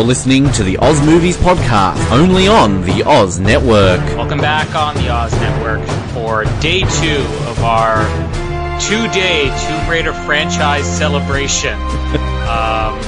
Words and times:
You're 0.00 0.06
listening 0.06 0.50
to 0.52 0.64
the 0.64 0.78
Oz 0.78 0.98
Movies 1.04 1.36
Podcast, 1.36 2.10
only 2.10 2.48
on 2.48 2.80
the 2.86 3.02
Oz 3.04 3.38
Network. 3.38 4.00
Welcome 4.16 4.38
back 4.38 4.74
on 4.74 4.94
the 4.94 5.10
Oz 5.10 5.30
Network 5.32 5.86
for 6.14 6.44
day 6.62 6.80
two 6.80 7.22
of 7.46 7.62
our 7.62 8.00
two 8.80 9.06
day 9.08 9.54
Tomb 9.66 9.90
Raider 9.90 10.14
franchise 10.14 10.86
celebration. 10.86 11.74
um, 12.48 12.98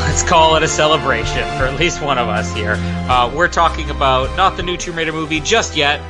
let's 0.00 0.24
call 0.24 0.56
it 0.56 0.64
a 0.64 0.68
celebration 0.68 1.44
for 1.56 1.66
at 1.66 1.78
least 1.78 2.02
one 2.02 2.18
of 2.18 2.26
us 2.26 2.52
here. 2.52 2.74
Uh, 3.08 3.32
we're 3.32 3.46
talking 3.46 3.88
about 3.88 4.36
not 4.36 4.56
the 4.56 4.64
new 4.64 4.76
Tomb 4.76 4.96
Raider 4.96 5.12
movie 5.12 5.38
just 5.38 5.76
yet. 5.76 6.00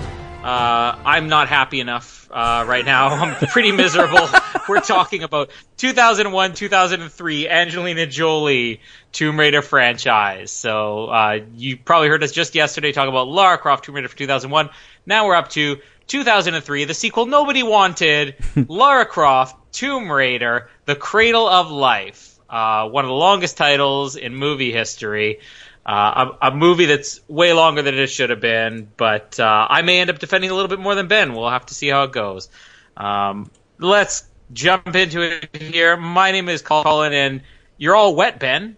Uh, 0.42 0.96
I'm 1.04 1.28
not 1.28 1.46
happy 1.46 1.80
enough 1.80 2.17
uh, 2.30 2.64
right 2.66 2.84
now. 2.84 3.08
I'm 3.08 3.46
pretty 3.48 3.72
miserable. 3.72 4.28
We're 4.68 4.80
talking 4.80 5.22
about 5.22 5.50
2001, 5.78 6.54
2003 6.54 7.48
Angelina 7.48 8.06
Jolie 8.06 8.80
Tomb 9.12 9.38
Raider 9.38 9.62
franchise. 9.62 10.50
So 10.50 11.06
uh, 11.06 11.40
you 11.54 11.76
probably 11.76 12.08
heard 12.08 12.22
us 12.22 12.32
just 12.32 12.54
yesterday 12.54 12.92
talk 12.92 13.08
about 13.08 13.28
Lara 13.28 13.58
Croft 13.58 13.84
Tomb 13.84 13.94
Raider 13.94 14.08
for 14.08 14.16
2001. 14.16 14.70
Now 15.06 15.26
we're 15.26 15.34
up 15.34 15.48
to 15.50 15.78
2003, 16.08 16.84
the 16.84 16.94
sequel 16.94 17.26
nobody 17.26 17.62
wanted, 17.62 18.36
Lara 18.68 19.04
Croft 19.04 19.72
Tomb 19.72 20.10
Raider: 20.10 20.68
The 20.86 20.96
Cradle 20.96 21.48
of 21.48 21.70
Life. 21.70 22.38
Uh, 22.48 22.88
one 22.88 23.04
of 23.04 23.08
the 23.08 23.14
longest 23.14 23.58
titles 23.58 24.16
in 24.16 24.34
movie 24.34 24.72
history. 24.72 25.40
Uh, 25.88 26.34
a, 26.42 26.48
a, 26.48 26.54
movie 26.54 26.84
that's 26.84 27.26
way 27.28 27.54
longer 27.54 27.80
than 27.80 27.94
it 27.94 28.08
should 28.08 28.28
have 28.28 28.42
been, 28.42 28.92
but 28.98 29.40
uh, 29.40 29.66
I 29.70 29.80
may 29.80 30.00
end 30.00 30.10
up 30.10 30.18
defending 30.18 30.50
a 30.50 30.54
little 30.54 30.68
bit 30.68 30.78
more 30.78 30.94
than 30.94 31.08
Ben. 31.08 31.32
We'll 31.32 31.48
have 31.48 31.64
to 31.64 31.74
see 31.74 31.88
how 31.88 32.02
it 32.02 32.12
goes. 32.12 32.50
Um, 32.94 33.50
let's 33.78 34.24
jump 34.52 34.94
into 34.94 35.22
it 35.22 35.48
here. 35.56 35.96
My 35.96 36.30
name 36.30 36.50
is 36.50 36.60
Colin, 36.60 37.14
and 37.14 37.40
you're 37.78 37.96
all 37.96 38.14
wet, 38.14 38.38
Ben. 38.38 38.76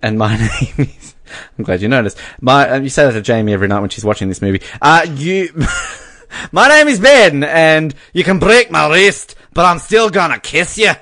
And 0.00 0.16
my 0.16 0.36
name 0.60 0.74
is. 0.78 1.16
I'm 1.58 1.64
glad 1.64 1.82
you 1.82 1.88
noticed. 1.88 2.18
My 2.40 2.70
uh, 2.70 2.78
you 2.78 2.88
say 2.88 3.04
that 3.04 3.12
to 3.14 3.20
Jamie 3.20 3.52
every 3.52 3.66
night 3.66 3.80
when 3.80 3.90
she's 3.90 4.04
watching 4.04 4.28
this 4.28 4.40
movie. 4.40 4.62
Uh, 4.80 5.08
you. 5.12 5.48
my 6.52 6.68
name 6.68 6.86
is 6.86 7.00
Ben, 7.00 7.42
and 7.42 7.92
you 8.12 8.22
can 8.22 8.38
break 8.38 8.70
my 8.70 8.88
wrist, 8.88 9.34
but 9.52 9.64
I'm 9.64 9.80
still 9.80 10.08
gonna 10.08 10.38
kiss 10.38 10.78
you. 10.78 10.92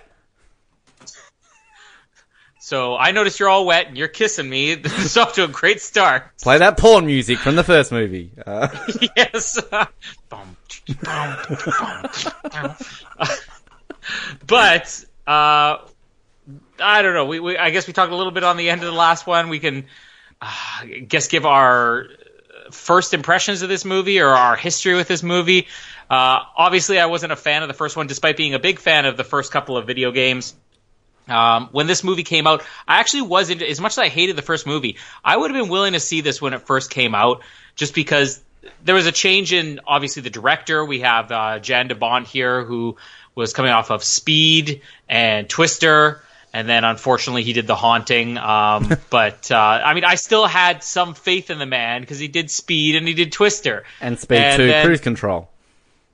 So 2.65 2.97
I 2.97 3.11
notice 3.11 3.39
you're 3.39 3.51
all 3.51 3.67
wet 3.67 3.89
and 3.89 3.99
you're 3.99 4.09
kissing 4.09 4.49
me. 4.49 4.75
This 4.85 4.99
is 4.99 5.19
off 5.19 5.35
to 5.35 5.45
a 5.45 5.49
great 5.49 5.83
start. 5.83 6.35
Play 6.41 6.57
that 6.57 6.79
porn 6.79 7.05
music 7.05 7.37
from 7.37 7.57
the 7.57 7.63
first 7.63 7.93
movie. 7.93 8.31
Uh. 8.47 8.69
yes. 9.17 9.61
but 14.47 15.05
uh, 15.27 15.77
I 16.81 17.03
don't 17.03 17.13
know. 17.13 17.27
We, 17.27 17.41
we, 17.41 17.59
I 17.59 17.69
guess 17.69 17.87
we 17.87 17.93
talked 17.93 18.13
a 18.13 18.17
little 18.17 18.33
bit 18.33 18.45
on 18.45 18.57
the 18.57 18.71
end 18.71 18.81
of 18.83 18.87
the 18.87 18.97
last 18.97 19.27
one. 19.27 19.51
We 19.51 19.59
can 19.59 19.85
uh, 20.41 20.85
guess 21.07 21.29
give 21.29 21.45
our 21.45 22.07
first 22.71 23.13
impressions 23.13 23.61
of 23.61 23.69
this 23.69 23.85
movie 23.85 24.21
or 24.21 24.31
our 24.31 24.57
history 24.57 24.95
with 24.95 25.09
this 25.09 25.23
movie. 25.23 25.67
Uh, 26.09 26.41
obviously, 26.57 26.99
I 26.99 27.07
wasn't 27.07 27.33
a 27.33 27.37
fan 27.37 27.63
of 27.63 27.69
the 27.69 27.75
first 27.75 27.95
one, 27.95 28.07
despite 28.07 28.39
being 28.39 28.55
a 28.55 28.59
big 28.59 28.79
fan 28.79 29.05
of 29.05 29.19
the 29.19 29.25
first 29.25 29.53
couple 29.53 29.77
of 29.77 29.87
video 29.87 30.13
games. 30.13 30.55
Um, 31.29 31.69
when 31.73 31.87
this 31.87 32.05
movie 32.05 32.23
came 32.23 32.47
out, 32.47 32.63
I 32.87 33.01
actually 33.01 33.23
wasn't 33.23 33.63
as 33.63 33.81
much 33.81 33.93
as 33.93 33.99
I 33.99 34.09
hated 34.09 34.37
the 34.37 34.43
first 34.43 34.67
movie. 34.67 34.97
I 35.25 35.37
would 35.37 35.51
have 35.51 35.61
been 35.61 35.71
willing 35.71 35.95
to 35.95 36.01
see 36.01 36.21
this 36.21 36.41
when 36.41 36.53
it 36.53 36.63
first 36.63 36.91
came 36.91 37.15
out, 37.15 37.43
just 37.77 37.95
because 37.95 38.41
there 38.85 38.95
was 38.95 39.07
a 39.07 39.13
change 39.13 39.53
in 39.53 39.81
obviously 39.87 40.23
the 40.23 40.31
director. 40.31 40.85
We 40.85 41.01
have 41.01 41.33
uh, 41.33 41.59
Jan 41.59 41.89
de 41.89 41.95
Bont 41.95 42.27
here, 42.27 42.65
who 42.65 42.97
was 43.35 43.53
coming 43.53 43.73
off 43.73 43.91
of 43.91 44.05
Speed 44.05 44.83
and 45.09 45.49
Twister, 45.49 46.23
and 46.53 46.69
then 46.69 46.85
unfortunately 46.85 47.43
he 47.43 47.53
did 47.53 47.67
The 47.67 47.75
Haunting. 47.75 48.39
Um, 48.39 48.93
but 49.11 49.51
uh, 49.51 49.57
I 49.57 49.95
mean, 49.95 50.05
I 50.05 50.17
still 50.17 50.47
had 50.47 50.83
some 50.83 51.15
faith 51.15 51.51
in 51.51 51.59
the 51.59 51.67
man 51.67 52.01
because 52.03 52.19
he 52.19 52.29
did 52.29 52.51
Speed 52.51 52.97
and 52.97 53.09
he 53.09 53.15
did 53.15 53.33
Twister 53.33 53.85
and 54.01 54.19
Speed 54.19 54.39
and 54.39 54.57
Two 54.59 54.67
then, 54.67 54.87
Cruise 54.87 55.01
Control 55.01 55.49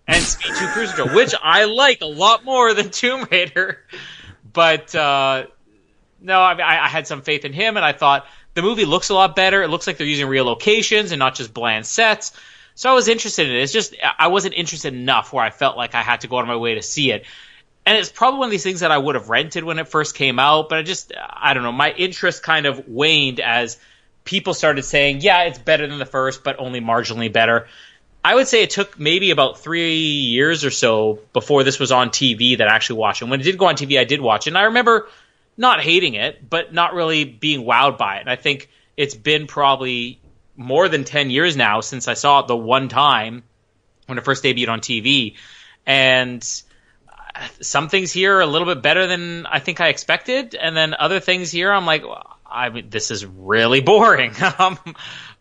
and 0.07 0.23
Speed 0.23 0.53
Two 0.57 0.67
Cruise 0.69 0.93
Control, 0.95 1.17
which 1.17 1.35
I 1.43 1.65
like 1.65 2.01
a 2.01 2.07
lot 2.07 2.45
more 2.45 2.75
than 2.75 2.91
Tomb 2.91 3.27
Raider. 3.31 3.79
But 4.53 4.95
uh, 4.95 5.47
no, 6.21 6.41
I, 6.41 6.55
mean, 6.55 6.67
I, 6.67 6.85
I 6.85 6.89
had 6.89 7.07
some 7.07 7.23
faith 7.23 7.45
in 7.45 7.53
him, 7.53 7.77
and 7.77 7.85
I 7.85 7.93
thought 7.93 8.27
the 8.55 8.63
movie 8.63 8.85
looks 8.85 9.11
a 9.11 9.15
lot 9.15 9.37
better. 9.37 9.63
It 9.63 9.69
looks 9.69 9.87
like 9.87 9.97
they're 9.97 10.07
using 10.07 10.29
real 10.29 10.45
locations 10.45 11.13
and 11.13 11.19
not 11.19 11.35
just 11.35 11.55
bland 11.55 11.87
sets. 11.87 12.33
So 12.75 12.91
I 12.91 12.95
was 12.95 13.09
interested 13.09 13.49
in 13.49 13.55
it. 13.55 13.63
It's 13.63 13.73
just 13.73 13.95
I 14.19 14.29
wasn't 14.29 14.55
interested 14.55 14.95
enough 14.95 15.33
where 15.33 15.45
I 15.45 15.51
felt 15.51 15.77
like 15.77 15.95
I 15.95 16.03
had 16.03 16.23
to 16.23 16.29
go 16.29 16.39
out 16.39 16.43
of 16.43 16.49
my 16.49 16.57
way 16.57 16.75
to 16.75 16.83
see 16.83 17.11
it. 17.11 17.25
And 17.87 17.97
it's 17.97 18.11
probably 18.11 18.39
one 18.39 18.47
of 18.47 18.51
these 18.53 18.63
things 18.63 18.81
that 18.81 18.91
I 18.91 18.99
would 18.99 19.15
have 19.15 19.29
rented 19.29 19.65
when 19.65 19.79
it 19.79 19.89
first 19.89 20.15
came 20.15 20.39
out, 20.39 20.69
but 20.69 20.79
I 20.79 20.83
just 20.83 21.13
I 21.17 21.55
don't 21.55 21.63
know, 21.63 21.73
my 21.73 21.93
interest 21.93 22.43
kind 22.43 22.67
of 22.67 22.89
waned 22.89 23.41
as 23.41 23.79
people 24.25 24.55
started 24.55 24.83
saying, 24.83 25.21
"Yeah, 25.21 25.43
it's 25.43 25.59
better 25.59 25.87
than 25.87 25.99
the 25.99 26.07
first, 26.07 26.45
but 26.45 26.59
only 26.59 26.81
marginally 26.81 27.33
better." 27.33 27.69
I 28.25 28.35
would 28.35 28.49
say 28.49 28.63
it 28.63 28.71
took 28.71 28.99
maybe 28.99 29.31
about 29.31 29.59
three 29.59 29.97
years 29.97 30.65
or 30.65 30.71
so 30.71 31.21
before 31.33 31.65
this 31.65 31.79
was 31.79 31.91
on 31.91 32.11
TV 32.11 32.59
that 32.59 32.69
I 32.69 32.75
actually 32.75 32.99
watched 32.99 33.23
it. 33.23 33.27
When 33.27 33.41
it 33.41 33.45
did 33.45 33.59
go 33.59 33.67
on 33.67 33.77
TV, 33.77 33.99
I 33.99 34.05
did 34.05 34.21
watch 34.21 34.47
it. 34.47 34.51
And 34.51 34.59
I 34.59 34.65
remember 34.65 35.09
not 35.57 35.81
hating 35.81 36.15
it, 36.15 36.49
but 36.49 36.75
not 36.75 36.95
really 36.95 37.25
being 37.25 37.65
wowed 37.65 37.97
by 37.97 38.17
it. 38.17 38.21
And 38.21 38.31
I 38.31 38.37
think 38.37 38.69
it's 38.97 39.15
been 39.15 39.47
probably 39.47 40.21
more 40.57 40.89
than 40.89 41.05
10 41.05 41.31
years 41.31 41.57
now 41.57 41.81
since 41.81 42.09
I 42.09 42.15
saw 42.15 42.41
it 42.41 42.49
the 42.49 42.57
one 42.57 42.89
time 42.89 43.43
when 44.07 44.19
it 44.19 44.25
first 44.25 44.45
debuted 44.45 44.69
on 44.69 44.81
TV. 44.81 45.37
And 45.87 46.43
some 47.61 47.89
things 47.89 48.13
here 48.13 48.37
are 48.37 48.43
a 48.43 48.47
little 48.47 48.67
bit 48.67 48.83
better 48.83 49.07
than 49.07 49.47
I 49.47 49.61
think 49.61 49.81
I 49.81 49.89
expected. 49.89 50.55
And 50.55 50.77
then 50.77 50.95
other 50.95 51.21
things 51.21 51.51
here, 51.51 51.73
I'm 51.73 51.87
like, 51.87 52.05
I 52.45 52.69
mean, 52.69 52.91
this 52.91 53.11
is 53.11 53.25
really 53.25 53.81
boring. 53.81 54.35
um, 54.59 54.79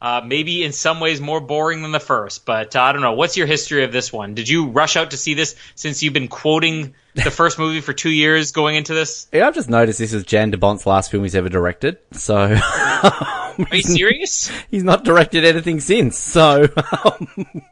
uh, 0.01 0.21
maybe 0.25 0.63
in 0.63 0.71
some 0.71 0.99
ways 0.99 1.19
more 1.19 1.41
boring 1.41 1.81
than 1.81 1.91
the 1.91 1.99
first, 1.99 2.45
but 2.45 2.75
uh, 2.75 2.81
I 2.81 2.93
don't 2.93 3.01
know. 3.01 3.13
What's 3.13 3.35
your 3.35 3.47
history 3.47 3.83
of 3.83 3.91
this 3.91 4.13
one? 4.13 4.33
Did 4.33 4.47
you 4.47 4.69
rush 4.69 4.95
out 4.95 5.11
to 5.11 5.17
see 5.17 5.33
this 5.33 5.55
since 5.75 6.01
you've 6.01 6.13
been 6.13 6.29
quoting 6.29 6.95
the 7.15 7.31
first 7.31 7.59
movie 7.59 7.81
for 7.81 7.91
two 7.91 8.09
years 8.09 8.53
going 8.53 8.77
into 8.77 8.93
this? 8.93 9.27
Yeah, 9.33 9.47
I've 9.47 9.55
just 9.55 9.69
noticed 9.69 9.99
this 9.99 10.13
is 10.13 10.23
Jan 10.23 10.51
de 10.51 10.57
Bont's 10.57 10.85
last 10.85 11.11
film 11.11 11.23
he's 11.23 11.35
ever 11.35 11.49
directed. 11.49 11.97
So, 12.13 12.37
are 13.03 13.55
you 13.71 13.81
serious? 13.81 14.49
He's 14.71 14.83
not 14.83 15.03
directed 15.03 15.43
anything 15.43 15.81
since. 15.81 16.17
So, 16.17 16.67
um, 17.03 17.27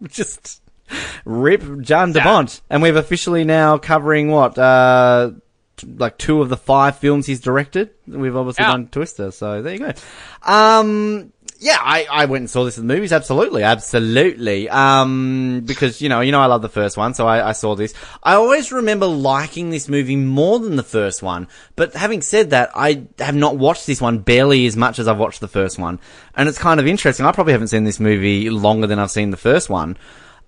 just 0.10 0.62
rip 1.24 1.64
Jan 1.80 2.12
de 2.12 2.22
Bont, 2.22 2.62
and 2.70 2.82
we've 2.82 2.96
officially 2.96 3.46
now 3.46 3.78
covering 3.78 4.30
what. 4.30 4.58
Uh, 4.58 5.32
like 5.84 6.18
two 6.18 6.42
of 6.42 6.50
the 6.50 6.58
five 6.58 6.98
films 6.98 7.26
he's 7.26 7.40
directed. 7.40 7.92
We've 8.08 8.36
obviously 8.36 8.64
yeah. 8.64 8.72
done 8.72 8.88
Twister, 8.88 9.32
so 9.32 9.62
there 9.62 9.74
you 9.74 9.80
go. 9.80 9.94
Um, 10.42 11.32
yeah, 11.60 11.78
I, 11.80 12.08
I 12.10 12.26
went 12.26 12.42
and 12.44 12.50
saw 12.50 12.64
this 12.66 12.78
in 12.78 12.88
the 12.88 12.94
movies. 12.94 13.12
Absolutely, 13.12 13.64
absolutely. 13.64 14.70
Um, 14.70 15.64
because 15.66 16.02
you 16.02 16.10
know, 16.10 16.22
you 16.22 16.32
know, 16.32 16.42
I 16.42 16.46
love 16.46 16.62
the 16.62 16.70
first 16.70 16.98
one, 16.98 17.14
so 17.14 17.28
I, 17.28 17.50
I, 17.50 17.52
saw 17.54 17.76
this. 17.76 17.94
I 18.22 18.36
always 18.36 18.72
remember 18.72 19.08
liking 19.08 19.70
this 19.70 19.90
movie 19.90 20.16
more 20.16 20.60
than 20.60 20.76
the 20.76 20.84
first 20.84 21.24
one. 21.24 21.48
But 21.76 21.94
having 21.94 22.22
said 22.22 22.52
that, 22.52 22.70
I 22.76 23.08
have 23.20 23.36
not 23.36 23.58
watched 23.58 23.88
this 23.88 24.02
one 24.02 24.20
barely 24.20 24.66
as 24.68 24.78
much 24.78 25.00
as 25.00 25.08
I've 25.08 25.18
watched 25.18 25.40
the 25.40 25.48
first 25.48 25.80
one, 25.80 26.00
and 26.36 26.48
it's 26.48 26.60
kind 26.60 26.80
of 26.80 26.88
interesting. 26.88 27.26
I 27.26 27.32
probably 27.32 27.54
haven't 27.54 27.70
seen 27.70 27.86
this 27.86 28.00
movie 28.00 28.50
longer 28.50 28.88
than 28.88 29.00
I've 29.00 29.12
seen 29.12 29.32
the 29.32 29.38
first 29.38 29.70
one 29.70 29.98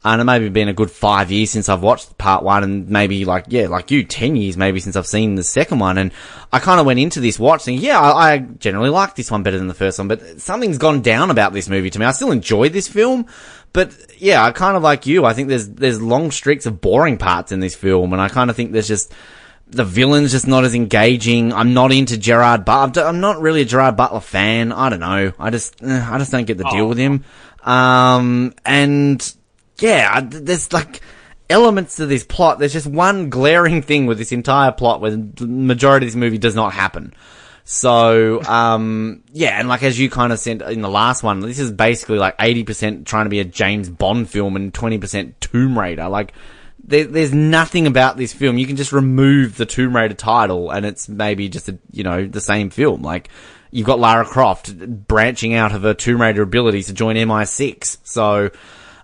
and 0.04 0.22
it 0.22 0.24
maybe 0.24 0.48
been 0.48 0.70
a 0.70 0.74
good 0.74 0.90
five 0.90 1.30
years 1.30 1.52
since 1.52 1.68
I've 1.68 1.82
watched 1.82 2.18
part 2.18 2.42
one 2.42 2.64
and 2.64 2.90
maybe 2.90 3.26
like, 3.26 3.46
yeah, 3.50 3.68
like 3.68 3.92
you, 3.92 4.06
10 4.06 4.38
years 4.38 4.56
maybe 4.56 4.80
since 4.80 4.96
I've 4.96 5.06
seen 5.06 5.36
the 5.36 5.44
second 5.44 5.80
one. 5.80 5.98
And 5.98 6.14
I 6.54 6.60
kind 6.60 6.80
of 6.80 6.86
went 6.86 7.00
into 7.00 7.20
this 7.20 7.38
watching, 7.38 7.78
yeah, 7.78 8.00
I, 8.00 8.34
I, 8.34 8.38
generally 8.38 8.90
like 8.90 9.16
this 9.16 9.30
one 9.30 9.44
better 9.44 9.58
than 9.58 9.68
the 9.68 9.74
first 9.74 10.00
one, 10.00 10.08
but 10.08 10.40
something's 10.40 10.78
gone 10.78 11.02
down 11.02 11.32
about 11.32 11.52
this 11.52 11.68
movie 11.68 11.90
to 11.90 12.00
me. 12.00 12.06
I 12.06 12.12
still 12.12 12.32
enjoy 12.32 12.70
this 12.70 12.88
film, 12.88 13.26
but 13.74 13.94
yeah, 14.18 14.42
I 14.44 14.52
kind 14.52 14.78
of 14.78 14.84
like 14.84 15.06
you. 15.06 15.26
I 15.26 15.34
think 15.34 15.50
there's, 15.50 15.68
there's 15.68 16.02
long 16.02 16.32
streaks 16.32 16.66
of 16.66 16.80
boring 16.80 17.18
parts 17.18 17.52
in 17.52 17.60
this 17.60 17.76
film 17.76 18.14
and 18.14 18.22
I 18.22 18.30
kind 18.30 18.50
of 18.50 18.56
think 18.56 18.72
there's 18.72 18.88
just, 18.88 19.14
the 19.68 19.84
villain's 19.84 20.32
just 20.32 20.48
not 20.48 20.64
as 20.64 20.76
engaging. 20.76 21.52
I'm 21.52 21.74
not 21.74 21.92
into 21.92 22.18
Gerard 22.18 22.64
Butler. 22.64 23.04
I'm 23.04 23.20
not 23.20 23.42
really 23.42 23.62
a 23.62 23.66
Gerard 23.66 23.98
Butler 23.98 24.22
fan. 24.22 24.72
I 24.72 24.90
don't 24.90 25.02
know. 25.02 25.34
I 25.38 25.50
just, 25.50 25.84
eh, 25.84 26.08
I 26.10 26.18
just 26.20 26.32
don't 26.32 26.46
get 26.46 26.58
the 26.58 26.64
deal 26.64 26.86
oh. 26.86 26.88
with 26.88 26.98
him. 26.98 27.26
Um, 27.64 28.54
and 28.66 29.36
yeah, 29.82 30.22
there's 30.22 30.72
like 30.74 31.02
elements 31.50 31.98
to 31.98 32.06
this 32.06 32.24
plot. 32.24 32.60
There's 32.60 32.74
just 32.74 32.88
one 32.88 33.30
glaring 33.30 33.82
thing 33.82 34.06
with 34.06 34.18
this 34.18 34.32
entire 34.32 34.72
plot 34.72 35.02
where 35.02 35.12
the 35.12 35.48
majority 35.48 36.06
of 36.06 36.12
this 36.12 36.18
movie 36.18 36.38
does 36.38 36.56
not 36.56 36.74
happen. 36.74 37.14
So, 37.72 38.42
um, 38.46 39.24
yeah, 39.32 39.60
and 39.60 39.68
like 39.68 39.84
as 39.84 40.00
you 40.00 40.10
kind 40.10 40.34
of 40.34 40.40
said 40.40 40.62
in 40.64 40.82
the 40.82 40.90
last 40.90 41.22
one, 41.22 41.40
this 41.40 41.60
is 41.60 41.72
basically 41.72 42.18
like 42.18 42.38
80% 42.38 43.06
trying 43.06 43.26
to 43.26 43.30
be 43.30 43.40
a 43.40 43.46
James 43.46 43.90
Bond 43.90 44.30
film 44.30 44.56
and 44.56 44.74
20% 44.74 45.34
Tomb 45.40 45.78
Raider. 45.78 46.10
Like, 46.10 46.34
there, 46.84 47.06
there's 47.06 47.34
nothing 47.34 47.86
about 47.86 48.18
this 48.18 48.34
film. 48.34 48.58
You 48.58 48.66
can 48.66 48.76
just 48.76 48.92
remove 48.92 49.58
the 49.58 49.68
Tomb 49.68 49.96
Raider 49.96 50.16
title 50.16 50.72
and 50.72 50.84
it's 50.84 51.08
maybe 51.08 51.48
just 51.48 51.70
a, 51.70 51.78
you 51.92 52.04
know, 52.04 52.26
the 52.26 52.42
same 52.42 52.72
film. 52.72 53.04
Like, 53.04 53.30
you've 53.70 53.86
got 53.86 54.00
Lara 54.00 54.26
Croft 54.26 54.76
branching 55.08 55.54
out 55.54 55.72
of 55.72 55.84
her 55.84 55.94
Tomb 55.94 56.22
Raider 56.22 56.42
abilities 56.42 56.88
to 56.88 56.94
join 56.94 57.18
MI6. 57.18 57.98
So, 58.04 58.50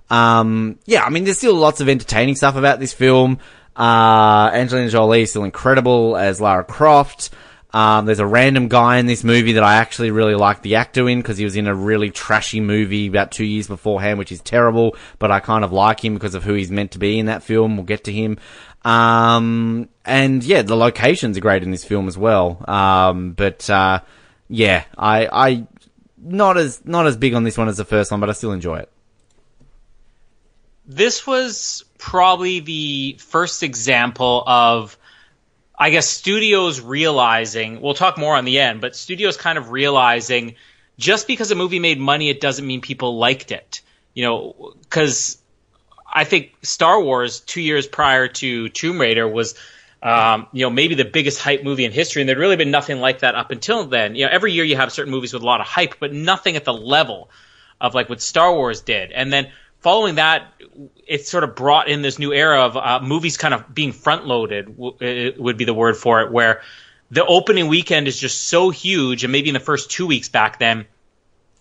um, 0.10 0.80
yeah, 0.86 1.04
I 1.04 1.10
mean, 1.10 1.24
there's 1.24 1.38
still 1.38 1.56
lots 1.56 1.82
of 1.82 1.90
entertaining 1.90 2.36
stuff 2.36 2.56
about 2.56 2.80
this 2.80 2.94
film. 2.94 3.40
Uh, 3.76 4.50
Angelina 4.54 4.90
Jolie 4.90 5.24
is 5.24 5.32
still 5.32 5.44
incredible 5.44 6.16
as 6.16 6.40
Lara 6.40 6.64
Croft. 6.64 7.32
Um, 7.74 8.06
there's 8.06 8.20
a 8.20 8.26
random 8.26 8.70
guy 8.70 9.00
in 9.00 9.06
this 9.06 9.26
movie 9.26 9.54
that 9.54 9.64
I 9.64 9.76
actually 9.76 10.10
really 10.10 10.36
like 10.36 10.62
the 10.62 10.76
actor 10.76 11.10
in 11.10 11.20
because 11.20 11.38
he 11.38 11.44
was 11.44 11.58
in 11.58 11.68
a 11.68 11.76
really 11.76 12.10
trashy 12.10 12.62
movie 12.62 13.08
about 13.08 13.34
two 13.34 13.44
years 13.44 13.68
beforehand, 13.68 14.18
which 14.18 14.32
is 14.32 14.40
terrible, 14.40 14.96
but 15.20 15.30
I 15.30 15.42
kind 15.42 15.66
of 15.66 15.74
like 15.74 16.04
him 16.04 16.14
because 16.14 16.36
of 16.36 16.44
who 16.46 16.54
he's 16.54 16.72
meant 16.72 16.92
to 16.92 17.00
be 17.00 17.20
in 17.20 17.26
that 17.26 17.44
film. 17.44 17.76
We'll 17.76 17.86
get 17.86 18.06
to 18.06 18.14
him. 18.14 18.38
Um, 18.86 19.90
and 20.06 20.42
yeah, 20.42 20.62
the 20.62 20.78
locations 20.78 21.38
are 21.38 21.42
great 21.42 21.64
in 21.64 21.72
this 21.72 21.84
film 21.84 22.08
as 22.08 22.18
well. 22.18 22.64
Um, 22.66 23.34
but, 23.34 23.70
uh, 23.70 24.00
yeah, 24.48 24.86
I, 24.98 25.28
I, 25.30 25.68
not 26.18 26.56
as, 26.56 26.86
not 26.86 27.08
as 27.08 27.18
big 27.18 27.34
on 27.34 27.44
this 27.44 27.58
one 27.58 27.68
as 27.68 27.76
the 27.76 27.84
first 27.84 28.10
one, 28.10 28.22
but 28.22 28.30
I 28.30 28.34
still 28.34 28.54
enjoy 28.54 28.78
it. 28.78 28.90
This 30.88 31.26
was 31.26 31.84
probably 31.98 32.60
the 32.60 33.18
first 33.20 33.64
example 33.64 34.44
of, 34.46 34.98
I 35.78 35.90
guess, 35.90 36.08
studios 36.08 36.80
realizing, 36.82 37.82
we'll 37.82 37.96
talk 37.96 38.18
more 38.18 38.36
on 38.36 38.46
the 38.46 38.60
end, 38.60 38.82
but 38.82 38.96
studios 38.96 39.38
kind 39.38 39.58
of 39.58 39.72
realizing 39.72 40.56
just 40.98 41.28
because 41.28 41.52
a 41.52 41.56
movie 41.56 41.80
made 41.80 42.00
money, 42.00 42.30
it 42.30 42.40
doesn't 42.40 42.66
mean 42.66 42.82
people 42.82 43.18
liked 43.18 43.52
it. 43.52 43.82
You 44.14 44.24
know, 44.24 44.74
because 44.82 45.38
I 46.12 46.24
think 46.24 46.54
Star 46.62 47.02
Wars, 47.02 47.42
two 47.42 47.62
years 47.62 47.88
prior 47.88 48.28
to 48.30 48.70
Tomb 48.70 49.02
Raider, 49.02 49.28
was 49.28 49.56
um, 50.06 50.46
you 50.52 50.64
know, 50.64 50.70
maybe 50.70 50.94
the 50.94 51.04
biggest 51.04 51.40
hype 51.40 51.64
movie 51.64 51.84
in 51.84 51.92
history, 51.92 52.22
and 52.22 52.30
there'd 52.30 52.38
really 52.38 52.58
been 52.58 52.70
nothing 52.70 53.00
like 53.00 53.20
that 53.20 53.34
up 53.34 53.50
until 53.50 53.86
then. 53.86 54.16
You 54.16 54.26
know, 54.26 54.32
every 54.32 54.52
year 54.52 54.64
you 54.64 54.76
have 54.76 54.92
certain 54.92 55.12
movies 55.12 55.34
with 55.34 55.42
a 55.42 55.46
lot 55.46 55.62
of 55.62 55.68
hype, 55.68 55.96
but 56.00 56.14
nothing 56.14 56.56
at 56.56 56.64
the 56.64 56.74
level 56.74 57.32
of 57.82 57.96
like 57.96 58.08
what 58.08 58.22
Star 58.22 58.54
Wars 58.54 58.82
did. 58.82 59.12
And 59.12 59.34
then 59.34 59.52
following 59.86 60.16
that, 60.16 60.52
it 61.06 61.28
sort 61.28 61.44
of 61.44 61.56
brought 61.56 61.88
in 61.88 62.02
this 62.02 62.18
new 62.18 62.34
era 62.34 62.62
of 62.62 62.76
uh, 62.76 63.00
movies 63.04 63.38
kind 63.38 63.54
of 63.54 63.72
being 63.72 63.92
front 63.92 64.26
loaded, 64.26 64.66
w- 64.76 65.34
would 65.38 65.58
be 65.58 65.66
the 65.66 65.76
word 65.76 65.96
for 65.96 66.22
it, 66.22 66.32
where 66.32 66.64
the 67.12 67.24
opening 67.24 67.68
weekend 67.68 68.08
is 68.08 68.20
just 68.20 68.48
so 68.48 68.72
huge, 68.72 69.24
and 69.24 69.32
maybe 69.32 69.48
in 69.50 69.54
the 69.54 69.60
first 69.60 69.92
two 69.92 70.08
weeks 70.08 70.28
back 70.28 70.58
then, 70.58 70.88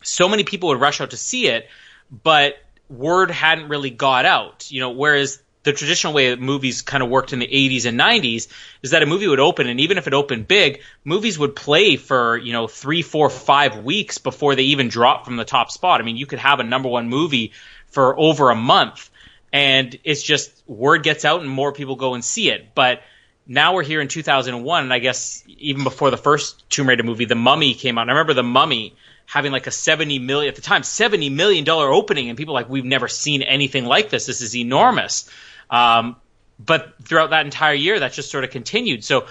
so 0.02 0.26
many 0.26 0.42
people 0.42 0.70
would 0.70 0.80
rush 0.80 1.02
out 1.02 1.10
to 1.10 1.18
see 1.18 1.48
it, 1.48 1.68
but 2.10 2.56
word 2.88 3.30
hadn't 3.30 3.68
really 3.68 3.90
got 3.90 4.24
out. 4.24 4.70
You 4.70 4.80
know, 4.80 4.92
whereas 4.92 5.42
the 5.64 5.74
traditional 5.74 6.14
way 6.14 6.30
that 6.30 6.40
movies 6.40 6.80
kind 6.80 7.02
of 7.02 7.10
worked 7.10 7.34
in 7.34 7.40
the 7.40 7.46
80s 7.46 7.84
and 7.84 8.00
90s 8.00 8.48
is 8.82 8.90
that 8.92 9.02
a 9.02 9.06
movie 9.06 9.26
would 9.26 9.40
open 9.40 9.66
and 9.66 9.80
even 9.80 9.98
if 9.98 10.06
it 10.06 10.14
opened 10.14 10.46
big 10.46 10.80
movies 11.04 11.38
would 11.38 11.56
play 11.56 11.96
for 11.96 12.36
you 12.36 12.52
know 12.52 12.68
three 12.68 13.00
four 13.02 13.30
five 13.30 13.78
weeks 13.78 14.18
before 14.18 14.54
they 14.54 14.64
even 14.64 14.88
drop 14.88 15.24
from 15.24 15.36
the 15.36 15.44
top 15.44 15.70
spot 15.70 16.02
i 16.02 16.04
mean 16.04 16.18
you 16.18 16.26
could 16.26 16.38
have 16.38 16.60
a 16.60 16.64
number 16.64 16.88
one 16.90 17.08
movie 17.08 17.52
for 17.94 18.18
over 18.18 18.50
a 18.50 18.56
month 18.56 19.08
and 19.52 19.96
it's 20.02 20.22
just 20.22 20.62
word 20.66 21.04
gets 21.04 21.24
out 21.24 21.40
and 21.40 21.48
more 21.48 21.72
people 21.72 21.94
go 21.94 22.14
and 22.14 22.24
see 22.24 22.50
it. 22.50 22.74
But 22.74 23.02
now 23.46 23.74
we're 23.74 23.84
here 23.84 24.00
in 24.00 24.08
2001 24.08 24.82
and 24.82 24.92
i 24.92 24.98
guess 24.98 25.44
even 25.46 25.84
before 25.84 26.10
the 26.10 26.16
first 26.16 26.68
tomb 26.70 26.88
raider 26.88 27.02
movie 27.02 27.24
the 27.24 27.34
mummy 27.34 27.74
came 27.74 27.96
out. 27.96 28.02
And 28.02 28.10
i 28.10 28.14
remember 28.14 28.34
the 28.34 28.42
mummy 28.42 28.96
having 29.26 29.52
like 29.52 29.66
a 29.66 29.70
70 29.70 30.18
million 30.18 30.48
at 30.48 30.56
the 30.56 30.62
time 30.62 30.82
70 30.82 31.30
million 31.30 31.64
dollar 31.64 31.88
opening 31.88 32.28
and 32.28 32.36
people 32.36 32.52
like 32.52 32.68
we've 32.68 32.84
never 32.84 33.08
seen 33.08 33.42
anything 33.42 33.84
like 33.84 34.10
this. 34.10 34.26
This 34.26 34.40
is 34.40 34.56
enormous. 34.56 35.30
Um, 35.70 36.16
but 36.58 36.94
throughout 37.02 37.30
that 37.30 37.44
entire 37.44 37.74
year, 37.74 37.98
that 38.00 38.12
just 38.12 38.30
sort 38.30 38.44
of 38.44 38.50
continued. 38.50 39.04
So 39.04 39.26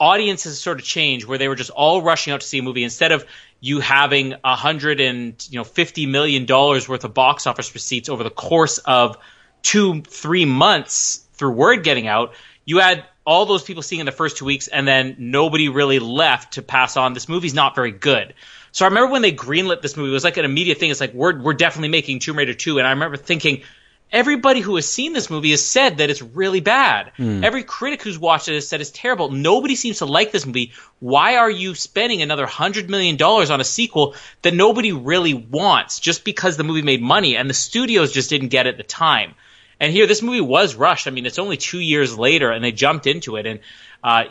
audiences 0.00 0.60
sort 0.60 0.78
of 0.78 0.84
changed 0.84 1.26
where 1.26 1.38
they 1.38 1.48
were 1.48 1.54
just 1.54 1.70
all 1.70 2.02
rushing 2.02 2.32
out 2.32 2.40
to 2.40 2.46
see 2.46 2.58
a 2.58 2.62
movie 2.62 2.84
instead 2.84 3.12
of 3.12 3.24
you 3.60 3.80
having 3.80 4.34
a 4.44 4.54
hundred 4.54 5.00
and 5.00 5.46
you 5.50 5.58
know 5.58 5.64
fifty 5.64 6.06
million 6.06 6.46
dollars 6.46 6.88
worth 6.88 7.04
of 7.04 7.14
box 7.14 7.46
office 7.46 7.74
receipts 7.74 8.08
over 8.08 8.22
the 8.22 8.30
course 8.30 8.78
of 8.78 9.16
two 9.62 10.02
three 10.02 10.44
months 10.44 11.26
through 11.34 11.52
word 11.52 11.82
getting 11.82 12.06
out. 12.06 12.34
You 12.64 12.78
had 12.78 13.04
all 13.24 13.46
those 13.46 13.62
people 13.62 13.82
seeing 13.82 14.00
in 14.00 14.06
the 14.06 14.12
first 14.12 14.36
two 14.36 14.44
weeks, 14.44 14.68
and 14.68 14.86
then 14.86 15.16
nobody 15.18 15.68
really 15.68 15.98
left 15.98 16.54
to 16.54 16.62
pass 16.62 16.96
on. 16.96 17.12
This 17.12 17.28
movie's 17.28 17.54
not 17.54 17.74
very 17.74 17.90
good. 17.90 18.34
So 18.72 18.84
I 18.84 18.88
remember 18.88 19.12
when 19.12 19.22
they 19.22 19.32
greenlit 19.32 19.82
this 19.82 19.96
movie, 19.96 20.10
it 20.10 20.12
was 20.12 20.24
like 20.24 20.36
an 20.36 20.44
immediate 20.44 20.78
thing. 20.78 20.90
It's 20.90 21.00
like 21.00 21.14
we're 21.14 21.40
we're 21.40 21.54
definitely 21.54 21.88
making 21.88 22.20
Tomb 22.20 22.36
Raider 22.38 22.54
two, 22.54 22.78
and 22.78 22.86
I 22.86 22.90
remember 22.90 23.16
thinking 23.16 23.62
everybody 24.10 24.60
who 24.60 24.76
has 24.76 24.88
seen 24.88 25.12
this 25.12 25.30
movie 25.30 25.50
has 25.50 25.64
said 25.64 25.98
that 25.98 26.10
it's 26.10 26.22
really 26.22 26.60
bad. 26.60 27.12
Mm. 27.18 27.44
Every 27.44 27.62
critic 27.62 28.02
who's 28.02 28.18
watched 28.18 28.48
it 28.48 28.54
has 28.54 28.68
said 28.68 28.80
it's 28.80 28.90
terrible. 28.90 29.30
Nobody 29.30 29.74
seems 29.74 29.98
to 29.98 30.06
like 30.06 30.32
this 30.32 30.46
movie. 30.46 30.72
Why 31.00 31.36
are 31.36 31.50
you 31.50 31.74
spending 31.74 32.22
another 32.22 32.46
hundred 32.46 32.88
million 32.90 33.16
dollars 33.16 33.50
on 33.50 33.60
a 33.60 33.64
sequel 33.64 34.14
that 34.42 34.54
nobody 34.54 34.92
really 34.92 35.34
wants 35.34 36.00
just 36.00 36.24
because 36.24 36.56
the 36.56 36.64
movie 36.64 36.82
made 36.82 37.02
money 37.02 37.36
and 37.36 37.48
the 37.48 37.54
studios 37.54 38.12
just 38.12 38.30
didn't 38.30 38.48
get 38.48 38.66
it 38.66 38.70
at 38.70 38.76
the 38.76 38.82
time? 38.82 39.34
And 39.80 39.92
here, 39.92 40.06
this 40.06 40.22
movie 40.22 40.40
was 40.40 40.74
rushed. 40.74 41.06
I 41.06 41.10
mean, 41.10 41.24
it's 41.24 41.38
only 41.38 41.56
two 41.56 41.78
years 41.78 42.18
later, 42.18 42.50
and 42.50 42.64
they 42.64 42.72
jumped 42.72 43.06
into 43.06 43.36
it, 43.36 43.46
and 43.46 43.60
uh, 44.02 44.24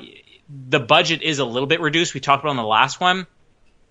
the 0.70 0.80
budget 0.80 1.22
is 1.22 1.40
a 1.40 1.46
little 1.46 1.68
bit 1.68 1.80
reduced. 1.80 2.14
We 2.14 2.20
talked 2.20 2.44
about 2.44 2.50
on 2.50 2.58
the 2.58 2.64
last 2.64 3.00
one 3.00 3.28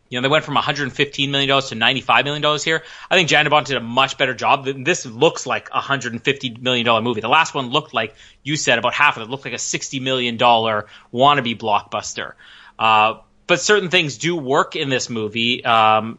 you 0.08 0.18
know, 0.18 0.22
they 0.22 0.30
went 0.30 0.44
from 0.44 0.54
115 0.54 1.30
million 1.30 1.48
dollars 1.48 1.70
to 1.70 1.74
95 1.74 2.24
million 2.24 2.42
dollars 2.42 2.62
here. 2.62 2.82
I 3.10 3.16
think 3.16 3.28
Jan 3.28 3.44
did 3.44 3.76
a 3.76 3.80
much 3.80 4.18
better 4.18 4.34
job. 4.34 4.64
This 4.64 5.04
looks 5.04 5.46
like 5.46 5.68
a 5.70 5.76
150 5.76 6.58
million 6.60 6.86
dollar 6.86 7.02
movie. 7.02 7.20
The 7.20 7.28
last 7.28 7.54
one 7.54 7.70
looked 7.70 7.92
like 7.92 8.14
you 8.42 8.56
said 8.56 8.78
about 8.78 8.94
half 8.94 9.16
of 9.16 9.22
it 9.22 9.30
looked 9.30 9.44
like 9.44 9.54
a 9.54 9.58
60 9.58 10.00
million 10.00 10.36
dollar 10.36 10.86
wannabe 11.12 11.58
blockbuster. 11.58 12.34
Uh, 12.78 13.20
but 13.46 13.60
certain 13.60 13.90
things 13.90 14.18
do 14.18 14.36
work 14.36 14.76
in 14.76 14.88
this 14.88 15.08
movie. 15.08 15.64
Um, 15.64 16.18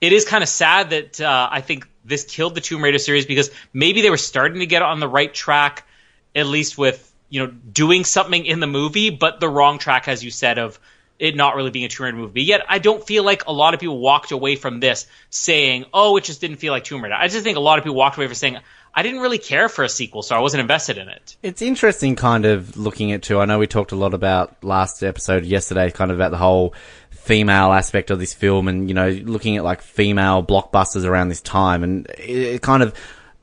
it 0.00 0.12
is 0.12 0.24
kind 0.24 0.42
of 0.42 0.48
sad 0.48 0.90
that 0.90 1.20
uh, 1.20 1.48
I 1.50 1.60
think 1.60 1.88
this 2.04 2.24
killed 2.24 2.54
the 2.54 2.60
Tomb 2.60 2.82
Raider 2.82 2.98
series 2.98 3.26
because 3.26 3.50
maybe 3.72 4.02
they 4.02 4.10
were 4.10 4.16
starting 4.16 4.60
to 4.60 4.66
get 4.66 4.82
on 4.82 5.00
the 5.00 5.08
right 5.08 5.32
track, 5.32 5.86
at 6.34 6.46
least 6.46 6.78
with 6.78 7.04
you 7.28 7.44
know 7.44 7.50
doing 7.50 8.04
something 8.04 8.46
in 8.46 8.60
the 8.60 8.66
movie, 8.66 9.10
but 9.10 9.40
the 9.40 9.48
wrong 9.48 9.78
track, 9.78 10.08
as 10.08 10.24
you 10.24 10.30
said, 10.30 10.58
of 10.58 10.78
it 11.18 11.34
not 11.34 11.56
really 11.56 11.70
being 11.70 11.84
a 11.84 11.88
Tomb 11.88 12.04
Raider 12.04 12.16
movie. 12.16 12.42
Yet 12.42 12.62
I 12.68 12.78
don't 12.78 13.04
feel 13.04 13.24
like 13.24 13.46
a 13.46 13.52
lot 13.52 13.74
of 13.74 13.80
people 13.80 13.98
walked 13.98 14.30
away 14.30 14.56
from 14.56 14.80
this 14.80 15.06
saying, 15.30 15.86
"Oh, 15.92 16.16
it 16.16 16.24
just 16.24 16.40
didn't 16.40 16.56
feel 16.56 16.72
like 16.72 16.84
Tomb 16.84 17.02
Raider." 17.02 17.14
I 17.14 17.28
just 17.28 17.44
think 17.44 17.56
a 17.56 17.60
lot 17.60 17.78
of 17.78 17.84
people 17.84 17.96
walked 17.96 18.16
away 18.16 18.26
from 18.26 18.34
saying, 18.34 18.58
"I 18.94 19.02
didn't 19.02 19.20
really 19.20 19.38
care 19.38 19.68
for 19.68 19.84
a 19.84 19.88
sequel, 19.88 20.22
so 20.22 20.36
I 20.36 20.40
wasn't 20.40 20.60
invested 20.60 20.98
in 20.98 21.08
it." 21.08 21.36
It's 21.42 21.62
interesting, 21.62 22.14
kind 22.16 22.44
of 22.44 22.76
looking 22.76 23.12
at 23.12 23.22
too. 23.22 23.40
I 23.40 23.46
know 23.46 23.58
we 23.58 23.66
talked 23.66 23.92
a 23.92 23.96
lot 23.96 24.14
about 24.14 24.62
last 24.62 25.02
episode 25.02 25.44
yesterday, 25.44 25.90
kind 25.90 26.10
of 26.10 26.16
about 26.18 26.30
the 26.30 26.38
whole 26.38 26.74
female 27.10 27.72
aspect 27.72 28.10
of 28.10 28.18
this 28.18 28.32
film, 28.32 28.68
and 28.68 28.88
you 28.88 28.94
know, 28.94 29.08
looking 29.08 29.56
at 29.56 29.64
like 29.64 29.82
female 29.82 30.42
blockbusters 30.42 31.04
around 31.04 31.28
this 31.28 31.40
time, 31.40 31.82
and 31.82 32.06
it, 32.10 32.54
it 32.54 32.62
kind 32.62 32.82
of 32.82 32.94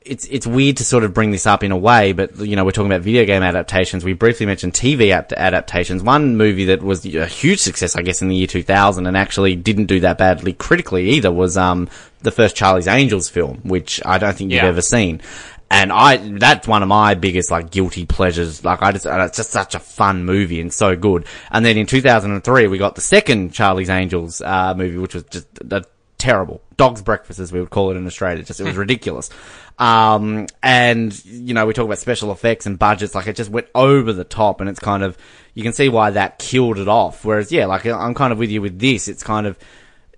it's 0.06 0.24
it's 0.26 0.46
weird 0.46 0.78
to 0.78 0.84
sort 0.84 1.04
of 1.04 1.12
bring 1.12 1.30
this 1.30 1.46
up 1.46 1.62
in 1.62 1.72
a 1.72 1.76
way, 1.76 2.12
but 2.12 2.38
you 2.38 2.56
know 2.56 2.64
we're 2.64 2.70
talking 2.70 2.90
about 2.90 3.02
video 3.02 3.24
game 3.24 3.42
adaptations. 3.42 4.04
We 4.04 4.12
briefly 4.12 4.46
mentioned 4.46 4.72
TV 4.72 5.12
adaptations. 5.12 6.02
One 6.02 6.36
movie 6.36 6.66
that 6.66 6.82
was 6.82 7.04
a 7.04 7.26
huge 7.26 7.60
success, 7.60 7.96
I 7.96 8.02
guess, 8.02 8.22
in 8.22 8.28
the 8.28 8.36
year 8.36 8.46
2000, 8.46 9.06
and 9.06 9.16
actually 9.16 9.56
didn't 9.56 9.86
do 9.86 10.00
that 10.00 10.18
badly 10.18 10.52
critically 10.52 11.10
either, 11.10 11.32
was 11.32 11.56
um 11.56 11.88
the 12.22 12.30
first 12.30 12.56
Charlie's 12.56 12.88
Angels 12.88 13.28
film, 13.28 13.60
which 13.64 14.00
I 14.04 14.18
don't 14.18 14.36
think 14.36 14.50
you've 14.50 14.62
yeah. 14.62 14.68
ever 14.68 14.82
seen. 14.82 15.20
And 15.68 15.92
I, 15.92 16.16
that's 16.16 16.68
one 16.68 16.82
of 16.82 16.88
my 16.88 17.14
biggest, 17.14 17.50
like, 17.50 17.70
guilty 17.70 18.06
pleasures. 18.06 18.64
Like, 18.64 18.82
I 18.82 18.92
just, 18.92 19.04
it's 19.04 19.36
just 19.36 19.50
such 19.50 19.74
a 19.74 19.80
fun 19.80 20.24
movie 20.24 20.60
and 20.60 20.72
so 20.72 20.94
good. 20.94 21.26
And 21.50 21.64
then 21.64 21.76
in 21.76 21.86
2003, 21.86 22.68
we 22.68 22.78
got 22.78 22.94
the 22.94 23.00
second 23.00 23.52
Charlie's 23.52 23.90
Angels, 23.90 24.40
uh, 24.40 24.74
movie, 24.76 24.96
which 24.96 25.14
was 25.14 25.24
just 25.24 25.48
a 25.68 25.84
terrible. 26.18 26.62
Dog's 26.76 27.02
breakfast, 27.02 27.38
as 27.38 27.52
we 27.52 27.60
would 27.60 27.70
call 27.70 27.90
it 27.90 27.96
in 27.96 28.06
Australia. 28.06 28.42
Just, 28.42 28.60
it 28.60 28.64
was 28.64 28.76
ridiculous. 28.76 29.30
Um, 29.78 30.46
and, 30.62 31.24
you 31.24 31.54
know, 31.54 31.66
we 31.66 31.74
talk 31.74 31.84
about 31.84 31.98
special 31.98 32.32
effects 32.32 32.66
and 32.66 32.78
budgets, 32.78 33.14
like 33.14 33.26
it 33.26 33.36
just 33.36 33.50
went 33.50 33.68
over 33.74 34.12
the 34.12 34.24
top 34.24 34.60
and 34.60 34.70
it's 34.70 34.80
kind 34.80 35.02
of, 35.02 35.18
you 35.54 35.62
can 35.62 35.72
see 35.72 35.88
why 35.88 36.10
that 36.10 36.38
killed 36.38 36.78
it 36.78 36.88
off. 36.88 37.24
Whereas, 37.24 37.52
yeah, 37.52 37.66
like 37.66 37.84
I'm 37.86 38.14
kind 38.14 38.32
of 38.32 38.38
with 38.38 38.50
you 38.50 38.62
with 38.62 38.78
this. 38.78 39.08
It's 39.08 39.22
kind 39.22 39.46
of, 39.46 39.58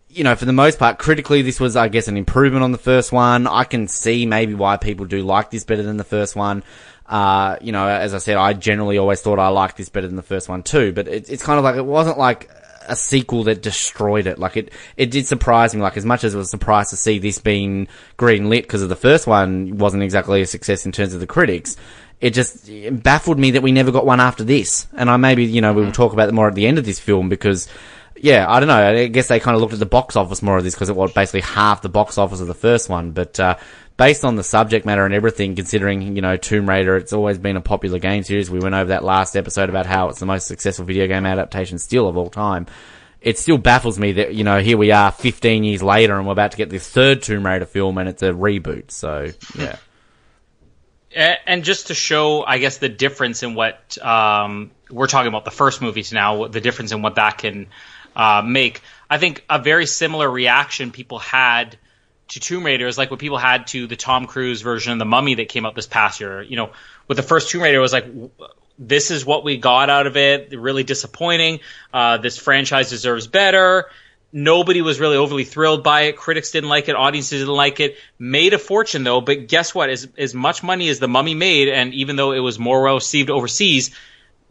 you 0.08 0.24
know, 0.24 0.34
for 0.36 0.44
the 0.44 0.52
most 0.52 0.78
part, 0.78 0.98
critically, 0.98 1.42
this 1.42 1.60
was, 1.60 1.76
I 1.76 1.88
guess, 1.88 2.08
an 2.08 2.16
improvement 2.16 2.62
on 2.64 2.72
the 2.72 2.78
first 2.78 3.12
one. 3.12 3.46
I 3.46 3.64
can 3.64 3.88
see 3.88 4.26
maybe 4.26 4.54
why 4.54 4.76
people 4.76 5.06
do 5.06 5.22
like 5.22 5.50
this 5.50 5.64
better 5.64 5.82
than 5.82 5.96
the 5.96 6.04
first 6.04 6.34
one. 6.34 6.62
Uh, 7.06 7.56
you 7.60 7.72
know, 7.72 7.88
as 7.88 8.14
I 8.14 8.18
said, 8.18 8.36
I 8.36 8.52
generally 8.52 8.98
always 8.98 9.20
thought 9.20 9.38
I 9.38 9.48
liked 9.48 9.76
this 9.76 9.88
better 9.88 10.06
than 10.06 10.16
the 10.16 10.22
first 10.22 10.48
one 10.48 10.62
too, 10.62 10.92
but 10.92 11.08
it, 11.08 11.30
it's 11.30 11.42
kind 11.42 11.58
of 11.58 11.64
like, 11.64 11.76
it 11.76 11.84
wasn't 11.84 12.18
like 12.18 12.50
a 12.88 12.96
sequel 12.96 13.44
that 13.44 13.62
destroyed 13.62 14.26
it. 14.26 14.38
Like 14.38 14.56
it, 14.56 14.72
it 14.96 15.10
did 15.10 15.26
surprise 15.26 15.74
me. 15.74 15.80
Like 15.80 15.96
as 15.96 16.04
much 16.04 16.24
as 16.24 16.34
it 16.34 16.38
was 16.38 16.50
surprised 16.50 16.90
to 16.90 16.96
see 16.96 17.18
this 17.18 17.38
being 17.38 17.88
green 18.16 18.48
lit 18.48 18.64
because 18.64 18.82
of 18.82 18.88
the 18.88 18.96
first 18.96 19.26
one 19.26 19.78
wasn't 19.78 20.02
exactly 20.02 20.42
a 20.42 20.46
success 20.46 20.86
in 20.86 20.92
terms 20.92 21.14
of 21.14 21.20
the 21.20 21.26
critics. 21.26 21.76
It 22.20 22.30
just 22.30 22.68
it 22.68 23.02
baffled 23.02 23.38
me 23.38 23.52
that 23.52 23.62
we 23.62 23.70
never 23.70 23.92
got 23.92 24.06
one 24.06 24.20
after 24.20 24.42
this. 24.42 24.88
And 24.94 25.08
I 25.08 25.16
maybe 25.16 25.44
you 25.44 25.60
know 25.60 25.72
we 25.72 25.84
will 25.84 25.92
talk 25.92 26.12
about 26.12 26.28
it 26.28 26.34
more 26.34 26.48
at 26.48 26.54
the 26.54 26.66
end 26.66 26.78
of 26.78 26.84
this 26.84 26.98
film 26.98 27.28
because. 27.28 27.68
Yeah, 28.20 28.46
I 28.48 28.58
don't 28.58 28.66
know. 28.66 28.84
I 28.84 29.06
guess 29.06 29.28
they 29.28 29.38
kind 29.38 29.54
of 29.54 29.60
looked 29.60 29.74
at 29.74 29.78
the 29.78 29.86
box 29.86 30.16
office 30.16 30.42
more 30.42 30.58
of 30.58 30.64
this 30.64 30.74
because 30.74 30.88
it 30.88 30.96
was 30.96 31.12
basically 31.12 31.42
half 31.42 31.82
the 31.82 31.88
box 31.88 32.18
office 32.18 32.40
of 32.40 32.48
the 32.48 32.54
first 32.54 32.88
one. 32.88 33.12
But 33.12 33.38
uh, 33.38 33.58
based 33.98 34.24
on 34.24 34.36
the 34.36 34.44
subject 34.44 34.86
matter 34.86 35.04
and 35.04 35.12
everything, 35.12 35.56
considering, 35.56 36.14
you 36.16 36.22
know, 36.22 36.36
Tomb 36.36 36.68
Raider, 36.68 36.96
it's 36.96 37.12
always 37.12 37.36
been 37.36 37.56
a 37.56 37.60
popular 37.60 37.98
game 37.98 38.22
series. 38.22 38.48
We 38.48 38.60
went 38.60 38.74
over 38.74 38.88
that 38.88 39.04
last 39.04 39.36
episode 39.36 39.68
about 39.68 39.86
how 39.86 40.08
it's 40.08 40.20
the 40.20 40.26
most 40.26 40.46
successful 40.46 40.86
video 40.86 41.06
game 41.08 41.26
adaptation 41.26 41.78
still 41.78 42.08
of 42.08 42.16
all 42.16 42.30
time. 42.30 42.66
It 43.20 43.38
still 43.38 43.58
baffles 43.58 43.98
me 43.98 44.12
that, 44.12 44.34
you 44.34 44.44
know, 44.44 44.60
here 44.60 44.78
we 44.78 44.92
are 44.92 45.10
15 45.10 45.64
years 45.64 45.82
later 45.82 46.16
and 46.16 46.26
we're 46.26 46.32
about 46.32 46.52
to 46.52 46.56
get 46.56 46.70
this 46.70 46.88
third 46.88 47.22
Tomb 47.22 47.44
Raider 47.44 47.66
film 47.66 47.98
and 47.98 48.08
it's 48.08 48.22
a 48.22 48.30
reboot. 48.30 48.92
So, 48.92 49.32
yeah. 49.58 49.76
And 51.16 51.64
just 51.64 51.86
to 51.86 51.94
show, 51.94 52.44
I 52.44 52.58
guess, 52.58 52.78
the 52.78 52.90
difference 52.90 53.42
in 53.42 53.54
what 53.54 53.96
um, 54.04 54.70
we're 54.90 55.06
talking 55.06 55.28
about 55.28 55.46
the 55.46 55.50
first 55.50 55.80
movies 55.80 56.12
now, 56.12 56.46
the 56.46 56.60
difference 56.60 56.92
in 56.92 57.00
what 57.00 57.14
that 57.14 57.38
can 57.38 57.66
uh, 58.14 58.42
make. 58.44 58.82
I 59.08 59.16
think 59.16 59.42
a 59.48 59.58
very 59.58 59.86
similar 59.86 60.30
reaction 60.30 60.92
people 60.92 61.18
had 61.18 61.78
to 62.28 62.40
Tomb 62.40 62.64
Raider 62.64 62.86
is 62.86 62.98
like 62.98 63.10
what 63.10 63.20
people 63.20 63.38
had 63.38 63.66
to 63.68 63.86
the 63.86 63.96
Tom 63.96 64.26
Cruise 64.26 64.62
version 64.62 64.92
of 64.92 64.98
The 64.98 65.04
Mummy 65.04 65.34
that 65.36 65.48
came 65.48 65.66
out 65.66 65.74
this 65.74 65.86
past 65.86 66.20
year. 66.20 66.42
You 66.42 66.56
know, 66.56 66.70
with 67.06 67.16
the 67.16 67.22
first 67.22 67.50
Tomb 67.50 67.62
Raider, 67.62 67.78
it 67.78 67.80
was 67.80 67.92
like, 67.92 68.06
this 68.78 69.10
is 69.10 69.24
what 69.24 69.44
we 69.44 69.56
got 69.56 69.90
out 69.90 70.06
of 70.06 70.16
it. 70.16 70.58
Really 70.58 70.84
disappointing. 70.84 71.60
Uh, 71.92 72.18
this 72.18 72.38
franchise 72.38 72.90
deserves 72.90 73.26
better. 73.26 73.86
Nobody 74.30 74.82
was 74.82 75.00
really 75.00 75.16
overly 75.16 75.44
thrilled 75.44 75.82
by 75.82 76.02
it. 76.02 76.16
Critics 76.16 76.50
didn't 76.50 76.68
like 76.68 76.88
it. 76.90 76.94
Audiences 76.94 77.40
didn't 77.40 77.54
like 77.54 77.80
it. 77.80 77.96
Made 78.18 78.52
a 78.52 78.58
fortune 78.58 79.02
though. 79.02 79.22
But 79.22 79.48
guess 79.48 79.74
what? 79.74 79.88
As 79.88 80.06
as 80.18 80.34
much 80.34 80.62
money 80.62 80.90
as 80.90 80.98
the 80.98 81.08
Mummy 81.08 81.34
made, 81.34 81.68
and 81.68 81.94
even 81.94 82.16
though 82.16 82.32
it 82.32 82.40
was 82.40 82.58
more 82.58 82.82
well 82.82 82.96
received 82.96 83.30
overseas, 83.30 83.90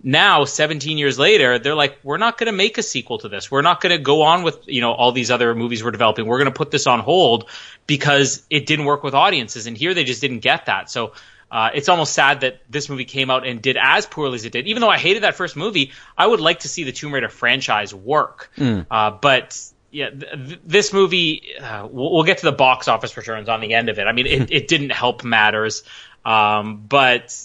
now 0.03 0.45
17 0.45 0.97
years 0.97 1.17
later 1.17 1.59
they're 1.59 1.75
like 1.75 1.97
we're 2.03 2.17
not 2.17 2.37
going 2.37 2.45
to 2.45 2.55
make 2.55 2.77
a 2.77 2.83
sequel 2.83 3.17
to 3.17 3.29
this 3.29 3.49
we're 3.49 3.61
not 3.61 3.81
going 3.81 3.95
to 3.95 4.01
go 4.01 4.21
on 4.21 4.43
with 4.43 4.59
you 4.67 4.81
know 4.81 4.91
all 4.91 5.11
these 5.11 5.31
other 5.31 5.55
movies 5.55 5.83
we're 5.83 5.91
developing 5.91 6.25
we're 6.25 6.37
going 6.37 6.51
to 6.51 6.57
put 6.57 6.71
this 6.71 6.87
on 6.87 6.99
hold 6.99 7.49
because 7.87 8.45
it 8.49 8.65
didn't 8.65 8.85
work 8.85 9.03
with 9.03 9.13
audiences 9.13 9.67
and 9.67 9.77
here 9.77 9.93
they 9.93 10.03
just 10.03 10.21
didn't 10.21 10.39
get 10.39 10.67
that 10.67 10.89
so 10.89 11.13
uh, 11.49 11.69
it's 11.73 11.87
almost 11.87 12.13
sad 12.13 12.41
that 12.41 12.61
this 12.69 12.89
movie 12.89 13.05
came 13.05 13.29
out 13.29 13.47
and 13.47 13.61
did 13.61 13.77
as 13.81 14.05
poorly 14.05 14.35
as 14.35 14.45
it 14.45 14.51
did. 14.51 14.67
Even 14.67 14.81
though 14.81 14.89
I 14.89 14.97
hated 14.97 15.23
that 15.23 15.35
first 15.35 15.55
movie, 15.55 15.93
I 16.17 16.27
would 16.27 16.41
like 16.41 16.59
to 16.59 16.67
see 16.67 16.83
the 16.83 16.91
Tomb 16.91 17.13
Raider 17.13 17.29
franchise 17.29 17.93
work. 17.93 18.51
Mm. 18.57 18.85
Uh, 18.91 19.11
but 19.11 19.57
yeah, 19.89 20.09
th- 20.09 20.59
this 20.65 20.91
movie, 20.91 21.55
uh, 21.61 21.87
we'll, 21.89 22.11
we'll, 22.11 22.23
get 22.23 22.39
to 22.39 22.45
the 22.45 22.51
box 22.51 22.89
office 22.89 23.15
returns 23.15 23.47
on 23.47 23.61
the 23.61 23.73
end 23.73 23.87
of 23.87 23.97
it. 23.97 24.07
I 24.07 24.11
mean, 24.11 24.27
it, 24.27 24.51
it 24.51 24.67
didn't 24.67 24.91
help 24.91 25.23
matters, 25.23 25.83
um, 26.25 26.83
but 26.87 27.39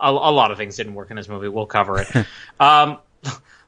a, 0.00 0.10
a, 0.10 0.32
lot 0.32 0.50
of 0.50 0.58
things 0.58 0.76
didn't 0.76 0.94
work 0.94 1.10
in 1.10 1.16
this 1.16 1.28
movie. 1.28 1.48
We'll 1.48 1.66
cover 1.66 2.00
it. 2.00 2.08
um, 2.60 2.98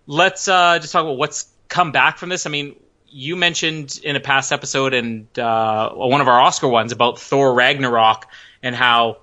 let's 0.06 0.48
uh, 0.48 0.78
just 0.78 0.92
talk 0.92 1.02
about 1.02 1.16
what's 1.16 1.48
come 1.68 1.92
back 1.92 2.18
from 2.18 2.28
this. 2.28 2.46
I 2.46 2.50
mean, 2.50 2.76
you 3.08 3.36
mentioned 3.36 4.00
in 4.02 4.16
a 4.16 4.20
past 4.20 4.52
episode 4.52 4.94
and 4.94 5.26
uh, 5.38 5.90
one 5.90 6.20
of 6.20 6.28
our 6.28 6.40
Oscar 6.40 6.68
ones 6.68 6.92
about 6.92 7.18
Thor 7.18 7.52
Ragnarok 7.54 8.26
and 8.62 8.74
how 8.74 9.18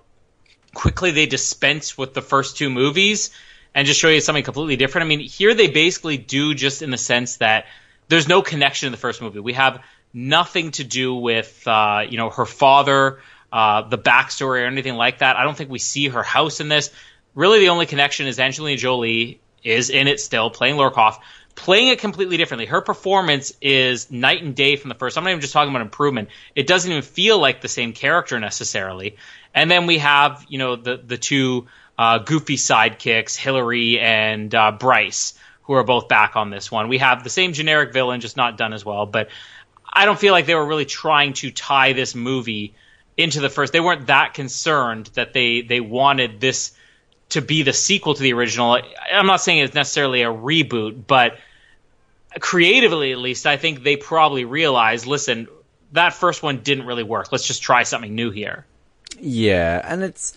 quickly 0.74 1.12
they 1.12 1.26
dispense 1.26 1.98
with 1.98 2.14
the 2.14 2.22
first 2.22 2.58
two 2.58 2.70
movies 2.70 3.32
and 3.74 3.88
just 3.88 4.00
show 4.00 4.10
you 4.10 4.22
something 4.22 4.44
completely 4.44 4.76
different. 4.76 5.06
I 5.06 5.08
mean, 5.08 5.20
here 5.20 5.54
they 5.54 5.68
basically 5.68 6.18
do 6.18 6.54
just 6.54 6.82
in 6.82 6.92
the 6.92 6.98
sense 6.98 7.38
that 7.38 7.66
there's 8.08 8.28
no 8.28 8.42
connection 8.42 8.88
in 8.88 8.92
the 8.92 8.98
first 8.98 9.22
movie. 9.22 9.40
We 9.40 9.54
have 9.54 9.82
nothing 10.14 10.72
to 10.72 10.84
do 10.84 11.16
with 11.16 11.68
uh, 11.68 12.04
you 12.08 12.18
know 12.18 12.30
her 12.30 12.46
father, 12.46 13.20
uh, 13.52 13.84
the 13.84 13.98
backstory 13.98 14.64
or 14.64 14.66
anything 14.66 14.96
like 14.96 15.20
that. 15.20 15.36
I 15.36 15.44
don't 15.44 15.56
think 15.56 15.70
we 15.70 15.80
see 15.80 16.08
her 16.08 16.24
house 16.24 16.60
in 16.60 16.70
this. 16.70 16.90
Really, 17.36 17.60
the 17.60 17.70
only 17.70 17.86
connection 17.86 18.28
is 18.28 18.40
Angelina 18.40 18.78
Jolie 18.78 19.40
is 19.64 19.90
in 19.90 20.08
it 20.08 20.20
still 20.20 20.50
playing 20.50 20.78
Croft, 20.92 21.22
playing 21.56 21.90
it 21.90 22.00
completely 22.00 22.38
differently. 22.38 22.66
Her 22.66 22.82
performance 22.82 23.54
is 23.62 24.10
night 24.12 24.44
and 24.44 24.56
day 24.56 24.76
from 24.76 24.90
the 24.90 24.96
first. 24.96 25.18
I'm 25.18 25.24
not 25.24 25.32
even 25.32 25.42
just 25.42 25.54
talking 25.54 25.70
about 25.70 25.82
improvement. 25.82 26.30
It 26.56 26.68
doesn't 26.68 26.90
even 26.90 27.04
feel 27.04 27.40
like 27.40 27.62
the 27.62 27.68
same 27.68 27.94
character 27.94 28.40
necessarily. 28.40 29.18
And 29.54 29.70
then 29.70 29.88
we 29.88 29.98
have, 29.98 30.46
you 30.50 30.58
know, 30.58 30.76
the 30.76 30.98
the 30.98 31.18
two 31.18 31.68
uh, 31.98 32.20
goofy 32.20 32.58
sidekicks, 32.58 33.36
Hillary 33.36 34.00
and 34.00 34.54
uh, 34.54 34.72
Bryce, 34.72 35.34
who 35.64 35.74
are 35.74 35.84
both 35.84 36.08
back 36.08 36.36
on 36.36 36.50
this 36.50 36.72
one. 36.72 36.90
We 36.90 37.00
have 37.00 37.24
the 37.24 37.30
same 37.30 37.54
generic 37.54 37.92
villain, 37.92 38.22
just 38.22 38.38
not 38.38 38.58
done 38.58 38.74
as 38.74 38.86
well. 38.86 39.06
But 39.06 39.30
I 39.92 40.06
don't 40.06 40.20
feel 40.20 40.32
like 40.32 40.46
they 40.46 40.56
were 40.56 40.66
really 40.66 40.86
trying 40.86 41.34
to 41.34 41.50
tie 41.50 41.94
this 41.94 42.14
movie 42.14 42.76
into 43.18 43.42
the 43.42 43.50
first. 43.50 43.74
They 43.74 43.80
weren't 43.80 44.08
that 44.08 44.34
concerned 44.34 45.10
that 45.16 45.34
they 45.34 45.62
they 45.62 45.80
wanted 45.80 46.40
this 46.40 46.72
to 47.30 47.42
be 47.42 47.64
the 47.64 47.74
sequel 47.74 48.14
to 48.14 48.22
the 48.22 48.34
original. 48.34 48.80
I'm 49.12 49.26
not 49.26 49.42
saying 49.42 49.60
it's 49.60 49.74
necessarily 49.74 50.22
a 50.22 50.32
reboot, 50.32 51.06
but 51.06 51.38
creatively 52.40 53.12
at 53.12 53.18
least, 53.18 53.46
I 53.46 53.58
think 53.58 53.84
they 53.84 53.98
probably 53.98 54.46
realized, 54.46 55.06
listen, 55.06 55.48
that 55.92 56.14
first 56.14 56.44
one 56.44 56.60
didn't 56.60 56.86
really 56.86 57.04
work. 57.04 57.32
Let's 57.32 57.48
just 57.48 57.62
try 57.62 57.84
something 57.84 58.14
new 58.14 58.32
here. 58.32 58.66
Yeah, 59.20 59.82
and 59.84 60.04
it's 60.04 60.34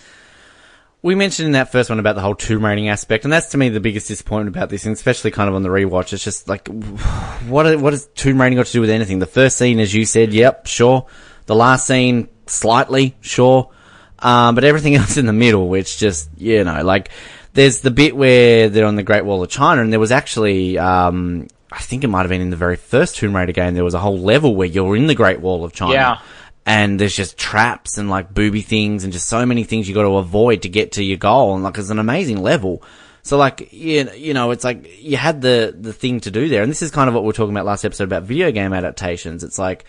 we 1.03 1.15
mentioned 1.15 1.47
in 1.47 1.53
that 1.53 1.73
first 1.73 1.89
one 1.89 1.99
about 1.99 2.15
the 2.15 2.21
whole 2.21 2.35
tomb 2.35 2.65
raiding 2.65 2.89
aspect, 2.89 3.25
and 3.25 3.33
that's 3.33 3.51
to 3.51 3.59
me 3.59 3.69
the 3.69 3.81
biggest 3.81 4.09
disappointment 4.09 4.55
about 4.55 4.69
this, 4.69 4.85
and 4.85 4.95
especially 4.95 5.31
kind 5.31 5.49
of 5.49 5.55
on 5.55 5.63
the 5.63 5.69
rewatch. 5.69 6.13
It's 6.13 6.25
just 6.25 6.49
like, 6.49 6.69
what 7.49 7.81
what 7.81 7.93
has 7.93 8.07
tomb 8.15 8.41
raiding 8.41 8.57
got 8.57 8.67
to 8.67 8.73
do 8.73 8.81
with 8.81 8.91
anything? 8.91 9.19
The 9.19 9.27
first 9.27 9.57
scene, 9.57 9.81
as 9.81 9.95
you 9.95 10.05
said, 10.05 10.33
yep, 10.33 10.67
sure. 10.67 11.07
The 11.51 11.57
last 11.57 11.85
scene, 11.85 12.29
slightly, 12.47 13.17
sure. 13.23 13.73
Um, 14.21 14.55
but 14.55 14.63
everything 14.63 14.95
else 15.01 15.17
in 15.17 15.27
the 15.27 15.33
middle, 15.33 15.69
which 15.69 15.99
just 15.99 16.31
you 16.37 16.63
know, 16.63 16.85
like 16.85 17.11
there's 17.55 17.81
the 17.81 17.91
bit 17.91 18.15
where 18.15 18.69
they're 18.69 18.87
on 18.87 18.95
the 18.95 19.03
Great 19.03 19.25
Wall 19.25 19.43
of 19.43 19.51
China, 19.51 19.83
and 19.83 19.93
there 19.93 19.99
was 19.99 20.13
actually 20.13 20.79
um, 20.79 21.49
I 21.73 21.81
think 21.81 22.05
it 22.05 22.07
might 22.07 22.21
have 22.21 22.29
been 22.29 22.41
in 22.41 22.51
the 22.51 22.57
very 22.57 22.77
first 22.77 23.17
Tomb 23.17 23.35
Raider 23.35 23.51
game. 23.51 23.75
There 23.75 23.83
was 23.83 23.95
a 23.95 23.99
whole 23.99 24.21
level 24.21 24.55
where 24.55 24.69
you're 24.69 24.95
in 24.95 25.09
the 25.09 25.17
Great 25.17 25.41
Wall 25.41 25.65
of 25.65 25.73
China. 25.73 25.95
Yeah 25.95 26.19
and 26.67 27.01
there's 27.01 27.17
just 27.17 27.39
traps 27.39 27.97
and 27.97 28.11
like 28.11 28.35
booby 28.35 28.61
things 28.61 29.03
and 29.03 29.15
just 29.15 29.27
so 29.27 29.47
many 29.47 29.65
things 29.65 29.89
you 29.89 29.95
got 29.95 30.03
to 30.03 30.17
avoid 30.19 30.61
to 30.61 30.69
get 30.69 30.93
to 30.93 31.03
your 31.03 31.17
goal 31.17 31.55
and 31.55 31.65
like 31.65 31.79
it's 31.79 31.89
an 31.89 31.99
amazing 31.99 32.43
level 32.43 32.83
so 33.23 33.39
like 33.39 33.73
you 33.73 34.07
you 34.15 34.35
know 34.35 34.51
it's 34.51 34.63
like 34.63 35.03
you 35.03 35.17
had 35.17 35.41
the 35.41 35.75
the 35.81 35.93
thing 35.95 36.21
to 36.21 36.31
do 36.31 36.51
there 36.51 36.63
and 36.63 36.71
this 36.71 36.83
is 36.83 36.91
kind 36.91 37.09
of 37.09 37.15
what 37.15 37.25
we 37.25 37.31
are 37.31 37.33
talking 37.33 37.55
about 37.55 37.65
last 37.65 37.83
episode 37.83 38.05
about 38.05 38.25
video 38.25 38.53
game 38.53 38.75
adaptations 38.75 39.43
it's 39.43 39.59
like 39.59 39.87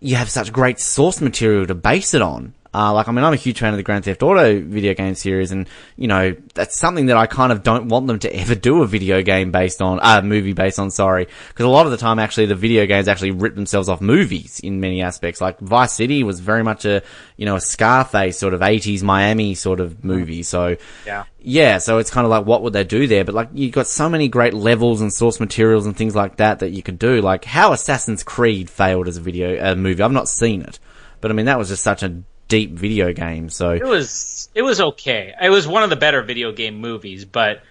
you 0.00 0.16
have 0.16 0.30
such 0.30 0.52
great 0.52 0.80
source 0.80 1.20
material 1.20 1.66
to 1.66 1.74
base 1.74 2.14
it 2.14 2.22
on 2.22 2.54
uh, 2.72 2.92
like, 2.92 3.08
I 3.08 3.12
mean, 3.12 3.24
I'm 3.24 3.32
a 3.32 3.36
huge 3.36 3.58
fan 3.58 3.72
of 3.72 3.78
the 3.78 3.82
Grand 3.82 4.04
Theft 4.04 4.22
Auto 4.22 4.60
video 4.60 4.94
game 4.94 5.16
series, 5.16 5.50
and 5.50 5.68
you 5.96 6.06
know 6.06 6.36
that's 6.54 6.76
something 6.76 7.06
that 7.06 7.16
I 7.16 7.26
kind 7.26 7.50
of 7.50 7.64
don't 7.64 7.88
want 7.88 8.06
them 8.06 8.20
to 8.20 8.36
ever 8.40 8.54
do 8.54 8.82
a 8.82 8.86
video 8.86 9.22
game 9.22 9.50
based 9.50 9.82
on, 9.82 9.98
a 9.98 10.02
uh, 10.02 10.22
movie 10.22 10.52
based 10.52 10.78
on. 10.78 10.90
Sorry, 10.90 11.26
because 11.48 11.66
a 11.66 11.68
lot 11.68 11.86
of 11.86 11.92
the 11.92 11.98
time, 11.98 12.20
actually, 12.20 12.46
the 12.46 12.54
video 12.54 12.86
games 12.86 13.08
actually 13.08 13.32
rip 13.32 13.56
themselves 13.56 13.88
off 13.88 14.00
movies 14.00 14.60
in 14.60 14.78
many 14.78 15.02
aspects. 15.02 15.40
Like 15.40 15.58
Vice 15.58 15.92
City 15.92 16.22
was 16.22 16.38
very 16.38 16.62
much 16.62 16.84
a, 16.84 17.02
you 17.36 17.44
know, 17.44 17.56
a 17.56 17.60
Scarface 17.60 18.38
sort 18.38 18.54
of 18.54 18.60
80s 18.60 19.02
Miami 19.02 19.54
sort 19.54 19.80
of 19.80 20.04
movie. 20.04 20.44
So 20.44 20.76
yeah, 21.04 21.24
yeah. 21.40 21.78
So 21.78 21.98
it's 21.98 22.10
kind 22.10 22.24
of 22.24 22.30
like, 22.30 22.46
what 22.46 22.62
would 22.62 22.72
they 22.72 22.84
do 22.84 23.08
there? 23.08 23.24
But 23.24 23.34
like, 23.34 23.48
you've 23.52 23.72
got 23.72 23.88
so 23.88 24.08
many 24.08 24.28
great 24.28 24.54
levels 24.54 25.00
and 25.00 25.12
source 25.12 25.40
materials 25.40 25.86
and 25.86 25.96
things 25.96 26.14
like 26.14 26.36
that 26.36 26.60
that 26.60 26.70
you 26.70 26.84
could 26.84 27.00
do. 27.00 27.20
Like 27.20 27.44
how 27.44 27.72
Assassin's 27.72 28.22
Creed 28.22 28.70
failed 28.70 29.08
as 29.08 29.16
a 29.16 29.20
video 29.20 29.58
a 29.60 29.74
movie. 29.74 30.04
I've 30.04 30.12
not 30.12 30.28
seen 30.28 30.62
it. 30.62 30.78
But 31.20 31.30
I 31.30 31.34
mean, 31.34 31.46
that 31.46 31.58
was 31.58 31.68
just 31.68 31.82
such 31.82 32.02
a 32.02 32.22
deep 32.50 32.72
video 32.72 33.14
game. 33.14 33.48
So 33.48 33.70
it 33.70 33.86
was 33.86 34.50
it 34.54 34.60
was 34.60 34.80
okay. 34.80 35.32
It 35.40 35.48
was 35.48 35.66
one 35.66 35.82
of 35.82 35.88
the 35.88 35.96
better 35.96 36.20
video 36.20 36.52
game 36.52 36.80
movies, 36.80 37.24
but 37.24 37.62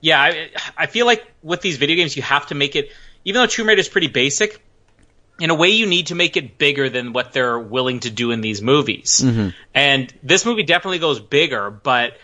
yeah, 0.00 0.20
I, 0.20 0.50
I 0.76 0.86
feel 0.86 1.06
like 1.06 1.24
with 1.42 1.60
these 1.60 1.76
video 1.76 1.94
games, 1.94 2.16
you 2.16 2.22
have 2.22 2.46
to 2.48 2.56
make 2.56 2.74
it. 2.74 2.90
Even 3.24 3.40
though 3.40 3.46
Tomb 3.46 3.68
Raider 3.68 3.78
is 3.78 3.88
pretty 3.88 4.08
basic, 4.08 4.60
in 5.38 5.50
a 5.50 5.54
way, 5.54 5.68
you 5.68 5.86
need 5.86 6.08
to 6.08 6.16
make 6.16 6.36
it 6.36 6.58
bigger 6.58 6.88
than 6.88 7.12
what 7.12 7.32
they're 7.32 7.58
willing 7.58 8.00
to 8.00 8.10
do 8.10 8.32
in 8.32 8.40
these 8.40 8.60
movies. 8.60 9.20
Mm-hmm. 9.22 9.50
And 9.72 10.12
this 10.24 10.44
movie 10.44 10.64
definitely 10.64 10.98
goes 10.98 11.20
bigger, 11.20 11.70
but 11.70 12.16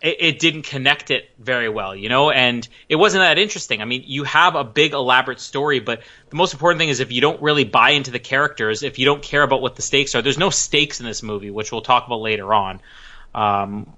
it, 0.00 0.16
it, 0.20 0.38
didn't 0.38 0.62
connect 0.62 1.10
it 1.10 1.30
very 1.38 1.68
well, 1.68 1.94
you 1.94 2.08
know, 2.08 2.30
and 2.30 2.66
it 2.88 2.96
wasn't 2.96 3.22
that 3.22 3.38
interesting. 3.38 3.80
I 3.82 3.84
mean, 3.84 4.04
you 4.06 4.24
have 4.24 4.54
a 4.54 4.64
big 4.64 4.92
elaborate 4.92 5.40
story, 5.40 5.80
but 5.80 6.02
the 6.32 6.38
most 6.38 6.54
important 6.54 6.78
thing 6.78 6.88
is 6.88 7.00
if 7.00 7.12
you 7.12 7.20
don't 7.20 7.42
really 7.42 7.64
buy 7.64 7.90
into 7.90 8.10
the 8.10 8.18
characters, 8.18 8.82
if 8.82 8.98
you 8.98 9.04
don't 9.04 9.22
care 9.22 9.42
about 9.42 9.60
what 9.60 9.76
the 9.76 9.82
stakes 9.82 10.14
are, 10.14 10.22
there's 10.22 10.38
no 10.38 10.48
stakes 10.48 10.98
in 10.98 11.04
this 11.04 11.22
movie, 11.22 11.50
which 11.50 11.70
we'll 11.70 11.82
talk 11.82 12.06
about 12.06 12.22
later 12.22 12.54
on. 12.54 12.80
Um, 13.34 13.92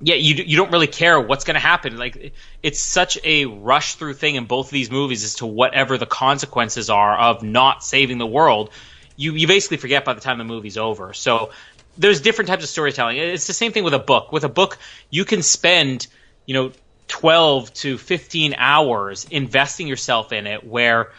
yeah, 0.00 0.14
you 0.14 0.42
you 0.42 0.56
don't 0.56 0.72
really 0.72 0.86
care 0.86 1.20
what's 1.20 1.44
going 1.44 1.56
to 1.56 1.60
happen. 1.60 1.98
Like 1.98 2.32
it's 2.62 2.80
such 2.80 3.18
a 3.24 3.44
rush 3.44 3.96
through 3.96 4.14
thing 4.14 4.36
in 4.36 4.46
both 4.46 4.68
of 4.68 4.72
these 4.72 4.90
movies 4.90 5.22
as 5.22 5.34
to 5.36 5.46
whatever 5.46 5.98
the 5.98 6.06
consequences 6.06 6.88
are 6.88 7.14
of 7.14 7.42
not 7.42 7.84
saving 7.84 8.16
the 8.16 8.26
world. 8.26 8.70
You 9.16 9.34
you 9.34 9.46
basically 9.46 9.76
forget 9.76 10.06
by 10.06 10.14
the 10.14 10.22
time 10.22 10.38
the 10.38 10.44
movie's 10.44 10.78
over. 10.78 11.12
So 11.12 11.50
there's 11.98 12.22
different 12.22 12.48
types 12.48 12.62
of 12.64 12.70
storytelling. 12.70 13.18
It's 13.18 13.48
the 13.48 13.52
same 13.52 13.72
thing 13.72 13.84
with 13.84 13.92
a 13.92 13.98
book. 13.98 14.32
With 14.32 14.44
a 14.44 14.48
book, 14.48 14.78
you 15.10 15.26
can 15.26 15.42
spend, 15.42 16.06
you 16.46 16.54
know, 16.54 16.72
12 17.08 17.72
to 17.74 17.98
15 17.98 18.54
hours 18.56 19.26
investing 19.30 19.88
yourself 19.88 20.32
in 20.32 20.46
it 20.46 20.64
where 20.64 21.10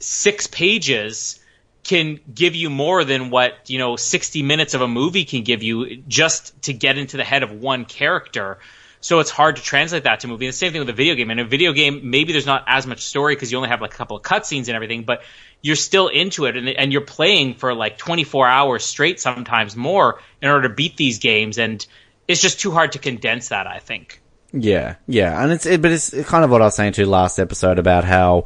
six 0.00 0.46
pages 0.46 1.40
can 1.84 2.18
give 2.32 2.54
you 2.54 2.70
more 2.70 3.04
than 3.04 3.30
what, 3.30 3.68
you 3.68 3.78
know, 3.78 3.96
60 3.96 4.42
minutes 4.42 4.74
of 4.74 4.80
a 4.80 4.88
movie 4.88 5.24
can 5.24 5.42
give 5.42 5.62
you 5.62 5.96
just 6.08 6.60
to 6.62 6.72
get 6.72 6.96
into 6.96 7.16
the 7.16 7.24
head 7.24 7.42
of 7.42 7.52
one 7.52 7.84
character. 7.84 8.58
So 9.00 9.20
it's 9.20 9.30
hard 9.30 9.56
to 9.56 9.62
translate 9.62 10.04
that 10.04 10.20
to 10.20 10.28
movie. 10.28 10.46
And 10.46 10.52
the 10.54 10.56
same 10.56 10.72
thing 10.72 10.80
with 10.80 10.88
a 10.88 10.94
video 10.94 11.14
game. 11.14 11.30
In 11.30 11.38
a 11.38 11.44
video 11.44 11.72
game, 11.74 12.10
maybe 12.10 12.32
there's 12.32 12.46
not 12.46 12.64
as 12.66 12.86
much 12.86 13.04
story 13.04 13.34
because 13.34 13.52
you 13.52 13.58
only 13.58 13.68
have 13.68 13.82
like 13.82 13.92
a 13.92 13.96
couple 13.96 14.16
of 14.16 14.22
cutscenes 14.22 14.68
and 14.68 14.70
everything, 14.70 15.04
but 15.04 15.22
you're 15.60 15.76
still 15.76 16.08
into 16.08 16.46
it 16.46 16.56
and, 16.56 16.68
and 16.70 16.90
you're 16.90 17.02
playing 17.02 17.54
for 17.54 17.74
like 17.74 17.98
24 17.98 18.48
hours 18.48 18.82
straight, 18.82 19.20
sometimes 19.20 19.76
more, 19.76 20.20
in 20.40 20.48
order 20.48 20.68
to 20.68 20.74
beat 20.74 20.96
these 20.96 21.18
games. 21.18 21.58
And 21.58 21.86
it's 22.26 22.40
just 22.40 22.60
too 22.60 22.70
hard 22.70 22.92
to 22.92 22.98
condense 22.98 23.50
that, 23.50 23.66
I 23.66 23.78
think. 23.78 24.22
Yeah, 24.56 24.96
yeah, 25.08 25.42
and 25.42 25.50
it's 25.50 25.66
it, 25.66 25.82
but 25.82 25.90
it's 25.90 26.10
kind 26.24 26.44
of 26.44 26.50
what 26.50 26.62
I 26.62 26.66
was 26.66 26.76
saying 26.76 26.92
to 26.94 27.06
last 27.06 27.40
episode 27.40 27.78
about 27.80 28.04
how 28.04 28.44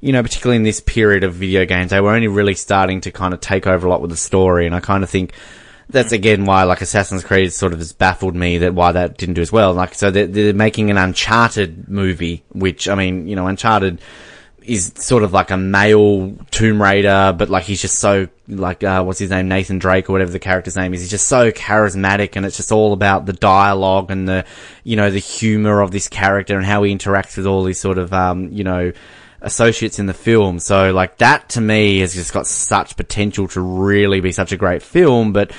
you 0.00 0.12
know, 0.12 0.22
particularly 0.22 0.56
in 0.56 0.62
this 0.62 0.80
period 0.80 1.24
of 1.24 1.34
video 1.34 1.64
games, 1.64 1.90
they 1.90 2.00
were 2.00 2.10
only 2.10 2.26
really 2.26 2.54
starting 2.54 3.02
to 3.02 3.12
kind 3.12 3.34
of 3.34 3.40
take 3.40 3.66
over 3.66 3.86
a 3.86 3.90
lot 3.90 4.00
with 4.00 4.10
the 4.10 4.16
story, 4.16 4.66
and 4.66 4.74
I 4.74 4.80
kind 4.80 5.04
of 5.04 5.10
think 5.10 5.34
that's 5.90 6.12
again 6.12 6.46
why 6.46 6.62
like 6.62 6.80
Assassin's 6.80 7.22
Creed 7.22 7.52
sort 7.52 7.74
of 7.74 7.78
has 7.80 7.92
baffled 7.92 8.34
me 8.34 8.58
that 8.58 8.74
why 8.74 8.92
that 8.92 9.18
didn't 9.18 9.34
do 9.34 9.42
as 9.42 9.52
well. 9.52 9.74
Like 9.74 9.94
so 9.94 10.10
they're, 10.10 10.26
they're 10.26 10.54
making 10.54 10.90
an 10.90 10.96
Uncharted 10.96 11.88
movie, 11.88 12.44
which 12.48 12.88
I 12.88 12.94
mean 12.94 13.28
you 13.28 13.36
know 13.36 13.46
Uncharted 13.46 14.00
is 14.64 14.92
sort 14.96 15.22
of 15.22 15.32
like 15.32 15.50
a 15.50 15.56
male 15.56 16.34
Tomb 16.50 16.80
Raider, 16.80 17.34
but 17.36 17.48
like 17.48 17.64
he's 17.64 17.80
just 17.80 17.98
so 17.98 18.28
like 18.48 18.84
uh, 18.84 19.02
what's 19.02 19.18
his 19.18 19.30
name 19.30 19.48
Nathan 19.48 19.78
Drake 19.78 20.08
or 20.08 20.12
whatever 20.12 20.30
the 20.30 20.38
character's 20.38 20.76
name 20.76 20.94
is. 20.94 21.00
He's 21.00 21.10
just 21.10 21.28
so 21.28 21.50
charismatic, 21.50 22.36
and 22.36 22.46
it's 22.46 22.56
just 22.56 22.72
all 22.72 22.92
about 22.92 23.26
the 23.26 23.32
dialogue 23.32 24.10
and 24.10 24.28
the 24.28 24.44
you 24.84 24.96
know 24.96 25.10
the 25.10 25.18
humor 25.18 25.80
of 25.80 25.90
this 25.90 26.08
character 26.08 26.56
and 26.56 26.64
how 26.64 26.82
he 26.82 26.94
interacts 26.94 27.36
with 27.36 27.46
all 27.46 27.64
these 27.64 27.80
sort 27.80 27.98
of 27.98 28.12
um, 28.12 28.48
you 28.52 28.64
know 28.64 28.92
associates 29.40 29.98
in 29.98 30.06
the 30.06 30.14
film. 30.14 30.58
So 30.58 30.92
like 30.92 31.18
that 31.18 31.48
to 31.50 31.60
me 31.60 31.98
has 32.00 32.14
just 32.14 32.32
got 32.32 32.46
such 32.46 32.96
potential 32.96 33.48
to 33.48 33.60
really 33.60 34.20
be 34.20 34.32
such 34.32 34.52
a 34.52 34.56
great 34.56 34.82
film, 34.82 35.32
but. 35.32 35.52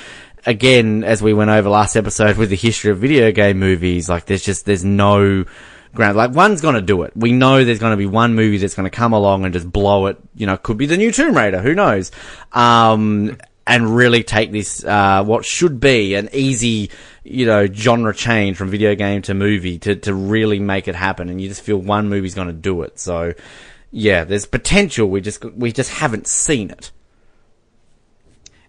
Again, 0.46 1.04
as 1.04 1.22
we 1.22 1.32
went 1.32 1.48
over 1.48 1.70
last 1.70 1.96
episode 1.96 2.36
with 2.36 2.50
the 2.50 2.56
history 2.56 2.90
of 2.90 2.98
video 2.98 3.32
game 3.32 3.58
movies, 3.58 4.10
like 4.10 4.26
there's 4.26 4.44
just, 4.44 4.66
there's 4.66 4.84
no, 4.84 5.46
ground. 5.94 6.16
Like 6.16 6.32
one's 6.32 6.60
gonna 6.60 6.82
do 6.82 7.02
it. 7.02 7.12
We 7.16 7.32
know 7.32 7.64
there's 7.64 7.78
gonna 7.78 7.96
be 7.96 8.06
one 8.06 8.34
movie 8.34 8.58
that's 8.58 8.74
gonna 8.74 8.90
come 8.90 9.12
along 9.12 9.44
and 9.44 9.52
just 9.52 9.70
blow 9.70 10.06
it. 10.06 10.18
You 10.34 10.46
know, 10.46 10.56
could 10.56 10.76
be 10.76 10.86
the 10.86 10.96
new 10.96 11.12
Tomb 11.12 11.36
Raider. 11.36 11.60
Who 11.60 11.74
knows? 11.74 12.10
Um, 12.52 13.36
and 13.66 13.96
really 13.96 14.22
take 14.22 14.52
this, 14.52 14.84
uh, 14.84 15.24
what 15.24 15.44
should 15.44 15.80
be 15.80 16.14
an 16.14 16.28
easy, 16.32 16.90
you 17.22 17.46
know, 17.46 17.66
genre 17.66 18.14
change 18.14 18.56
from 18.56 18.68
video 18.68 18.94
game 18.94 19.22
to 19.22 19.32
movie 19.32 19.78
to, 19.78 19.96
to 19.96 20.12
really 20.12 20.58
make 20.58 20.86
it 20.86 20.94
happen. 20.94 21.30
And 21.30 21.40
you 21.40 21.48
just 21.48 21.62
feel 21.62 21.78
one 21.78 22.08
movie's 22.08 22.34
gonna 22.34 22.52
do 22.52 22.82
it. 22.82 22.98
So, 22.98 23.32
yeah, 23.90 24.24
there's 24.24 24.44
potential. 24.44 25.08
We 25.08 25.20
just, 25.20 25.44
we 25.44 25.72
just 25.72 25.90
haven't 25.90 26.26
seen 26.26 26.70
it. 26.70 26.90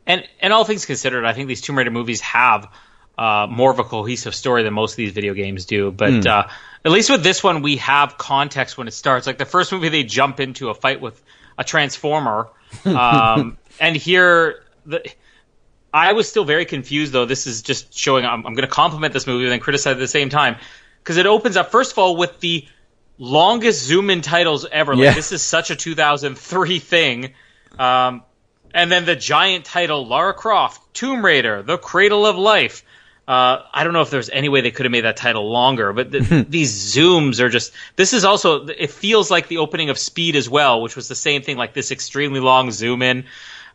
And 0.07 0.23
and 0.39 0.53
all 0.53 0.65
things 0.65 0.85
considered, 0.85 1.25
I 1.25 1.33
think 1.33 1.47
these 1.47 1.61
Tomb 1.61 1.77
Raider 1.77 1.91
movies 1.91 2.21
have 2.21 2.69
uh, 3.17 3.47
more 3.49 3.71
of 3.71 3.79
a 3.79 3.83
cohesive 3.83 4.35
story 4.35 4.63
than 4.63 4.73
most 4.73 4.93
of 4.93 4.97
these 4.97 5.11
video 5.11 5.33
games 5.33 5.65
do. 5.65 5.91
But 5.91 6.11
mm. 6.11 6.27
uh, 6.27 6.47
at 6.83 6.91
least 6.91 7.09
with 7.09 7.23
this 7.23 7.43
one, 7.43 7.61
we 7.61 7.77
have 7.77 8.17
context 8.17 8.77
when 8.77 8.87
it 8.87 8.91
starts. 8.91 9.27
Like 9.27 9.37
the 9.37 9.45
first 9.45 9.71
movie, 9.71 9.89
they 9.89 10.03
jump 10.03 10.39
into 10.39 10.69
a 10.69 10.73
fight 10.73 11.01
with 11.01 11.21
a 11.57 11.63
transformer, 11.63 12.49
um, 12.85 13.57
and 13.79 13.95
here 13.95 14.63
the. 14.85 15.03
I 15.93 16.11
was 16.11 16.27
still 16.27 16.43
very 16.43 16.65
confused, 16.65 17.13
though. 17.13 17.25
This 17.25 17.47
is 17.47 17.61
just 17.61 17.97
showing. 17.97 18.25
I'm, 18.25 18.45
I'm 18.45 18.53
going 18.53 18.67
to 18.67 18.73
compliment 18.73 19.13
this 19.13 19.25
movie 19.27 19.45
and 19.45 19.51
then 19.53 19.61
criticize 19.61 19.93
at 19.93 19.99
the 19.99 20.09
same 20.09 20.29
time 20.29 20.57
because 21.01 21.17
it 21.17 21.25
opens 21.25 21.55
up 21.55 21.71
first 21.71 21.93
of 21.93 21.99
all 21.99 22.17
with 22.17 22.39
the 22.41 22.67
longest 23.17 23.83
zoom 23.83 24.09
in 24.09 24.21
titles 24.21 24.65
ever. 24.69 24.95
Like, 24.95 25.03
Yeah. 25.03 25.13
this 25.13 25.31
is 25.31 25.41
such 25.41 25.71
a 25.71 25.75
2003 25.75 26.79
thing. 26.79 27.33
Um, 27.79 28.23
and 28.73 28.91
then 28.91 29.05
the 29.05 29.15
giant 29.15 29.65
title 29.65 30.05
Lara 30.05 30.33
Croft, 30.33 30.93
Tomb 30.93 31.23
Raider, 31.23 31.63
The 31.63 31.77
Cradle 31.77 32.25
of 32.25 32.37
Life. 32.37 32.83
Uh, 33.27 33.63
I 33.73 33.83
don't 33.83 33.93
know 33.93 34.01
if 34.01 34.11
there's 34.11 34.29
any 34.29 34.49
way 34.49 34.61
they 34.61 34.69
could 34.71 34.85
have 34.85 34.91
made 34.91 35.01
that 35.05 35.17
title 35.17 35.49
longer, 35.49 35.93
but 35.93 36.11
th- 36.11 36.47
these 36.47 36.95
zooms 36.95 37.39
are 37.39 37.49
just. 37.49 37.71
This 37.95 38.13
is 38.13 38.23
also. 38.23 38.65
It 38.67 38.91
feels 38.91 39.31
like 39.31 39.47
the 39.47 39.57
opening 39.57 39.89
of 39.89 39.97
Speed 39.97 40.35
as 40.35 40.47
well, 40.49 40.81
which 40.81 40.95
was 40.95 41.07
the 41.07 41.15
same 41.15 41.41
thing, 41.41 41.57
like 41.57 41.73
this 41.73 41.91
extremely 41.91 42.39
long 42.39 42.69
zoom 42.71 43.01
in. 43.01 43.25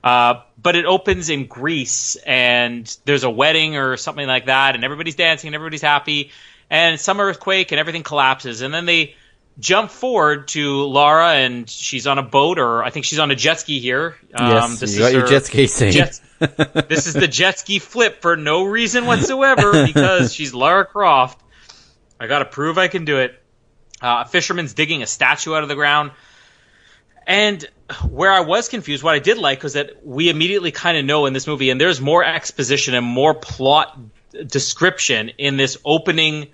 Uh, 0.04 0.42
but 0.62 0.76
it 0.76 0.84
opens 0.86 1.28
in 1.30 1.46
Greece, 1.46 2.16
and 2.24 2.96
there's 3.04 3.24
a 3.24 3.30
wedding 3.30 3.76
or 3.76 3.96
something 3.96 4.26
like 4.26 4.46
that, 4.46 4.74
and 4.76 4.84
everybody's 4.84 5.16
dancing, 5.16 5.48
and 5.48 5.54
everybody's 5.54 5.82
happy, 5.82 6.30
and 6.70 6.98
some 6.98 7.20
earthquake, 7.20 7.72
and 7.72 7.78
everything 7.80 8.02
collapses, 8.02 8.62
and 8.62 8.72
then 8.72 8.86
they 8.86 9.14
jump 9.58 9.90
forward 9.90 10.48
to 10.48 10.84
Lara, 10.86 11.32
and 11.34 11.68
she's 11.68 12.06
on 12.06 12.16
a 12.18 12.22
boat, 12.22 12.58
or 12.58 12.82
I 12.82 12.88
think 12.90 13.04
she's 13.04 13.18
on 13.18 13.30
a 13.30 13.34
jet 13.36 13.60
ski 13.60 13.78
here. 13.80 14.16
Um, 14.32 14.70
yes, 14.80 14.80
you 14.94 15.00
got 15.00 15.12
your 15.12 15.26
jet 15.26 15.44
ski 15.44 15.66
scene. 15.66 15.92
jet- 15.92 16.20
this 16.40 17.06
is 17.06 17.14
the 17.14 17.28
jet 17.28 17.58
ski 17.58 17.78
flip 17.78 18.22
for 18.22 18.36
no 18.36 18.64
reason 18.64 19.06
whatsoever 19.06 19.86
because 19.86 20.32
she's 20.32 20.54
Lara 20.54 20.84
Croft. 20.84 21.40
I 22.18 22.26
got 22.26 22.40
to 22.40 22.44
prove 22.46 22.78
I 22.78 22.88
can 22.88 23.04
do 23.04 23.18
it. 23.18 23.40
Uh, 24.02 24.24
a 24.24 24.28
fisherman's 24.28 24.72
digging 24.74 25.02
a 25.02 25.06
statue 25.06 25.54
out 25.54 25.62
of 25.62 25.68
the 25.68 25.74
ground. 25.74 26.12
And 27.26 27.64
where 28.08 28.32
I 28.32 28.40
was 28.40 28.68
confused, 28.68 29.02
what 29.02 29.14
I 29.14 29.18
did 29.18 29.38
like 29.38 29.62
was 29.62 29.74
that 29.74 30.04
we 30.04 30.30
immediately 30.30 30.72
kind 30.72 30.96
of 30.96 31.04
know 31.04 31.26
in 31.26 31.32
this 31.32 31.46
movie, 31.46 31.70
and 31.70 31.80
there's 31.80 32.00
more 32.00 32.24
exposition 32.24 32.94
and 32.94 33.04
more 33.04 33.34
plot 33.34 33.98
description 34.46 35.30
in 35.38 35.56
this 35.56 35.76
opening, 35.84 36.48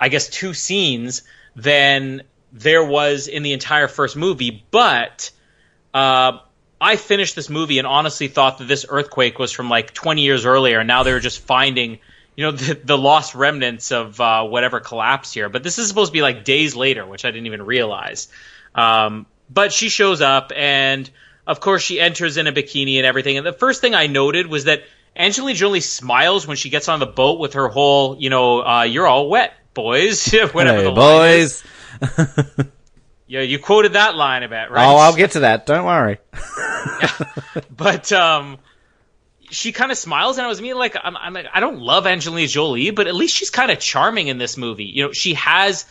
I 0.00 0.08
guess, 0.08 0.28
two 0.28 0.54
scenes 0.54 1.22
than 1.56 2.22
there 2.52 2.84
was 2.84 3.28
in 3.28 3.42
the 3.42 3.52
entire 3.52 3.88
first 3.88 4.16
movie. 4.16 4.64
But 4.70 5.30
uh, 5.92 6.38
I 6.80 6.96
finished 6.96 7.36
this 7.36 7.48
movie 7.48 7.78
and 7.78 7.86
honestly 7.86 8.28
thought 8.28 8.58
that 8.58 8.68
this 8.68 8.84
earthquake 8.88 9.38
was 9.38 9.52
from 9.52 9.70
like 9.70 9.94
20 9.94 10.22
years 10.22 10.44
earlier, 10.44 10.80
and 10.80 10.88
now 10.88 11.02
they're 11.02 11.20
just 11.20 11.40
finding, 11.40 11.98
you 12.36 12.44
know, 12.44 12.50
the, 12.52 12.74
the 12.74 12.98
lost 12.98 13.34
remnants 13.34 13.92
of 13.92 14.20
uh, 14.20 14.44
whatever 14.44 14.80
collapsed 14.80 15.34
here. 15.34 15.48
But 15.48 15.62
this 15.62 15.78
is 15.78 15.88
supposed 15.88 16.10
to 16.10 16.12
be 16.12 16.22
like 16.22 16.44
days 16.44 16.76
later, 16.76 17.06
which 17.06 17.24
I 17.24 17.30
didn't 17.30 17.46
even 17.46 17.62
realize. 17.62 18.28
Um, 18.74 19.26
but 19.48 19.72
she 19.72 19.88
shows 19.88 20.20
up, 20.20 20.52
and 20.54 21.08
of 21.46 21.60
course 21.60 21.82
she 21.82 22.00
enters 22.00 22.36
in 22.36 22.46
a 22.46 22.52
bikini 22.52 22.96
and 22.96 23.06
everything. 23.06 23.38
And 23.38 23.46
the 23.46 23.52
first 23.52 23.80
thing 23.80 23.94
I 23.94 24.06
noted 24.06 24.46
was 24.46 24.64
that 24.64 24.82
Angelina 25.16 25.56
Jolie 25.56 25.80
smiles 25.80 26.46
when 26.46 26.56
she 26.56 26.68
gets 26.68 26.88
on 26.88 27.00
the 27.00 27.06
boat 27.06 27.38
with 27.38 27.54
her 27.54 27.68
whole, 27.68 28.16
you 28.18 28.28
know, 28.28 28.62
uh, 28.62 28.82
"You're 28.82 29.06
all 29.06 29.30
wet, 29.30 29.54
boys," 29.72 30.30
whatever 30.52 30.78
Hey, 30.78 30.84
the 30.84 30.90
boys. 30.90 31.64
Yeah, 33.26 33.40
you 33.40 33.58
quoted 33.58 33.94
that 33.94 34.14
line 34.14 34.42
a 34.42 34.48
bit, 34.48 34.70
right? 34.70 34.86
Oh, 34.86 34.96
I'll 34.96 35.16
get 35.16 35.32
to 35.32 35.40
that. 35.40 35.66
Don't 35.66 35.84
worry. 35.84 36.18
but 37.76 38.12
um, 38.12 38.58
she 39.50 39.72
kind 39.72 39.90
of 39.90 39.98
smiles, 39.98 40.38
and 40.38 40.46
I 40.46 40.48
was 40.48 40.60
mean 40.60 40.76
like, 40.76 40.96
I'm, 41.02 41.16
I'm 41.16 41.32
like, 41.32 41.46
I 41.52 41.60
don't 41.60 41.80
love 41.80 42.06
Angelina 42.06 42.46
Jolie, 42.46 42.90
but 42.90 43.06
at 43.06 43.14
least 43.14 43.34
she's 43.34 43.50
kind 43.50 43.70
of 43.70 43.78
charming 43.78 44.28
in 44.28 44.38
this 44.38 44.56
movie. 44.56 44.84
You 44.84 45.04
know, 45.04 45.12
she 45.12 45.34
has 45.34 45.86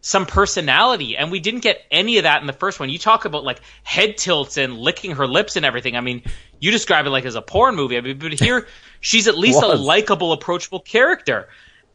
some 0.00 0.26
personality, 0.26 1.16
and 1.16 1.30
we 1.30 1.40
didn't 1.40 1.60
get 1.60 1.82
any 1.90 2.18
of 2.18 2.22
that 2.22 2.40
in 2.40 2.46
the 2.46 2.52
first 2.52 2.78
one. 2.80 2.88
You 2.88 2.98
talk 2.98 3.24
about 3.24 3.44
like 3.44 3.60
head 3.82 4.16
tilts 4.16 4.56
and 4.56 4.78
licking 4.78 5.12
her 5.12 5.26
lips 5.26 5.56
and 5.56 5.66
everything. 5.66 5.96
I 5.96 6.00
mean, 6.00 6.22
you 6.60 6.70
describe 6.70 7.06
it 7.06 7.10
like 7.10 7.24
as 7.24 7.34
a 7.34 7.42
porn 7.42 7.74
movie. 7.74 7.96
I 7.96 8.00
mean, 8.00 8.18
but 8.18 8.32
here 8.38 8.66
she's 9.00 9.28
at 9.28 9.36
least 9.36 9.62
a 9.62 9.66
likable, 9.76 10.32
approachable 10.32 10.80
character. 10.80 11.48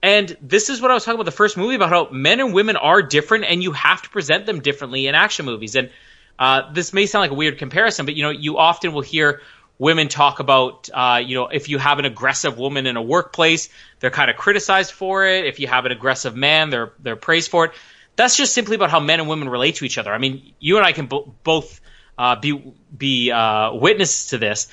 And 0.04 0.36
this 0.42 0.70
is 0.70 0.82
what 0.82 0.92
I 0.92 0.94
was 0.94 1.06
talking 1.06 1.16
about 1.16 1.26
the 1.26 1.32
first 1.32 1.56
movie 1.56 1.76
about 1.76 1.90
how 1.90 2.10
men 2.12 2.42
and 2.42 2.54
women 2.54 2.76
are 2.76 3.02
different, 3.02 3.46
and 3.46 3.64
you 3.64 3.72
have 3.72 4.02
to 4.02 4.10
present 4.10 4.46
them 4.46 4.60
differently 4.60 5.08
in 5.08 5.16
action 5.16 5.46
movies. 5.46 5.76
And 5.76 5.90
uh, 6.38 6.74
this 6.74 6.92
may 6.92 7.06
sound 7.06 7.22
like 7.22 7.32
a 7.32 7.36
weird 7.36 7.58
comparison, 7.58 8.06
but 8.06 8.16
you 8.16 8.24
know, 8.24 8.30
you 8.30 8.58
often 8.58 8.92
will 8.92 9.02
hear 9.02 9.42
women 9.80 10.10
talk 10.10 10.42
about, 10.42 10.90
uh, 10.94 11.22
you 11.26 11.36
know, 11.36 11.48
if 11.48 11.70
you 11.70 11.78
have 11.78 12.00
an 12.00 12.06
aggressive 12.06 12.58
woman 12.58 12.86
in 12.86 12.98
a 12.98 13.02
workplace, 13.02 13.70
they're 14.02 14.12
kind 14.12 14.30
of 14.30 14.36
criticized 14.36 14.92
for 14.92 15.26
it. 15.26 15.46
If 15.46 15.62
you 15.62 15.68
have 15.68 15.86
an 15.86 15.94
aggressive 15.94 16.36
man, 16.36 16.70
they're 16.70 16.92
they're 17.00 17.16
praised 17.16 17.50
for 17.50 17.66
it. 17.66 17.72
That's 18.18 18.36
just 18.36 18.54
simply 18.54 18.76
about 18.76 18.92
how 18.92 19.00
men 19.00 19.22
and 19.22 19.30
women 19.30 19.48
relate 19.48 19.76
to 19.76 19.86
each 19.86 19.98
other. 19.98 20.14
I 20.14 20.18
mean, 20.18 20.54
you 20.60 20.76
and 20.78 20.86
I 20.86 20.92
can 20.92 21.06
bo- 21.06 21.34
both 21.44 21.80
uh, 22.18 22.36
be 22.36 22.74
be 22.96 23.32
uh, 23.32 23.74
witnesses 23.74 24.28
to 24.28 24.38
this. 24.38 24.68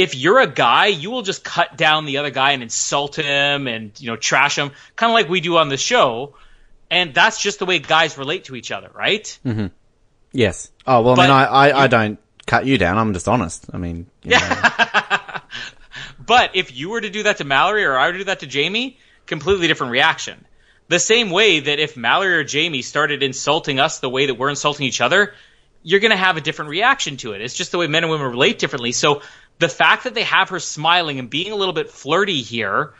If 0.00 0.14
you're 0.14 0.40
a 0.40 0.46
guy, 0.46 0.86
you 0.86 1.10
will 1.10 1.22
just 1.22 1.44
cut 1.44 1.76
down 1.76 2.06
the 2.06 2.18
other 2.18 2.30
guy 2.30 2.52
and 2.52 2.62
insult 2.62 3.16
him 3.16 3.66
and 3.66 3.92
you 4.00 4.08
know 4.08 4.16
trash 4.16 4.56
him, 4.56 4.70
kind 4.96 5.10
of 5.10 5.14
like 5.14 5.28
we 5.28 5.40
do 5.40 5.58
on 5.58 5.68
the 5.68 5.76
show. 5.76 6.34
And 6.90 7.14
that's 7.14 7.40
just 7.40 7.60
the 7.60 7.66
way 7.66 7.78
guys 7.78 8.18
relate 8.18 8.44
to 8.44 8.56
each 8.56 8.72
other, 8.72 8.90
right? 8.94 9.38
Mm-hmm. 9.44 9.66
Yes. 10.32 10.70
Oh 10.86 11.02
well, 11.02 11.20
I 11.20 11.22
mean, 11.24 11.30
I, 11.30 11.44
I, 11.44 11.82
I 11.84 11.86
don't 11.86 12.18
cut 12.46 12.66
you 12.66 12.78
down. 12.78 12.98
I'm 12.98 13.12
just 13.12 13.28
honest. 13.28 13.66
I 13.72 13.78
mean, 13.78 14.06
you 14.24 14.30
know, 14.32 14.40
But 16.30 16.54
if 16.54 16.76
you 16.76 16.90
were 16.90 17.00
to 17.00 17.10
do 17.10 17.24
that 17.24 17.38
to 17.38 17.44
Mallory 17.44 17.84
or 17.84 17.98
I 17.98 18.06
were 18.06 18.12
to 18.12 18.18
do 18.18 18.24
that 18.26 18.38
to 18.38 18.46
Jamie, 18.46 18.98
completely 19.26 19.66
different 19.66 19.90
reaction. 19.90 20.44
The 20.86 21.00
same 21.00 21.30
way 21.30 21.58
that 21.58 21.80
if 21.80 21.96
Mallory 21.96 22.34
or 22.34 22.44
Jamie 22.44 22.82
started 22.82 23.24
insulting 23.24 23.80
us 23.80 23.98
the 23.98 24.08
way 24.08 24.26
that 24.26 24.34
we're 24.34 24.50
insulting 24.50 24.86
each 24.86 25.00
other, 25.00 25.34
you're 25.82 25.98
going 25.98 26.12
to 26.12 26.16
have 26.16 26.36
a 26.36 26.40
different 26.40 26.70
reaction 26.70 27.16
to 27.16 27.32
it. 27.32 27.40
It's 27.40 27.54
just 27.54 27.72
the 27.72 27.78
way 27.78 27.88
men 27.88 28.04
and 28.04 28.12
women 28.12 28.30
relate 28.30 28.60
differently. 28.60 28.92
So 28.92 29.22
the 29.60 29.68
fact 29.68 30.04
that 30.04 30.14
they 30.14 30.24
have 30.24 30.48
her 30.48 30.58
smiling 30.58 31.18
and 31.18 31.30
being 31.30 31.52
a 31.52 31.54
little 31.54 31.74
bit 31.74 31.90
flirty 31.90 32.40
here 32.42 32.94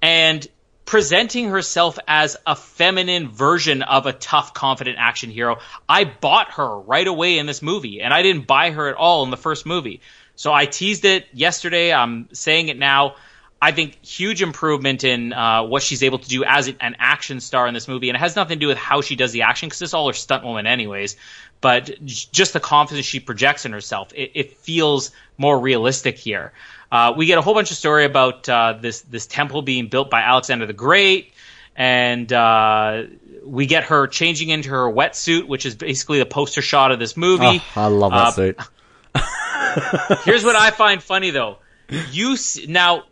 and 0.00 0.46
presenting 0.86 1.48
herself 1.48 1.98
as 2.08 2.36
a 2.46 2.56
feminine 2.56 3.28
version 3.28 3.82
of 3.82 4.06
a 4.06 4.12
tough, 4.12 4.54
confident 4.54 4.96
action 4.98 5.30
hero, 5.30 5.58
I 5.88 6.04
bought 6.04 6.52
her 6.52 6.78
right 6.78 7.06
away 7.06 7.38
in 7.38 7.44
this 7.44 7.60
movie, 7.60 8.00
and 8.00 8.14
I 8.14 8.22
didn't 8.22 8.46
buy 8.46 8.70
her 8.70 8.88
at 8.88 8.94
all 8.94 9.24
in 9.24 9.30
the 9.30 9.36
first 9.36 9.66
movie. 9.66 10.00
So 10.36 10.52
I 10.52 10.64
teased 10.64 11.04
it 11.04 11.26
yesterday. 11.34 11.92
I'm 11.92 12.28
saying 12.32 12.68
it 12.68 12.78
now. 12.78 13.16
I 13.60 13.72
think 13.72 14.04
huge 14.04 14.42
improvement 14.42 15.02
in 15.02 15.32
uh, 15.32 15.64
what 15.64 15.82
she's 15.82 16.02
able 16.02 16.18
to 16.18 16.28
do 16.28 16.44
as 16.44 16.68
an 16.68 16.96
action 16.98 17.40
star 17.40 17.66
in 17.66 17.74
this 17.74 17.88
movie, 17.88 18.08
and 18.08 18.16
it 18.16 18.20
has 18.20 18.36
nothing 18.36 18.58
to 18.58 18.60
do 18.60 18.68
with 18.68 18.78
how 18.78 19.00
she 19.00 19.16
does 19.16 19.32
the 19.32 19.42
action 19.42 19.68
because 19.68 19.82
it's 19.82 19.94
all 19.94 20.06
her 20.06 20.14
stunt 20.14 20.44
woman, 20.44 20.66
anyways. 20.66 21.16
But 21.60 22.04
just 22.04 22.52
the 22.52 22.60
confidence 22.60 23.06
she 23.06 23.18
projects 23.20 23.64
in 23.64 23.72
herself, 23.72 24.12
it, 24.14 24.32
it 24.34 24.52
feels 24.58 25.10
more 25.38 25.58
realistic 25.58 26.18
here. 26.18 26.52
Uh, 26.92 27.14
we 27.16 27.26
get 27.26 27.38
a 27.38 27.42
whole 27.42 27.54
bunch 27.54 27.70
of 27.70 27.76
story 27.76 28.04
about 28.04 28.48
uh, 28.48 28.74
this 28.80 29.00
this 29.02 29.26
temple 29.26 29.62
being 29.62 29.88
built 29.88 30.08
by 30.10 30.20
Alexander 30.20 30.66
the 30.66 30.72
Great, 30.72 31.32
and 31.74 32.32
uh, 32.32 33.04
we 33.44 33.66
get 33.66 33.84
her 33.84 34.06
changing 34.06 34.50
into 34.50 34.70
her 34.70 34.84
wetsuit, 34.90 35.48
which 35.48 35.66
is 35.66 35.74
basically 35.74 36.18
the 36.20 36.26
poster 36.26 36.62
shot 36.62 36.92
of 36.92 36.98
this 36.98 37.16
movie. 37.16 37.44
oh, 37.44 37.64
I 37.74 37.86
love 37.86 38.12
that 38.12 38.18
Uh, 38.18 38.30
suit. 38.32 38.60
Here's 40.24 40.44
what 40.44 40.56
I 40.56 40.70
find 40.70 41.02
funny 41.02 41.30
though. 41.30 41.58
You 42.12 42.32
s- 42.34 42.58
now 42.68 43.04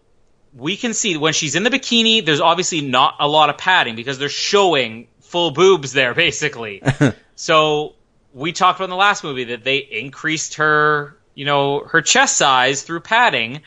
we 0.54 0.76
can 0.76 0.94
see 0.94 1.16
when 1.16 1.32
she's 1.32 1.54
in 1.54 1.62
the 1.62 1.70
bikini, 1.70 2.24
there's 2.24 2.40
obviously 2.40 2.80
not 2.80 3.16
a 3.20 3.26
lot 3.28 3.50
of 3.50 3.58
padding 3.58 3.96
because 3.96 4.18
they're 4.18 4.28
showing 4.28 5.08
full 5.20 5.50
boobs 5.50 5.92
there, 5.92 6.14
basically. 6.14 6.82
so 7.36 7.94
we 8.34 8.52
talked 8.52 8.78
about 8.78 8.84
in 8.84 8.90
the 8.90 8.96
last 8.96 9.24
movie 9.24 9.44
that 9.44 9.64
they 9.64 9.78
increased 9.78 10.54
her, 10.54 11.16
you 11.34 11.44
know, 11.44 11.80
her 11.80 12.02
chest 12.02 12.36
size 12.36 12.82
through 12.82 13.00
padding. 13.00 13.62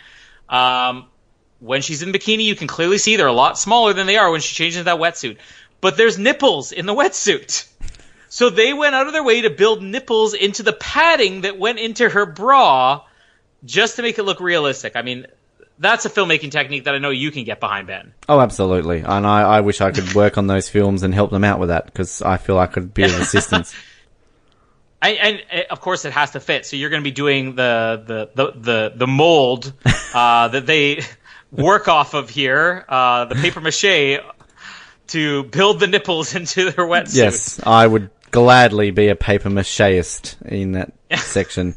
Um, 0.49 1.07
when 1.59 1.81
she's 1.81 2.03
in 2.03 2.11
bikini, 2.11 2.43
you 2.43 2.55
can 2.55 2.67
clearly 2.67 2.97
see 2.97 3.15
they're 3.15 3.27
a 3.27 3.33
lot 3.33 3.57
smaller 3.57 3.93
than 3.93 4.05
they 4.05 4.17
are 4.17 4.29
when 4.29 4.41
she 4.41 4.53
changes 4.53 4.77
into 4.77 4.85
that 4.85 4.99
wetsuit. 4.99 5.37
But 5.79 5.95
there's 5.95 6.19
nipples 6.19 6.71
in 6.73 6.85
the 6.85 6.93
wetsuit. 6.93 7.67
So 8.29 8.49
they 8.49 8.73
went 8.73 8.93
out 8.93 9.07
of 9.07 9.13
their 9.13 9.23
way 9.23 9.41
to 9.41 9.49
build 9.49 9.81
nipples 9.81 10.33
into 10.33 10.63
the 10.63 10.73
padding 10.73 11.41
that 11.41 11.57
went 11.57 11.79
into 11.79 12.09
her 12.09 12.25
bra 12.25 13.05
just 13.63 13.95
to 13.95 14.01
make 14.01 14.19
it 14.19 14.23
look 14.23 14.41
realistic. 14.41 14.97
I 14.97 15.01
mean, 15.01 15.27
that's 15.79 16.05
a 16.05 16.09
filmmaking 16.09 16.51
technique 16.51 16.83
that 16.83 16.93
I 16.93 16.97
know 16.97 17.09
you 17.09 17.31
can 17.31 17.45
get 17.45 17.61
behind, 17.61 17.87
Ben. 17.87 18.13
Oh, 18.27 18.41
absolutely. 18.41 18.99
And 18.99 19.25
I, 19.25 19.43
I 19.43 19.61
wish 19.61 19.79
I 19.79 19.91
could 19.91 20.13
work 20.13 20.37
on 20.37 20.47
those 20.47 20.67
films 20.67 21.03
and 21.03 21.13
help 21.13 21.31
them 21.31 21.45
out 21.45 21.59
with 21.59 21.69
that 21.69 21.85
because 21.85 22.21
I 22.21 22.35
feel 22.35 22.59
I 22.59 22.67
could 22.67 22.93
be 22.93 23.03
of 23.03 23.17
assistance. 23.17 23.73
I, 25.01 25.09
and, 25.09 25.43
and 25.51 25.65
of 25.69 25.79
course, 25.81 26.05
it 26.05 26.13
has 26.13 26.31
to 26.31 26.39
fit. 26.39 26.65
So 26.65 26.75
you're 26.75 26.89
going 26.89 27.03
to 27.03 27.07
be 27.07 27.11
doing 27.11 27.55
the 27.55 28.03
the 28.05 28.29
the 28.33 28.59
the, 28.59 28.93
the 28.95 29.07
mold 29.07 29.73
uh, 30.13 30.47
that 30.47 30.65
they 30.65 31.01
work 31.51 31.87
off 31.87 32.13
of 32.13 32.29
here, 32.29 32.85
uh, 32.89 33.25
the 33.25 33.35
paper 33.35 33.61
mache, 33.61 34.19
to 35.07 35.43
build 35.43 35.79
the 35.79 35.87
nipples 35.87 36.35
into 36.35 36.65
their 36.65 36.85
wetsuit. 36.85 37.15
yes, 37.15 37.59
I 37.65 37.85
would 37.85 38.09
gladly 38.31 38.91
be 38.91 39.07
a 39.09 39.15
paper 39.15 39.49
macheist 39.49 40.35
in 40.45 40.73
that 40.73 40.93
section. 41.17 41.75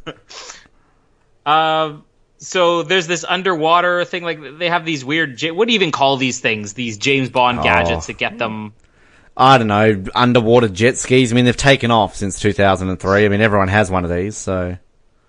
Um, 1.45 2.05
so 2.39 2.83
there's 2.83 3.07
this 3.07 3.25
underwater 3.25 4.05
thing. 4.05 4.25
Like 4.25 4.59
they 4.59 4.69
have 4.71 4.85
these 4.87 5.05
weird. 5.05 5.41
What 5.43 5.69
do 5.69 5.73
you 5.73 5.79
even 5.79 5.93
call 5.93 6.17
these 6.17 6.41
things? 6.41 6.73
These 6.73 6.97
James 6.99 7.29
Bond 7.29 7.63
gadgets 7.63 8.07
that 8.07 8.17
get 8.17 8.39
them. 8.39 8.73
I 9.37 9.59
don't 9.59 9.69
know, 9.69 10.05
underwater 10.15 10.69
jet 10.69 10.99
skis. 10.99 11.33
I 11.33 11.35
mean, 11.35 11.45
they've 11.45 11.57
taken 11.57 11.91
off 11.91 12.17
since 12.17 12.39
2003. 12.41 13.25
I 13.25 13.29
mean, 13.29 13.41
everyone 13.41 13.69
has 13.69 13.91
one 13.91 14.05
of 14.05 14.11
these, 14.11 14.37
so. 14.37 14.77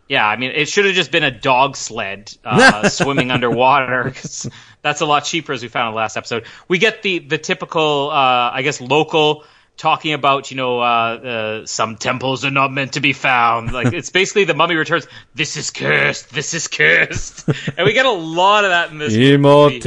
Yeah, 0.10 0.28
I 0.28 0.36
mean, 0.36 0.52
it 0.54 0.68
should 0.68 0.84
have 0.86 0.94
just 0.96 1.12
been 1.12 1.24
a 1.24 1.32
dog 1.32 1.78
sled 1.78 2.34
uh, 2.44 2.90
swimming 2.90 3.32
underwater. 3.32 4.12
'cause 4.12 4.50
that's 4.82 5.00
a 5.00 5.06
lot 5.06 5.24
cheaper, 5.24 5.54
as 5.54 5.62
we 5.62 5.70
found 5.70 5.88
in 5.90 5.94
the 5.94 5.98
last 5.98 6.18
episode. 6.18 6.46
We 6.68 6.80
get 6.80 7.02
the 7.02 7.20
the 7.20 7.38
typical, 7.38 8.10
uh, 8.12 8.52
I 8.54 8.62
guess, 8.64 8.82
local 8.82 9.46
talking 9.78 10.12
about, 10.14 10.52
you 10.52 10.58
know, 10.58 10.80
uh, 10.82 10.84
uh, 10.84 11.66
some 11.66 11.96
temples 11.96 12.44
are 12.44 12.52
not 12.52 12.72
meant 12.74 12.94
to 12.94 13.00
be 13.00 13.14
found. 13.14 13.72
Like 13.72 13.94
it's 13.94 14.10
basically 14.10 14.44
the 14.44 14.54
Mummy 14.54 14.76
Returns. 14.76 15.08
This 15.34 15.56
is 15.56 15.72
cursed. 15.72 16.30
This 16.32 16.54
is 16.54 16.68
cursed. 16.68 17.48
and 17.78 17.86
we 17.86 17.94
get 17.94 18.06
a 18.06 18.12
lot 18.12 18.66
of 18.66 18.72
that 18.72 18.92
in 18.92 18.98
this 18.98 19.14
movie. 19.14 19.80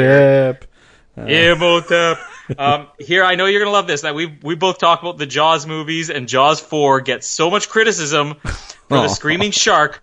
Imhotep. 1.18 2.18
Um, 2.59 2.88
here, 2.98 3.24
I 3.24 3.37
know 3.37 3.46
you're 3.46 3.61
gonna 3.61 3.72
love 3.72 3.87
this. 3.87 4.02
That 4.02 4.14
we 4.14 4.26
we 4.42 4.54
both 4.54 4.78
talk 4.78 5.00
about 5.02 5.16
the 5.18 5.26
Jaws 5.26 5.66
movies, 5.66 6.11
and 6.11 6.28
Jaws 6.28 6.61
four 6.61 7.00
gets 7.00 7.26
so 7.26 7.50
much 7.50 7.68
criticism 7.68 8.35
for 8.35 8.48
Oh. 8.98 9.02
the 9.02 9.09
screaming 9.09 9.50
shark. 9.50 10.02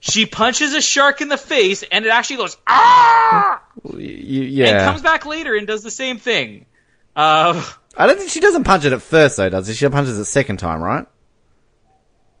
She 0.00 0.26
punches 0.26 0.74
a 0.74 0.80
shark 0.80 1.20
in 1.20 1.28
the 1.28 1.36
face, 1.36 1.84
and 1.84 2.04
it 2.06 2.08
actually 2.08 2.36
goes 2.38 2.56
ah, 2.66 3.62
Y- 3.82 3.92
y- 4.58 4.64
and 4.68 4.78
comes 4.90 5.02
back 5.02 5.26
later 5.26 5.54
and 5.54 5.66
does 5.66 5.82
the 5.82 5.90
same 5.90 6.18
thing. 6.18 6.66
Uh, 7.14 7.62
I 7.96 8.06
don't 8.06 8.18
think 8.18 8.30
she 8.30 8.40
doesn't 8.40 8.64
punch 8.64 8.84
it 8.84 8.92
at 8.92 9.02
first, 9.02 9.36
though, 9.36 9.48
does 9.48 9.68
she? 9.68 9.74
She 9.74 9.88
punches 9.88 10.18
it 10.18 10.24
second 10.24 10.56
time, 10.58 10.80
right? 10.82 11.06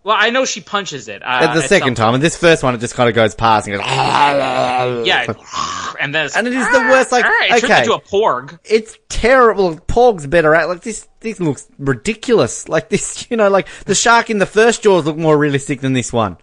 well, 0.02 0.16
I 0.18 0.30
know 0.30 0.44
she 0.44 0.60
punches 0.60 1.08
it 1.08 1.20
uh, 1.22 1.26
At 1.26 1.54
the 1.54 1.62
second 1.62 1.96
time. 1.96 2.14
And 2.14 2.22
this 2.22 2.36
first 2.36 2.62
one, 2.62 2.74
it 2.76 2.78
just 2.78 2.94
kind 2.94 3.08
of 3.08 3.14
goes 3.14 3.34
past 3.34 3.66
and 3.66 3.76
goes. 3.76 3.84
Ah. 3.86 5.02
Yeah, 5.02 5.26
and 6.00 6.14
then 6.14 6.26
it's, 6.26 6.36
And 6.36 6.46
it 6.46 6.52
is 6.54 6.66
the 6.70 6.80
worst, 6.80 7.12
like, 7.12 7.24
"Ah," 7.26 7.56
it 7.56 7.64
okay. 7.64 7.78
into 7.80 7.92
a 7.94 8.00
porg. 8.00 8.58
It's 8.64 8.98
terrible. 9.08 9.76
Porg's 9.76 10.26
better 10.26 10.54
at 10.54 10.68
like 10.68 10.82
this. 10.82 11.08
This 11.20 11.40
looks 11.40 11.66
ridiculous. 11.78 12.68
Like 12.68 12.88
this, 12.88 13.26
you 13.30 13.36
know, 13.36 13.48
like 13.48 13.68
the 13.84 13.94
shark 13.94 14.30
in 14.30 14.38
the 14.38 14.46
first 14.46 14.82
Jaws 14.82 15.04
look 15.06 15.16
more 15.16 15.36
realistic 15.36 15.80
than 15.80 15.92
this 15.92 16.12
one. 16.12 16.36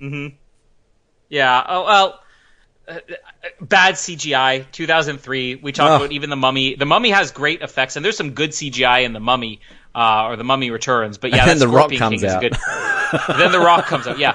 Hmm. 0.00 0.28
Yeah. 1.28 1.64
Oh 1.68 1.84
well. 1.84 2.20
Uh, 2.86 2.98
bad 3.62 3.94
CGI. 3.94 4.66
2003. 4.70 5.54
We 5.56 5.72
talked 5.72 5.90
Oh. 5.92 5.96
about 5.96 6.12
even 6.12 6.28
the 6.30 6.36
Mummy. 6.36 6.74
The 6.74 6.84
Mummy 6.84 7.10
has 7.10 7.30
great 7.30 7.62
effects, 7.62 7.96
and 7.96 8.04
there's 8.04 8.16
some 8.16 8.32
good 8.32 8.50
CGI 8.50 9.04
in 9.04 9.12
the 9.14 9.20
Mummy, 9.20 9.60
uh, 9.94 10.26
or 10.28 10.36
the 10.36 10.44
Mummy 10.44 10.70
Returns. 10.70 11.18
But 11.18 11.30
yeah, 11.30 11.42
And 11.42 11.50
then 11.50 11.58
The 11.58 11.68
Rock 11.68 11.92
comes 11.92 12.20
King 12.20 12.30
out. 12.30 12.40
good. 12.40 12.52
then 13.38 13.52
the 13.52 13.60
Rock 13.60 13.86
comes 13.86 14.06
out. 14.06 14.18
Yeah. 14.18 14.34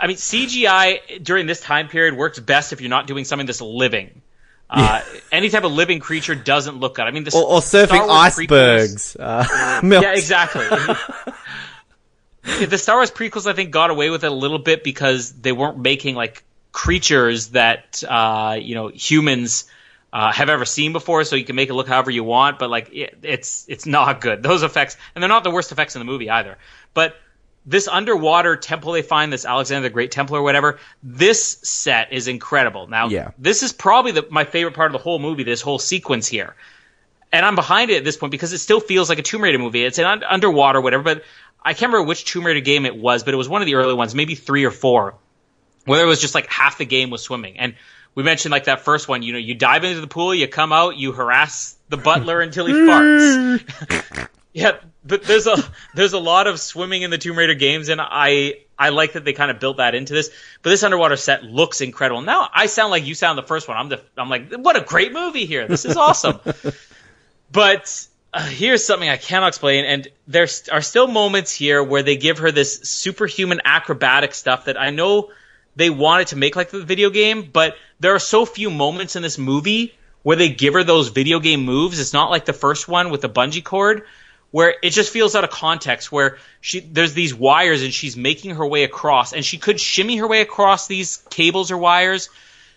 I 0.00 0.06
mean, 0.06 0.16
CGI 0.16 1.22
during 1.22 1.46
this 1.46 1.60
time 1.60 1.88
period 1.88 2.14
works 2.16 2.38
best 2.38 2.72
if 2.72 2.80
you're 2.80 2.90
not 2.90 3.06
doing 3.06 3.24
something 3.24 3.46
that's 3.46 3.60
living. 3.60 4.22
Uh, 4.68 5.02
any 5.30 5.50
type 5.50 5.64
of 5.64 5.72
living 5.72 6.00
creature 6.00 6.34
doesn't 6.34 6.78
look 6.80 6.94
good. 6.94 7.06
I 7.06 7.10
mean, 7.10 7.24
the 7.24 7.36
Or, 7.36 7.44
or 7.56 7.60
surfing 7.60 8.08
icebergs. 8.08 9.16
Uh, 9.16 9.80
yeah, 9.84 10.12
exactly. 10.14 10.64
the 12.66 12.78
Star 12.78 12.96
Wars 12.96 13.10
prequels, 13.10 13.46
I 13.46 13.52
think, 13.52 13.70
got 13.70 13.90
away 13.90 14.10
with 14.10 14.24
it 14.24 14.32
a 14.32 14.34
little 14.34 14.58
bit 14.58 14.82
because 14.82 15.32
they 15.32 15.52
weren't 15.52 15.78
making 15.78 16.14
like 16.14 16.42
creatures 16.72 17.48
that 17.48 18.02
uh, 18.08 18.56
you 18.60 18.74
know 18.74 18.88
humans 18.88 19.64
uh, 20.12 20.30
have 20.32 20.48
ever 20.50 20.64
seen 20.64 20.92
before, 20.92 21.24
so 21.24 21.36
you 21.36 21.44
can 21.44 21.56
make 21.56 21.68
it 21.70 21.74
look 21.74 21.88
however 21.88 22.10
you 22.10 22.24
want. 22.24 22.58
But 22.58 22.70
like, 22.70 22.90
it, 22.92 23.18
it's 23.22 23.64
it's 23.68 23.86
not 23.86 24.20
good. 24.20 24.42
Those 24.42 24.62
effects, 24.62 24.96
and 25.14 25.22
they're 25.22 25.28
not 25.28 25.44
the 25.44 25.50
worst 25.50 25.72
effects 25.72 25.94
in 25.94 26.00
the 26.00 26.04
movie 26.04 26.28
either. 26.30 26.58
But 26.94 27.16
this 27.64 27.86
underwater 27.88 28.56
temple 28.56 28.92
they 28.92 29.02
find, 29.02 29.32
this 29.32 29.44
Alexander 29.44 29.88
the 29.88 29.92
Great 29.92 30.10
Temple 30.10 30.36
or 30.36 30.42
whatever, 30.42 30.78
this 31.02 31.58
set 31.62 32.12
is 32.12 32.26
incredible. 32.28 32.88
Now, 32.88 33.08
Yeah. 33.08 33.30
this 33.38 33.62
is 33.62 33.72
probably 33.72 34.10
the, 34.12 34.26
my 34.30 34.44
favorite 34.44 34.74
part 34.74 34.86
of 34.86 34.92
the 34.92 34.98
whole 34.98 35.18
movie. 35.20 35.44
This 35.44 35.60
whole 35.60 35.78
sequence 35.78 36.26
here 36.26 36.56
and 37.32 37.46
I'm 37.46 37.54
behind 37.54 37.90
it 37.90 37.96
at 37.96 38.04
this 38.04 38.16
point 38.18 38.30
because 38.30 38.52
it 38.52 38.58
still 38.58 38.80
feels 38.80 39.08
like 39.08 39.18
a 39.18 39.22
Tomb 39.22 39.42
Raider 39.42 39.58
movie. 39.58 39.84
It's 39.84 39.98
an 39.98 40.04
un- 40.04 40.22
underwater, 40.22 40.80
whatever, 40.80 41.02
but 41.02 41.24
I 41.64 41.72
can't 41.72 41.90
remember 41.92 42.08
which 42.08 42.24
Tomb 42.26 42.44
Raider 42.44 42.60
game 42.60 42.84
it 42.84 42.94
was, 42.94 43.22
but 43.24 43.32
it 43.32 43.38
was 43.38 43.48
one 43.48 43.62
of 43.62 43.66
the 43.66 43.76
early 43.76 43.94
ones, 43.94 44.14
maybe 44.14 44.34
three 44.34 44.64
or 44.64 44.70
four, 44.70 45.14
where 45.86 46.02
it 46.02 46.06
was 46.06 46.20
just 46.20 46.34
like 46.34 46.50
half 46.50 46.76
the 46.78 46.84
game 46.84 47.08
was 47.08 47.22
swimming. 47.22 47.58
And 47.58 47.74
we 48.14 48.22
mentioned 48.22 48.52
like 48.52 48.64
that 48.64 48.80
first 48.80 49.08
one, 49.08 49.22
you 49.22 49.32
know, 49.32 49.38
you 49.38 49.54
dive 49.54 49.84
into 49.84 50.00
the 50.00 50.06
pool, 50.06 50.34
you 50.34 50.48
come 50.48 50.72
out, 50.72 50.96
you 50.96 51.12
harass 51.12 51.76
the 51.88 51.96
butler 51.96 52.40
until 52.40 52.66
he 52.66 52.72
farts. 52.72 54.28
yeah, 54.52 54.76
but 55.04 55.22
there's 55.24 55.46
a 55.46 55.56
there's 55.94 56.12
a 56.12 56.18
lot 56.18 56.46
of 56.46 56.60
swimming 56.60 57.02
in 57.02 57.10
the 57.10 57.18
Tomb 57.18 57.38
Raider 57.38 57.54
games, 57.54 57.88
and 57.88 58.00
I 58.02 58.60
I 58.78 58.90
like 58.90 59.14
that 59.14 59.24
they 59.24 59.32
kind 59.32 59.50
of 59.50 59.60
built 59.60 59.78
that 59.78 59.94
into 59.94 60.12
this. 60.12 60.30
But 60.62 60.70
this 60.70 60.82
underwater 60.82 61.16
set 61.16 61.44
looks 61.44 61.80
incredible. 61.80 62.22
Now 62.22 62.48
I 62.52 62.66
sound 62.66 62.90
like 62.90 63.06
you 63.06 63.14
sound 63.14 63.38
the 63.38 63.42
first 63.42 63.68
one. 63.68 63.76
I'm 63.76 63.88
the 63.88 64.00
I'm 64.16 64.28
like, 64.28 64.52
what 64.52 64.76
a 64.76 64.80
great 64.82 65.12
movie 65.12 65.46
here. 65.46 65.66
This 65.66 65.84
is 65.84 65.96
awesome. 65.96 66.40
But 67.52 68.06
uh, 68.32 68.46
here's 68.46 68.84
something 68.84 69.08
I 69.08 69.18
cannot 69.18 69.48
explain, 69.48 69.84
and 69.84 70.08
there 70.26 70.48
are 70.72 70.80
still 70.80 71.06
moments 71.06 71.52
here 71.52 71.82
where 71.82 72.02
they 72.02 72.16
give 72.16 72.38
her 72.38 72.50
this 72.50 72.80
superhuman 72.80 73.60
acrobatic 73.64 74.34
stuff 74.34 74.64
that 74.64 74.80
I 74.80 74.88
know 74.88 75.30
they 75.76 75.90
wanted 75.90 76.28
to 76.28 76.36
make 76.36 76.56
like 76.56 76.70
the 76.70 76.82
video 76.82 77.10
game, 77.10 77.48
but 77.52 77.76
there 78.00 78.14
are 78.14 78.18
so 78.18 78.44
few 78.44 78.70
moments 78.70 79.16
in 79.16 79.22
this 79.22 79.38
movie 79.38 79.94
where 80.22 80.36
they 80.36 80.50
give 80.50 80.74
her 80.74 80.84
those 80.84 81.08
video 81.08 81.40
game 81.40 81.64
moves. 81.64 81.98
It's 81.98 82.12
not 82.12 82.30
like 82.30 82.44
the 82.44 82.52
first 82.52 82.88
one 82.88 83.10
with 83.10 83.22
the 83.22 83.28
bungee 83.28 83.64
cord, 83.64 84.04
where 84.50 84.74
it 84.82 84.90
just 84.90 85.12
feels 85.12 85.34
out 85.34 85.44
of 85.44 85.50
context. 85.50 86.12
Where 86.12 86.38
she 86.60 86.80
there's 86.80 87.14
these 87.14 87.34
wires 87.34 87.82
and 87.82 87.92
she's 87.92 88.16
making 88.16 88.56
her 88.56 88.66
way 88.66 88.84
across, 88.84 89.32
and 89.32 89.44
she 89.44 89.58
could 89.58 89.80
shimmy 89.80 90.16
her 90.18 90.28
way 90.28 90.40
across 90.40 90.86
these 90.86 91.22
cables 91.30 91.70
or 91.70 91.78
wires. 91.78 92.28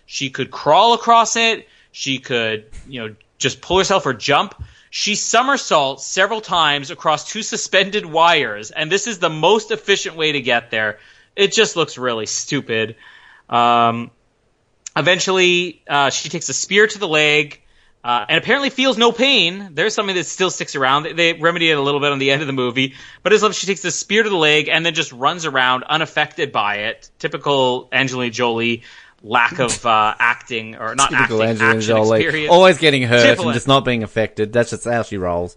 She 0.06 0.30
could 0.30 0.50
crawl 0.50 0.94
across 0.94 1.36
it. 1.36 1.68
She 1.92 2.18
could, 2.18 2.66
you 2.88 3.00
know, 3.00 3.14
just 3.38 3.60
pull 3.60 3.78
herself 3.78 4.06
or 4.06 4.14
jump. 4.14 4.54
She 4.90 5.14
somersaults 5.14 6.06
several 6.06 6.40
times 6.40 6.90
across 6.90 7.30
two 7.30 7.42
suspended 7.42 8.06
wires, 8.06 8.70
and 8.70 8.90
this 8.90 9.06
is 9.06 9.18
the 9.18 9.28
most 9.28 9.70
efficient 9.70 10.16
way 10.16 10.32
to 10.32 10.40
get 10.40 10.70
there. 10.70 10.98
It 11.36 11.52
just 11.52 11.76
looks 11.76 11.98
really 11.98 12.26
stupid. 12.26 12.96
Um, 13.48 14.10
eventually, 14.96 15.82
uh, 15.88 16.10
she 16.10 16.28
takes 16.28 16.48
a 16.48 16.54
spear 16.54 16.86
to 16.86 16.98
the 16.98 17.08
leg. 17.08 17.60
Uh, 18.04 18.24
and 18.28 18.38
apparently 18.38 18.70
feels 18.70 18.96
no 18.96 19.10
pain. 19.10 19.70
There's 19.72 19.92
something 19.92 20.14
that 20.14 20.26
still 20.26 20.48
sticks 20.48 20.76
around. 20.76 21.02
They, 21.02 21.12
they 21.12 21.32
remedy 21.32 21.68
it 21.72 21.76
a 21.76 21.80
little 21.80 21.98
bit 21.98 22.12
on 22.12 22.20
the 22.20 22.30
end 22.30 22.40
of 22.40 22.46
the 22.46 22.52
movie, 22.52 22.94
but 23.24 23.32
it's 23.32 23.42
like 23.42 23.52
she 23.52 23.66
takes 23.66 23.82
the 23.82 23.90
spear 23.90 24.22
to 24.22 24.30
the 24.30 24.36
leg 24.36 24.68
and 24.68 24.86
then 24.86 24.94
just 24.94 25.10
runs 25.10 25.44
around 25.44 25.82
unaffected 25.82 26.52
by 26.52 26.76
it. 26.76 27.10
Typical 27.18 27.88
Angelina 27.90 28.30
Jolie 28.30 28.84
lack 29.24 29.58
of 29.58 29.84
uh, 29.84 30.14
acting 30.20 30.76
or 30.76 30.94
not 30.94 31.10
Typical 31.10 31.42
acting, 31.42 31.48
Angelina 31.62 31.76
action 31.78 31.96
Jolie. 31.96 32.20
experience. 32.22 32.52
Always 32.52 32.78
getting 32.78 33.02
hurt 33.02 33.22
Typical- 33.22 33.48
and 33.48 33.54
just 33.54 33.66
not 33.66 33.84
being 33.84 34.04
affected. 34.04 34.52
That's 34.52 34.70
just 34.70 34.84
how 34.84 35.02
she 35.02 35.16
rolls. 35.16 35.56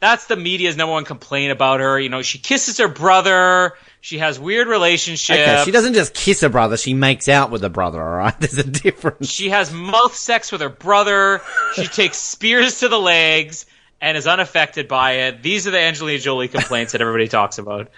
That's 0.00 0.28
the 0.28 0.36
media's 0.36 0.78
number 0.78 0.92
one 0.92 1.04
complaint 1.04 1.52
about 1.52 1.80
her. 1.80 2.00
You 2.00 2.08
know, 2.08 2.22
she 2.22 2.38
kisses 2.38 2.78
her 2.78 2.88
brother. 2.88 3.74
She 4.00 4.18
has 4.18 4.38
weird 4.38 4.68
relationships. 4.68 5.38
Okay, 5.40 5.62
she 5.64 5.70
doesn't 5.72 5.94
just 5.94 6.14
kiss 6.14 6.40
her 6.40 6.48
brother, 6.48 6.76
she 6.76 6.94
makes 6.94 7.28
out 7.28 7.50
with 7.50 7.62
her 7.62 7.68
brother, 7.68 8.00
alright? 8.00 8.34
There's 8.40 8.58
a 8.58 8.62
difference. 8.64 9.28
She 9.28 9.50
has 9.50 9.72
mouth 9.72 10.14
sex 10.14 10.52
with 10.52 10.60
her 10.60 10.68
brother. 10.68 11.40
She 11.74 11.86
takes 11.86 12.18
spears 12.18 12.80
to 12.80 12.88
the 12.88 12.98
legs 13.00 13.66
and 14.00 14.16
is 14.16 14.26
unaffected 14.26 14.86
by 14.88 15.12
it. 15.12 15.42
These 15.42 15.66
are 15.66 15.70
the 15.70 15.80
Angelina 15.80 16.18
Jolie 16.18 16.48
complaints 16.48 16.92
that 16.92 17.00
everybody 17.00 17.28
talks 17.28 17.58
about. 17.58 17.88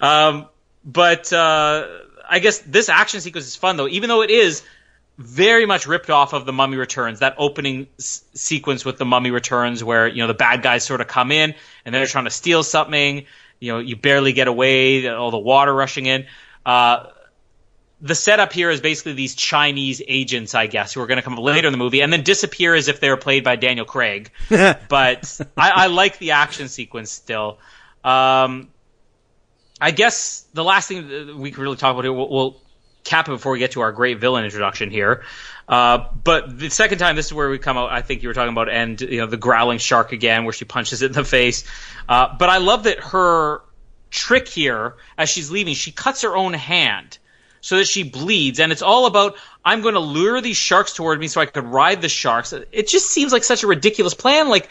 Um, 0.00 0.48
but 0.84 1.32
uh, 1.32 1.86
I 2.28 2.40
guess 2.40 2.58
this 2.58 2.88
action 2.88 3.20
sequence 3.20 3.46
is 3.46 3.56
fun 3.56 3.76
though, 3.76 3.88
even 3.88 4.08
though 4.08 4.22
it 4.22 4.30
is 4.30 4.62
very 5.16 5.64
much 5.64 5.86
ripped 5.86 6.10
off 6.10 6.32
of 6.32 6.44
the 6.44 6.52
Mummy 6.52 6.76
Returns. 6.76 7.20
That 7.20 7.36
opening 7.38 7.86
s- 7.98 8.24
sequence 8.34 8.84
with 8.84 8.98
the 8.98 9.04
Mummy 9.04 9.30
Returns, 9.30 9.82
where 9.84 10.08
you 10.08 10.18
know 10.22 10.26
the 10.26 10.34
bad 10.34 10.60
guys 10.62 10.84
sort 10.84 11.00
of 11.00 11.06
come 11.06 11.30
in 11.30 11.54
and 11.84 11.94
they're 11.94 12.06
trying 12.06 12.24
to 12.24 12.30
steal 12.30 12.62
something. 12.64 13.26
You 13.60 13.72
know, 13.72 13.78
you 13.78 13.96
barely 13.96 14.32
get 14.32 14.48
away. 14.48 15.08
All 15.08 15.30
the 15.30 15.38
water 15.38 15.74
rushing 15.74 16.06
in. 16.06 16.26
Uh, 16.64 17.06
the 18.00 18.14
setup 18.14 18.52
here 18.52 18.68
is 18.68 18.80
basically 18.80 19.14
these 19.14 19.34
Chinese 19.34 20.02
agents, 20.06 20.54
I 20.54 20.66
guess, 20.66 20.92
who 20.92 21.00
are 21.00 21.06
going 21.06 21.16
to 21.16 21.22
come 21.22 21.34
up 21.34 21.38
later 21.38 21.68
in 21.68 21.72
the 21.72 21.78
movie 21.78 22.02
and 22.02 22.12
then 22.12 22.22
disappear 22.22 22.74
as 22.74 22.88
if 22.88 23.00
they 23.00 23.08
were 23.08 23.16
played 23.16 23.44
by 23.44 23.56
Daniel 23.56 23.86
Craig. 23.86 24.30
but 24.50 25.40
I, 25.56 25.70
I 25.70 25.86
like 25.86 26.18
the 26.18 26.32
action 26.32 26.68
sequence 26.68 27.10
still. 27.10 27.58
Um, 28.02 28.68
I 29.80 29.90
guess 29.90 30.44
the 30.52 30.64
last 30.64 30.88
thing 30.88 31.08
that 31.08 31.36
we 31.36 31.50
can 31.50 31.62
really 31.62 31.76
talk 31.76 31.92
about 31.92 32.04
here, 32.04 32.12
we'll, 32.12 32.28
we'll 32.28 32.60
cap 33.04 33.28
it 33.28 33.32
before 33.32 33.52
we 33.52 33.58
get 33.58 33.72
to 33.72 33.80
our 33.82 33.92
great 33.92 34.18
villain 34.18 34.44
introduction 34.44 34.90
here. 34.90 35.22
Uh, 35.68 36.06
but 36.22 36.58
the 36.58 36.70
second 36.70 36.98
time, 36.98 37.16
this 37.16 37.26
is 37.26 37.32
where 37.32 37.48
we 37.48 37.58
come 37.58 37.76
out. 37.76 37.90
I 37.90 38.02
think 38.02 38.22
you 38.22 38.28
were 38.28 38.34
talking 38.34 38.52
about, 38.52 38.68
and 38.68 39.00
you 39.00 39.18
know, 39.18 39.26
the 39.26 39.36
growling 39.36 39.78
shark 39.78 40.12
again, 40.12 40.44
where 40.44 40.52
she 40.52 40.64
punches 40.64 41.02
it 41.02 41.06
in 41.06 41.12
the 41.12 41.24
face. 41.24 41.64
Uh, 42.08 42.34
but 42.38 42.48
I 42.48 42.58
love 42.58 42.84
that 42.84 42.98
her 43.00 43.62
trick 44.10 44.48
here, 44.48 44.96
as 45.16 45.28
she's 45.28 45.50
leaving, 45.50 45.74
she 45.74 45.92
cuts 45.92 46.22
her 46.22 46.36
own 46.36 46.52
hand 46.54 47.18
so 47.60 47.78
that 47.78 47.86
she 47.86 48.02
bleeds, 48.02 48.60
and 48.60 48.72
it's 48.72 48.82
all 48.82 49.06
about 49.06 49.36
I'm 49.64 49.80
going 49.80 49.94
to 49.94 50.00
lure 50.00 50.40
these 50.42 50.58
sharks 50.58 50.92
toward 50.92 51.18
me 51.18 51.28
so 51.28 51.40
I 51.40 51.46
could 51.46 51.64
ride 51.64 52.02
the 52.02 52.10
sharks. 52.10 52.52
It 52.52 52.88
just 52.88 53.06
seems 53.06 53.32
like 53.32 53.42
such 53.42 53.62
a 53.62 53.66
ridiculous 53.66 54.12
plan. 54.12 54.48
Like 54.48 54.68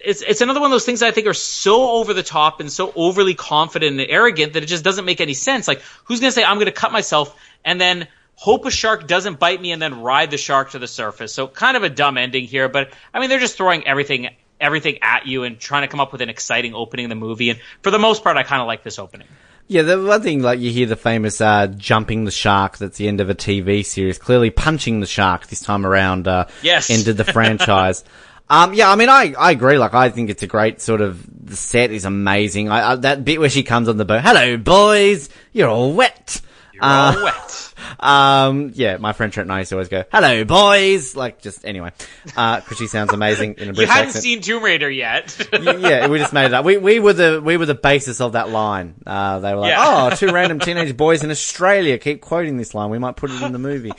it's 0.00 0.22
it's 0.22 0.40
another 0.40 0.60
one 0.60 0.68
of 0.70 0.72
those 0.72 0.84
things 0.84 1.02
I 1.02 1.10
think 1.10 1.26
are 1.26 1.34
so 1.34 1.90
over 1.90 2.14
the 2.14 2.22
top 2.22 2.60
and 2.60 2.70
so 2.70 2.92
overly 2.94 3.34
confident 3.34 4.00
and 4.00 4.10
arrogant 4.10 4.52
that 4.52 4.62
it 4.62 4.66
just 4.66 4.84
doesn't 4.84 5.04
make 5.04 5.20
any 5.20 5.34
sense. 5.34 5.66
Like 5.66 5.80
who's 6.04 6.20
going 6.20 6.28
to 6.28 6.34
say 6.34 6.44
I'm 6.44 6.56
going 6.56 6.66
to 6.66 6.72
cut 6.72 6.92
myself 6.92 7.38
and 7.64 7.80
then 7.80 8.08
hope 8.34 8.64
a 8.66 8.70
shark 8.70 9.08
doesn't 9.08 9.38
bite 9.40 9.60
me 9.60 9.72
and 9.72 9.82
then 9.82 10.00
ride 10.00 10.30
the 10.30 10.38
shark 10.38 10.70
to 10.70 10.78
the 10.78 10.86
surface? 10.86 11.34
So 11.34 11.48
kind 11.48 11.76
of 11.76 11.82
a 11.82 11.88
dumb 11.88 12.16
ending 12.16 12.44
here, 12.44 12.68
but 12.68 12.92
I 13.12 13.20
mean 13.20 13.28
they're 13.28 13.40
just 13.40 13.56
throwing 13.56 13.86
everything 13.86 14.28
everything 14.60 14.98
at 15.02 15.26
you 15.26 15.44
and 15.44 15.58
trying 15.58 15.82
to 15.82 15.88
come 15.88 16.00
up 16.00 16.12
with 16.12 16.20
an 16.20 16.28
exciting 16.28 16.74
opening 16.74 17.04
in 17.04 17.10
the 17.10 17.16
movie. 17.16 17.50
And 17.50 17.60
for 17.82 17.90
the 17.90 17.98
most 17.98 18.22
part, 18.24 18.36
I 18.36 18.42
kind 18.42 18.60
of 18.60 18.66
like 18.66 18.82
this 18.82 18.98
opening. 18.98 19.28
Yeah, 19.70 19.82
the 19.82 20.02
one 20.02 20.22
thing, 20.22 20.40
like, 20.42 20.60
you 20.60 20.70
hear 20.70 20.86
the 20.86 20.96
famous, 20.96 21.42
uh, 21.42 21.66
jumping 21.66 22.24
the 22.24 22.30
shark, 22.30 22.78
that's 22.78 22.96
the 22.96 23.06
end 23.06 23.20
of 23.20 23.28
a 23.28 23.34
TV 23.34 23.84
series, 23.84 24.16
clearly 24.18 24.48
punching 24.48 25.00
the 25.00 25.06
shark 25.06 25.46
this 25.48 25.60
time 25.60 25.84
around, 25.84 26.26
uh, 26.26 26.46
Yes. 26.62 26.88
ended 26.88 27.18
the 27.18 27.24
franchise. 27.32 28.02
Um, 28.50 28.74
yeah, 28.74 28.90
I 28.90 28.96
mean, 28.96 29.08
I, 29.08 29.34
I 29.38 29.50
agree, 29.50 29.78
like, 29.78 29.94
I 29.94 30.10
think 30.10 30.30
it's 30.30 30.42
a 30.42 30.46
great 30.46 30.80
sort 30.80 31.00
of, 31.00 31.24
the 31.46 31.56
set 31.56 31.90
is 31.90 32.04
amazing. 32.04 32.68
I, 32.70 32.92
I, 32.92 32.96
that 32.96 33.24
bit 33.24 33.40
where 33.40 33.50
she 33.50 33.62
comes 33.62 33.88
on 33.88 33.96
the 33.96 34.04
boat, 34.04 34.22
hello 34.22 34.56
boys, 34.56 35.28
you're 35.52 35.68
all 35.68 35.92
wet. 35.94 36.40
You're 36.72 36.84
Uh, 36.84 37.14
all 37.16 37.24
wet. 37.24 37.64
Um, 38.00 38.72
yeah, 38.74 38.96
my 38.98 39.12
friend 39.12 39.32
Trent 39.32 39.46
and 39.46 39.52
I 39.52 39.60
used 39.60 39.70
to 39.70 39.76
always 39.76 39.88
go, 39.88 40.04
hello 40.12 40.44
boys, 40.44 41.16
like, 41.16 41.40
just, 41.40 41.64
anyway, 41.64 41.92
uh, 42.36 42.60
cause 42.60 42.76
she 42.78 42.86
sounds 42.86 43.12
amazing 43.12 43.54
in 43.54 43.62
a 43.62 43.66
You 43.68 43.72
British 43.72 43.88
hadn't 43.90 44.06
accent. 44.08 44.22
seen 44.24 44.40
Tomb 44.40 44.62
Raider 44.62 44.90
yet. 44.90 45.36
yeah, 45.60 46.06
we 46.06 46.18
just 46.18 46.32
made 46.32 46.46
it 46.46 46.54
up. 46.54 46.64
We 46.64 46.76
we 46.76 47.00
were 47.00 47.12
the 47.12 47.40
we 47.42 47.56
were 47.56 47.66
the 47.66 47.74
basis 47.74 48.20
of 48.20 48.32
that 48.32 48.50
line. 48.50 48.94
Uh, 49.06 49.38
they 49.40 49.52
were 49.54 49.60
like, 49.60 49.70
Yeah. 49.70 50.10
"Oh, 50.12 50.14
two 50.14 50.28
random 50.32 50.58
teenage 50.60 50.96
boys 50.96 51.24
in 51.24 51.30
Australia 51.30 51.98
keep 51.98 52.20
quoting 52.20 52.56
this 52.56 52.74
line. 52.74 52.90
We 52.90 52.98
might 52.98 53.16
put 53.16 53.30
it 53.30 53.40
in 53.42 53.52
the 53.52 53.58
movie." 53.58 53.92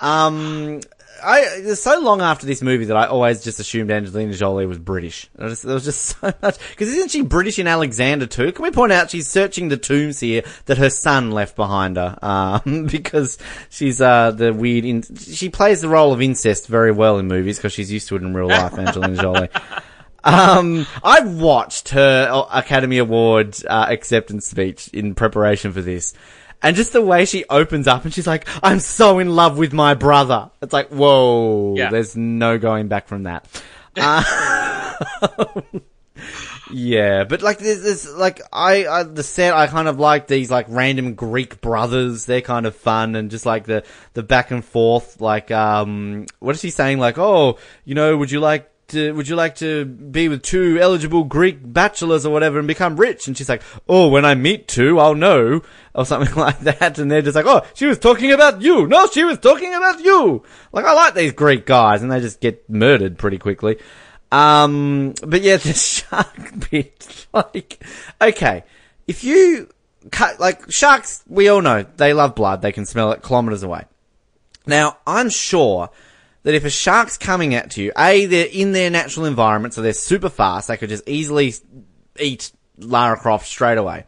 Um, 0.00 0.80
I 1.22 1.40
it's 1.56 1.82
so 1.82 1.98
long 2.00 2.20
after 2.20 2.46
this 2.46 2.62
movie 2.62 2.86
that 2.86 2.96
I 2.96 3.06
always 3.06 3.42
just 3.42 3.60
assumed 3.60 3.90
Angelina 3.90 4.34
Jolie 4.34 4.66
was 4.66 4.78
British. 4.78 5.28
I 5.38 5.48
just, 5.48 5.62
there 5.62 5.74
was 5.74 5.84
just 5.84 6.00
so 6.20 6.32
much 6.42 6.58
because 6.70 6.88
isn't 6.88 7.10
she 7.10 7.22
British 7.22 7.58
in 7.58 7.66
Alexander 7.66 8.26
too? 8.26 8.52
Can 8.52 8.62
we 8.62 8.70
point 8.70 8.92
out 8.92 9.10
she's 9.10 9.28
searching 9.28 9.68
the 9.68 9.76
tombs 9.76 10.20
here 10.20 10.42
that 10.66 10.78
her 10.78 10.90
son 10.90 11.30
left 11.30 11.56
behind 11.56 11.96
her? 11.96 12.18
Um, 12.22 12.86
because 12.90 13.38
she's 13.70 14.00
uh 14.00 14.30
the 14.30 14.52
weird. 14.52 14.84
In- 14.84 15.16
she 15.16 15.48
plays 15.48 15.80
the 15.80 15.88
role 15.88 16.12
of 16.12 16.22
incest 16.22 16.66
very 16.66 16.92
well 16.92 17.18
in 17.18 17.26
movies 17.26 17.58
because 17.58 17.72
she's 17.72 17.92
used 17.92 18.08
to 18.08 18.16
it 18.16 18.22
in 18.22 18.34
real 18.34 18.48
life. 18.48 18.78
Angelina 18.78 19.20
Jolie. 19.20 19.48
Um, 20.26 20.88
I 21.04 21.20
watched 21.20 21.90
her 21.90 22.46
Academy 22.52 22.98
Award 22.98 23.56
uh, 23.64 23.86
acceptance 23.88 24.48
speech 24.48 24.88
in 24.88 25.14
preparation 25.14 25.72
for 25.72 25.80
this. 25.80 26.14
And 26.62 26.74
just 26.76 26.92
the 26.92 27.02
way 27.02 27.24
she 27.26 27.44
opens 27.50 27.86
up 27.86 28.04
and 28.04 28.12
she's 28.14 28.26
like, 28.26 28.48
I'm 28.62 28.80
so 28.80 29.18
in 29.18 29.34
love 29.36 29.58
with 29.58 29.72
my 29.72 29.94
brother. 29.94 30.50
It's 30.62 30.72
like, 30.72 30.88
whoa, 30.88 31.74
Yeah. 31.76 31.90
there's 31.90 32.16
no 32.16 32.58
going 32.58 32.88
back 32.88 33.08
from 33.08 33.24
that. 33.24 33.46
Uh, 33.98 34.22
yeah, 36.70 37.24
but 37.24 37.42
like, 37.42 37.58
there's, 37.58 37.82
there's 37.82 38.12
like, 38.14 38.40
I, 38.52 38.86
I, 38.86 39.02
the 39.04 39.22
set, 39.22 39.54
I 39.54 39.66
kind 39.68 39.86
of 39.88 39.98
like 40.00 40.26
these 40.26 40.50
like 40.50 40.66
random 40.68 41.14
Greek 41.14 41.60
brothers. 41.60 42.24
They're 42.26 42.40
kind 42.40 42.66
of 42.66 42.74
fun 42.74 43.14
and 43.14 43.30
just 43.30 43.46
like 43.46 43.64
the, 43.64 43.84
the 44.14 44.22
back 44.22 44.50
and 44.50 44.64
forth, 44.64 45.20
like, 45.20 45.50
um, 45.50 46.26
what 46.40 46.54
is 46.54 46.60
she 46.60 46.70
saying? 46.70 46.98
Like, 46.98 47.18
oh, 47.18 47.58
you 47.84 47.94
know, 47.94 48.16
would 48.16 48.30
you 48.30 48.40
like 48.40 48.70
to, 48.88 49.12
would 49.12 49.28
you 49.28 49.36
like 49.36 49.56
to 49.56 49.84
be 49.84 50.28
with 50.28 50.42
two 50.42 50.78
eligible 50.80 51.24
Greek 51.24 51.58
bachelors 51.60 52.24
or 52.24 52.32
whatever 52.32 52.58
and 52.58 52.68
become 52.68 52.96
rich? 52.96 53.26
And 53.26 53.36
she's 53.36 53.48
like, 53.48 53.62
oh, 53.88 54.08
when 54.08 54.24
I 54.24 54.34
meet 54.34 54.68
two, 54.68 54.98
I'll 54.98 55.14
know, 55.14 55.62
or 55.94 56.06
something 56.06 56.34
like 56.36 56.60
that. 56.60 56.98
And 56.98 57.10
they're 57.10 57.22
just 57.22 57.36
like, 57.36 57.46
oh, 57.46 57.66
she 57.74 57.86
was 57.86 57.98
talking 57.98 58.32
about 58.32 58.62
you. 58.62 58.86
No, 58.86 59.06
she 59.08 59.24
was 59.24 59.38
talking 59.38 59.74
about 59.74 60.00
you. 60.00 60.42
Like, 60.72 60.84
I 60.84 60.92
like 60.92 61.14
these 61.14 61.32
Greek 61.32 61.66
guys, 61.66 62.02
and 62.02 62.10
they 62.10 62.20
just 62.20 62.40
get 62.40 62.68
murdered 62.68 63.18
pretty 63.18 63.38
quickly. 63.38 63.78
Um, 64.30 65.14
but 65.22 65.42
yeah, 65.42 65.56
the 65.58 65.72
shark 65.72 66.70
bit, 66.70 67.26
like, 67.32 67.82
okay, 68.20 68.64
if 69.06 69.24
you 69.24 69.68
cut, 70.10 70.40
like, 70.40 70.70
sharks, 70.70 71.22
we 71.28 71.48
all 71.48 71.62
know, 71.62 71.84
they 71.96 72.12
love 72.12 72.34
blood, 72.34 72.62
they 72.62 72.72
can 72.72 72.86
smell 72.86 73.12
it 73.12 73.22
kilometers 73.22 73.62
away. 73.62 73.84
Now, 74.66 74.98
I'm 75.06 75.28
sure 75.28 75.90
that 76.46 76.54
if 76.54 76.64
a 76.64 76.70
shark's 76.70 77.18
coming 77.18 77.56
at 77.56 77.76
you, 77.76 77.90
A, 77.98 78.26
they're 78.26 78.46
in 78.46 78.70
their 78.70 78.88
natural 78.88 79.26
environment, 79.26 79.74
so 79.74 79.82
they're 79.82 79.92
super 79.92 80.28
fast, 80.28 80.68
they 80.68 80.76
could 80.76 80.90
just 80.90 81.02
easily 81.08 81.52
eat 82.20 82.52
Lara 82.78 83.16
Croft 83.18 83.48
straight 83.48 83.78
away. 83.78 84.04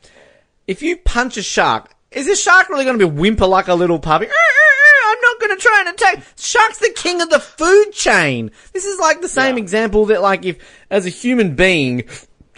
If 0.68 0.80
you 0.80 0.98
punch 0.98 1.36
a 1.36 1.42
shark, 1.42 1.90
is 2.12 2.26
this 2.26 2.40
shark 2.40 2.68
really 2.68 2.84
going 2.84 2.96
to 2.96 3.08
be 3.08 3.12
whimper 3.12 3.48
like 3.48 3.66
a 3.66 3.74
little 3.74 3.98
puppy? 3.98 4.26
"Eh, 4.26 4.28
eh, 4.28 4.32
eh, 4.32 5.10
I'm 5.10 5.20
not 5.20 5.40
going 5.40 5.56
to 5.56 5.60
try 5.60 5.80
and 5.84 5.88
attack. 5.88 6.22
Shark's 6.38 6.78
the 6.78 6.90
king 6.94 7.20
of 7.20 7.28
the 7.28 7.40
food 7.40 7.90
chain. 7.90 8.52
This 8.72 8.84
is 8.84 9.00
like 9.00 9.20
the 9.20 9.28
same 9.28 9.56
Yeah. 9.56 9.62
example 9.64 10.06
that 10.06 10.22
like 10.22 10.44
if, 10.44 10.58
as 10.90 11.06
a 11.06 11.10
human 11.10 11.56
being, 11.56 12.04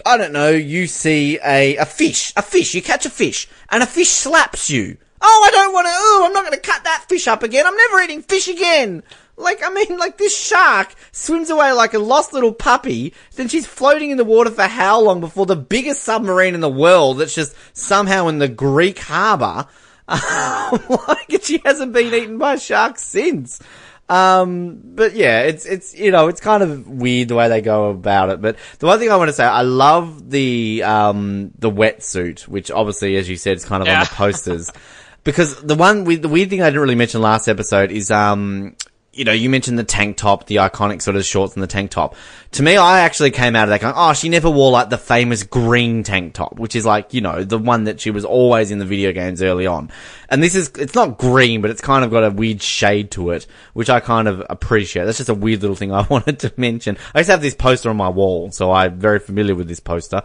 I 0.05 0.19
don't 0.19 0.33
know, 0.35 0.51
you 0.51 0.89
see 0.89 1.39
a, 1.43 1.77
a 1.79 1.87
fish, 1.87 2.35
a 2.37 2.43
fish, 2.43 2.75
you 2.75 2.83
catch 2.83 3.07
a 3.07 3.11
fish, 3.11 3.49
and 3.71 3.83
a 3.83 3.87
fish 3.87 4.11
slaps 4.11 4.69
you. 4.69 4.99
Oh, 5.23 5.43
I 5.47 5.51
don't 5.51 5.73
want 5.73 5.87
to, 5.87 5.93
oh, 5.95 6.23
I'm 6.27 6.33
not 6.33 6.45
going 6.45 6.55
to 6.59 6.61
cut 6.61 6.85
that 6.85 7.05
fish 7.09 7.29
up 7.29 7.43
again. 7.43 7.67
I'm 7.67 7.77
never 7.77 8.01
eating 8.01 8.23
fish 8.23 8.49
again. 8.49 9.03
Like, 9.41 9.63
I 9.65 9.71
mean, 9.71 9.99
like 9.99 10.19
this 10.19 10.37
shark 10.39 10.95
swims 11.13 11.51
away 11.51 11.73
like 11.73 11.95
a 11.95 11.99
lost 11.99 12.33
little 12.33 12.53
puppy, 12.53 13.15
then 13.37 13.49
she's 13.49 13.67
floating 13.67 14.11
in 14.11 14.19
the 14.19 14.25
water 14.25 14.51
for 14.51 14.63
how 14.65 15.01
long 15.01 15.21
before 15.21 15.47
the 15.47 15.57
biggest 15.57 16.03
submarine 16.03 16.55
in 16.55 16.61
the 16.61 16.69
world 16.69 17.19
that's 17.19 17.35
just 17.35 17.55
somehow 17.73 18.29
in 18.29 18.39
the 18.39 18.49
Greek 18.49 18.99
harbour, 18.99 19.67
like, 20.09 21.43
she 21.43 21.61
hasn't 21.65 21.93
been 21.93 22.13
eaten 22.13 22.39
by 22.39 22.57
sharks 22.57 23.03
since. 23.03 23.61
Um, 24.11 24.81
but 24.83 25.15
yeah, 25.15 25.43
it's, 25.43 25.65
it's, 25.65 25.95
you 25.97 26.11
know, 26.11 26.27
it's 26.27 26.41
kind 26.41 26.65
of 26.65 26.89
weird 26.89 27.29
the 27.29 27.37
way 27.37 27.49
they 27.49 27.61
go 27.61 27.91
about 27.91 28.31
it. 28.31 28.43
But 28.43 28.57
the 28.81 28.87
one 28.87 28.99
thing 28.99 29.11
I 29.11 29.17
want 29.17 29.29
to 29.29 29.33
say, 29.33 29.45
I 29.45 29.63
love 29.63 30.31
the, 30.31 30.83
um, 30.83 31.53
the 31.59 31.71
wetsuit, 31.71 32.49
which 32.49 32.73
obviously, 32.73 33.17
as 33.17 33.29
you 33.29 33.37
said, 33.37 33.57
is 33.59 33.65
kind 33.65 33.83
of 33.83 33.89
on 33.89 34.01
the 34.01 34.07
posters. 34.13 34.73
because 35.23 35.63
the 35.63 35.77
one, 35.77 36.03
the 36.03 36.29
weird 36.29 36.51
thing 36.51 36.61
I 36.61 36.67
didn't 36.67 36.81
really 36.83 36.97
mention 36.97 37.23
last 37.23 37.47
episode 37.47 37.93
is, 37.93 38.11
um, 38.11 38.75
you 39.13 39.25
know, 39.25 39.33
you 39.33 39.51
mentioned 39.51 39.77
the 39.77 39.85
tank 39.85 40.17
top, 40.17 40.47
the 40.47 40.57
iconic 40.57 41.03
sort 41.03 41.17
of 41.17 41.25
shorts 41.25 41.55
and 41.55 41.63
the 41.63 41.67
tank 41.67 41.91
top. 41.91 42.15
To 42.53 42.63
me, 42.63 42.77
I 42.77 43.01
actually 43.01 43.33
came 43.33 43.57
out 43.57 43.65
of 43.65 43.71
that 43.71 43.81
going, 43.81 43.95
oh, 43.97 44.13
she 44.13 44.29
never 44.29 44.49
wore 44.49 44.71
like 44.71 44.89
the 44.89 44.99
famous 44.99 45.43
green 45.43 46.05
tank 46.05 46.35
top, 46.35 46.61
which 46.61 46.77
is 46.77 46.87
like, 46.87 47.13
you 47.13 47.21
know, 47.21 47.43
the 47.43 47.59
one 47.59 47.85
that 47.85 48.01
she 48.01 48.13
was 48.13 48.25
always 48.25 48.71
in 48.71 48.79
the 48.79 48.85
video 48.85 49.13
games 49.13 49.43
early 49.43 49.67
on. 49.67 49.91
And 50.29 50.41
this 50.41 50.55
is, 50.55 50.69
it's 50.79 50.95
not 50.95 51.19
green, 51.19 51.61
but 51.61 51.71
it's 51.73 51.81
kind 51.81 52.05
of 52.05 52.13
got 52.13 52.23
a 52.23 52.31
weird 52.31 52.63
shade 52.63 53.11
to 53.13 53.31
it, 53.31 53.49
which 53.73 53.91
I 53.91 53.99
kind 53.99 54.29
of 54.29 54.45
appreciate. 54.49 55.07
That's 55.07 55.19
just 55.19 55.29
a 55.29 55.35
weird 55.35 55.63
little 55.63 55.77
thing 55.77 55.93
I 55.93 56.07
wanted 56.07 56.39
to 56.41 56.53
mention. 56.57 56.97
I 57.13 57.25
to 57.25 57.33
have 57.33 57.43
this 57.43 57.55
poster 57.55 57.91
on 57.91 57.97
my 57.97 58.09
wall, 58.09 58.53
so 58.53 58.71
I'm 58.71 59.01
very 59.01 59.19
familiar 59.19 59.57
with 59.57 59.67
this 59.67 59.81
poster. 59.81 60.23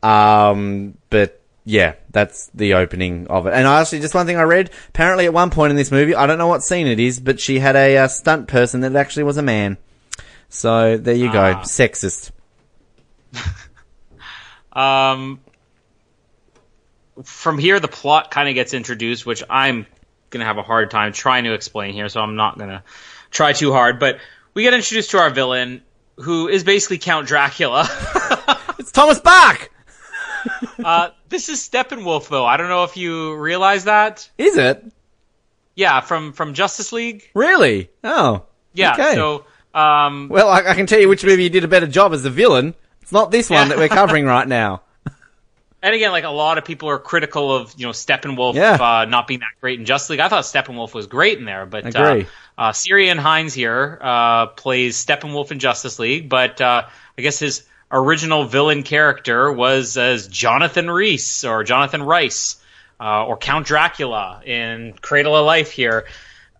Um, 0.00 0.96
but 1.10 1.37
yeah, 1.68 1.96
that's 2.10 2.46
the 2.54 2.72
opening 2.74 3.26
of 3.26 3.46
it. 3.46 3.52
And 3.52 3.66
actually, 3.66 4.00
just 4.00 4.14
one 4.14 4.24
thing 4.24 4.38
I 4.38 4.42
read, 4.44 4.70
apparently 4.88 5.26
at 5.26 5.34
one 5.34 5.50
point 5.50 5.70
in 5.70 5.76
this 5.76 5.90
movie, 5.90 6.14
I 6.14 6.26
don't 6.26 6.38
know 6.38 6.46
what 6.46 6.62
scene 6.62 6.86
it 6.86 6.98
is, 6.98 7.20
but 7.20 7.38
she 7.38 7.58
had 7.58 7.76
a 7.76 7.98
uh, 7.98 8.08
stunt 8.08 8.48
person 8.48 8.80
that 8.80 8.96
actually 8.96 9.24
was 9.24 9.36
a 9.36 9.42
man. 9.42 9.76
So 10.48 10.96
there 10.96 11.14
you 11.14 11.30
go, 11.30 11.52
Ah. 11.58 11.62
sexist. 11.62 12.30
Um, 14.70 15.40
from 17.24 17.58
here, 17.58 17.80
the 17.80 17.88
plot 17.88 18.30
kind 18.30 18.48
of 18.48 18.54
gets 18.54 18.74
introduced, 18.74 19.26
which 19.26 19.42
I'm 19.50 19.86
going 20.30 20.38
to 20.38 20.46
have 20.46 20.58
a 20.58 20.62
hard 20.62 20.92
time 20.92 21.12
trying 21.12 21.44
to 21.44 21.52
explain 21.54 21.94
here, 21.94 22.08
so 22.08 22.20
I'm 22.20 22.36
not 22.36 22.58
going 22.58 22.70
to 22.70 22.84
try 23.32 23.52
too 23.54 23.72
hard. 23.72 23.98
But 23.98 24.20
we 24.54 24.62
get 24.62 24.74
introduced 24.74 25.10
to 25.12 25.18
our 25.18 25.30
villain, 25.30 25.82
who 26.16 26.46
is 26.46 26.62
basically 26.62 26.98
Count 26.98 27.26
Dracula. 27.26 27.88
It's 28.78 28.92
Thomas 28.92 29.18
Bach! 29.18 29.68
uh, 30.84 31.10
this 31.28 31.48
is 31.48 31.58
Steppenwolf, 31.60 32.28
though. 32.28 32.46
I 32.46 32.56
don't 32.56 32.68
know 32.68 32.84
if 32.84 32.96
you 32.96 33.34
realize 33.36 33.84
that. 33.84 34.28
Is 34.38 34.56
it? 34.56 34.84
Yeah, 35.74 36.00
from 36.00 36.32
from 36.32 36.54
Justice 36.54 36.92
League. 36.92 37.28
Really? 37.34 37.90
Oh. 38.02 38.44
Yeah. 38.74 38.94
Okay. 38.94 39.14
So 39.14 39.44
um, 39.74 40.28
Well, 40.28 40.48
I, 40.48 40.58
I 40.60 40.74
can 40.74 40.86
tell 40.86 41.00
you 41.00 41.08
which 41.08 41.24
movie 41.24 41.44
you 41.44 41.50
did 41.50 41.64
a 41.64 41.68
better 41.68 41.86
job 41.86 42.12
as 42.12 42.22
the 42.22 42.30
villain. 42.30 42.74
It's 43.02 43.12
not 43.12 43.30
this 43.30 43.48
one 43.48 43.62
Yeah. 43.62 43.68
that 43.68 43.78
we're 43.78 43.88
covering 43.88 44.24
right 44.26 44.46
now. 44.46 44.82
and 45.82 45.94
again, 45.94 46.10
like 46.10 46.24
a 46.24 46.30
lot 46.30 46.58
of 46.58 46.64
people 46.64 46.88
are 46.90 46.98
critical 46.98 47.54
of 47.54 47.74
you 47.76 47.86
know 47.86 47.92
Steppenwolf 47.92 48.54
Yeah. 48.54 48.72
uh, 48.74 49.04
not 49.04 49.26
being 49.28 49.40
that 49.40 49.52
great 49.60 49.78
in 49.78 49.84
Justice 49.84 50.10
League. 50.10 50.20
I 50.20 50.28
thought 50.28 50.44
Steppenwolf 50.44 50.94
was 50.94 51.06
great 51.06 51.38
in 51.38 51.44
there, 51.44 51.64
but 51.64 51.94
uh, 51.94 52.24
uh, 52.56 52.72
Ciarán 52.72 53.18
Hinds 53.18 53.54
here 53.54 53.98
uh, 54.02 54.46
plays 54.46 55.04
Steppenwolf 55.04 55.52
in 55.52 55.60
Justice 55.60 55.98
League, 56.00 56.28
but 56.28 56.60
uh, 56.60 56.86
I 57.16 57.22
guess 57.22 57.38
his 57.38 57.64
original 57.90 58.44
villain 58.44 58.82
character 58.82 59.50
was 59.50 59.96
as 59.96 60.28
Jonathan 60.28 60.90
Reese 60.90 61.44
or 61.44 61.64
Jonathan 61.64 62.02
Rice 62.02 62.56
uh, 63.00 63.24
or 63.26 63.36
Count 63.36 63.66
Dracula 63.66 64.42
in 64.44 64.94
Cradle 65.00 65.36
of 65.36 65.46
Life 65.46 65.70
here. 65.70 66.06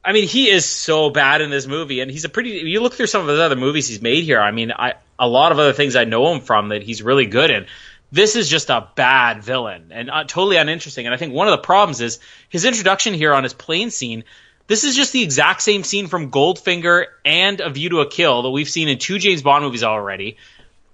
I 0.05 0.13
mean, 0.13 0.27
he 0.27 0.49
is 0.49 0.65
so 0.65 1.11
bad 1.11 1.41
in 1.41 1.51
this 1.51 1.67
movie, 1.67 2.01
and 2.01 2.11
he's 2.11 2.25
a 2.25 2.29
pretty. 2.29 2.51
You 2.51 2.81
look 2.81 2.95
through 2.95 3.09
some 3.09 3.23
of 3.23 3.29
his 3.29 3.41
other 3.41 3.57
movies 3.57 3.89
he's 3.89 4.01
made 4.01 4.25
here. 4.25 4.41
I 4.41 4.53
mean, 4.53 4.73
I 4.73 4.95
a 5.19 5.29
lot 5.29 5.53
of 5.53 5.59
other 5.59 5.73
things 5.73 5.97
I 5.97 6.05
know 6.05 6.33
him 6.33 6.41
from 6.41 6.69
that 6.69 6.83
he's 6.83 7.03
really 7.03 7.27
good 7.27 7.51
in. 7.51 7.67
This 8.11 8.37
is 8.37 8.49
just 8.49 8.71
a 8.71 8.89
bad 8.95 9.43
villain 9.43 9.89
and 9.91 10.11
uh, 10.11 10.25
totally 10.25 10.57
uninteresting. 10.57 11.05
And 11.05 11.15
I 11.15 11.19
think 11.19 11.35
one 11.35 11.47
of 11.47 11.53
the 11.53 11.59
problems 11.59 12.01
is 12.01 12.21
his 12.49 12.65
introduction 12.65 13.13
here 13.13 13.35
on 13.35 13.43
his 13.43 13.53
plane 13.53 13.91
scene. 13.91 14.25
This 14.67 14.85
is 14.85 14.97
just 14.97 15.13
the 15.13 15.23
exact 15.23 15.61
same 15.63 15.83
scene 15.83 16.07
from 16.07 16.31
Goldfinger 16.31 17.07
and 17.25 17.61
A 17.61 17.71
View 17.71 17.91
to 17.91 18.01
a 18.01 18.09
Kill 18.09 18.43
that 18.43 18.51
we've 18.51 18.69
seen 18.69 18.89
in 18.89 18.99
two 18.99 19.19
James 19.19 19.43
Bond 19.43 19.65
movies 19.65 19.83
already. 19.83 20.37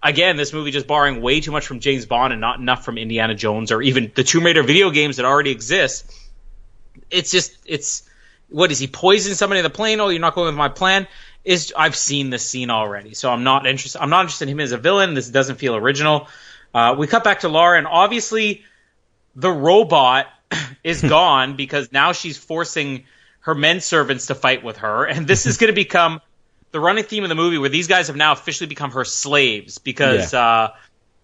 Again, 0.05 0.37
this 0.37 0.53
movie 0.53 0.71
just 0.71 0.87
borrowing 0.87 1.23
way 1.23 1.41
too 1.41 1.51
much 1.51 1.67
from 1.67 1.81
James 1.81 2.05
Bond 2.05 2.35
and 2.35 2.41
not 2.41 2.61
enough 2.61 2.85
from 2.85 2.99
Indiana 2.99 3.35
Jones 3.35 3.73
or 3.73 3.81
even 3.81 4.13
the 4.15 4.23
Tomb 4.23 4.45
Raider 4.45 4.63
video 4.63 4.91
games 4.91 5.17
that 5.17 5.25
already 5.25 5.51
exist. 5.51 6.13
It's 7.11 7.31
just 7.31 7.57
it's 7.65 8.03
what 8.51 8.71
is 8.71 8.79
he 8.79 8.87
poisoning 8.87 9.35
somebody 9.35 9.61
in 9.61 9.65
the 9.65 9.71
plane? 9.71 10.01
Oh, 10.01 10.11
you're 10.11 10.21
not 10.21 10.35
going 10.35 10.47
with 10.47 10.57
my 10.57 10.69
plan. 10.69 11.09
Is 11.43 11.73
I've 11.75 11.97
seen 11.97 12.29
this 12.29 12.47
scene 12.47 12.69
already, 12.69 13.15
so 13.15 13.31
I'm 13.31 13.45
not 13.45 13.67
interested. 13.67 14.01
I'm 14.01 14.11
not 14.11 14.21
interested 14.21 14.45
in 14.45 14.53
him 14.53 14.61
as 14.61 14.73
a 14.73 14.79
villain. 14.79 15.15
This 15.15 15.29
doesn't 15.29 15.57
feel 15.57 15.75
original. 15.75 16.29
Uh, 16.75 16.95
we 16.99 17.07
cut 17.07 17.25
back 17.25 17.41
to 17.41 17.49
Laura, 17.49 17.79
and 17.79 17.87
obviously 17.87 18.63
the 19.35 19.51
robot 19.51 20.27
is 20.85 21.01
gone 21.01 21.57
because 21.57 21.93
now 21.93 22.13
she's 22.13 22.37
forcing 22.37 23.05
her 23.41 23.55
men 23.55 23.81
servants 23.81 24.27
to 24.27 24.35
fight 24.35 24.63
with 24.63 24.79
her, 24.79 25.05
and 25.05 25.27
this 25.27 25.47
is 25.47 25.57
going 25.59 25.69
to 25.69 25.75
become 25.75 26.21
the 26.75 26.81
running 26.81 27.05
theme 27.05 27.23
of 27.23 27.29
the 27.29 27.37
movie, 27.37 27.57
where 27.57 27.71
these 27.71 27.87
guys 27.87 28.09
have 28.09 28.17
now 28.17 28.33
officially 28.33 28.67
become 28.67 28.91
her 28.91 29.05
slaves 29.05 29.79
because. 29.79 30.33
Yeah. 30.35 30.41
Uh, 30.41 30.75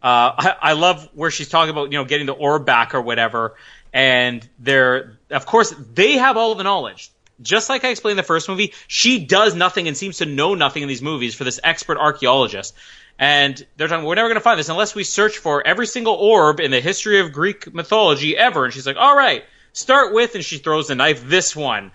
uh, 0.03 0.33
I, 0.39 0.57
I 0.63 0.73
love 0.73 1.11
where 1.13 1.31
she's 1.31 1.51
talking 1.51 1.69
about 1.69 1.93
you 1.93 1.99
know 1.99 2.07
getting 2.07 2.25
the 2.25 2.33
orb 2.33 2.65
back 2.65 2.95
or 2.95 3.03
whatever, 3.03 3.57
and 3.93 4.49
they're 4.59 5.19
of 5.29 5.45
course 5.45 5.75
they 5.93 6.13
have 6.13 6.39
all 6.39 6.53
of 6.53 6.57
the 6.57 6.65
knowledge. 6.65 7.11
Just 7.43 7.69
like 7.69 7.85
I 7.85 7.91
explained 7.91 8.13
in 8.13 8.17
the 8.17 8.23
first 8.23 8.49
movie, 8.49 8.73
she 8.87 9.27
does 9.27 9.55
nothing 9.55 9.89
and 9.89 9.97
seems 9.97 10.19
to 10.19 10.25
know 10.25 10.55
nothing 10.55 10.81
in 10.83 10.89
these 10.89 11.03
movies 11.03 11.35
for 11.35 11.45
this 11.45 11.61
expert 11.63 11.99
archaeologist. 11.99 12.75
And 13.19 13.63
they're 13.77 13.89
talking, 13.89 14.07
we're 14.07 14.15
never 14.15 14.29
going 14.29 14.37
to 14.37 14.43
find 14.43 14.59
this 14.59 14.71
unless 14.71 14.95
we 14.95 15.05
search 15.05 15.37
for 15.37 15.67
every 15.67 15.87
single 15.87 16.15
orb 16.15 16.61
in 16.61 16.71
the 16.71 16.81
history 16.81 17.21
of 17.21 17.33
Greek 17.33 17.75
mythology 17.75 18.39
ever. 18.39 18.65
And 18.65 18.73
she's 18.73 18.87
like, 18.87 18.97
all 18.97 19.15
right, 19.15 19.45
start 19.75 20.15
with, 20.15 20.35
and 20.35 20.43
she 20.43 20.57
throws 20.57 20.89
the 20.89 20.95
knife, 20.95 21.29
this 21.29 21.55
one. 21.55 21.93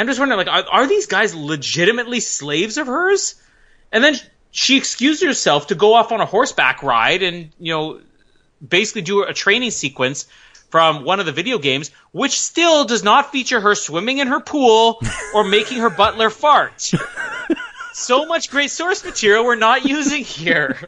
I'm 0.00 0.06
just 0.06 0.18
wondering, 0.18 0.38
like, 0.38 0.48
are, 0.48 0.64
are 0.70 0.86
these 0.86 1.06
guys 1.06 1.34
legitimately 1.34 2.20
slaves 2.20 2.78
of 2.78 2.86
hers? 2.86 3.34
And 3.92 4.02
then 4.02 4.16
she 4.50 4.76
excused 4.76 5.22
herself 5.22 5.68
to 5.68 5.74
go 5.74 5.94
off 5.94 6.10
on 6.10 6.20
a 6.20 6.26
horseback 6.26 6.82
ride 6.82 7.22
and, 7.22 7.50
you 7.58 7.72
know, 7.72 8.00
basically 8.66 9.02
do 9.02 9.24
a 9.24 9.34
training 9.34 9.70
sequence 9.70 10.26
from 10.70 11.04
one 11.04 11.20
of 11.20 11.26
the 11.26 11.32
video 11.32 11.58
games, 11.58 11.90
which 12.12 12.40
still 12.40 12.84
does 12.84 13.02
not 13.02 13.32
feature 13.32 13.60
her 13.60 13.74
swimming 13.74 14.18
in 14.18 14.28
her 14.28 14.40
pool 14.40 15.00
or 15.34 15.44
making 15.44 15.78
her 15.80 15.90
butler 15.90 16.30
fart. 16.30 16.80
so 17.92 18.26
much 18.26 18.50
great 18.50 18.70
source 18.70 19.04
material 19.04 19.44
we're 19.44 19.56
not 19.56 19.84
using 19.84 20.24
here. 20.24 20.78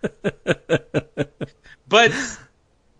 but 1.89 2.13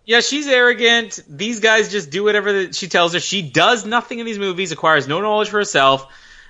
yeah, 0.05 0.19
she's 0.19 0.47
arrogant. 0.47 1.19
These 1.27 1.59
guys 1.59 1.91
just 1.91 2.09
do 2.09 2.23
whatever 2.23 2.63
that 2.63 2.75
she 2.75 2.87
tells 2.87 3.13
her. 3.13 3.19
She 3.19 3.41
does 3.41 3.85
nothing 3.85 4.19
in 4.19 4.25
these 4.25 4.39
movies, 4.39 4.71
acquires 4.71 5.07
no 5.07 5.21
knowledge 5.21 5.49
for 5.49 5.57
herself, 5.57 6.07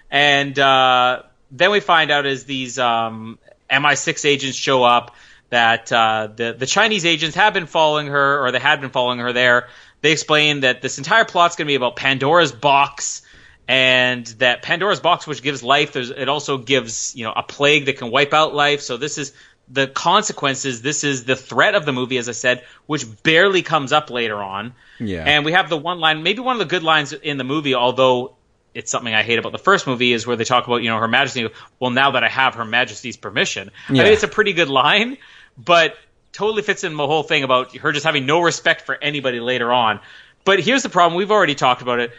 and 0.09 0.57
uh, 0.57 1.23
then 1.51 1.71
we 1.71 1.79
find 1.79 2.11
out 2.11 2.25
as 2.25 2.45
these 2.45 2.79
um, 2.79 3.37
MI6 3.69 4.25
agents 4.25 4.57
show 4.57 4.83
up 4.83 5.15
that 5.49 5.91
uh, 5.91 6.29
the 6.35 6.55
the 6.57 6.65
Chinese 6.65 7.05
agents 7.05 7.35
have 7.35 7.53
been 7.53 7.67
following 7.67 8.07
her, 8.07 8.43
or 8.43 8.51
they 8.51 8.59
had 8.59 8.81
been 8.81 8.89
following 8.89 9.19
her 9.19 9.33
there. 9.33 9.67
They 10.01 10.11
explain 10.11 10.61
that 10.61 10.81
this 10.81 10.97
entire 10.97 11.25
plot's 11.25 11.55
going 11.55 11.67
to 11.67 11.71
be 11.71 11.75
about 11.75 11.95
Pandora's 11.95 12.51
box, 12.51 13.21
and 13.67 14.25
that 14.39 14.63
Pandora's 14.63 14.99
box, 14.99 15.27
which 15.27 15.43
gives 15.43 15.61
life, 15.61 15.93
there's, 15.93 16.09
it 16.09 16.27
also 16.27 16.57
gives 16.57 17.15
you 17.15 17.23
know 17.23 17.33
a 17.35 17.43
plague 17.43 17.85
that 17.85 17.99
can 17.99 18.09
wipe 18.09 18.33
out 18.33 18.55
life. 18.55 18.81
So 18.81 18.97
this 18.97 19.19
is 19.19 19.31
the 19.69 19.87
consequences. 19.87 20.81
This 20.81 21.03
is 21.03 21.23
the 21.25 21.35
threat 21.35 21.75
of 21.75 21.85
the 21.85 21.93
movie, 21.93 22.17
as 22.17 22.29
I 22.29 22.33
said, 22.33 22.63
which 22.85 23.05
barely 23.23 23.61
comes 23.61 23.93
up 23.93 24.09
later 24.09 24.41
on. 24.41 24.73
Yeah. 24.99 25.23
And 25.25 25.45
we 25.45 25.53
have 25.53 25.69
the 25.69 25.77
one 25.77 25.99
line, 25.99 26.23
maybe 26.23 26.39
one 26.39 26.55
of 26.55 26.59
the 26.59 26.65
good 26.65 26.83
lines 26.83 27.13
in 27.13 27.37
the 27.37 27.43
movie, 27.43 27.73
although 27.75 28.35
it's 28.73 28.91
something 28.91 29.13
I 29.13 29.23
hate 29.23 29.39
about 29.39 29.51
the 29.51 29.59
first 29.59 29.87
movie, 29.87 30.13
is 30.13 30.25
where 30.27 30.35
they 30.35 30.43
talk 30.43 30.67
about, 30.67 30.77
you 30.77 30.89
know, 30.89 30.99
Her 30.99 31.07
Majesty. 31.07 31.47
Well, 31.79 31.91
now 31.91 32.11
that 32.11 32.23
I 32.23 32.29
have 32.29 32.55
Her 32.55 32.65
Majesty's 32.65 33.17
permission, 33.17 33.71
I 33.89 33.93
Yeah. 33.93 34.03
mean, 34.03 34.13
it's 34.13 34.23
a 34.23 34.27
pretty 34.27 34.53
good 34.53 34.69
line, 34.69 35.17
but 35.57 35.95
totally 36.33 36.63
fits 36.63 36.83
in 36.83 36.95
the 36.95 37.07
whole 37.07 37.23
thing 37.23 37.43
about 37.43 37.75
her 37.77 37.91
just 37.91 38.05
having 38.05 38.25
no 38.25 38.41
respect 38.41 38.81
for 38.85 38.97
anybody 38.99 39.39
later 39.39 39.71
on. 39.71 39.99
But 40.43 40.59
here's 40.59 40.83
the 40.83 40.89
problem: 40.89 41.17
we've 41.17 41.31
already 41.31 41.55
talked 41.55 41.81
about 41.83 41.99
it. 41.99 42.11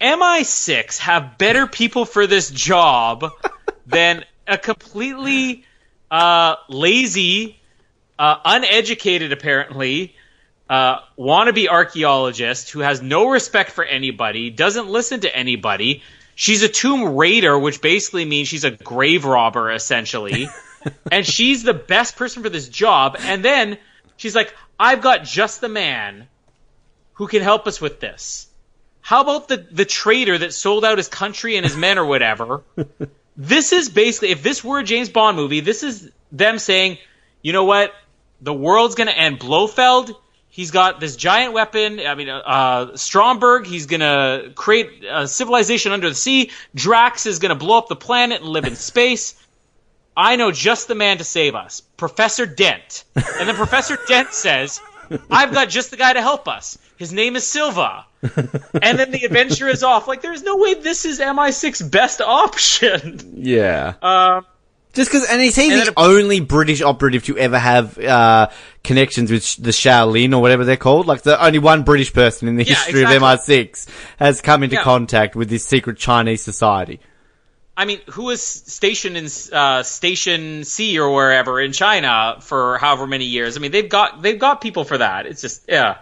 MI6 0.00 0.98
have 0.98 1.38
better 1.38 1.66
people 1.66 2.04
for 2.04 2.26
this 2.26 2.50
job 2.50 3.32
than 3.86 4.24
a 4.46 4.58
completely 4.58 5.64
uh, 6.10 6.56
lazy, 6.68 7.58
uh, 8.18 8.36
uneducated, 8.44 9.32
apparently, 9.32 10.14
uh, 10.68 10.98
wannabe 11.18 11.68
archaeologist 11.68 12.70
who 12.70 12.80
has 12.80 13.02
no 13.02 13.28
respect 13.28 13.70
for 13.70 13.84
anybody, 13.84 14.50
doesn't 14.50 14.88
listen 14.88 15.20
to 15.20 15.36
anybody. 15.36 16.02
She's 16.34 16.62
a 16.62 16.68
tomb 16.68 17.16
raider, 17.16 17.58
which 17.58 17.80
basically 17.80 18.24
means 18.24 18.48
she's 18.48 18.64
a 18.64 18.70
grave 18.70 19.24
robber, 19.24 19.70
essentially. 19.70 20.48
and 21.12 21.26
she's 21.26 21.62
the 21.62 21.74
best 21.74 22.16
person 22.16 22.42
for 22.42 22.48
this 22.48 22.68
job. 22.68 23.16
And 23.20 23.44
then 23.44 23.78
she's 24.16 24.34
like, 24.34 24.54
I've 24.78 25.00
got 25.00 25.24
just 25.24 25.60
the 25.60 25.68
man 25.68 26.26
who 27.14 27.28
can 27.28 27.42
help 27.42 27.66
us 27.66 27.80
with 27.80 28.00
this. 28.00 28.48
How 29.00 29.20
about 29.20 29.48
the, 29.48 29.58
the 29.58 29.84
traitor 29.84 30.38
that 30.38 30.54
sold 30.54 30.84
out 30.84 30.98
his 30.98 31.08
country 31.08 31.56
and 31.56 31.64
his 31.64 31.76
men 31.76 31.98
or 31.98 32.06
whatever? 32.06 32.62
this 33.36 33.72
is 33.72 33.88
basically, 33.88 34.30
if 34.30 34.42
this 34.42 34.62
were 34.62 34.78
a 34.78 34.84
James 34.84 35.08
Bond 35.08 35.36
movie, 35.36 35.60
this 35.60 35.82
is 35.82 36.10
them 36.30 36.58
saying, 36.58 36.98
you 37.42 37.52
know 37.52 37.64
what? 37.64 37.94
The 38.40 38.54
world's 38.54 38.94
going 38.94 39.08
to 39.08 39.16
end. 39.16 39.38
Blofeld, 39.38 40.14
he's 40.48 40.70
got 40.70 41.00
this 41.00 41.16
giant 41.16 41.52
weapon. 41.52 42.00
I 42.00 42.14
mean, 42.14 42.28
uh, 42.28 42.96
Stromberg, 42.96 43.66
he's 43.66 43.86
going 43.86 44.00
to 44.00 44.52
create 44.54 45.04
a 45.08 45.26
civilization 45.26 45.92
under 45.92 46.08
the 46.08 46.14
sea. 46.14 46.50
Drax 46.74 47.26
is 47.26 47.38
going 47.38 47.50
to 47.50 47.56
blow 47.56 47.78
up 47.78 47.88
the 47.88 47.96
planet 47.96 48.40
and 48.40 48.50
live 48.50 48.64
in 48.64 48.76
space. 48.92 49.34
I 50.16 50.36
know 50.36 50.52
just 50.52 50.86
the 50.86 50.94
man 50.94 51.18
to 51.18 51.24
save 51.24 51.56
us, 51.56 51.80
Professor 51.96 52.46
Dent. 52.46 53.04
And 53.16 53.48
then 53.48 53.56
Professor 53.56 53.98
Dent 54.06 54.32
says, 54.32 54.80
I've 55.30 55.52
got 55.52 55.68
just 55.68 55.90
the 55.90 55.96
guy 55.96 56.12
to 56.12 56.20
help 56.22 56.48
us. 56.48 56.78
His 56.96 57.12
name 57.12 57.36
is 57.36 57.46
Silva. 57.46 58.06
And 58.82 58.98
then 58.98 59.10
the 59.10 59.24
adventure 59.24 59.68
is 59.68 59.82
off. 59.82 60.08
Like, 60.08 60.22
there's 60.22 60.42
no 60.42 60.56
way 60.56 60.74
this 60.74 61.04
is 61.04 61.20
MI6 61.20 61.90
best 61.90 62.20
option. 62.20 63.34
Yeah. 63.36 63.94
Um, 64.02 64.46
Just 64.94 65.10
because, 65.10 65.28
and 65.28 65.42
is 65.42 65.56
he 65.56 65.70
And 65.72 65.82
the 65.82 65.86
it- 65.88 65.94
only 65.96 66.40
British 66.40 66.80
operative 66.80 67.24
to 67.24 67.36
ever 67.36 67.58
have 67.58 67.98
uh, 67.98 68.48
connections 68.84 69.30
with 69.30 69.44
sh- 69.44 69.56
the 69.56 69.70
Shaolin 69.72 70.32
or 70.34 70.40
whatever 70.40 70.64
they're 70.64 70.76
called? 70.76 71.06
Like 71.06 71.22
the 71.22 71.42
only 71.44 71.58
one 71.58 71.82
British 71.82 72.12
person 72.12 72.46
in 72.48 72.56
the 72.56 72.64
Yeah, 72.64 72.74
history 72.76 73.02
exactly. 73.02 73.16
of 73.16 73.22
MI6 73.40 73.88
has 74.18 74.40
come 74.40 74.62
into 74.62 74.76
Yeah. 74.76 74.82
contact 74.82 75.34
with 75.36 75.48
this 75.50 75.66
secret 75.66 75.98
Chinese 75.98 76.42
society. 76.42 77.00
I 77.76 77.86
mean, 77.86 78.00
who 78.10 78.24
was 78.24 78.42
stationed 78.42 79.16
in 79.16 79.28
uh, 79.52 79.82
Station 79.82 80.64
C 80.64 80.98
or 80.98 81.12
wherever 81.12 81.60
in 81.60 81.72
China 81.72 82.36
for 82.40 82.78
however 82.78 83.06
many 83.06 83.24
years? 83.24 83.56
I 83.56 83.60
mean, 83.60 83.72
they've 83.72 83.88
got 83.88 84.22
they've 84.22 84.38
got 84.38 84.60
people 84.60 84.84
for 84.84 84.98
that. 84.98 85.26
It's 85.26 85.40
just 85.40 85.64
yeah, 85.68 85.98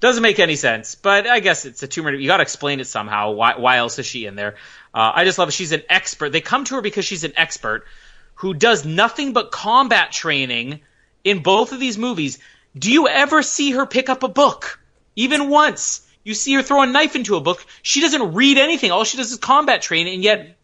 doesn't 0.00 0.22
make 0.22 0.38
any 0.38 0.56
sense. 0.56 0.96
But 0.96 1.26
I 1.26 1.40
guess 1.40 1.64
it's 1.64 1.82
a 1.82 2.02
Raider. 2.02 2.18
You 2.18 2.26
got 2.26 2.38
to 2.38 2.42
explain 2.42 2.80
it 2.80 2.86
somehow. 2.86 3.30
Why 3.30 3.56
why 3.56 3.78
else 3.78 3.98
is 3.98 4.06
she 4.06 4.26
in 4.26 4.34
there? 4.34 4.56
Uh, 4.92 5.12
I 5.14 5.24
just 5.24 5.38
love 5.38 5.48
it. 5.48 5.52
She's 5.52 5.72
an 5.72 5.82
expert. 5.88 6.30
They 6.30 6.42
come 6.42 6.64
to 6.66 6.74
her 6.76 6.82
because 6.82 7.06
she's 7.06 7.24
an 7.24 7.32
expert 7.36 7.86
who 8.34 8.52
does 8.52 8.84
nothing 8.84 9.32
but 9.32 9.50
combat 9.50 10.12
training 10.12 10.80
in 11.22 11.42
both 11.42 11.72
of 11.72 11.80
these 11.80 11.96
movies. 11.96 12.38
Do 12.76 12.92
you 12.92 13.08
ever 13.08 13.42
see 13.42 13.70
her 13.70 13.86
pick 13.86 14.08
up 14.08 14.24
a 14.24 14.28
book? 14.28 14.78
Even 15.16 15.48
once. 15.48 16.06
You 16.24 16.34
see 16.34 16.54
her 16.54 16.62
throw 16.62 16.82
a 16.82 16.86
knife 16.86 17.16
into 17.16 17.36
a 17.36 17.40
book. 17.40 17.64
She 17.82 18.00
doesn't 18.00 18.34
read 18.34 18.58
anything. 18.58 18.90
All 18.90 19.04
she 19.04 19.16
does 19.16 19.30
is 19.30 19.38
combat 19.38 19.82
train, 19.82 20.06
and 20.08 20.22
yet 20.22 20.56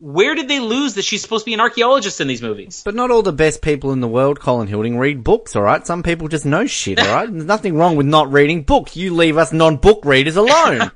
where 0.00 0.34
did 0.34 0.48
they 0.48 0.60
lose 0.60 0.94
that 0.94 1.04
she's 1.04 1.22
supposed 1.22 1.44
to 1.44 1.46
be 1.46 1.54
an 1.54 1.60
archaeologist 1.60 2.20
in 2.20 2.28
these 2.28 2.42
movies? 2.42 2.82
But 2.84 2.94
not 2.94 3.10
all 3.10 3.22
the 3.22 3.32
best 3.32 3.62
people 3.62 3.92
in 3.92 4.00
the 4.00 4.08
world, 4.08 4.40
Colin 4.40 4.68
Hilding, 4.68 4.98
read 4.98 5.24
books, 5.24 5.56
alright? 5.56 5.86
Some 5.86 6.02
people 6.02 6.28
just 6.28 6.46
know 6.46 6.66
shit, 6.66 7.00
alright? 7.00 7.30
There's 7.30 7.44
nothing 7.44 7.76
wrong 7.76 7.96
with 7.96 8.06
not 8.06 8.32
reading 8.32 8.62
books. 8.62 8.96
You 8.96 9.14
leave 9.14 9.36
us 9.36 9.52
non-book 9.52 10.04
readers 10.04 10.36
alone. 10.36 10.92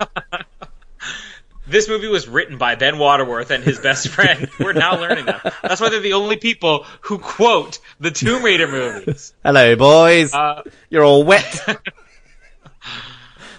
this 1.67 1.89
movie 1.89 2.09
was 2.09 2.29
written 2.29 2.59
by 2.59 2.77
Ben 2.77 2.99
Waterworth 2.99 3.51
and 3.51 3.65
his 3.65 3.81
best 3.81 4.09
friend. 4.09 4.49
We're 4.61 4.73
now 4.73 5.01
learning 5.01 5.27
that. 5.27 5.55
That's 5.63 5.81
why 5.81 5.89
they're 5.89 6.01
the 6.01 6.13
only 6.13 6.37
people 6.37 6.87
who 7.01 7.19
quote 7.19 7.81
the 7.99 8.11
Tomb 8.11 8.45
Raider 8.45 8.69
movies. 8.69 9.35
Hello, 9.43 9.75
boys. 9.77 10.33
Uh, 10.33 10.63
You're 10.91 11.05
all 11.05 11.25
wet. 11.25 11.81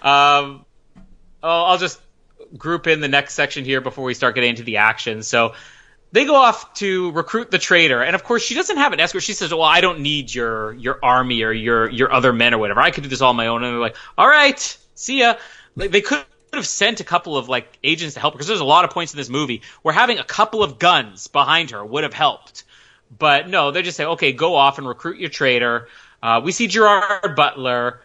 Um, 0.03 0.65
I'll 1.41 1.63
I'll 1.65 1.77
just 1.77 1.97
group 2.57 2.87
in 2.87 2.99
the 3.01 3.07
next 3.07 3.33
section 3.33 3.65
here 3.65 3.81
before 3.81 4.03
we 4.03 4.13
start 4.13 4.35
getting 4.35 4.51
into 4.51 4.63
the 4.63 4.77
action. 4.77 5.23
So 5.23 5.53
they 6.13 6.25
go 6.25 6.35
off 6.35 6.75
to 6.75 7.11
recruit 7.11 7.49
the 7.49 7.57
traitor, 7.57 8.01
and 8.03 8.15
of 8.15 8.23
course 8.23 8.43
she 8.43 8.53
doesn't 8.53 8.77
have 8.77 8.93
an 8.93 8.99
escort. 8.99 9.23
She 9.23 9.33
says, 9.33 9.51
"Well, 9.51 9.63
I 9.63 9.81
don't 9.81 10.01
need 10.01 10.33
your 10.33 10.73
your 10.73 10.99
army 11.03 11.41
or 11.41 11.51
your 11.51 11.89
your 11.89 12.13
other 12.13 12.31
men 12.31 12.53
or 12.53 12.59
whatever. 12.59 12.81
I 12.81 12.91
could 12.91 13.03
do 13.03 13.09
this 13.09 13.21
all 13.21 13.31
on 13.31 13.35
my 13.35 13.47
own." 13.47 13.63
And 13.63 13.73
they're 13.73 13.81
like, 13.81 13.95
"All 14.17 14.27
right, 14.27 14.77
see 14.93 15.21
ya." 15.21 15.35
Like, 15.75 15.89
they 15.89 16.01
could 16.01 16.23
have 16.53 16.67
sent 16.67 16.99
a 16.99 17.03
couple 17.03 17.35
of 17.35 17.49
like 17.49 17.79
agents 17.83 18.13
to 18.13 18.19
help 18.19 18.35
because 18.35 18.45
there's 18.45 18.59
a 18.59 18.65
lot 18.65 18.85
of 18.85 18.91
points 18.91 19.11
in 19.11 19.17
this 19.17 19.29
movie 19.29 19.63
where 19.81 19.93
having 19.93 20.19
a 20.19 20.23
couple 20.23 20.61
of 20.61 20.77
guns 20.77 21.25
behind 21.27 21.71
her 21.71 21.83
would 21.83 22.03
have 22.03 22.13
helped. 22.13 22.63
But 23.17 23.49
no, 23.49 23.71
they 23.71 23.81
just 23.81 23.97
say, 23.97 24.05
"Okay, 24.05 24.33
go 24.33 24.55
off 24.55 24.77
and 24.77 24.87
recruit 24.87 25.17
your 25.17 25.31
traitor." 25.31 25.89
Uh, 26.21 26.41
we 26.43 26.51
see 26.51 26.67
Gerard 26.67 27.35
Butler 27.35 28.01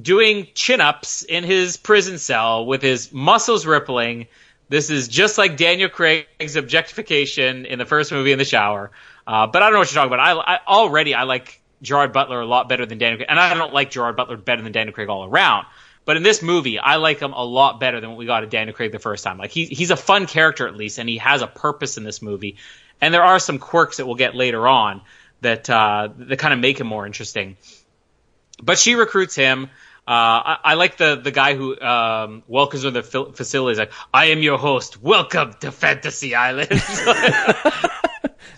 doing 0.00 0.48
chin 0.54 0.80
ups 0.80 1.22
in 1.22 1.44
his 1.44 1.76
prison 1.76 2.18
cell 2.18 2.66
with 2.66 2.82
his 2.82 3.12
muscles 3.12 3.66
rippling. 3.66 4.26
This 4.68 4.90
is 4.90 5.08
just 5.08 5.38
like 5.38 5.56
Daniel 5.56 5.88
Craig's 5.88 6.56
objectification 6.56 7.66
in 7.66 7.78
the 7.78 7.86
first 7.86 8.12
movie 8.12 8.32
in 8.32 8.38
the 8.38 8.44
shower. 8.44 8.90
Uh, 9.26 9.46
but 9.46 9.62
I 9.62 9.66
don't 9.66 9.74
know 9.74 9.78
what 9.80 9.92
you're 9.92 10.02
talking 10.02 10.14
about. 10.14 10.46
I, 10.46 10.56
I 10.56 10.60
already 10.66 11.14
I 11.14 11.22
like 11.22 11.60
Gerard 11.82 12.12
Butler 12.12 12.40
a 12.40 12.46
lot 12.46 12.68
better 12.68 12.86
than 12.86 12.98
Daniel 12.98 13.18
Craig, 13.18 13.28
and 13.28 13.38
I 13.38 13.54
don't 13.54 13.72
like 13.72 13.90
Gerard 13.90 14.16
Butler 14.16 14.36
better 14.36 14.62
than 14.62 14.72
Daniel 14.72 14.94
Craig 14.94 15.08
all 15.08 15.24
around. 15.24 15.66
But 16.04 16.16
in 16.16 16.22
this 16.22 16.40
movie, 16.40 16.78
I 16.78 16.96
like 16.96 17.18
him 17.18 17.32
a 17.32 17.44
lot 17.44 17.80
better 17.80 18.00
than 18.00 18.10
what 18.10 18.18
we 18.18 18.26
got 18.26 18.44
at 18.44 18.50
Daniel 18.50 18.74
Craig 18.74 18.92
the 18.92 19.00
first 19.00 19.24
time. 19.24 19.38
Like 19.38 19.50
he, 19.50 19.64
he's 19.64 19.90
a 19.90 19.96
fun 19.96 20.26
character 20.26 20.68
at 20.68 20.76
least, 20.76 20.98
and 20.98 21.08
he 21.08 21.18
has 21.18 21.42
a 21.42 21.48
purpose 21.48 21.96
in 21.96 22.04
this 22.04 22.22
movie. 22.22 22.56
And 23.00 23.12
there 23.12 23.24
are 23.24 23.38
some 23.38 23.58
quirks 23.58 23.96
that 23.96 24.06
we'll 24.06 24.14
get 24.14 24.34
later 24.34 24.66
on 24.66 25.02
that 25.40 25.68
uh, 25.68 26.08
that 26.16 26.38
kind 26.38 26.54
of 26.54 26.60
make 26.60 26.80
him 26.80 26.86
more 26.86 27.06
interesting. 27.06 27.56
But 28.62 28.78
she 28.78 28.94
recruits 28.94 29.34
him. 29.34 29.68
Uh, 30.08 30.54
I, 30.54 30.58
I 30.62 30.74
like 30.74 30.98
the 30.98 31.16
the 31.16 31.32
guy 31.32 31.56
who 31.56 31.80
um, 31.80 32.44
welcomes 32.46 32.84
her 32.84 32.90
to 32.90 32.92
the 32.92 33.02
fil- 33.02 33.32
facility. 33.32 33.72
He's 33.72 33.78
like, 33.80 33.92
"I 34.14 34.26
am 34.26 34.40
your 34.40 34.56
host. 34.56 35.02
Welcome 35.02 35.54
to 35.62 35.72
Fantasy 35.72 36.36
Island." 36.36 36.68
the 36.70 36.78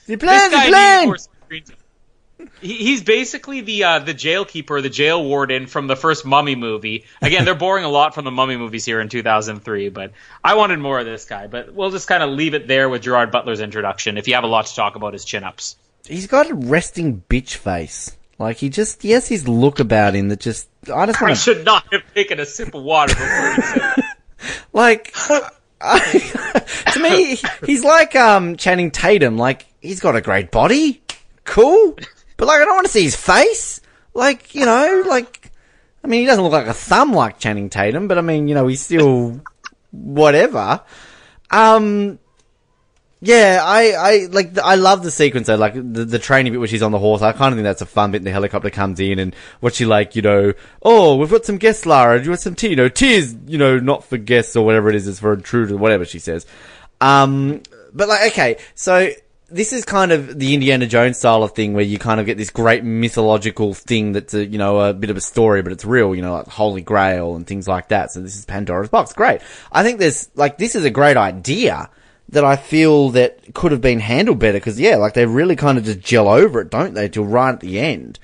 this 0.07 0.19
plan, 0.19 0.51
the 0.51 0.57
plan. 0.69 1.15
He, 2.61 2.75
he's 2.75 3.03
basically 3.03 3.63
the 3.63 3.85
uh, 3.85 3.99
the 4.01 4.13
jail 4.13 4.45
keeper, 4.45 4.83
the 4.83 4.91
jail 4.91 5.25
warden 5.25 5.67
from 5.67 5.87
the 5.87 5.97
first 5.97 6.27
Mummy 6.27 6.55
movie. 6.55 7.07
Again, 7.23 7.47
they're 7.47 7.55
boring 7.55 7.87
a 7.87 7.89
lot 7.89 8.15
from 8.15 8.27
the 8.27 8.31
Mummy 8.31 8.59
movies 8.59 8.85
here 8.85 9.01
in 9.01 9.09
2003, 9.09 9.89
but 9.89 10.13
I 10.45 10.55
wanted 10.55 10.81
more 10.81 10.99
of 10.99 11.07
this 11.07 11.25
guy. 11.25 11.47
But 11.47 11.73
we'll 11.73 11.93
just 11.93 12.09
kind 12.09 12.23
of 12.23 12.29
leave 12.29 12.53
it 12.53 12.69
there 12.69 12.91
with 12.91 13.01
Gerard 13.01 13.31
Butler's 13.31 13.61
introduction. 13.61 14.19
If 14.19 14.29
you 14.29 14.35
have 14.35 14.45
a 14.45 14.49
lot 14.49 14.67
to 14.67 14.75
talk 14.75 14.97
about 14.97 15.15
his 15.15 15.25
chin 15.25 15.45
ups. 15.45 15.77
He's 16.07 16.27
got 16.27 16.51
a 16.51 16.55
resting 16.55 17.23
bitch 17.31 17.55
face. 17.55 18.18
Like 18.39 18.59
he 18.59 18.69
just, 18.69 19.03
he 19.03 19.11
has 19.11 19.27
his 19.27 19.49
look 19.49 19.81
about 19.81 20.15
him 20.15 20.29
that 20.29 20.41
just, 20.41 20.69
I 20.83 21.07
just 21.07 21.21
I 21.21 21.25
want 21.25 21.37
to, 21.37 21.43
should 21.43 21.65
not 21.65 21.93
have 21.93 22.03
taken 22.15 22.39
a 22.39 22.47
sip 22.47 22.75
of 22.75 22.83
water 22.83 23.15
before 23.15 23.55
he 23.55 23.63
said 23.63 23.81
that. 23.81 24.17
like, 24.73 25.15
I, 25.81 26.63
to 26.93 27.01
me, 27.01 27.39
he's 27.67 27.85
like, 27.85 28.15
um, 28.15 28.57
Channing 28.57 28.91
Tatum. 28.91 29.37
Like, 29.37 29.67
he's 29.81 30.01
got 30.01 30.17
a 30.17 30.21
great 30.21 30.51
body. 30.51 31.03
Cool. 31.45 31.97
But 32.37 32.47
like, 32.47 32.61
I 32.61 32.65
don't 32.65 32.75
want 32.75 32.87
to 32.87 32.93
see 32.93 33.03
his 33.03 33.17
face. 33.17 33.81
Like, 34.15 34.55
you 34.55 34.65
know, 34.65 35.05
like, 35.09 35.51
I 36.05 36.07
mean, 36.07 36.21
he 36.21 36.27
doesn't 36.27 36.43
look 36.43 36.53
like 36.53 36.67
a 36.67 36.75
thumb 36.75 37.13
like 37.13 37.39
Channing 37.39 37.71
Tatum, 37.71 38.09
but 38.09 38.19
I 38.19 38.21
mean, 38.21 38.49
you 38.49 38.55
know, 38.55 38.67
he's 38.67 38.81
still 38.81 39.41
whatever. 39.91 40.81
Um, 41.51 42.19
yeah, 43.21 43.61
I, 43.63 43.93
I 43.93 44.27
like. 44.31 44.57
I 44.59 44.77
love 44.77 45.03
the 45.03 45.11
sequence 45.11 45.49
though, 45.49 45.57
like 45.57 45.75
the, 45.75 46.05
the 46.05 46.19
training 46.19 46.53
bit 46.53 46.59
where 46.59 46.69
she's 46.69 46.83
on 46.83 46.93
the 46.93 46.99
horse. 46.99 47.21
I 47.21 47.33
kind 47.33 47.53
of 47.53 47.57
think 47.57 47.65
that's 47.65 47.83
a 47.83 47.87
fun 47.87 48.13
bit. 48.13 48.19
And 48.19 48.27
the 48.27 48.31
helicopter 48.31 48.71
comes 48.71 49.01
in, 49.01 49.19
and 49.19 49.35
what 49.61 49.75
she 49.75 49.85
like, 49.85 50.15
you 50.15 50.23
know, 50.23 50.53
oh, 50.83 51.17
we've 51.17 51.31
got 51.31 51.45
some 51.45 51.59
guests, 51.59 51.87
Lara. 51.87 52.19
Do 52.19 52.25
you 52.25 52.31
want 52.31 52.41
some 52.41 52.55
tea? 52.55 52.69
You 52.69 52.77
know, 52.77 52.89
tea 52.89 53.15
is, 53.15 53.37
you 53.47 53.59
know, 53.59 53.79
not 53.79 54.05
for 54.05 54.19
guests 54.19 54.55
or 54.55 54.65
whatever 54.65 54.89
it 54.89 54.95
is. 54.95 55.09
It's 55.09 55.21
for 55.21 55.33
intruders, 55.33 55.77
whatever 55.77 56.05
she 56.05 56.19
says. 56.19 56.47
Um, 57.01 57.63
but 57.93 58.09
like, 58.09 58.33
okay, 58.33 58.59
so 58.75 59.11
this 59.51 59.73
is 59.73 59.85
kind 59.85 60.13
of 60.13 60.39
the 60.39 60.53
Indiana 60.53 60.87
Jones 60.87 61.17
style 61.17 61.43
of 61.43 61.53
thing 61.53 61.73
where 61.73 61.85
you 61.85 61.99
kind 61.99 62.21
of 62.21 62.27
get 62.27 62.37
this 62.37 62.51
great 62.51 62.85
mythological 62.85 63.73
thing 63.73 64.13
that's 64.13 64.35
a, 64.35 64.45
you 64.45 64.59
know, 64.59 64.79
a 64.79 64.93
bit 64.93 65.09
of 65.09 65.17
a 65.17 65.23
story, 65.23 65.63
but 65.63 65.73
it's 65.73 65.87
real, 65.87 66.15
you 66.15 66.21
know, 66.21 66.35
like 66.35 66.49
Holy 66.49 66.83
Grail 66.83 67.35
and 67.35 67.47
things 67.47 67.67
like 67.67 67.89
that. 67.89 68.13
So 68.13 68.21
this 68.21 68.37
is 68.37 68.45
Pandora's 68.45 68.91
box. 68.91 69.15
Great. 69.15 69.41
I 69.73 69.83
think 69.83 70.01
there's, 70.01 70.29
like, 70.35 70.59
this 70.59 70.75
is 70.75 70.85
a 70.85 70.91
great 70.91 71.17
idea 71.17 71.89
that 72.31 72.45
I 72.45 72.57
feel 72.57 73.11
that 73.11 73.55
could 73.55 73.73
have 73.73 73.81
been 73.81 74.01
handled 74.01 74.39
better 74.39 74.59
because 74.59 74.79
yeah, 74.79 74.97
like 74.97 75.15
they 75.15 75.27
really 75.27 75.57
kind 75.57 75.79
of 75.79 75.85
just 75.85 76.01
gel 76.01 76.29
over 76.29 76.61
it, 76.61 76.71
don't 76.71 76.95
they, 76.95 77.09
till 77.09 77.25
right 77.25 77.55
at 77.55 77.61
the 77.61 77.81
end. 77.81 78.19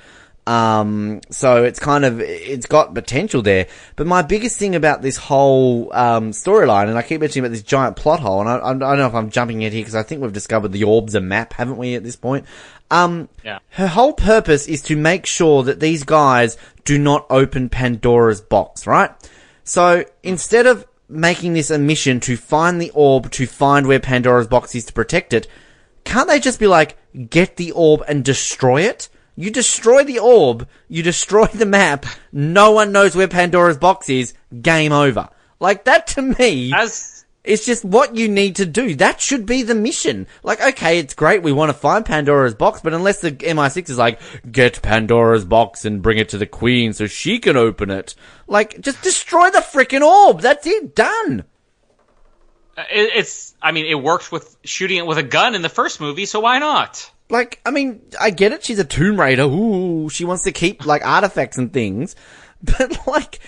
Um, 0.46 1.22
so 1.30 1.64
it's 1.64 1.78
kind 1.78 2.04
of, 2.04 2.20
it's 2.20 2.66
got 2.66 2.92
potential 2.94 3.40
there. 3.40 3.66
But 3.96 4.06
my 4.06 4.20
biggest 4.20 4.58
thing 4.58 4.74
about 4.74 5.00
this 5.00 5.16
whole, 5.16 5.90
um, 5.94 6.32
storyline, 6.32 6.88
and 6.88 6.98
I 6.98 7.02
keep 7.02 7.20
mentioning 7.22 7.46
about 7.46 7.52
this 7.52 7.62
giant 7.62 7.96
plot 7.96 8.20
hole, 8.20 8.40
and 8.42 8.50
I, 8.50 8.56
I 8.58 8.72
don't 8.74 8.98
know 8.98 9.06
if 9.06 9.14
I'm 9.14 9.30
jumping 9.30 9.62
in 9.62 9.72
here 9.72 9.80
because 9.80 9.94
I 9.94 10.02
think 10.02 10.20
we've 10.20 10.34
discovered 10.34 10.72
the 10.72 10.84
orb's 10.84 11.14
a 11.14 11.20
map, 11.22 11.54
haven't 11.54 11.78
we, 11.78 11.94
at 11.94 12.04
this 12.04 12.16
point? 12.16 12.44
Um, 12.90 13.30
Yeah. 13.42 13.60
her 13.70 13.86
whole 13.88 14.12
purpose 14.12 14.68
is 14.68 14.82
to 14.82 14.96
make 14.96 15.24
sure 15.24 15.62
that 15.62 15.80
these 15.80 16.04
guys 16.04 16.58
do 16.84 16.98
not 16.98 17.24
open 17.30 17.70
Pandora's 17.70 18.42
box, 18.42 18.86
right? 18.86 19.10
So 19.64 20.04
instead 20.22 20.66
of 20.66 20.84
making 21.08 21.52
this 21.52 21.70
a 21.70 21.78
mission 21.78 22.20
to 22.20 22.36
find 22.36 22.80
the 22.80 22.90
orb, 22.94 23.30
to 23.32 23.46
find 23.46 23.86
where 23.86 24.00
Pandora's 24.00 24.46
box 24.46 24.74
is 24.74 24.84
to 24.86 24.92
protect 24.92 25.32
it, 25.32 25.46
can't 26.04 26.28
they 26.28 26.40
just 26.40 26.60
be 26.60 26.66
like, 26.66 26.96
get 27.30 27.56
the 27.56 27.72
orb 27.72 28.02
and 28.08 28.24
destroy 28.24 28.82
it? 28.82 29.08
You 29.36 29.50
destroy 29.50 30.04
the 30.04 30.18
orb, 30.20 30.68
you 30.88 31.02
destroy 31.02 31.46
the 31.46 31.66
map, 31.66 32.06
no 32.32 32.70
one 32.70 32.92
knows 32.92 33.16
where 33.16 33.28
Pandora's 33.28 33.78
box 33.78 34.08
is, 34.08 34.34
game 34.62 34.92
over. 34.92 35.28
Like 35.60 35.84
that 35.84 36.06
to 36.08 36.22
me 36.22 36.72
As 36.74 37.13
it's 37.44 37.66
just 37.66 37.84
what 37.84 38.16
you 38.16 38.26
need 38.26 38.56
to 38.56 38.64
do. 38.66 38.94
That 38.94 39.20
should 39.20 39.44
be 39.44 39.62
the 39.62 39.74
mission. 39.74 40.26
Like, 40.42 40.62
okay, 40.62 40.98
it's 40.98 41.12
great. 41.12 41.42
We 41.42 41.52
want 41.52 41.68
to 41.68 41.78
find 41.78 42.04
Pandora's 42.04 42.54
box, 42.54 42.80
but 42.80 42.94
unless 42.94 43.20
the 43.20 43.32
MI6 43.32 43.90
is 43.90 43.98
like, 43.98 44.18
get 44.50 44.80
Pandora's 44.80 45.44
box 45.44 45.84
and 45.84 46.02
bring 46.02 46.16
it 46.16 46.30
to 46.30 46.38
the 46.38 46.46
Queen 46.46 46.94
so 46.94 47.06
she 47.06 47.38
can 47.38 47.56
open 47.56 47.90
it. 47.90 48.14
Like, 48.46 48.80
just 48.80 49.02
destroy 49.02 49.50
the 49.50 49.58
freaking 49.58 50.00
orb. 50.00 50.40
That's 50.40 50.66
it. 50.66 50.94
Done. 50.94 51.44
Uh, 52.76 52.84
it's, 52.90 53.54
I 53.60 53.72
mean, 53.72 53.86
it 53.86 54.02
worked 54.02 54.32
with 54.32 54.56
shooting 54.64 54.96
it 54.96 55.06
with 55.06 55.18
a 55.18 55.22
gun 55.22 55.54
in 55.54 55.60
the 55.60 55.68
first 55.68 56.00
movie, 56.00 56.24
so 56.24 56.40
why 56.40 56.58
not? 56.58 57.10
Like, 57.28 57.60
I 57.66 57.70
mean, 57.70 58.00
I 58.18 58.30
get 58.30 58.52
it. 58.52 58.64
She's 58.64 58.78
a 58.78 58.84
Tomb 58.84 59.20
Raider. 59.20 59.42
Ooh, 59.42 60.08
she 60.08 60.24
wants 60.24 60.44
to 60.44 60.52
keep 60.52 60.86
like 60.86 61.04
artifacts 61.04 61.58
and 61.58 61.72
things. 61.72 62.16
But 62.78 63.06
like, 63.06 63.40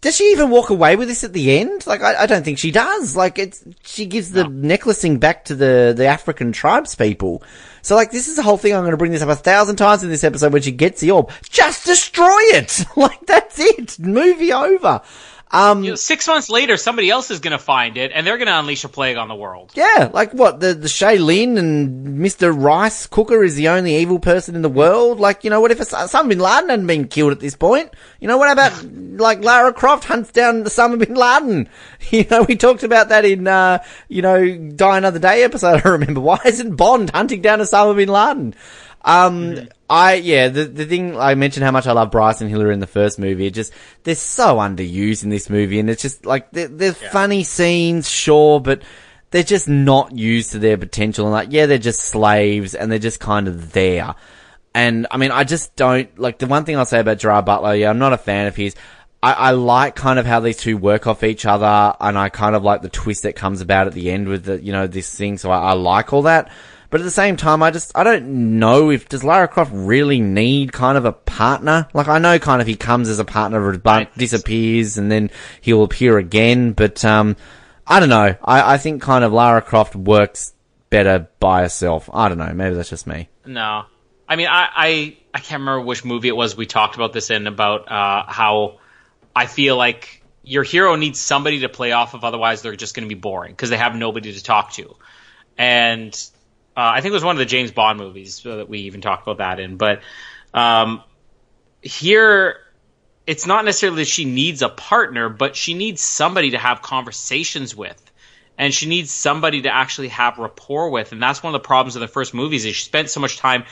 does 0.00 0.16
she 0.16 0.30
even 0.30 0.50
walk 0.50 0.70
away 0.70 0.94
with 0.96 1.08
this 1.08 1.24
at 1.24 1.32
the 1.32 1.58
end? 1.58 1.86
Like, 1.86 2.02
I, 2.02 2.22
I 2.22 2.26
don't 2.26 2.44
think 2.44 2.58
she 2.58 2.70
does. 2.70 3.16
Like, 3.16 3.38
it's 3.38 3.64
she 3.84 4.06
gives 4.06 4.30
the 4.30 4.48
necklacing 4.48 5.18
back 5.18 5.44
to 5.46 5.54
the 5.54 5.92
the 5.96 6.06
African 6.06 6.52
tribes 6.52 6.94
people. 6.94 7.42
So 7.82 7.96
like, 7.96 8.12
this 8.12 8.28
is 8.28 8.36
the 8.36 8.44
whole 8.44 8.56
thing. 8.56 8.74
I'm 8.74 8.82
going 8.82 8.92
to 8.92 8.96
bring 8.96 9.10
this 9.10 9.22
up 9.22 9.28
a 9.28 9.34
thousand 9.34 9.76
times 9.76 10.04
in 10.04 10.08
this 10.08 10.22
episode 10.22 10.52
when 10.52 10.62
she 10.62 10.70
gets 10.70 11.00
the 11.00 11.10
orb. 11.10 11.30
Just 11.50 11.84
destroy 11.84 12.38
it. 12.54 12.84
like, 12.96 13.26
that's 13.26 13.58
it. 13.58 13.98
Movie 13.98 14.52
over. 14.52 15.02
Um, 15.52 15.84
You 15.84 15.90
know, 15.90 15.96
six 15.96 16.26
months 16.26 16.48
later, 16.48 16.78
somebody 16.78 17.10
else 17.10 17.30
is 17.30 17.40
going 17.40 17.52
to 17.52 17.58
find 17.58 17.98
it, 17.98 18.10
and 18.14 18.26
they're 18.26 18.38
going 18.38 18.48
to 18.48 18.58
unleash 18.58 18.84
a 18.84 18.88
plague 18.88 19.18
on 19.18 19.28
the 19.28 19.34
world. 19.34 19.70
Yeah, 19.74 20.10
like 20.12 20.32
what 20.32 20.60
the 20.60 20.72
the 20.72 20.88
Shaylin 20.88 21.58
and 21.58 22.18
Mr. 22.18 22.52
Rice 22.56 23.06
Cooker 23.06 23.44
is 23.44 23.54
the 23.56 23.68
only 23.68 23.96
evil 23.96 24.18
person 24.18 24.54
in 24.56 24.62
the 24.62 24.70
world. 24.70 25.20
Like 25.20 25.44
you 25.44 25.50
know, 25.50 25.60
what 25.60 25.70
if 25.70 25.78
Osama 25.78 26.28
bin 26.30 26.38
Laden 26.38 26.70
hadn't 26.70 26.86
been 26.86 27.06
killed 27.06 27.32
at 27.32 27.40
this 27.40 27.54
point? 27.54 27.92
You 28.18 28.28
know, 28.28 28.38
what 28.38 28.50
about 28.50 28.82
like 28.84 29.44
Lara 29.44 29.74
Croft 29.74 30.04
hunts 30.04 30.32
down 30.32 30.64
Osama 30.64 30.98
bin 30.98 31.14
Laden? 31.14 31.68
You 32.10 32.26
know, 32.30 32.42
we 32.42 32.56
talked 32.56 32.82
about 32.82 33.10
that 33.10 33.24
in 33.24 33.46
uh, 33.46 33.82
you 34.08 34.22
know 34.22 34.56
Die 34.56 34.96
Another 34.96 35.18
Day 35.20 35.44
episode. 35.44 35.82
I 35.84 35.88
remember. 35.88 36.20
Why 36.30 36.40
isn't 36.44 36.76
Bond 36.76 37.10
hunting 37.10 37.42
down 37.42 37.60
Osama 37.60 37.94
bin 37.94 38.08
Laden? 38.08 38.54
Um, 39.04 39.68
I 39.90 40.14
yeah, 40.14 40.48
the 40.48 40.64
the 40.64 40.86
thing 40.86 41.18
I 41.18 41.34
mentioned 41.34 41.64
how 41.64 41.70
much 41.70 41.86
I 41.86 41.92
love 41.92 42.10
Bryce 42.10 42.40
and 42.40 42.48
Hillary 42.48 42.72
in 42.72 42.80
the 42.80 42.86
first 42.86 43.18
movie. 43.18 43.46
It 43.46 43.54
just 43.54 43.72
they're 44.04 44.14
so 44.14 44.56
underused 44.56 45.24
in 45.24 45.30
this 45.30 45.50
movie, 45.50 45.80
and 45.80 45.90
it's 45.90 46.02
just 46.02 46.24
like 46.24 46.50
they're, 46.52 46.68
they're 46.68 46.94
funny 46.94 47.42
scenes, 47.42 48.08
sure, 48.08 48.60
but 48.60 48.82
they're 49.30 49.42
just 49.42 49.68
not 49.68 50.16
used 50.16 50.52
to 50.52 50.58
their 50.58 50.78
potential. 50.78 51.26
And 51.26 51.32
like, 51.32 51.48
yeah, 51.50 51.66
they're 51.66 51.78
just 51.78 52.00
slaves, 52.00 52.74
and 52.74 52.92
they're 52.92 52.98
just 52.98 53.18
kind 53.18 53.48
of 53.48 53.72
there. 53.72 54.14
And 54.74 55.06
I 55.10 55.16
mean, 55.16 55.32
I 55.32 55.44
just 55.44 55.74
don't 55.76 56.16
like 56.18 56.38
the 56.38 56.46
one 56.46 56.64
thing 56.64 56.76
I'll 56.76 56.86
say 56.86 57.00
about 57.00 57.18
Gerard 57.18 57.44
Butler. 57.44 57.74
Yeah, 57.74 57.90
I'm 57.90 57.98
not 57.98 58.12
a 58.12 58.18
fan 58.18 58.46
of 58.46 58.56
his. 58.56 58.76
I, 59.22 59.32
I 59.32 59.50
like 59.50 59.94
kind 59.94 60.18
of 60.18 60.26
how 60.26 60.40
these 60.40 60.56
two 60.56 60.76
work 60.76 61.06
off 61.06 61.22
each 61.24 61.44
other, 61.44 61.94
and 62.00 62.16
I 62.16 62.28
kind 62.28 62.54
of 62.54 62.62
like 62.62 62.82
the 62.82 62.88
twist 62.88 63.24
that 63.24 63.34
comes 63.34 63.60
about 63.60 63.88
at 63.88 63.92
the 63.94 64.10
end 64.10 64.28
with 64.28 64.44
the 64.44 64.62
you 64.62 64.72
know 64.72 64.86
this 64.86 65.14
thing. 65.14 65.38
So 65.38 65.50
I, 65.50 65.58
I 65.58 65.72
like 65.72 66.12
all 66.12 66.22
that. 66.22 66.50
But 66.92 67.00
at 67.00 67.04
the 67.04 67.10
same 67.10 67.38
time, 67.38 67.62
I 67.62 67.70
just, 67.70 67.90
I 67.96 68.04
don't 68.04 68.58
know 68.58 68.90
if, 68.90 69.08
does 69.08 69.24
Lara 69.24 69.48
Croft 69.48 69.72
really 69.74 70.20
need 70.20 70.74
kind 70.74 70.98
of 70.98 71.06
a 71.06 71.12
partner? 71.12 71.88
Like, 71.94 72.06
I 72.06 72.18
know 72.18 72.38
kind 72.38 72.60
of 72.60 72.68
he 72.68 72.76
comes 72.76 73.08
as 73.08 73.18
a 73.18 73.24
partner, 73.24 73.78
but 73.78 73.90
Right. 73.90 74.18
disappears, 74.18 74.98
and 74.98 75.10
then 75.10 75.30
he'll 75.62 75.84
appear 75.84 76.18
again, 76.18 76.72
but, 76.72 77.02
um, 77.02 77.36
I 77.86 77.98
don't 77.98 78.10
know. 78.10 78.36
I, 78.44 78.74
I 78.74 78.76
think 78.76 79.00
kind 79.00 79.24
of 79.24 79.32
Lara 79.32 79.62
Croft 79.62 79.96
works 79.96 80.52
better 80.90 81.28
by 81.40 81.62
herself. 81.62 82.10
I 82.12 82.28
don't 82.28 82.36
know. 82.36 82.52
Maybe 82.52 82.74
that's 82.74 82.90
just 82.90 83.06
me. 83.06 83.30
No, 83.46 83.84
I 84.28 84.36
mean, 84.36 84.48
I, 84.48 84.68
I, 84.76 85.16
I 85.32 85.38
can't 85.38 85.60
remember 85.60 85.86
which 85.86 86.04
movie 86.04 86.28
it 86.28 86.36
was 86.36 86.54
we 86.54 86.66
talked 86.66 86.94
about 86.94 87.14
this 87.14 87.30
in 87.30 87.46
about 87.46 87.90
uh, 87.90 88.24
how 88.28 88.80
I 89.34 89.46
feel 89.46 89.78
like 89.78 90.22
your 90.44 90.62
hero 90.62 90.94
needs 90.96 91.18
somebody 91.18 91.60
to 91.60 91.70
play 91.70 91.92
off 91.92 92.12
of, 92.12 92.22
otherwise 92.22 92.60
they're 92.60 92.76
just 92.76 92.94
going 92.94 93.08
to 93.08 93.14
be 93.14 93.18
boring 93.18 93.52
because 93.52 93.70
they 93.70 93.78
have 93.78 93.96
nobody 93.96 94.34
to 94.34 94.42
talk 94.42 94.72
to. 94.72 94.94
And 95.56 96.14
I 96.76 97.00
think 97.00 97.12
it 97.12 97.14
was 97.14 97.24
one 97.24 97.36
of 97.36 97.38
the 97.38 97.46
James 97.46 97.70
Bond 97.70 97.98
movies 97.98 98.44
uh, 98.46 98.56
that 98.56 98.68
we 98.68 98.80
even 98.80 99.00
talked 99.00 99.22
about 99.22 99.38
that 99.38 99.60
in. 99.60 99.76
But 99.76 100.00
um, 100.54 101.02
here, 101.82 102.58
it's 103.26 103.46
not 103.46 103.64
necessarily 103.64 104.02
that 104.02 104.08
she 104.08 104.24
needs 104.24 104.62
a 104.62 104.68
partner, 104.68 105.28
but 105.28 105.54
she 105.54 105.74
needs 105.74 106.00
somebody 106.00 106.50
to 106.50 106.58
have 106.58 106.82
conversations 106.82 107.76
with. 107.76 107.98
And 108.58 108.72
she 108.72 108.86
needs 108.86 109.10
somebody 109.10 109.62
to 109.62 109.74
actually 109.74 110.08
have 110.08 110.38
rapport 110.38 110.90
with. 110.90 111.12
And 111.12 111.22
that's 111.22 111.42
one 111.42 111.54
of 111.54 111.60
the 111.62 111.66
problems 111.66 111.96
of 111.96 112.00
the 112.00 112.08
first 112.08 112.34
movies 112.34 112.64
is 112.64 112.76
she 112.76 112.84
spent 112.84 113.10
so 113.10 113.20
much 113.20 113.38
time 113.38 113.64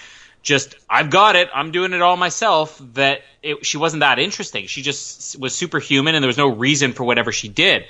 just, 0.43 0.75
I've 0.89 1.11
got 1.11 1.37
it, 1.37 1.51
I'm 1.55 1.71
doing 1.71 1.93
it 1.93 2.01
all 2.01 2.17
myself, 2.17 2.81
that 2.95 3.21
it, 3.43 3.67
she 3.67 3.77
wasn't 3.77 4.01
that 4.01 4.19
interesting. 4.19 4.67
She 4.67 4.81
just 4.81 5.39
was 5.39 5.55
superhuman 5.55 6.15
and 6.15 6.23
there 6.23 6.29
was 6.29 6.39
no 6.39 6.49
reason 6.49 6.93
for 6.93 7.05
whatever 7.05 7.31
she 7.31 7.49
did. 7.49 7.85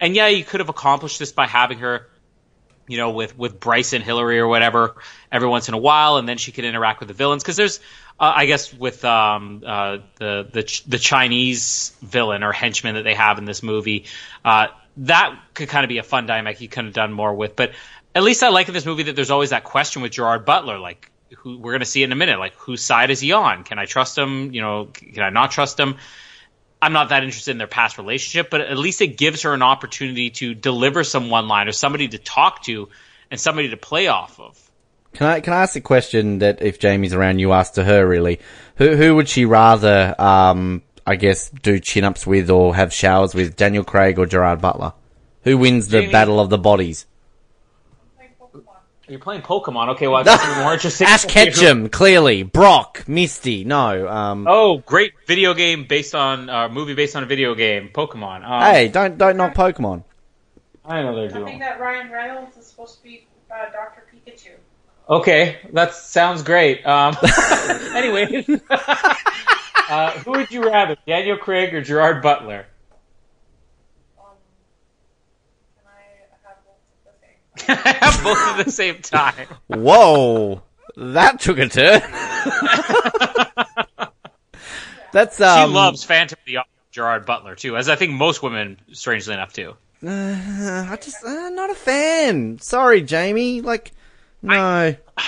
And 0.00 0.14
yeah, 0.14 0.26
you 0.26 0.44
could 0.44 0.60
have 0.60 0.68
accomplished 0.68 1.18
this 1.18 1.32
by 1.32 1.46
having 1.46 1.78
her 1.78 2.06
you 2.86 2.96
know, 2.96 3.10
with 3.10 3.36
with 3.38 3.58
Bryce 3.58 3.92
and 3.92 4.04
Hillary 4.04 4.38
or 4.38 4.48
whatever 4.48 4.96
every 5.32 5.48
once 5.48 5.68
in 5.68 5.74
a 5.74 5.78
while, 5.78 6.16
and 6.16 6.28
then 6.28 6.38
she 6.38 6.52
could 6.52 6.64
interact 6.64 7.00
with 7.00 7.08
the 7.08 7.14
villains 7.14 7.42
because 7.42 7.56
there's, 7.56 7.80
uh, 8.20 8.32
I 8.36 8.46
guess, 8.46 8.72
with 8.72 9.04
um, 9.04 9.62
uh, 9.66 9.98
the 10.16 10.48
the 10.52 10.82
the 10.86 10.98
Chinese 10.98 11.96
villain 12.02 12.42
or 12.42 12.52
henchman 12.52 12.94
that 12.96 13.04
they 13.04 13.14
have 13.14 13.38
in 13.38 13.44
this 13.44 13.62
movie, 13.62 14.04
uh, 14.44 14.68
that 14.98 15.38
could 15.54 15.68
kind 15.68 15.84
of 15.84 15.88
be 15.88 15.98
a 15.98 16.02
fun 16.02 16.26
dynamic 16.26 16.60
you 16.60 16.68
could 16.68 16.84
have 16.84 16.94
done 16.94 17.12
more 17.12 17.34
with. 17.34 17.56
But 17.56 17.72
at 18.14 18.22
least 18.22 18.42
I 18.42 18.48
like 18.50 18.68
in 18.68 18.74
this 18.74 18.86
movie 18.86 19.04
that 19.04 19.16
there's 19.16 19.30
always 19.30 19.50
that 19.50 19.64
question 19.64 20.02
with 20.02 20.12
Gerard 20.12 20.44
Butler, 20.44 20.78
like 20.78 21.10
who 21.38 21.58
we're 21.58 21.72
going 21.72 21.80
to 21.80 21.86
see 21.86 22.02
in 22.02 22.12
a 22.12 22.16
minute, 22.16 22.38
like 22.38 22.54
whose 22.54 22.82
side 22.82 23.10
is 23.10 23.20
he 23.20 23.32
on? 23.32 23.64
Can 23.64 23.78
I 23.78 23.86
trust 23.86 24.16
him? 24.16 24.52
You 24.52 24.60
know, 24.60 24.86
can 24.86 25.22
I 25.22 25.30
not 25.30 25.50
trust 25.50 25.80
him? 25.80 25.96
I'm 26.80 26.92
not 26.92 27.08
that 27.08 27.24
interested 27.24 27.52
in 27.52 27.58
their 27.58 27.66
past 27.66 27.96
relationship, 27.98 28.50
but 28.50 28.60
at 28.60 28.76
least 28.76 29.00
it 29.00 29.16
gives 29.16 29.42
her 29.42 29.54
an 29.54 29.62
opportunity 29.62 30.30
to 30.30 30.54
deliver 30.54 31.02
some 31.02 31.30
one 31.30 31.48
line 31.48 31.68
or 31.68 31.72
somebody 31.72 32.08
to 32.08 32.18
talk 32.18 32.62
to 32.64 32.88
and 33.30 33.40
somebody 33.40 33.70
to 33.70 33.76
play 33.76 34.06
off 34.08 34.38
of. 34.38 34.60
Can 35.14 35.28
I 35.28 35.40
can 35.40 35.52
I 35.52 35.62
ask 35.62 35.76
a 35.76 35.80
question 35.80 36.40
that 36.40 36.60
if 36.60 36.80
Jamie's 36.80 37.14
around, 37.14 37.38
you 37.38 37.52
ask 37.52 37.74
to 37.74 37.84
her 37.84 38.06
really? 38.06 38.40
Who 38.76 38.96
who 38.96 39.14
would 39.14 39.28
she 39.28 39.44
rather, 39.44 40.14
um, 40.20 40.82
I 41.06 41.14
guess, 41.16 41.50
do 41.50 41.78
chin 41.78 42.04
ups 42.04 42.26
with 42.26 42.50
or 42.50 42.74
have 42.74 42.92
showers 42.92 43.34
with, 43.34 43.56
Daniel 43.56 43.84
Craig 43.84 44.18
or 44.18 44.26
Gerard 44.26 44.60
Butler? 44.60 44.92
Who 45.44 45.56
wins 45.56 45.88
the 45.88 46.00
Jamie- 46.00 46.12
battle 46.12 46.40
of 46.40 46.50
the 46.50 46.58
bodies? 46.58 47.06
You're 49.08 49.18
playing 49.20 49.42
Pokemon, 49.42 49.90
okay? 49.90 50.08
Well, 50.08 50.24
that's 50.24 50.42
even 50.44 50.62
more 50.62 50.72
interesting. 50.72 51.06
Ash 51.06 51.24
Ketchum, 51.26 51.90
clearly. 51.90 52.42
Brock, 52.42 53.04
Misty, 53.06 53.64
no. 53.64 54.08
Um, 54.08 54.46
Oh, 54.48 54.78
great 54.78 55.12
video 55.26 55.52
game 55.52 55.84
based 55.86 56.14
on 56.14 56.48
uh, 56.48 56.68
movie 56.70 56.94
based 56.94 57.14
on 57.14 57.22
a 57.22 57.26
video 57.26 57.54
game, 57.54 57.90
Pokemon. 57.92 58.48
Um, 58.48 58.62
hey, 58.62 58.88
don't 58.88 59.18
don't 59.18 59.36
knock 59.36 59.54
Pokemon. 59.54 60.04
I 60.86 61.02
know 61.02 61.14
they're 61.14 61.42
I 61.42 61.44
think 61.44 61.60
that 61.60 61.80
Ryan 61.80 62.10
Reynolds 62.10 62.56
is 62.56 62.66
supposed 62.66 62.96
to 62.98 63.02
be 63.02 63.26
uh, 63.50 63.70
Dr. 63.72 64.04
Pikachu. 64.12 64.52
Okay, 65.08 65.58
that 65.72 65.92
sounds 65.92 66.42
great. 66.42 66.84
Um, 66.86 67.14
anyway, 67.94 68.46
uh, 68.70 70.10
who 70.20 70.30
would 70.30 70.50
you 70.50 70.64
rather, 70.64 70.96
Daniel 71.06 71.36
Craig 71.36 71.74
or 71.74 71.82
Gerard 71.82 72.22
Butler? 72.22 72.66
Um, 74.18 74.32
can 75.76 75.86
I 75.86 76.00
have 76.20 76.54
both 77.56 77.68
at 77.68 77.72
the 77.76 77.90
same 77.90 77.90
time? 78.12 78.22
Both 78.22 78.38
at 78.38 78.64
the 78.64 78.70
same 78.70 79.02
time. 79.02 79.46
Whoa, 79.68 80.62
that 80.96 81.40
took 81.40 81.58
a 81.58 81.68
turn. 81.68 82.00
That's 85.12 85.40
um, 85.40 85.68
She 85.70 85.74
loves 85.74 86.04
Phantom 86.04 86.38
of 86.40 86.44
the 86.44 86.56
Opera, 86.58 86.70
Gerard 86.90 87.26
Butler 87.26 87.54
too, 87.54 87.76
as 87.76 87.88
I 87.88 87.96
think 87.96 88.12
most 88.12 88.42
women, 88.42 88.80
strangely 88.92 89.34
enough, 89.34 89.52
do. 89.52 89.74
Uh, 90.04 90.86
I 90.90 90.98
just 91.00 91.24
uh, 91.24 91.50
not 91.50 91.70
a 91.70 91.74
fan. 91.74 92.58
Sorry, 92.58 93.00
Jamie. 93.00 93.60
Like, 93.60 93.92
no. 94.42 94.96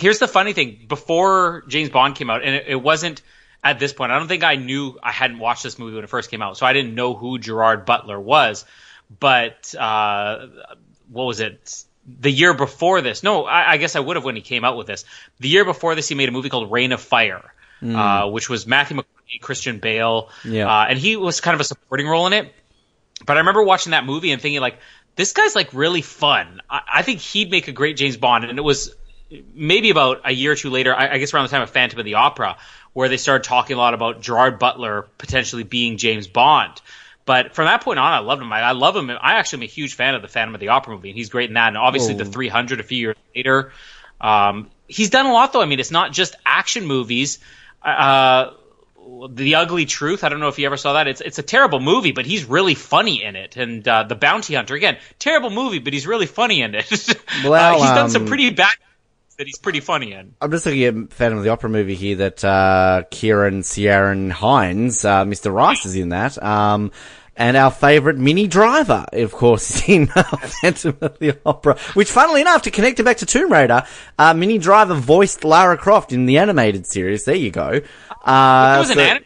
here's 0.00 0.18
the 0.18 0.28
funny 0.28 0.52
thing 0.52 0.86
before 0.88 1.62
james 1.68 1.88
bond 1.88 2.16
came 2.16 2.28
out 2.30 2.42
and 2.42 2.54
it, 2.54 2.64
it 2.68 2.76
wasn't 2.76 3.22
at 3.62 3.78
this 3.78 3.92
point 3.92 4.10
i 4.10 4.18
don't 4.18 4.28
think 4.28 4.42
i 4.44 4.56
knew 4.56 4.98
i 5.02 5.12
hadn't 5.12 5.38
watched 5.38 5.62
this 5.62 5.78
movie 5.78 5.94
when 5.94 6.04
it 6.04 6.10
first 6.10 6.30
came 6.30 6.42
out 6.42 6.56
so 6.56 6.66
i 6.66 6.72
didn't 6.72 6.94
know 6.94 7.14
who 7.14 7.38
gerard 7.38 7.86
butler 7.86 8.18
was 8.18 8.64
but 9.20 9.72
uh, 9.78 10.46
what 11.10 11.24
was 11.24 11.40
it 11.40 11.84
the 12.20 12.30
year 12.30 12.54
before 12.54 13.00
this 13.00 13.22
no 13.22 13.44
I, 13.44 13.72
I 13.72 13.76
guess 13.78 13.96
i 13.96 14.00
would 14.00 14.16
have 14.16 14.24
when 14.24 14.36
he 14.36 14.42
came 14.42 14.64
out 14.64 14.76
with 14.76 14.86
this 14.86 15.04
the 15.40 15.48
year 15.48 15.64
before 15.64 15.94
this 15.94 16.08
he 16.08 16.14
made 16.14 16.28
a 16.28 16.32
movie 16.32 16.48
called 16.50 16.70
reign 16.70 16.92
of 16.92 17.00
fire 17.00 17.52
uh, 17.82 18.28
which 18.30 18.48
was 18.48 18.66
matthew 18.66 18.96
mcconaughey 18.96 19.40
christian 19.40 19.78
bale 19.78 20.30
Yeah. 20.44 20.66
uh, 20.68 20.86
and 20.88 20.98
he 20.98 21.16
was 21.16 21.40
kind 21.40 21.54
of 21.54 21.60
a 21.60 21.64
supporting 21.64 22.06
role 22.06 22.26
in 22.26 22.32
it 22.32 22.52
but 23.26 23.36
I 23.36 23.40
remember 23.40 23.62
watching 23.62 23.92
that 23.92 24.04
movie 24.04 24.32
and 24.32 24.42
thinking 24.42 24.60
like, 24.60 24.76
this 25.16 25.32
guy's 25.32 25.54
like 25.54 25.72
really 25.72 26.02
fun. 26.02 26.60
I, 26.68 26.80
I 26.96 27.02
think 27.02 27.20
he'd 27.20 27.50
make 27.50 27.68
a 27.68 27.72
great 27.72 27.96
James 27.96 28.16
Bond. 28.16 28.44
And 28.44 28.58
it 28.58 28.62
was 28.62 28.94
maybe 29.54 29.90
about 29.90 30.22
a 30.24 30.32
year 30.32 30.52
or 30.52 30.56
two 30.56 30.68
later, 30.68 30.92
I, 30.94 31.12
I 31.12 31.18
guess 31.18 31.32
around 31.32 31.44
the 31.44 31.50
time 31.50 31.62
of 31.62 31.70
Phantom 31.70 31.98
of 32.00 32.04
the 32.04 32.14
Opera, 32.14 32.56
where 32.92 33.08
they 33.08 33.16
started 33.16 33.44
talking 33.44 33.76
a 33.76 33.78
lot 33.78 33.94
about 33.94 34.20
Gerard 34.20 34.58
Butler 34.58 35.06
potentially 35.16 35.62
being 35.62 35.96
James 35.96 36.26
Bond. 36.26 36.80
But 37.26 37.54
from 37.54 37.66
that 37.66 37.82
point 37.82 37.98
on, 37.98 38.12
I 38.12 38.18
loved 38.18 38.42
him. 38.42 38.52
I, 38.52 38.60
I 38.60 38.72
love 38.72 38.94
him. 38.96 39.10
I 39.10 39.34
actually 39.34 39.60
am 39.60 39.62
a 39.64 39.72
huge 39.72 39.94
fan 39.94 40.14
of 40.14 40.22
the 40.22 40.28
Phantom 40.28 40.54
of 40.54 40.60
the 40.60 40.68
Opera 40.68 40.94
movie, 40.94 41.08
and 41.10 41.16
he's 41.16 41.30
great 41.30 41.48
in 41.48 41.54
that. 41.54 41.68
And 41.68 41.78
obviously, 41.78 42.14
Oh. 42.14 42.18
the 42.18 42.24
300 42.26 42.80
a 42.80 42.82
few 42.82 42.98
years 42.98 43.16
later. 43.34 43.72
Um, 44.20 44.70
he's 44.88 45.10
done 45.10 45.26
a 45.26 45.32
lot, 45.32 45.52
though. 45.52 45.62
I 45.62 45.66
mean, 45.66 45.80
it's 45.80 45.90
not 45.90 46.12
just 46.12 46.36
action 46.44 46.86
movies. 46.86 47.38
Uh, 47.82 48.50
the 49.28 49.56
Ugly 49.56 49.86
Truth. 49.86 50.24
I 50.24 50.28
don't 50.28 50.40
know 50.40 50.48
if 50.48 50.58
you 50.58 50.66
ever 50.66 50.76
saw 50.76 50.94
that. 50.94 51.08
It's 51.08 51.20
it's 51.20 51.38
a 51.38 51.42
terrible 51.42 51.80
movie, 51.80 52.12
but 52.12 52.24
he's 52.26 52.44
really 52.46 52.74
funny 52.74 53.22
in 53.22 53.36
it. 53.36 53.56
And 53.56 53.86
uh, 53.86 54.04
The 54.04 54.14
Bounty 54.14 54.54
Hunter 54.54 54.74
again, 54.74 54.96
terrible 55.18 55.50
movie, 55.50 55.78
but 55.78 55.92
he's 55.92 56.06
really 56.06 56.26
funny 56.26 56.62
in 56.62 56.74
it. 56.74 56.86
Well, 57.44 57.52
uh, 57.74 57.78
he's 57.78 57.90
done 57.90 58.10
some 58.10 58.22
um, 58.22 58.28
pretty 58.28 58.50
bad 58.50 58.74
that 59.36 59.46
he's 59.46 59.58
pretty 59.58 59.80
funny 59.80 60.12
in. 60.12 60.34
I'm 60.40 60.50
just 60.50 60.66
looking 60.66 60.84
at 60.84 61.12
Phantom 61.12 61.38
of 61.38 61.44
the 61.44 61.50
Opera 61.50 61.70
movie 61.70 61.94
here 61.94 62.16
that 62.16 62.44
uh, 62.44 63.02
Kieran 63.10 63.60
Ciarán 63.62 64.30
Hinds, 64.30 65.04
uh, 65.04 65.24
Mr. 65.24 65.52
Rice, 65.52 65.84
is 65.86 65.96
in 65.96 66.10
that. 66.10 66.40
Um, 66.42 66.92
and 67.36 67.56
our 67.56 67.72
favourite 67.72 68.16
Minnie 68.16 68.46
Driver, 68.46 69.06
of 69.12 69.32
course, 69.32 69.68
is 69.70 69.88
in 69.88 70.08
uh, 70.16 70.22
Phantom 70.22 70.96
of 71.00 71.18
the 71.18 71.36
Opera. 71.44 71.76
Which, 71.94 72.10
funnily 72.10 72.40
enough, 72.40 72.62
to 72.62 72.70
connect 72.70 73.00
it 73.00 73.02
back 73.02 73.16
to 73.18 73.26
Tomb 73.26 73.50
Raider, 73.52 73.82
uh, 74.18 74.34
Minnie 74.34 74.58
Driver 74.58 74.94
voiced 74.94 75.42
Lara 75.42 75.76
Croft 75.76 76.12
in 76.12 76.26
the 76.26 76.38
animated 76.38 76.86
series. 76.86 77.24
There 77.24 77.34
you 77.34 77.50
go. 77.50 77.80
Uh, 78.24 78.74
It 78.76 78.80
was 78.80 78.90
an 78.90 78.96
so- 78.96 79.00
anime. 79.02 79.24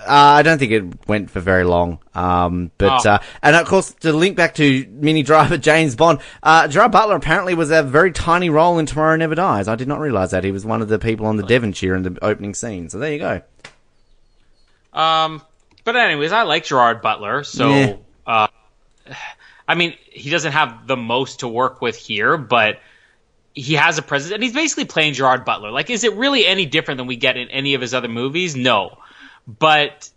Uh, 0.00 0.04
I 0.08 0.42
don't 0.42 0.58
think 0.58 0.72
it 0.72 1.08
went 1.08 1.30
for 1.30 1.40
very 1.40 1.64
long. 1.64 1.98
Um, 2.14 2.70
but, 2.78 3.06
Oh. 3.06 3.10
uh, 3.10 3.18
and 3.42 3.54
of 3.56 3.66
course, 3.66 3.92
to 4.00 4.12
link 4.12 4.36
back 4.36 4.54
to 4.56 4.86
Minnie 4.90 5.22
Driver 5.22 5.56
James 5.70 5.94
Bond, 5.94 6.20
uh, 6.42 6.66
Gerard 6.68 6.92
Butler 6.92 7.16
apparently 7.16 7.54
was 7.54 7.70
a 7.70 7.82
very 7.82 8.10
tiny 8.12 8.50
role 8.50 8.78
in 8.78 8.86
Tomorrow 8.86 9.16
Never 9.16 9.34
Dies. 9.34 9.68
I 9.68 9.76
did 9.76 9.88
not 9.88 10.00
realize 10.00 10.30
that. 10.32 10.44
He 10.44 10.52
was 10.52 10.64
one 10.64 10.82
of 10.82 10.88
the 10.88 10.98
people 10.98 11.26
on 11.26 11.36
the 11.36 11.42
Devonshire 11.44 11.94
in 11.94 12.02
the 12.02 12.18
opening 12.22 12.54
scene. 12.54 12.88
So 12.88 12.98
there 12.98 13.12
you 13.12 13.18
go. 13.18 13.42
Um, 14.92 15.42
but 15.84 15.96
anyways, 15.96 16.32
I 16.32 16.42
like 16.42 16.64
Gerard 16.64 17.02
Butler. 17.02 17.44
So, 17.44 17.68
Yeah. 17.68 17.96
uh, 18.26 18.46
I 19.68 19.74
mean, 19.74 19.94
he 20.10 20.30
doesn't 20.30 20.52
have 20.52 20.86
the 20.86 20.96
most 20.96 21.40
to 21.40 21.48
work 21.48 21.80
with 21.80 21.96
here, 21.96 22.36
but 22.36 22.80
he 23.54 23.74
has 23.74 23.98
a 23.98 24.02
presence, 24.02 24.32
and 24.32 24.42
he's 24.42 24.52
basically 24.52 24.84
playing 24.84 25.14
Gerard 25.14 25.44
Butler. 25.44 25.70
Like, 25.70 25.90
is 25.90 26.02
it 26.04 26.14
really 26.14 26.46
any 26.46 26.66
different 26.66 26.98
than 26.98 27.06
we 27.06 27.16
get 27.16 27.36
in 27.36 27.48
any 27.48 27.74
of 27.74 27.80
his 27.80 27.94
other 27.94 28.08
movies? 28.08 28.56
No, 28.56 28.98
but 29.58 30.10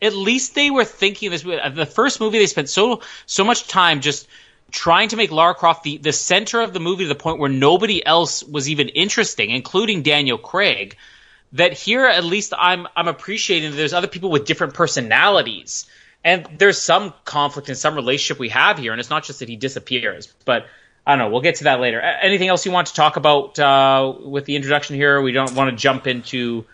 at 0.00 0.14
least 0.14 0.54
they 0.54 0.70
were 0.70 0.84
thinking 0.84 1.30
this. 1.30 1.42
The 1.42 1.86
first 1.86 2.20
movie, 2.20 2.38
they 2.38 2.46
spent 2.46 2.68
so 2.68 3.02
so 3.26 3.44
much 3.44 3.68
time 3.68 4.00
just 4.00 4.28
trying 4.70 5.08
to 5.08 5.16
make 5.16 5.30
Lara 5.30 5.54
Croft 5.54 5.82
the, 5.82 5.98
the 5.98 6.12
center 6.12 6.60
of 6.60 6.72
the 6.72 6.80
movie 6.80 7.04
to 7.04 7.08
the 7.08 7.14
point 7.16 7.38
where 7.38 7.50
nobody 7.50 8.04
else 8.04 8.44
was 8.44 8.68
even 8.68 8.88
interesting, 8.88 9.50
including 9.50 10.02
Daniel 10.02 10.38
Craig. 10.38 10.96
That 11.54 11.72
here, 11.72 12.06
at 12.06 12.24
least, 12.24 12.52
I'm 12.56 12.86
I'm 12.96 13.08
appreciating 13.08 13.72
that 13.72 13.76
there's 13.76 13.92
other 13.92 14.06
people 14.06 14.30
with 14.30 14.44
different 14.44 14.74
personalities, 14.74 15.86
and 16.24 16.46
there's 16.58 16.80
some 16.80 17.12
conflict 17.24 17.68
in 17.68 17.74
some 17.74 17.96
relationship 17.96 18.38
we 18.38 18.50
have 18.50 18.78
here, 18.78 18.92
and 18.92 19.00
it's 19.00 19.10
not 19.10 19.24
just 19.24 19.40
that 19.40 19.48
he 19.48 19.56
disappears, 19.56 20.32
but. 20.44 20.66
I 21.06 21.16
don't 21.16 21.18
know. 21.18 21.32
We'll 21.32 21.40
get 21.40 21.56
to 21.56 21.64
that 21.64 21.80
later. 21.80 21.98
Anything 21.98 22.48
else 22.48 22.66
you 22.66 22.72
want 22.72 22.88
to 22.88 22.94
talk 22.94 23.16
about 23.16 23.58
uh, 23.58 24.12
with 24.22 24.44
the 24.44 24.54
introduction 24.54 24.96
here? 24.96 25.20
We 25.22 25.32
don't 25.32 25.54
want 25.54 25.70
to 25.70 25.76
jump 25.76 26.06
into 26.06 26.66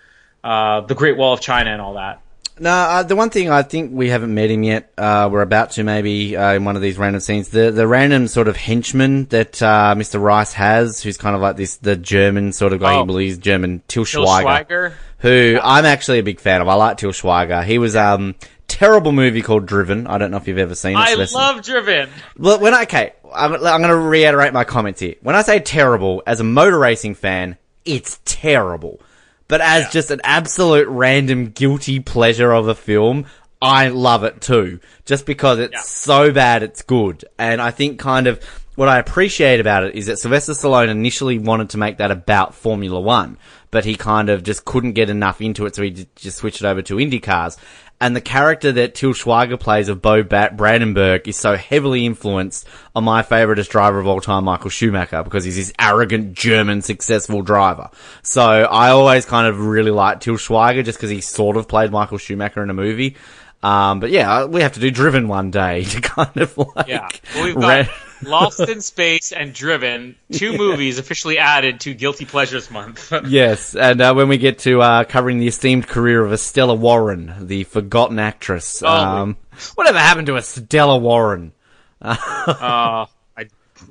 uh, 0.46 0.80
the 0.82 0.94
Great 0.94 1.16
Wall 1.16 1.32
of 1.32 1.40
China 1.40 1.70
and 1.70 1.82
all 1.82 1.94
that. 1.94 2.20
No, 2.58 2.70
uh, 2.70 3.02
the 3.02 3.16
one 3.16 3.28
thing 3.28 3.50
I 3.50 3.62
think 3.62 3.90
we 3.92 4.08
haven't 4.08 4.32
met 4.32 4.50
him 4.50 4.62
yet. 4.62 4.90
Uh, 4.96 5.28
we're 5.30 5.42
about 5.42 5.72
to 5.72 5.84
maybe 5.84 6.36
uh, 6.36 6.54
in 6.54 6.64
one 6.64 6.74
of 6.74 6.80
these 6.80 6.96
random 6.96 7.20
scenes. 7.20 7.50
The 7.50 7.70
the 7.70 7.86
random 7.86 8.28
sort 8.28 8.48
of 8.48 8.56
henchman 8.56 9.26
that 9.26 9.60
uh, 9.60 9.94
Mr. 9.96 10.22
Rice 10.22 10.54
has, 10.54 11.02
who's 11.02 11.18
kind 11.18 11.36
of 11.36 11.42
like 11.42 11.56
this 11.56 11.76
the 11.76 11.96
German 11.96 12.52
sort 12.52 12.72
of 12.72 12.80
guy. 12.80 12.94
Oh. 12.94 13.00
He 13.00 13.06
believes 13.06 13.36
German 13.36 13.82
Til 13.88 14.04
Schweiger. 14.04 14.66
Schweiger. 14.66 14.92
who 15.18 15.58
I'm 15.62 15.84
actually 15.84 16.20
a 16.20 16.22
big 16.22 16.40
fan 16.40 16.62
of. 16.62 16.68
I 16.68 16.74
like 16.74 16.96
Til 16.96 17.10
Schweiger. 17.10 17.62
He 17.62 17.76
was 17.76 17.94
um, 17.94 18.34
terrible 18.68 19.12
movie 19.12 19.42
called 19.42 19.66
Driven. 19.66 20.06
I 20.06 20.16
don't 20.16 20.30
know 20.30 20.38
if 20.38 20.48
you've 20.48 20.56
ever 20.56 20.74
seen 20.74 20.96
it. 20.96 21.00
I 21.00 21.14
love 21.14 21.62
Driven. 21.62 22.08
Well, 22.38 22.58
when 22.60 22.72
I, 22.72 22.84
okay, 22.84 23.12
I'm, 23.34 23.52
I'm 23.52 23.60
going 23.60 23.88
to 23.88 23.96
reiterate 23.96 24.54
my 24.54 24.64
comments 24.64 25.00
here. 25.00 25.16
When 25.20 25.36
I 25.36 25.42
say 25.42 25.58
terrible, 25.58 26.22
as 26.26 26.40
a 26.40 26.44
motor 26.44 26.78
racing 26.78 27.16
fan, 27.16 27.58
it's 27.84 28.18
terrible. 28.24 29.00
But 29.48 29.60
as 29.60 29.84
Yeah. 29.84 29.90
just 29.90 30.10
an 30.10 30.20
absolute 30.24 30.88
random 30.88 31.46
guilty 31.50 32.00
pleasure 32.00 32.52
of 32.52 32.68
a 32.68 32.74
film, 32.74 33.26
I 33.62 33.88
love 33.88 34.24
it 34.24 34.40
too. 34.40 34.80
Just 35.04 35.24
because 35.26 35.58
it's 35.58 35.72
Yeah. 35.72 35.80
so 35.82 36.32
bad, 36.32 36.62
it's 36.62 36.82
good. 36.82 37.24
And 37.38 37.60
I 37.60 37.70
think 37.70 37.98
kind 37.98 38.26
of 38.26 38.40
what 38.74 38.88
I 38.88 38.98
appreciate 38.98 39.58
about 39.60 39.84
it 39.84 39.94
is 39.94 40.06
that 40.06 40.18
Sylvester 40.18 40.52
Stallone 40.52 40.88
initially 40.88 41.38
wanted 41.38 41.70
to 41.70 41.78
make 41.78 41.96
that 41.96 42.10
about 42.10 42.54
Formula 42.54 43.00
One, 43.00 43.38
but 43.70 43.86
he 43.86 43.94
kind 43.94 44.28
of 44.28 44.42
just 44.42 44.66
couldn't 44.66 44.92
get 44.92 45.08
enough 45.08 45.40
into 45.40 45.64
it, 45.64 45.74
so 45.74 45.82
he 45.82 46.06
just 46.16 46.36
switched 46.38 46.60
it 46.60 46.66
over 46.66 46.82
to 46.82 47.00
Indy 47.00 47.18
cars. 47.20 47.56
And 47.98 48.14
the 48.14 48.20
character 48.20 48.72
that 48.72 48.94
Til 48.94 49.14
Schweiger 49.14 49.58
plays 49.58 49.88
of 49.88 50.02
Beau 50.02 50.22
Bat- 50.22 50.56
Brandenburg 50.56 51.26
is 51.26 51.36
so 51.36 51.56
heavily 51.56 52.04
influenced 52.04 52.68
on 52.94 53.04
my 53.04 53.22
favouriteest 53.22 53.70
driver 53.70 53.98
of 53.98 54.06
all 54.06 54.20
time, 54.20 54.44
Michael 54.44 54.68
Schumacher, 54.68 55.22
because 55.22 55.44
he's 55.44 55.56
this 55.56 55.72
arrogant 55.78 56.34
German 56.34 56.82
successful 56.82 57.40
driver. 57.40 57.88
So 58.22 58.42
I 58.42 58.90
always 58.90 59.24
kind 59.24 59.46
of 59.46 59.60
really 59.60 59.90
liked 59.90 60.22
Til 60.22 60.34
Schweiger 60.34 60.84
just 60.84 60.98
because 60.98 61.08
he 61.08 61.22
sort 61.22 61.56
of 61.56 61.68
played 61.68 61.90
Michael 61.90 62.18
Schumacher 62.18 62.62
in 62.62 62.68
a 62.68 62.74
movie. 62.74 63.16
Um, 63.62 64.00
but 64.00 64.10
yeah, 64.10 64.44
we 64.44 64.60
have 64.60 64.74
to 64.74 64.80
do 64.80 64.90
Driven 64.90 65.26
one 65.26 65.50
day 65.50 65.84
to 65.92 66.00
kind 66.02 66.36
of 66.36 66.56
like. 66.58 66.88
Yeah. 66.88 67.08
Well, 67.34 67.44
we've 67.44 67.54
got 67.54 67.88
Lost 68.22 68.60
in 68.60 68.80
Space 68.80 69.32
and 69.32 69.52
Driven, 69.52 70.16
two 70.32 70.56
movies 70.56 70.98
officially 70.98 71.38
added 71.38 71.80
to 71.80 71.94
Guilty 71.94 72.24
Pleasures 72.24 72.70
Month. 72.70 73.12
Yes, 73.26 73.74
and 73.74 74.00
uh, 74.00 74.14
when 74.14 74.28
we 74.28 74.38
get 74.38 74.58
to 74.60 74.80
uh, 74.80 75.04
covering 75.04 75.38
the 75.38 75.48
esteemed 75.48 75.86
career 75.88 76.24
of 76.24 76.32
Estella 76.32 76.74
Warren, 76.74 77.34
the 77.46 77.64
forgotten 77.64 78.18
actress, 78.18 78.82
Oh. 78.82 78.88
um, 78.88 79.36
whatever 79.74 79.98
happened 79.98 80.26
to 80.28 80.36
Estella 80.36 80.98
Warren? 80.98 81.52
Uh, 82.00 83.06
I, 83.36 83.46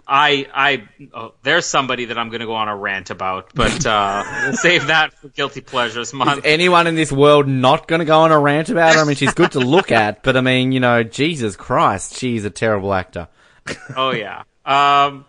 I, 0.07 0.47
I 0.53 0.83
oh, 1.13 1.33
there's 1.43 1.65
somebody 1.65 2.05
that 2.05 2.17
I'm 2.17 2.29
going 2.29 2.39
to 2.39 2.45
go 2.47 2.53
on 2.55 2.67
a 2.67 2.75
rant 2.75 3.09
about, 3.11 3.51
but 3.53 3.85
uh, 3.85 4.23
we'll 4.43 4.53
save 4.53 4.87
that 4.87 5.13
for 5.13 5.27
Guilty 5.29 5.61
Pleasures 5.61 6.13
month. 6.13 6.39
Is 6.39 6.45
anyone 6.45 6.87
in 6.87 6.95
this 6.95 7.11
world 7.11 7.47
not 7.47 7.87
going 7.87 7.99
to 7.99 8.05
go 8.05 8.21
on 8.21 8.31
a 8.31 8.39
rant 8.39 8.69
about 8.69 8.95
her? 8.95 9.01
I 9.01 9.03
mean, 9.03 9.15
she's 9.15 9.33
good 9.33 9.51
to 9.53 9.59
look 9.59 9.91
at, 9.91 10.23
but 10.23 10.37
I 10.37 10.41
mean, 10.41 10.71
you 10.71 10.79
know, 10.79 11.03
Jesus 11.03 11.55
Christ, 11.55 12.15
she's 12.17 12.45
a 12.45 12.49
terrible 12.49 12.93
actor. 12.93 13.27
Oh 13.95 14.11
yeah. 14.11 14.43
Um, 14.65 15.25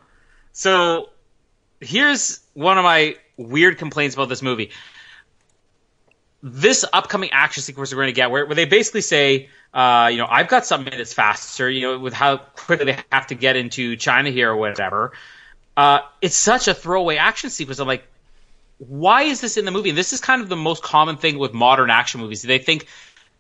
so 0.53 1.11
here's 1.81 2.41
one 2.55 2.79
of 2.79 2.85
my 2.85 3.17
weird 3.37 3.79
complaints 3.79 4.15
about 4.15 4.29
this 4.29 4.43
movie. 4.43 4.71
This 6.43 6.85
upcoming 6.93 7.31
action 7.33 7.63
sequence 7.63 7.93
we're 7.93 8.03
going 8.03 8.09
to 8.09 8.13
get, 8.13 8.31
where, 8.31 8.47
where 8.47 8.55
they 8.55 8.65
basically 8.65 9.01
say, 9.01 9.49
uh, 9.75 10.09
you 10.11 10.19
know, 10.19 10.27
I've 10.31 10.49
got 10.49 10.65
something 10.65 10.97
that's 10.97 11.13
faster, 11.13 11.69
you 11.69 11.83
know, 11.83 11.99
with 11.99 12.13
how 12.13 12.39
quickly 12.39 12.87
they 12.87 12.99
have 13.13 13.27
to 13.29 13.35
get 13.35 13.57
into 13.57 13.97
China 13.97 14.31
here 14.31 14.51
or 14.51 14.57
whatever. 14.57 15.13
Uh, 15.77 16.01
it's 16.23 16.37
such 16.37 16.69
a 16.69 16.75
throwaway 16.75 17.17
action 17.17 17.51
sequence. 17.51 17.79
I'm 17.79 17.89
like, 17.89 18.05
why 18.79 19.23
is 19.23 19.41
this 19.41 19.57
in 19.57 19.65
the 19.65 19.71
movie? 19.71 19.91
And 19.91 19.99
this 19.99 20.13
is 20.13 20.21
kind 20.21 20.43
of 20.43 20.49
the 20.49 20.57
most 20.57 20.83
common 20.83 21.17
thing 21.17 21.39
with 21.39 21.53
modern 21.53 21.91
action 21.91 22.21
movies. 22.21 22.43
They 22.43 22.59
think 22.59 22.87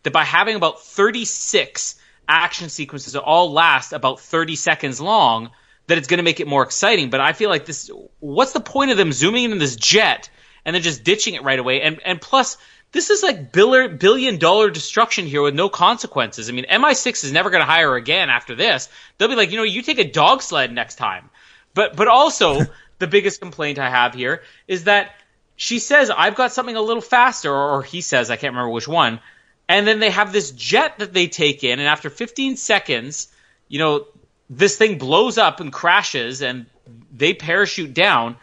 that 0.02 0.12
by 0.12 0.24
having 0.24 0.56
about 0.56 0.82
36 0.82 1.96
action 2.28 2.68
sequences 2.68 3.14
that 3.14 3.22
all 3.22 3.52
last 3.52 3.92
about 3.92 4.20
30 4.20 4.56
seconds 4.56 5.00
long, 5.00 5.50
that 5.86 5.98
it's 5.98 6.08
going 6.08 6.18
to 6.18 6.24
make 6.24 6.40
it 6.40 6.46
more 6.46 6.62
exciting. 6.62 7.10
But 7.10 7.20
I 7.20 7.32
feel 7.32 7.50
like 7.50 7.66
this, 7.66 7.90
what's 8.20 8.52
the 8.52 8.60
point 8.60 8.90
of 8.90 8.96
them 8.96 9.12
zooming 9.12 9.52
in 9.52 9.58
this 9.58 9.76
jet 9.76 10.28
and 10.64 10.74
then 10.74 10.82
just 10.82 11.04
ditching 11.04 11.34
it 11.34 11.42
right 11.42 11.58
away? 11.58 11.82
And, 11.82 12.00
and 12.04 12.20
plus, 12.20 12.58
this 12.92 13.10
is 13.10 13.22
like 13.22 13.52
billion, 13.52 13.96
billion 13.98 14.38
dollar 14.38 14.70
destruction 14.70 15.26
here 15.26 15.42
with 15.42 15.54
no 15.54 15.68
consequences. 15.68 16.48
I 16.48 16.52
mean, 16.52 16.66
MI6 16.70 17.24
is 17.24 17.32
never 17.32 17.50
going 17.50 17.60
to 17.60 17.66
hire 17.70 17.94
again 17.94 18.30
after 18.30 18.54
this. 18.54 18.88
They'll 19.18 19.28
be 19.28 19.36
like, 19.36 19.50
you 19.50 19.58
know, 19.58 19.64
you 19.64 19.82
take 19.82 19.98
a 19.98 20.10
dog 20.10 20.42
sled 20.42 20.72
next 20.72 20.96
time. 20.96 21.30
But, 21.74 21.96
but 21.96 22.08
also, 22.08 22.60
the 22.98 23.06
biggest 23.06 23.40
complaint 23.40 23.78
I 23.78 23.90
have 23.90 24.14
here 24.14 24.42
is 24.66 24.84
that 24.84 25.14
she 25.56 25.78
says, 25.78 26.10
I've 26.10 26.34
got 26.34 26.52
something 26.52 26.76
a 26.76 26.82
little 26.82 27.02
faster, 27.02 27.52
or 27.52 27.82
he 27.82 28.00
says, 28.02 28.30
I 28.30 28.36
can't 28.36 28.52
remember 28.52 28.70
which 28.70 28.88
one. 28.88 29.20
And 29.68 29.86
then 29.86 29.98
they 29.98 30.10
have 30.10 30.32
this 30.32 30.52
jet 30.52 31.00
that 31.00 31.12
they 31.12 31.26
take 31.26 31.64
in, 31.64 31.78
and 31.80 31.88
after 31.88 32.08
15 32.08 32.56
seconds, 32.56 33.28
you 33.68 33.78
know, 33.78 34.06
this 34.48 34.76
thing 34.76 34.98
blows 34.98 35.38
up 35.38 35.60
and 35.60 35.72
crashes, 35.72 36.40
and 36.42 36.66
they 37.12 37.34
parachute 37.34 37.92
down. 37.92 38.36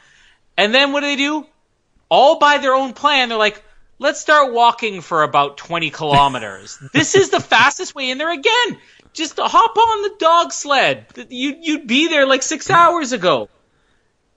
And 0.57 0.74
then 0.74 0.91
what 0.91 1.01
do 1.01 1.07
they 1.07 1.15
do? 1.15 1.45
All 2.09 2.39
by 2.39 2.57
their 2.57 2.74
own 2.74 2.93
plan, 2.93 3.30
they're 3.30 3.38
like, 3.38 3.63
let's 3.99 4.19
start 4.19 4.53
walking 4.53 5.01
for 5.01 5.24
about 5.24 5.57
20 5.57 5.89
kilometers. 5.91 6.78
this 6.93 7.15
is 7.15 7.30
the 7.30 7.39
fastest 7.39 7.95
way 7.95 8.11
in 8.11 8.17
there 8.17 8.32
again. 8.32 8.78
Just 9.13 9.39
hop 9.39 9.78
on 9.78 10.01
the 10.01 10.15
dog 10.19 10.51
sled. 10.51 11.05
You, 11.30 11.55
you'd 11.61 11.88
be 11.88 12.07
there 12.07 12.26
like 12.26 12.41
six 12.41 12.69
hours 12.69 13.13
ago. 13.13 13.49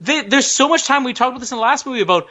They, 0.00 0.22
there's 0.22 0.46
so 0.46 0.68
much 0.68 0.84
time. 0.84 1.04
We 1.04 1.14
talked 1.14 1.30
about 1.30 1.40
this 1.40 1.50
in 1.50 1.56
the 1.56 1.62
last 1.62 1.86
movie 1.86 2.02
about 2.02 2.28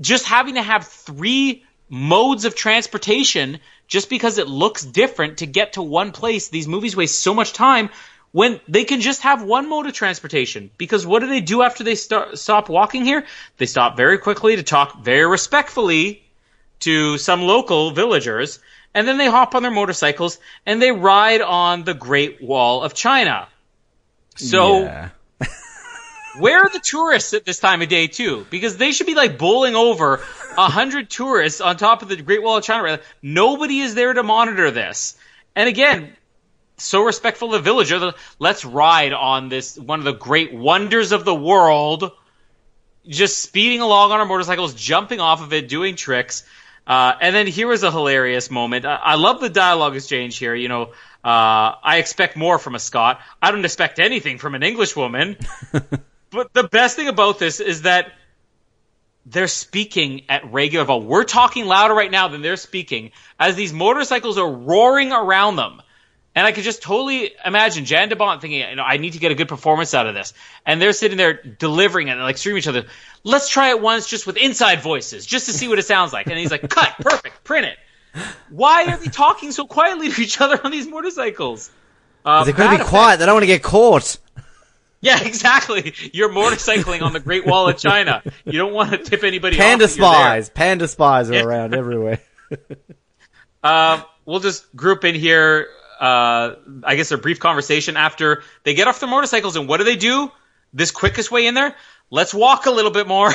just 0.00 0.26
having 0.26 0.54
to 0.54 0.62
have 0.62 0.86
three 0.86 1.64
modes 1.90 2.46
of 2.46 2.54
transportation 2.54 3.58
just 3.88 4.08
because 4.08 4.38
it 4.38 4.46
looks 4.46 4.82
different 4.82 5.38
to 5.38 5.46
get 5.46 5.74
to 5.74 5.82
one 5.82 6.12
place. 6.12 6.48
These 6.48 6.68
movies 6.68 6.96
waste 6.96 7.18
so 7.18 7.34
much 7.34 7.52
time 7.52 7.90
when 8.32 8.60
they 8.68 8.84
can 8.84 9.00
just 9.00 9.22
have 9.22 9.42
one 9.42 9.68
mode 9.68 9.86
of 9.86 9.92
transportation. 9.92 10.70
Because 10.78 11.04
what 11.04 11.18
do 11.18 11.26
they 11.26 11.40
do 11.40 11.62
after 11.62 11.82
they 11.82 11.96
start, 11.96 12.38
stop 12.38 12.68
walking 12.68 13.04
here? 13.04 13.26
They 13.58 13.66
stop 13.66 13.96
very 13.96 14.18
quickly 14.18 14.56
to 14.56 14.62
talk 14.62 15.02
very 15.02 15.26
respectfully 15.28 16.22
to 16.80 17.18
some 17.18 17.42
local 17.42 17.90
villagers, 17.90 18.60
and 18.94 19.06
then 19.06 19.18
they 19.18 19.28
hop 19.28 19.54
on 19.54 19.62
their 19.62 19.72
motorcycles 19.72 20.38
and 20.64 20.80
they 20.80 20.92
ride 20.92 21.42
on 21.42 21.84
the 21.84 21.94
Great 21.94 22.40
Wall 22.40 22.82
of 22.82 22.94
China. 22.94 23.48
So 24.36 24.84
Yeah. 24.84 25.08
Where 26.38 26.60
are 26.60 26.70
the 26.70 26.80
tourists 26.80 27.34
at 27.34 27.44
this 27.44 27.58
time 27.58 27.82
of 27.82 27.88
day 27.88 28.06
too? 28.06 28.46
Because 28.50 28.76
they 28.76 28.92
should 28.92 29.06
be 29.06 29.14
like 29.14 29.38
bowling 29.38 29.74
over 29.74 30.22
a 30.56 30.68
hundred 30.68 31.10
tourists 31.10 31.60
on 31.60 31.76
top 31.76 32.02
of 32.02 32.08
the 32.08 32.16
Great 32.16 32.42
Wall 32.42 32.58
of 32.58 32.64
China. 32.64 33.00
Nobody 33.22 33.80
is 33.80 33.94
there 33.94 34.12
to 34.12 34.22
monitor 34.22 34.70
this. 34.70 35.16
And 35.56 35.68
again, 35.68 36.12
so 36.76 37.02
respectful 37.02 37.48
of 37.48 37.52
the 37.52 37.70
villager. 37.70 38.12
Let's 38.38 38.64
ride 38.64 39.12
on 39.12 39.48
this 39.48 39.78
one 39.78 39.98
of 39.98 40.04
the 40.04 40.12
great 40.12 40.54
wonders 40.54 41.12
of 41.12 41.24
the 41.24 41.34
world. 41.34 42.12
Just 43.06 43.42
speeding 43.42 43.80
along 43.80 44.12
on 44.12 44.20
our 44.20 44.26
motorcycles, 44.26 44.74
jumping 44.74 45.20
off 45.20 45.42
of 45.42 45.52
it, 45.52 45.68
doing 45.68 45.96
tricks. 45.96 46.44
Uh, 46.86 47.14
and 47.20 47.34
then 47.34 47.46
here 47.46 47.68
was 47.68 47.82
a 47.82 47.90
hilarious 47.90 48.50
moment. 48.50 48.84
I, 48.84 48.96
I 48.96 49.14
love 49.14 49.40
the 49.40 49.48
dialogue 49.48 49.96
exchange 49.96 50.38
here. 50.38 50.54
You 50.54 50.68
know, 50.68 50.82
uh, 51.24 51.76
I 51.82 51.98
expect 51.98 52.36
more 52.36 52.58
from 52.58 52.74
a 52.74 52.78
Scot. 52.78 53.20
I 53.40 53.50
don't 53.50 53.64
expect 53.64 53.98
anything 53.98 54.38
from 54.38 54.54
an 54.54 54.62
English 54.62 54.96
woman. 54.96 55.36
But 56.30 56.52
the 56.52 56.64
best 56.64 56.96
thing 56.96 57.08
about 57.08 57.38
this 57.38 57.60
is 57.60 57.82
that 57.82 58.12
they're 59.26 59.48
speaking 59.48 60.22
at 60.28 60.50
regular 60.52 60.84
volume. 60.84 61.08
We're 61.08 61.24
talking 61.24 61.66
louder 61.66 61.94
right 61.94 62.10
now 62.10 62.28
than 62.28 62.42
they're 62.42 62.56
speaking 62.56 63.10
as 63.38 63.54
these 63.56 63.72
motorcycles 63.72 64.38
are 64.38 64.50
roaring 64.50 65.12
around 65.12 65.56
them. 65.56 65.82
And 66.34 66.46
I 66.46 66.52
could 66.52 66.62
just 66.62 66.80
totally 66.80 67.32
imagine 67.44 67.84
Jan 67.84 68.08
de 68.08 68.16
Bont 68.16 68.40
thinking, 68.40 68.60
you 68.60 68.76
know, 68.76 68.84
I 68.84 68.98
need 68.98 69.14
to 69.14 69.18
get 69.18 69.32
a 69.32 69.34
good 69.34 69.48
performance 69.48 69.94
out 69.94 70.06
of 70.06 70.14
this. 70.14 70.32
And 70.64 70.80
they're 70.80 70.92
sitting 70.92 71.18
there 71.18 71.34
delivering 71.42 72.06
it 72.08 72.14
like 72.16 72.38
screaming 72.38 72.58
at 72.58 72.62
each 72.62 72.68
other. 72.68 72.86
Let's 73.24 73.48
try 73.48 73.70
it 73.70 73.80
once 73.80 74.06
just 74.06 74.26
with 74.28 74.36
inside 74.36 74.80
voices, 74.80 75.26
just 75.26 75.46
to 75.46 75.52
see 75.52 75.66
what 75.66 75.80
it 75.80 75.86
sounds 75.86 76.12
like. 76.12 76.28
And 76.28 76.38
he's 76.38 76.52
like, 76.52 76.68
cut, 76.68 76.94
perfect, 77.00 77.42
print 77.42 77.66
it. 77.66 77.78
Why 78.48 78.86
are 78.86 78.96
they 78.96 79.06
talking 79.06 79.50
so 79.50 79.66
quietly 79.66 80.10
to 80.10 80.20
each 80.22 80.40
other 80.40 80.60
on 80.64 80.70
these 80.70 80.86
motorcycles? 80.86 81.70
Uh, 82.24 82.44
They've 82.44 82.56
got 82.56 82.64
to 82.64 82.70
be 82.70 82.74
effect. 82.76 82.88
quiet. 82.90 83.18
They 83.18 83.26
don't 83.26 83.34
want 83.34 83.42
to 83.42 83.48
get 83.48 83.62
caught. 83.62 84.16
Yeah, 85.00 85.22
exactly. 85.24 85.94
You're 86.12 86.30
motorcycling 86.30 87.02
on 87.02 87.12
the 87.12 87.20
Great 87.20 87.46
Wall 87.46 87.68
of 87.68 87.78
China. 87.78 88.22
You 88.44 88.58
don't 88.58 88.72
want 88.72 88.90
to 88.90 88.98
tip 88.98 89.24
anybody 89.24 89.56
Panda 89.56 89.84
off. 89.84 89.90
that 89.90 89.96
you're 89.96 90.10
there. 90.10 90.20
spies. 90.20 90.50
Panda 90.50 90.88
spies 90.88 91.30
are 91.30 91.48
around 91.48 91.74
everywhere. 91.74 92.20
Um, 93.62 94.02
we'll 94.24 94.40
just 94.40 94.74
group 94.74 95.04
in 95.04 95.14
here. 95.14 95.68
Uh, 96.00 96.54
I 96.82 96.96
guess 96.96 97.10
a 97.10 97.18
brief 97.18 97.40
conversation 97.40 97.98
after 97.98 98.42
they 98.64 98.72
get 98.72 98.88
off 98.88 99.00
their 99.00 99.08
motorcycles, 99.08 99.56
and 99.56 99.68
what 99.68 99.76
do 99.76 99.84
they 99.84 99.96
do? 99.96 100.32
This 100.72 100.90
quickest 100.90 101.30
way 101.30 101.46
in 101.46 101.52
there? 101.52 101.76
Let's 102.10 102.32
walk 102.32 102.64
a 102.64 102.70
little 102.70 102.90
bit 102.90 103.06
more. 103.06 103.30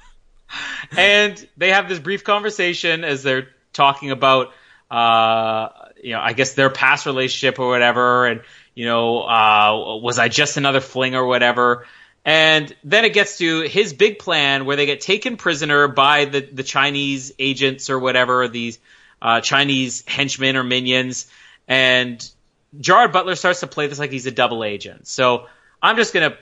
and 0.96 1.48
they 1.56 1.70
have 1.70 1.88
this 1.88 1.98
brief 1.98 2.22
conversation 2.22 3.02
as 3.02 3.22
they're 3.22 3.48
talking 3.72 4.10
about, 4.10 4.52
uh, 4.90 5.70
you 6.02 6.12
know, 6.12 6.20
I 6.20 6.34
guess 6.34 6.52
their 6.52 6.70
past 6.70 7.06
relationship 7.06 7.58
or 7.58 7.68
whatever, 7.68 8.26
and 8.26 8.42
you 8.74 8.86
know, 8.86 9.22
uh, 9.22 9.98
was 10.00 10.18
I 10.18 10.28
just 10.28 10.56
another 10.56 10.80
fling 10.80 11.14
or 11.14 11.26
whatever? 11.26 11.86
And 12.24 12.74
then 12.84 13.04
it 13.04 13.14
gets 13.14 13.38
to 13.38 13.62
his 13.62 13.92
big 13.94 14.18
plan 14.18 14.66
where 14.66 14.76
they 14.76 14.86
get 14.86 15.00
taken 15.00 15.36
prisoner 15.36 15.88
by 15.88 16.26
the, 16.26 16.40
the 16.40 16.62
Chinese 16.62 17.32
agents 17.38 17.88
or 17.88 17.98
whatever, 17.98 18.46
these 18.48 18.78
uh, 19.22 19.40
Chinese 19.40 20.04
henchmen 20.06 20.56
or 20.56 20.62
minions. 20.62 21.30
And 21.66 22.26
Gerard 22.78 23.12
Butler 23.12 23.36
starts 23.36 23.60
to 23.60 23.66
play 23.66 23.86
this 23.86 23.98
like 23.98 24.10
he's 24.10 24.26
a 24.26 24.30
double 24.30 24.64
agent. 24.64 25.06
So 25.06 25.46
I'm 25.82 25.96
just 25.96 26.12
going 26.12 26.30
to 26.30 26.38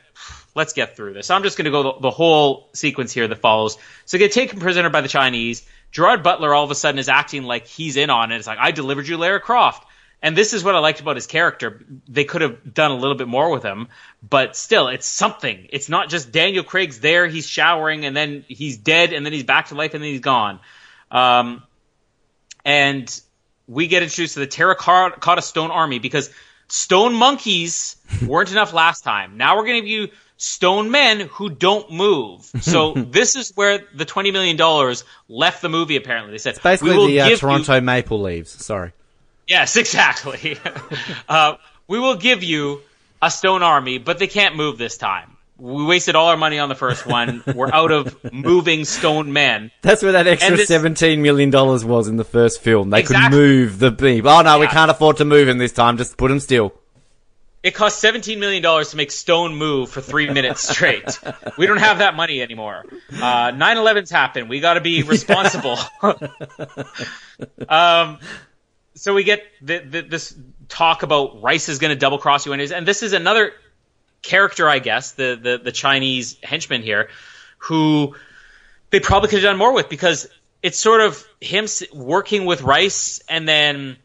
let's 0.54 0.72
get 0.72 0.96
through 0.96 1.14
this. 1.14 1.30
I'm 1.30 1.42
just 1.42 1.56
going 1.56 1.66
to 1.66 1.70
go 1.70 1.82
the, 1.82 2.00
the 2.00 2.10
whole 2.10 2.68
sequence 2.72 3.12
here 3.12 3.28
that 3.28 3.38
follows. 3.38 3.78
So 4.04 4.18
get 4.18 4.32
taken 4.32 4.58
prisoner 4.58 4.90
by 4.90 5.00
the 5.00 5.08
Chinese. 5.08 5.66
Gerard 5.92 6.22
Butler 6.22 6.52
all 6.52 6.64
of 6.64 6.70
a 6.70 6.74
sudden 6.74 6.98
is 6.98 7.08
acting 7.08 7.44
like 7.44 7.66
he's 7.66 7.96
in 7.96 8.10
on 8.10 8.32
it. 8.32 8.36
It's 8.36 8.46
like 8.46 8.58
I 8.58 8.72
delivered 8.72 9.06
you 9.06 9.16
Lara 9.16 9.40
Croft. 9.40 9.86
And 10.20 10.36
this 10.36 10.52
is 10.52 10.64
what 10.64 10.74
I 10.74 10.80
liked 10.80 11.00
about 11.00 11.14
his 11.16 11.26
character. 11.28 11.84
They 12.08 12.24
could 12.24 12.42
have 12.42 12.74
done 12.74 12.90
a 12.90 12.96
little 12.96 13.14
bit 13.16 13.28
more 13.28 13.50
with 13.50 13.62
him, 13.62 13.88
but 14.28 14.56
still, 14.56 14.88
it's 14.88 15.06
something. 15.06 15.68
It's 15.70 15.88
not 15.88 16.08
just 16.08 16.32
Daniel 16.32 16.64
Craig's 16.64 16.98
there, 16.98 17.28
he's 17.28 17.46
showering, 17.48 18.04
and 18.04 18.16
then 18.16 18.44
he's 18.48 18.78
dead, 18.78 19.12
and 19.12 19.24
then 19.24 19.32
he's 19.32 19.44
back 19.44 19.68
to 19.68 19.76
life, 19.76 19.94
and 19.94 20.02
then 20.02 20.10
he's 20.10 20.20
gone. 20.20 20.58
Um, 21.10 21.62
and 22.64 23.20
we 23.68 23.86
get 23.86 24.02
introduced 24.02 24.34
to 24.34 24.40
the 24.40 24.46
Terracotta 24.46 25.42
Stone 25.42 25.70
Army 25.70 26.00
because 26.00 26.30
stone 26.68 27.14
monkeys 27.14 27.96
weren't 28.26 28.50
enough 28.50 28.72
last 28.72 29.04
time. 29.04 29.36
Now 29.36 29.56
we're 29.56 29.66
going 29.66 29.82
to 29.82 29.88
you 29.88 30.08
stone 30.36 30.90
men 30.90 31.20
who 31.20 31.48
don't 31.50 31.92
move. 31.92 32.44
So 32.60 32.92
this 32.94 33.36
is 33.36 33.52
where 33.54 33.80
the 33.94 34.06
$20 34.06 34.32
million 34.32 34.94
left 35.28 35.62
the 35.62 35.68
movie, 35.68 35.96
apparently. 35.96 36.32
They 36.32 36.38
said, 36.38 36.54
it's 36.54 36.62
Basically, 36.62 36.90
we 36.90 36.96
will 36.96 37.06
the 37.06 37.20
uh, 37.20 37.24
give 37.28 37.30
you- 37.32 37.36
Toronto 37.38 37.80
Maple 37.80 38.20
Leaves. 38.20 38.50
Sorry. 38.64 38.92
Yes, 39.48 39.76
exactly. 39.76 40.58
uh, 41.28 41.54
we 41.88 41.98
will 41.98 42.16
give 42.16 42.42
you 42.42 42.82
a 43.22 43.30
stone 43.30 43.62
army, 43.62 43.98
but 43.98 44.18
they 44.18 44.26
can't 44.26 44.54
move 44.56 44.78
this 44.78 44.96
time. 44.98 45.36
We 45.56 45.84
wasted 45.84 46.14
all 46.14 46.28
our 46.28 46.36
money 46.36 46.60
on 46.60 46.68
the 46.68 46.76
first 46.76 47.04
one. 47.06 47.42
We're 47.54 47.72
out 47.72 47.90
of 47.90 48.32
moving 48.32 48.84
stone 48.84 49.32
men. 49.32 49.72
That's 49.82 50.04
where 50.04 50.12
that 50.12 50.28
extra 50.28 50.56
this- 50.56 50.68
seventeen 50.68 51.20
million 51.22 51.50
dollars 51.50 51.84
was 51.84 52.06
in 52.06 52.16
the 52.16 52.24
first 52.24 52.60
film. 52.60 52.90
They 52.90 53.00
Exactly. 53.00 53.30
could 53.30 53.36
move 53.36 53.78
the 53.80 53.90
beam. 53.90 54.24
Oh 54.26 54.42
no, 54.42 54.60
we 54.60 54.68
can't 54.68 54.90
afford 54.90 55.16
to 55.16 55.24
move 55.24 55.48
him 55.48 55.58
this 55.58 55.72
time. 55.72 55.96
Just 55.96 56.16
put 56.16 56.30
him 56.30 56.38
still. 56.38 56.74
It 57.60 57.74
cost 57.74 58.00
$17 58.02 58.38
million 58.38 58.62
to 58.62 58.96
make 58.96 59.10
stone 59.10 59.56
move 59.56 59.90
for 59.90 60.00
three 60.00 60.30
minutes 60.30 60.68
straight. 60.68 61.18
we 61.58 61.66
don't 61.66 61.80
have 61.80 61.98
that 61.98 62.14
money 62.14 62.40
anymore. 62.40 62.84
Uh, 63.12 63.50
9-11's 63.50 64.10
happened. 64.12 64.48
We 64.48 64.60
gotta 64.60 64.80
be 64.80 65.02
responsible. 65.02 65.76
um, 67.68 68.18
so 68.98 69.14
we 69.14 69.24
get 69.24 69.42
the, 69.62 69.78
the, 69.78 70.00
this 70.02 70.34
talk 70.68 71.02
about 71.02 71.42
Rice 71.42 71.68
is 71.68 71.78
gonna 71.78 71.96
double 71.96 72.18
cross 72.18 72.46
you, 72.46 72.52
and 72.52 72.62
and 72.62 72.86
this 72.86 73.02
is 73.02 73.12
another 73.12 73.52
character, 74.22 74.68
I 74.68 74.78
guess, 74.78 75.12
the, 75.12 75.38
the, 75.40 75.60
the 75.62 75.72
Chinese 75.72 76.38
henchman 76.42 76.82
here, 76.82 77.08
who 77.58 78.14
they 78.90 79.00
probably 79.00 79.28
could 79.28 79.38
have 79.38 79.50
done 79.50 79.58
more 79.58 79.72
with 79.72 79.88
because 79.88 80.28
it's 80.62 80.78
sort 80.78 81.00
of 81.00 81.24
him 81.40 81.66
working 81.92 82.44
with 82.44 82.62
Rice 82.62 83.20
and 83.28 83.48
then 83.48 83.96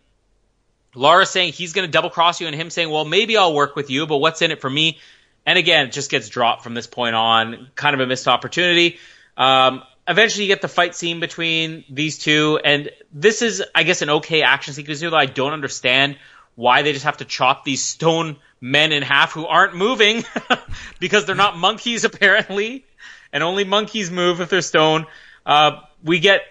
Laura 0.96 1.26
saying 1.26 1.54
he's 1.54 1.74
going 1.74 1.88
to 1.88 1.92
double 1.92 2.10
cross 2.10 2.40
you 2.40 2.48
and 2.48 2.56
him 2.56 2.70
saying, 2.70 2.90
well, 2.90 3.06
maybe 3.06 3.38
I'll 3.38 3.54
work 3.54 3.76
with 3.76 3.90
you, 3.90 4.06
but 4.06 4.18
what's 4.18 4.42
in 4.42 4.52
it 4.52 4.62
for 4.62 4.70
me? 4.70 5.00
And 5.46 5.58
again, 5.58 5.88
it 5.88 5.92
just 5.92 6.12
gets 6.12 6.30
dropped 6.30 6.64
from 6.64 6.74
this 6.74 6.88
point 6.88 7.16
on. 7.16 7.70
Kind 7.76 7.96
of 7.96 8.00
a 8.00 8.06
missed 8.06 8.28
opportunity. 8.28 9.00
Um, 9.36 9.84
eventually 10.08 10.46
you 10.46 10.48
get 10.48 10.62
the 10.62 10.68
fight 10.68 10.96
scene 10.96 11.20
between 11.20 11.84
these 11.90 12.18
two. 12.18 12.60
And 12.64 12.90
this 13.12 13.42
is, 13.42 13.64
I 13.74 13.84
guess, 13.84 14.02
an 14.02 14.10
okay 14.10 14.42
action 14.42 14.74
sequence 14.74 15.00
here, 15.00 15.10
though 15.10 15.18
I 15.18 15.26
don't 15.26 15.54
understand 15.54 16.18
why 16.56 16.82
they 16.82 16.94
just 16.94 17.06
have 17.06 17.18
to 17.18 17.26
chop 17.26 17.64
these 17.64 17.84
stone 17.84 18.38
men 18.62 18.92
in 18.92 19.02
half 19.02 19.34
who 19.34 19.46
aren't 19.46 19.76
moving 19.76 20.24
because 21.00 21.26
they're 21.26 21.36
not 21.36 21.58
monkeys 21.58 22.04
apparently. 22.04 22.86
And 23.32 23.44
only 23.44 23.64
monkeys 23.64 24.12
move 24.12 24.42
if 24.42 24.50
they're 24.50 24.62
stone. 24.62 25.08
Uh, 25.46 25.82
we 26.04 26.20
get 26.20 26.42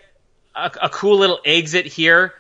a, 0.54 0.70
a 0.82 0.88
cool 0.88 1.18
little 1.18 1.38
exit 1.44 1.86
here 1.86 2.34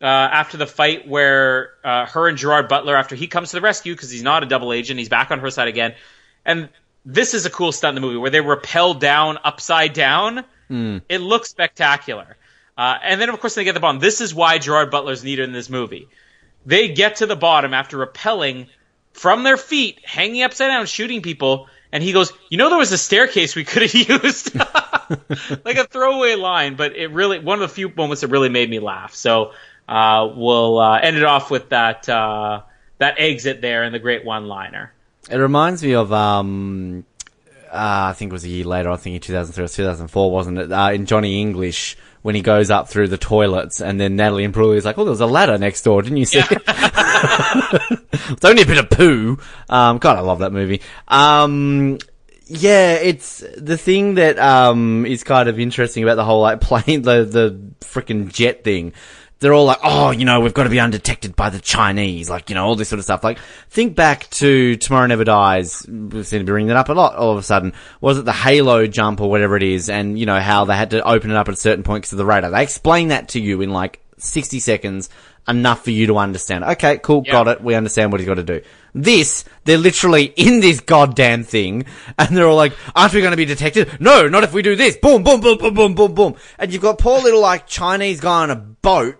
uh, 0.00 0.06
after 0.06 0.56
the 0.56 0.66
fight 0.66 1.08
where 1.08 1.72
uh, 1.84 2.06
her 2.06 2.28
and 2.28 2.38
Gerard 2.38 2.68
Butler, 2.68 2.96
after 2.96 3.16
he 3.16 3.26
comes 3.26 3.50
to 3.50 3.56
the 3.56 3.60
rescue 3.60 3.92
because 3.94 4.10
he's 4.10 4.22
not 4.22 4.42
a 4.42 4.46
double 4.46 4.72
agent, 4.72 4.98
he's 4.98 5.08
back 5.08 5.30
on 5.30 5.40
her 5.40 5.50
side 5.50 5.68
again. 5.68 5.94
And 6.44 6.68
this 7.04 7.34
is 7.34 7.46
a 7.46 7.50
cool 7.50 7.72
stunt 7.72 7.96
in 7.96 8.02
the 8.02 8.06
movie 8.06 8.18
where 8.18 8.30
they 8.30 8.40
rappel 8.40 8.94
down 8.94 9.38
upside 9.42 9.92
down. 9.92 10.44
It 11.08 11.18
looks 11.18 11.48
spectacular. 11.48 12.36
Uh, 12.76 12.98
and 13.02 13.20
then, 13.20 13.28
of 13.28 13.40
course, 13.40 13.54
they 13.54 13.64
get 13.64 13.74
the 13.74 13.80
bottom. 13.80 14.00
This 14.00 14.20
is 14.20 14.34
why 14.34 14.58
Gerard 14.58 14.90
Butler's 14.90 15.24
needed 15.24 15.44
in 15.44 15.52
this 15.52 15.68
movie. 15.68 16.08
They 16.66 16.88
get 16.88 17.16
to 17.16 17.26
the 17.26 17.36
bottom 17.36 17.74
after 17.74 17.98
rappelling 17.98 18.68
from 19.12 19.42
their 19.42 19.56
feet, 19.56 19.98
hanging 20.04 20.42
upside 20.42 20.68
down, 20.68 20.86
shooting 20.86 21.22
people. 21.22 21.66
And 21.92 22.02
he 22.02 22.12
goes, 22.12 22.32
"You 22.48 22.58
know, 22.58 22.68
there 22.68 22.78
was 22.78 22.92
a 22.92 22.98
staircase 22.98 23.56
we 23.56 23.64
could 23.64 23.82
have 23.82 23.94
used." 24.24 24.54
like 25.64 25.76
a 25.76 25.84
throwaway 25.84 26.36
line, 26.36 26.76
but 26.76 26.96
it 26.96 27.10
really 27.10 27.38
one 27.38 27.60
of 27.60 27.68
the 27.68 27.74
few 27.74 27.92
moments 27.94 28.20
that 28.20 28.28
really 28.28 28.48
made 28.48 28.70
me 28.70 28.78
laugh. 28.78 29.14
So 29.14 29.52
uh, 29.88 30.30
we'll 30.34 30.78
uh, 30.78 30.98
end 31.00 31.16
it 31.16 31.24
off 31.24 31.50
with 31.50 31.70
that 31.70 32.08
uh, 32.08 32.62
that 32.98 33.16
exit 33.18 33.60
there 33.60 33.82
and 33.82 33.94
the 33.94 33.98
great 33.98 34.24
one 34.24 34.46
liner. 34.46 34.92
It 35.28 35.36
reminds 35.36 35.82
me 35.82 35.94
of 35.94 36.12
um, 36.12 37.04
uh, 37.70 38.10
I 38.10 38.12
think 38.14 38.30
it 38.30 38.32
was 38.32 38.44
a 38.44 38.48
year 38.48 38.64
later. 38.64 38.90
I 38.90 38.96
think 38.96 39.14
in 39.14 39.20
2003 39.20 39.64
or 39.64 39.68
2004, 39.68 40.30
wasn't 40.30 40.58
it? 40.58 40.72
Uh, 40.72 40.90
in 40.92 41.06
Johnny 41.06 41.40
English, 41.40 41.96
when 42.22 42.34
he 42.34 42.42
goes 42.42 42.70
up 42.70 42.88
through 42.88 43.08
the 43.08 43.18
toilets, 43.18 43.80
and 43.80 44.00
then 44.00 44.16
Natalie 44.16 44.44
and 44.44 44.54
Imbruglia 44.54 44.76
is 44.76 44.84
like, 44.84 44.98
"Oh, 44.98 45.04
there 45.04 45.10
was 45.10 45.20
a 45.20 45.26
ladder 45.26 45.58
next 45.58 45.82
door, 45.82 46.02
didn't 46.02 46.18
you 46.18 46.24
see?" 46.24 46.38
it?" 46.40 46.50
it's 48.30 48.44
only 48.44 48.62
a 48.62 48.66
bit 48.66 48.78
of 48.78 48.90
poo. 48.90 49.38
Um, 49.68 49.98
God, 49.98 50.16
I 50.16 50.20
love 50.20 50.40
that 50.40 50.52
movie. 50.52 50.80
Um, 51.06 51.98
yeah, 52.46 52.94
it's 52.94 53.44
the 53.56 53.76
thing 53.76 54.14
that 54.16 54.36
um 54.38 55.06
is 55.06 55.22
kind 55.22 55.48
of 55.48 55.60
interesting 55.60 56.02
about 56.02 56.16
the 56.16 56.24
whole 56.24 56.40
like 56.40 56.60
plane, 56.70 57.02
the 57.02 57.24
the 57.24 57.60
freaking 57.80 58.32
jet 58.32 58.64
thing. 58.64 58.92
They're 59.40 59.52
all 59.54 59.64
like, 59.64 59.78
oh, 59.82 60.10
you 60.10 60.24
know, 60.24 60.40
we've 60.40 60.54
got 60.54 60.64
to 60.64 60.70
be 60.70 60.78
undetected 60.80 61.34
by 61.34 61.48
the 61.50 61.60
Chinese, 61.60 62.28
like, 62.28 62.50
you 62.50 62.54
know, 62.54 62.64
all 62.66 62.76
this 62.76 62.90
sort 62.90 62.98
of 62.98 63.04
stuff. 63.04 63.24
Like, 63.24 63.38
think 63.70 63.96
back 63.96 64.28
to 64.30 64.76
Tomorrow 64.76 65.06
Never 65.06 65.24
Dies. 65.24 65.84
We 65.88 66.22
seem 66.24 66.40
to 66.40 66.44
be 66.44 66.52
bringing 66.52 66.68
that 66.68 66.76
up 66.76 66.90
a 66.90 66.92
lot 66.92 67.16
all 67.16 67.32
of 67.32 67.38
a 67.38 67.42
sudden. 67.42 67.72
Was 68.02 68.18
it 68.18 68.26
the 68.26 68.32
Halo 68.32 68.86
jump 68.86 69.20
or 69.20 69.30
whatever 69.30 69.56
it 69.56 69.62
is? 69.62 69.88
And, 69.88 70.18
you 70.18 70.26
know, 70.26 70.38
how 70.40 70.66
they 70.66 70.76
had 70.76 70.90
to 70.90 71.02
open 71.08 71.30
it 71.30 71.36
up 71.36 71.48
at 71.48 71.54
a 71.54 71.56
certain 71.56 71.82
point 71.82 72.02
because 72.02 72.12
of 72.12 72.18
the 72.18 72.26
radar. 72.26 72.50
They 72.50 72.62
explain 72.62 73.08
that 73.08 73.30
to 73.30 73.40
you 73.40 73.62
in 73.62 73.70
like 73.70 74.00
60 74.18 74.60
seconds, 74.60 75.08
enough 75.48 75.84
for 75.84 75.90
you 75.90 76.06
to 76.08 76.18
understand. 76.18 76.62
Okay, 76.64 76.98
cool, 76.98 77.22
Yeah. 77.24 77.32
got 77.32 77.48
it. 77.48 77.62
We 77.62 77.74
understand 77.74 78.12
what 78.12 78.20
he's 78.20 78.28
got 78.28 78.34
to 78.34 78.42
do. 78.42 78.60
This, 78.94 79.44
they're 79.64 79.78
literally 79.78 80.24
in 80.36 80.60
this 80.60 80.80
goddamn 80.80 81.44
thing, 81.44 81.86
and 82.18 82.36
they're 82.36 82.46
all 82.46 82.56
like, 82.56 82.74
aren't 82.94 83.14
we 83.14 83.20
going 83.20 83.30
to 83.30 83.36
be 83.38 83.46
detected? 83.46 84.00
No, 84.00 84.28
not 84.28 84.44
if 84.44 84.52
we 84.52 84.60
do 84.62 84.76
this. 84.76 84.96
Boom, 84.98 85.22
boom, 85.22 85.40
boom, 85.40 85.56
boom, 85.56 85.72
boom, 85.74 85.94
boom, 85.94 86.14
boom. 86.14 86.34
And 86.58 86.70
you've 86.72 86.82
got 86.82 86.98
poor 86.98 87.22
little, 87.22 87.40
like, 87.40 87.66
Chinese 87.66 88.20
guy 88.20 88.42
on 88.42 88.50
a 88.50 88.56
boat, 88.56 89.16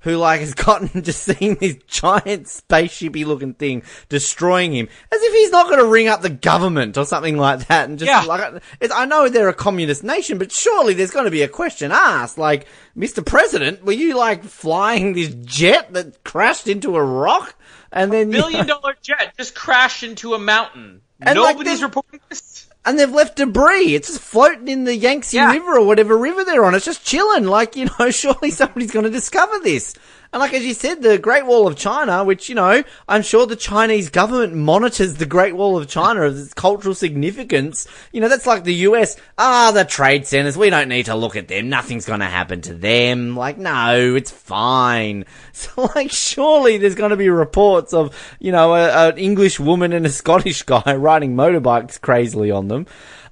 who, 0.00 0.16
like, 0.16 0.40
has 0.40 0.54
gotten, 0.54 1.02
just 1.02 1.22
seeing 1.22 1.54
this 1.56 1.76
giant 1.86 2.46
spaceshipy 2.46 3.24
looking 3.26 3.54
thing 3.54 3.82
destroying 4.08 4.72
him, 4.72 4.88
as 5.12 5.20
if 5.22 5.32
he's 5.32 5.50
not 5.50 5.66
going 5.66 5.78
to 5.78 5.86
ring 5.86 6.08
up 6.08 6.22
the 6.22 6.30
government 6.30 6.96
or 6.98 7.04
something 7.04 7.36
like 7.36 7.66
that, 7.68 7.88
and 7.88 7.98
just, 7.98 8.08
Yeah. 8.10 8.22
like, 8.22 8.62
it's, 8.80 8.92
I 8.94 9.04
know 9.04 9.28
they're 9.28 9.48
a 9.48 9.54
communist 9.54 10.02
nation, 10.04 10.38
but 10.38 10.52
surely 10.52 10.94
there's 10.94 11.10
going 11.10 11.26
to 11.26 11.30
be 11.30 11.42
a 11.42 11.48
question 11.48 11.92
asked, 11.92 12.38
like, 12.38 12.66
Mr. 12.96 13.24
President, 13.24 13.84
were 13.84 13.92
you, 13.92 14.16
like, 14.16 14.44
flying 14.44 15.12
this 15.12 15.34
jet 15.44 15.92
that 15.92 16.24
crashed 16.24 16.66
into 16.68 16.96
a 16.96 17.02
rock? 17.04 17.54
And 17.92 18.12
then, 18.12 18.30
Billion 18.30 18.66
dollar 18.66 18.94
jet 19.02 19.34
just 19.36 19.54
crashed 19.54 20.02
into 20.02 20.34
a 20.34 20.38
mountain. 20.38 21.02
And, 21.20 21.34
Nobody's 21.36 21.74
this- 21.74 21.82
reporting 21.82 22.20
this. 22.28 22.40
And 22.84 22.98
they've 22.98 23.10
left 23.12 23.36
debris. 23.36 23.94
It's 23.94 24.08
just 24.08 24.20
floating 24.20 24.68
in 24.68 24.84
the 24.84 24.96
Yangtze 24.96 25.36
Yeah. 25.36 25.52
River 25.52 25.78
or 25.78 25.86
whatever 25.86 26.16
river 26.16 26.44
they're 26.44 26.64
on. 26.64 26.74
It's 26.74 26.84
just 26.84 27.04
chilling. 27.04 27.44
Like, 27.44 27.76
you 27.76 27.88
know, 27.98 28.10
surely 28.10 28.50
somebody's 28.50 28.90
going 28.90 29.04
to 29.04 29.10
discover 29.10 29.58
this. 29.58 29.94
And 30.32 30.38
like, 30.38 30.54
as 30.54 30.64
you 30.64 30.74
said, 30.74 31.02
the 31.02 31.18
Great 31.18 31.44
Wall 31.44 31.66
of 31.66 31.74
China, 31.74 32.22
which, 32.22 32.48
you 32.48 32.54
know, 32.54 32.84
I'm 33.08 33.22
sure 33.22 33.46
the 33.46 33.56
Chinese 33.56 34.10
government 34.10 34.54
monitors 34.54 35.14
the 35.14 35.26
Great 35.26 35.56
Wall 35.56 35.76
of 35.76 35.88
China 35.88 36.22
of 36.22 36.38
its 36.38 36.54
cultural 36.54 36.94
significance. 36.94 37.88
You 38.12 38.20
know, 38.20 38.28
that's 38.28 38.46
like 38.46 38.62
the 38.62 38.74
US. 38.74 39.16
Ah, 39.36 39.72
the 39.72 39.84
trade 39.84 40.28
centers. 40.28 40.56
We 40.56 40.70
don't 40.70 40.88
need 40.88 41.06
to 41.06 41.16
look 41.16 41.34
at 41.34 41.48
them. 41.48 41.68
Nothing's 41.68 42.06
going 42.06 42.20
to 42.20 42.26
happen 42.26 42.60
to 42.62 42.74
them. 42.74 43.36
Like, 43.36 43.58
no, 43.58 44.14
it's 44.14 44.30
fine. 44.30 45.24
So, 45.52 45.90
like, 45.94 46.10
surely 46.10 46.78
there's 46.78 46.94
going 46.94 47.10
to 47.10 47.18
be 47.18 47.28
reports 47.28 47.92
of, 47.92 48.16
you 48.38 48.50
know, 48.50 48.74
an 48.74 49.18
English 49.18 49.60
woman 49.60 49.92
and 49.92 50.06
a 50.06 50.08
Scottish 50.08 50.62
guy 50.62 50.94
riding 50.96 51.34
motorbikes 51.34 52.00
crazily 52.00 52.50
on 52.50 52.68
them. 52.68 52.86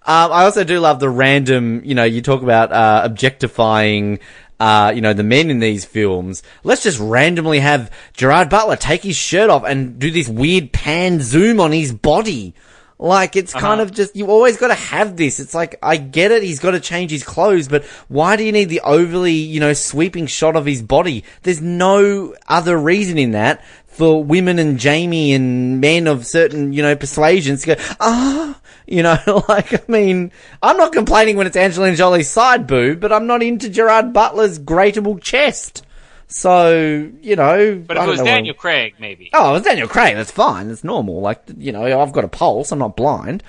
Um, 0.04 0.32
I 0.32 0.44
also 0.44 0.64
do 0.64 0.78
love 0.80 1.00
the 1.00 1.08
random, 1.08 1.82
you 1.84 1.94
know, 1.94 2.04
you 2.04 2.20
talk 2.20 2.42
about 2.42 2.72
uh, 2.72 3.02
objectifying, 3.04 4.18
uh, 4.60 4.92
you 4.94 5.00
know, 5.00 5.12
the 5.12 5.22
men 5.22 5.50
in 5.50 5.60
these 5.60 5.84
films. 5.84 6.42
Let's 6.64 6.82
just 6.82 6.98
randomly 6.98 7.60
have 7.60 7.92
Gerard 8.12 8.50
Butler 8.50 8.76
take 8.76 9.02
his 9.02 9.16
shirt 9.16 9.50
off 9.50 9.64
and 9.64 9.98
do 9.98 10.10
this 10.10 10.28
weird 10.28 10.72
pan 10.72 11.20
zoom 11.20 11.60
on 11.60 11.72
his 11.72 11.92
body. 11.92 12.54
Like, 12.98 13.36
it's 13.36 13.52
kind 13.52 13.80
of 13.80 13.92
just, 13.94 14.16
you 14.16 14.26
always 14.26 14.56
gotta 14.56 14.74
have 14.74 15.16
this. 15.16 15.38
It's 15.38 15.54
like, 15.54 15.78
I 15.82 15.96
get 15.98 16.32
it, 16.32 16.42
he's 16.42 16.58
gotta 16.58 16.80
change 16.80 17.12
his 17.12 17.22
clothes, 17.22 17.68
but 17.68 17.84
why 18.08 18.36
do 18.36 18.42
you 18.42 18.50
need 18.50 18.70
the 18.70 18.80
overly, 18.80 19.32
you 19.32 19.60
know, 19.60 19.72
sweeping 19.72 20.26
shot 20.26 20.56
of 20.56 20.66
his 20.66 20.82
body? 20.82 21.22
There's 21.42 21.62
no 21.62 22.34
other 22.48 22.76
reason 22.76 23.16
in 23.16 23.30
that 23.32 23.64
for 23.86 24.22
women 24.22 24.58
and 24.58 24.78
Jamie 24.78 25.32
and 25.32 25.80
men 25.80 26.06
of 26.06 26.26
certain, 26.26 26.72
you 26.72 26.82
know, 26.82 26.96
persuasions 26.96 27.62
to 27.62 27.74
go, 27.74 27.82
ah, 28.00 28.60
you 28.86 29.02
know, 29.02 29.18
like, 29.48 29.74
I 29.74 29.82
mean, 29.86 30.32
I'm 30.62 30.76
not 30.76 30.92
complaining 30.92 31.36
when 31.36 31.46
it's 31.46 31.56
Angelina 31.56 31.96
Jolie's 31.96 32.30
side 32.30 32.66
boob, 32.66 33.00
but 33.00 33.12
I'm 33.12 33.26
not 33.26 33.42
into 33.42 33.68
Gerard 33.68 34.12
Butler's 34.12 34.58
grateable 34.58 35.20
chest. 35.20 35.84
So, 36.28 37.10
you 37.22 37.36
know. 37.36 37.82
But 37.86 37.96
if 37.96 38.02
it 38.02 38.06
was 38.08 38.18
what- 38.20 38.26
Daniel 38.26 38.54
Craig, 38.54 38.94
maybe. 38.98 39.30
Oh, 39.32 39.54
it's 39.54 39.66
Daniel 39.66 39.88
Craig. 39.88 40.14
That's 40.14 40.30
fine. 40.30 40.68
That's 40.68 40.84
normal. 40.84 41.20
Like, 41.20 41.42
you 41.56 41.72
know, 41.72 42.00
I've 42.00 42.12
got 42.12 42.24
a 42.24 42.28
pulse. 42.28 42.70
I'm 42.70 42.78
not 42.78 42.96
blind. 42.96 43.42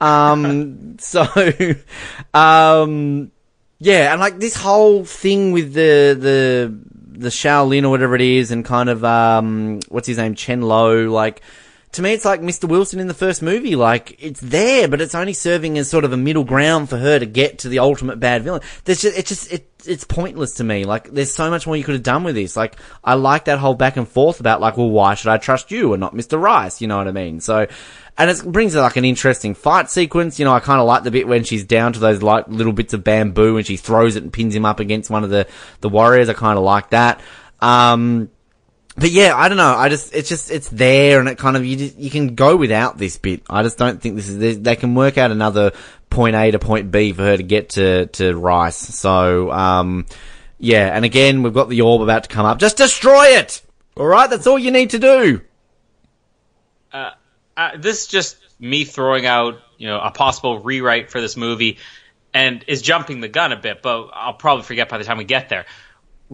Um, 0.00 0.96
so, 0.98 1.24
um, 2.34 3.30
yeah, 3.78 4.12
and 4.12 4.20
like 4.20 4.38
this 4.40 4.56
whole 4.56 5.04
thing 5.04 5.52
with 5.52 5.72
the 5.72 6.16
the 6.18 6.78
the 7.16 7.28
Shaolin 7.28 7.84
or 7.84 7.90
whatever 7.90 8.14
it 8.16 8.20
is, 8.20 8.50
and 8.50 8.64
kind 8.64 8.88
of 8.88 9.04
um, 9.04 9.80
what's 9.88 10.08
his 10.08 10.18
name, 10.18 10.34
Chen 10.34 10.62
Lo, 10.62 11.04
like. 11.10 11.40
To 11.94 12.02
me, 12.02 12.12
it's 12.12 12.24
like 12.24 12.40
Mr. 12.40 12.68
Wilson 12.68 12.98
in 12.98 13.06
the 13.06 13.14
first 13.14 13.40
movie. 13.40 13.76
Like, 13.76 14.16
it's 14.18 14.40
there, 14.40 14.88
but 14.88 15.00
it's 15.00 15.14
only 15.14 15.32
serving 15.32 15.78
as 15.78 15.88
sort 15.88 16.04
of 16.04 16.12
a 16.12 16.16
middle 16.16 16.42
ground 16.42 16.88
for 16.88 16.98
her 16.98 17.20
to 17.20 17.26
get 17.26 17.60
to 17.60 17.68
the 17.68 17.78
ultimate 17.78 18.18
bad 18.18 18.42
villain. 18.42 18.62
There's 18.84 19.00
just, 19.00 19.16
it's 19.16 19.28
just, 19.28 19.52
it, 19.52 19.70
it's 19.86 20.02
pointless 20.02 20.54
to 20.54 20.64
me. 20.64 20.84
Like, 20.84 21.10
there's 21.10 21.32
so 21.32 21.50
much 21.50 21.68
more 21.68 21.76
you 21.76 21.84
could 21.84 21.94
have 21.94 22.02
done 22.02 22.24
with 22.24 22.34
this. 22.34 22.56
Like, 22.56 22.74
I 23.04 23.14
like 23.14 23.44
that 23.44 23.60
whole 23.60 23.74
back 23.74 23.96
and 23.96 24.08
forth 24.08 24.40
about, 24.40 24.60
like, 24.60 24.76
well, 24.76 24.90
why 24.90 25.14
should 25.14 25.30
I 25.30 25.38
trust 25.38 25.70
you 25.70 25.92
and 25.92 26.00
not 26.00 26.16
Mr. 26.16 26.40
Rice? 26.40 26.80
You 26.80 26.88
know 26.88 26.96
what 26.96 27.06
I 27.06 27.12
mean? 27.12 27.38
So, 27.38 27.68
and 28.18 28.28
it 28.28 28.44
brings 28.44 28.74
like 28.74 28.96
an 28.96 29.04
interesting 29.04 29.54
fight 29.54 29.88
sequence. 29.88 30.40
You 30.40 30.46
know, 30.46 30.52
I 30.52 30.58
kind 30.58 30.80
of 30.80 30.88
like 30.88 31.04
the 31.04 31.12
bit 31.12 31.28
when 31.28 31.44
she's 31.44 31.62
down 31.62 31.92
to 31.92 32.00
those 32.00 32.22
like 32.22 32.48
little 32.48 32.72
bits 32.72 32.92
of 32.92 33.04
bamboo 33.04 33.56
and 33.56 33.64
she 33.64 33.76
throws 33.76 34.16
it 34.16 34.24
and 34.24 34.32
pins 34.32 34.54
him 34.56 34.64
up 34.64 34.80
against 34.80 35.10
one 35.10 35.22
of 35.22 35.30
the, 35.30 35.46
the 35.80 35.88
warriors. 35.88 36.28
I 36.28 36.32
kind 36.32 36.58
of 36.58 36.64
like 36.64 36.90
that. 36.90 37.20
Um, 37.60 38.30
but 38.96 39.10
yeah, 39.10 39.34
I 39.36 39.48
don't 39.48 39.56
know. 39.58 39.74
I 39.74 39.88
just, 39.88 40.14
it's 40.14 40.28
just, 40.28 40.50
it's 40.50 40.68
there 40.68 41.20
and 41.20 41.28
it 41.28 41.38
kind 41.38 41.56
of, 41.56 41.64
you 41.64 41.76
just, 41.76 41.96
you 41.96 42.10
can 42.10 42.34
go 42.34 42.56
without 42.56 42.96
this 42.98 43.18
bit. 43.18 43.42
I 43.50 43.62
just 43.62 43.78
don't 43.78 44.00
think 44.00 44.16
this 44.16 44.28
is, 44.28 44.38
they- 44.38 44.54
they 44.54 44.76
can 44.76 44.94
work 44.94 45.18
out 45.18 45.30
another 45.30 45.72
point 46.10 46.36
A 46.36 46.50
to 46.52 46.58
point 46.58 46.90
B 46.90 47.12
for 47.12 47.22
her 47.22 47.36
to 47.36 47.42
get 47.42 47.70
to, 47.70 48.06
to 48.06 48.36
Rice. 48.36 48.76
So, 48.76 49.50
um, 49.50 50.06
yeah, 50.58 50.94
and 50.94 51.04
again, 51.04 51.42
we've 51.42 51.52
got 51.54 51.68
the 51.68 51.80
orb 51.80 52.02
about 52.02 52.24
to 52.24 52.28
come 52.28 52.46
up. 52.46 52.58
Just 52.58 52.76
destroy 52.76 53.26
it! 53.38 53.62
Alright, 53.96 54.30
that's 54.30 54.46
all 54.46 54.58
you 54.58 54.70
need 54.70 54.90
to 54.90 54.98
do. 54.98 55.40
uh, 56.92 57.10
this 57.78 58.02
is 58.02 58.06
just 58.06 58.36
me 58.60 58.84
throwing 58.84 59.26
out, 59.26 59.58
you 59.78 59.86
know, 59.88 60.00
a 60.00 60.10
possible 60.10 60.60
rewrite 60.60 61.10
for 61.10 61.20
this 61.20 61.36
movie, 61.36 61.78
and 62.32 62.64
is 62.66 62.82
jumping 62.82 63.20
the 63.20 63.28
gun 63.28 63.52
a 63.52 63.56
bit. 63.56 63.82
But 63.82 64.08
I'll 64.12 64.34
probably 64.34 64.64
forget 64.64 64.88
by 64.88 64.98
the 64.98 65.04
time 65.04 65.18
we 65.18 65.24
get 65.24 65.48
there. 65.48 65.66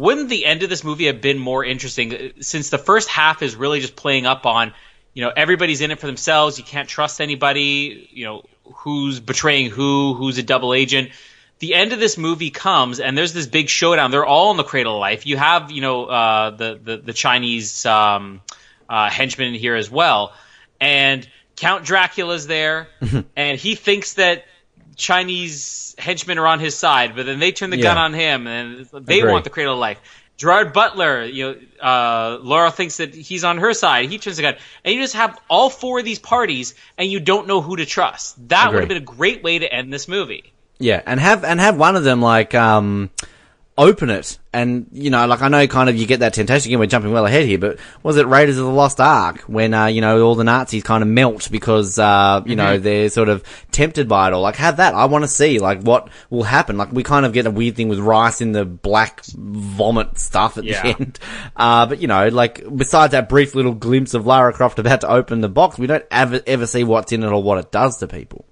Wouldn't 0.01 0.28
the 0.28 0.46
end 0.46 0.62
of 0.62 0.70
this 0.70 0.84
movie 0.84 1.07
have 1.07 1.20
been 1.20 1.38
more 1.38 1.64
interesting? 1.64 2.32
Since 2.40 2.70
the 2.70 2.78
first 2.78 3.09
half 3.09 3.42
is 3.42 3.57
really 3.57 3.80
just 3.80 3.96
playing 3.96 4.26
up 4.26 4.46
on, 4.46 4.72
you 5.14 5.24
know, 5.24 5.32
everybody's 5.34 5.80
in 5.80 5.90
it 5.90 5.98
for 5.98 6.07
themselves. 6.07 6.59
You 6.59 6.64
can't 6.64 6.88
trust 6.88 7.20
anybody. 7.20 8.09
You 8.12 8.24
know, 8.24 8.42
who's 8.76 9.20
betraying 9.20 9.70
who, 9.70 10.14
who's 10.14 10.38
a 10.38 10.42
double 10.42 10.74
agent. 10.74 11.11
The 11.59 11.74
end 11.74 11.92
of 11.92 12.01
this 12.01 12.16
movie 12.16 12.51
comes, 12.51 13.01
and 13.01 13.18
there's 13.18 13.34
this 13.34 13.46
big 13.46 13.68
showdown. 13.68 14.11
They're 14.11 14.24
all 14.24 14.51
in 14.51 14.57
the 14.57 14.64
cradle 14.64 14.94
of 14.94 15.01
life. 15.01 15.26
You 15.26 15.36
have, 15.36 15.70
you 15.70 15.82
know, 15.82 16.07
uh, 16.07 16.51
the, 16.51 16.80
the 16.82 16.96
the 16.96 17.12
Chinese 17.12 17.84
um, 17.84 18.40
uh, 18.88 19.11
henchman 19.11 19.48
in 19.48 19.55
here 19.55 19.76
as 19.76 19.90
well 19.90 20.32
and 20.80 21.28
Count 21.57 21.84
Dracula's 21.84 22.46
there, 22.46 22.88
and 23.36 23.59
he 23.59 23.74
thinks 23.74 24.14
that 24.14 24.44
Chinese 25.01 25.94
henchmen 25.98 26.38
are 26.38 26.46
on 26.46 26.61
his 26.61 26.76
side, 26.76 27.16
but 27.16 27.26
then 27.26 27.38
they 27.38 27.53
turn 27.53 27.70
the 27.70 27.76
gun 27.82 27.98
on 27.98 28.12
him, 28.12 28.46
and 28.46 28.86
they 28.92 29.22
want 29.24 29.44
the 29.44 29.51
cradle 29.51 29.74
of 29.74 29.80
life. 29.80 30.01
Gerard 30.36 30.72
Butler, 30.72 31.24
you 31.24 31.44
know, 31.44 31.86
uh, 31.86 32.38
Laura 32.40 32.70
thinks 32.70 32.96
that 32.96 33.14
he's 33.14 33.44
on 33.44 33.59
her 33.59 33.74
side. 33.74 34.09
He 34.09 34.18
turns 34.18 34.36
the 34.36 34.42
gun, 34.42 34.55
and 34.84 34.94
you 34.94 35.03
just 35.03 35.14
have 35.14 35.38
all 35.48 35.68
four 35.68 35.98
of 35.98 36.05
these 36.05 36.18
parties, 36.18 36.74
and 36.96 37.11
you 37.11 37.20
don't 37.20 37.46
know 37.46 37.61
who 37.61 37.76
to 37.76 37.84
trust. 37.84 38.48
That 38.48 38.72
would 38.72 38.80
have 38.80 38.88
been 38.88 38.96
a 38.96 39.01
great 39.01 39.42
way 39.42 39.59
to 39.59 39.70
end 39.70 39.92
this 39.92 40.09
movie. 40.09 40.53
Yeah, 40.78 41.03
and 41.05 41.20
have 41.20 41.44
and 41.44 41.61
have 41.61 41.76
one 41.76 41.94
of 41.94 42.05
them 42.05 42.22
like 42.22 42.55
um 42.55 43.11
open 43.81 44.11
it, 44.11 44.39
and 44.53 44.87
you 44.93 45.09
know, 45.09 45.26
like 45.26 45.41
I 45.41 45.49
know 45.49 45.66
kind 45.66 45.89
of 45.89 45.97
you 45.97 46.07
get 46.07 46.20
that 46.20 46.35
temptation 46.35 46.68
again. 46.68 46.78
We're 46.78 46.87
jumping 46.87 47.12
well 47.12 47.24
ahead 47.24 47.47
here, 47.47 47.59
but 47.59 47.78
was 48.03 48.18
it 48.18 48.26
Raiders 48.26 48.59
of 48.59 48.66
the 48.66 48.70
Lost 48.70 49.01
Ark 49.01 49.41
when 49.47 49.72
uh, 49.72 49.87
you 49.87 50.03
know 50.03 50.20
all 50.22 50.35
the 50.35 50.45
Nazis 50.45 50.83
kind 50.83 51.03
of 51.03 51.09
melt 51.09 51.51
because 51.51 51.99
uh, 51.99 52.43
you 52.45 52.57
know 52.57 52.78
they're 52.78 53.09
sort 53.09 53.28
of 53.31 53.43
tempted 53.70 54.07
by 54.09 54.28
it 54.28 54.35
all? 54.35 54.43
Like 54.43 54.57
have 54.57 54.76
that. 54.76 54.95
I 54.95 55.07
want 55.07 55.24
to 55.24 55.28
see 55.28 55.59
like 55.59 55.81
what 55.81 56.11
will 56.28 56.43
happen. 56.43 56.76
Like 56.76 56.93
we 56.93 57.03
kind 57.03 57.24
of 57.24 57.33
get 57.33 57.47
a 57.47 57.51
weird 57.51 57.74
thing 57.76 57.89
with 57.89 57.99
Rice 57.99 58.41
in 58.43 58.53
the 58.53 58.64
black 58.66 59.24
vomit 59.24 60.18
stuff 60.18 60.59
at 60.59 60.64
Yeah. 60.64 60.83
the 60.83 60.89
end. 61.01 61.18
Uh, 61.57 61.87
but 61.87 62.01
you 62.01 62.07
know, 62.09 62.28
like 62.28 62.62
besides 62.76 63.12
that 63.12 63.28
brief 63.28 63.55
little 63.55 63.74
glimpse 63.74 64.14
of 64.14 64.26
Lara 64.26 64.53
Croft 64.53 64.78
about 64.78 65.01
to 65.03 65.09
open 65.09 65.41
the 65.41 65.49
box, 65.49 65.78
we 65.78 65.87
don't 65.87 66.05
ever 66.11 66.41
ever 66.47 66.66
see 66.66 66.85
what's 66.85 67.12
in 67.12 67.22
it 67.22 67.26
or 67.28 67.43
what 67.43 67.59
it 67.59 67.70
does 67.72 67.99
to 67.99 68.07
people. 68.07 68.45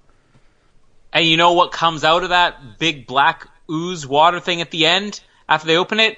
And 1.13 1.25
you 1.25 1.37
know 1.37 1.53
what 1.53 1.71
comes 1.71 2.03
out 2.03 2.23
of 2.23 2.29
that 2.29 2.77
big 2.79 3.07
black 3.07 3.47
ooze 3.69 4.05
water 4.05 4.39
thing 4.39 4.61
at 4.61 4.71
the 4.71 4.85
end 4.85 5.21
after 5.47 5.67
they 5.67 5.77
open 5.77 5.99
it? 5.99 6.17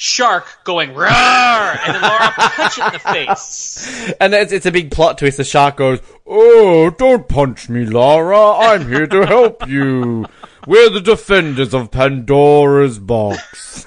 Shark 0.00 0.60
going 0.62 0.94
roar, 0.94 1.08
and 1.08 1.94
then 1.94 2.02
Laura 2.02 2.30
punch 2.36 2.78
it 2.78 2.86
in 2.86 2.92
the 2.92 2.98
face. 3.00 4.14
And 4.20 4.32
it's, 4.32 4.52
it's 4.52 4.66
a 4.66 4.70
big 4.70 4.92
plot 4.92 5.18
twist. 5.18 5.38
The 5.38 5.44
shark 5.44 5.76
goes, 5.76 6.00
Oh, 6.24 6.90
don't 6.90 7.28
punch 7.28 7.68
me, 7.68 7.84
Laura. 7.84 8.52
I'm 8.52 8.88
here 8.88 9.06
to 9.08 9.26
help 9.26 9.68
you. 9.68 10.24
We're 10.66 10.90
the 10.90 11.00
defenders 11.00 11.74
of 11.74 11.90
Pandora's 11.90 12.98
box. 12.98 13.86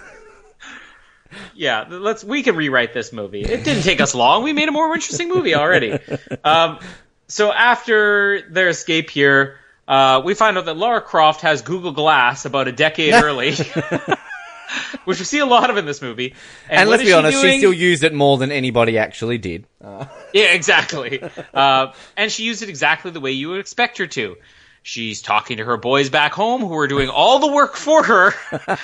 Yeah, 1.56 1.86
let's. 1.90 2.24
We 2.24 2.44
can 2.44 2.56
rewrite 2.56 2.94
this 2.94 3.14
movie. 3.14 3.42
It 3.44 3.64
didn't 3.64 3.84
take 3.84 4.02
us 4.02 4.16
long. 4.16 4.44
We 4.44 4.52
made 4.52 4.68
a 4.68 4.72
more 4.72 4.94
interesting 4.94 5.30
movie 5.30 5.56
already. 5.56 6.00
Um, 6.44 6.80
so 7.28 7.54
after 7.54 8.42
their 8.50 8.68
escape 8.70 9.10
here, 9.10 9.58
uh, 9.92 10.22
we 10.24 10.34
find 10.36 10.58
out 10.58 10.64
that 10.66 10.78
Lara 10.78 11.02
Croft 11.02 11.42
has 11.42 11.62
Google 11.62 11.92
Glass 11.92 12.46
about 12.46 12.70
a 12.70 12.72
decade 12.72 13.14
early, 13.24 13.52
which 15.04 15.20
we 15.20 15.26
see 15.26 15.40
a 15.40 15.46
lot 15.46 15.70
of 15.70 15.76
in 15.76 15.86
this 15.86 16.02
movie. 16.02 16.34
And, 16.70 16.88
what 16.88 17.00
let's 17.00 17.10
be 17.10 17.12
honest, 17.12 17.42
doing? 17.42 17.56
she 17.56 17.58
still 17.60 17.74
used 17.74 18.06
it 18.06 18.14
more 18.14 18.38
than 18.38 18.54
anybody 18.54 18.98
actually 18.98 19.38
did. 19.38 19.66
Yeah, 20.34 20.54
exactly. 20.54 21.22
uh, 21.54 21.92
and 22.16 22.32
she 22.32 22.46
used 22.46 22.64
it 22.64 22.70
exactly 22.70 23.12
the 23.12 23.20
way 23.20 23.32
you 23.34 23.50
would 23.50 23.60
expect 23.60 23.98
her 23.98 24.08
to. 24.08 24.38
She's 24.82 25.22
talking 25.22 25.58
to 25.58 25.66
her 25.66 25.76
boys 25.76 26.10
back 26.10 26.32
home 26.32 26.62
who 26.62 26.74
are 26.78 26.88
doing 26.88 27.10
all 27.10 27.40
the 27.40 27.52
work 27.52 27.76
for 27.76 28.02
her 28.02 28.34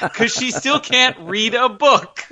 because 0.02 0.34
she 0.34 0.52
still 0.52 0.82
can't 0.82 1.18
read 1.20 1.56
a 1.56 1.70
book. 1.70 2.28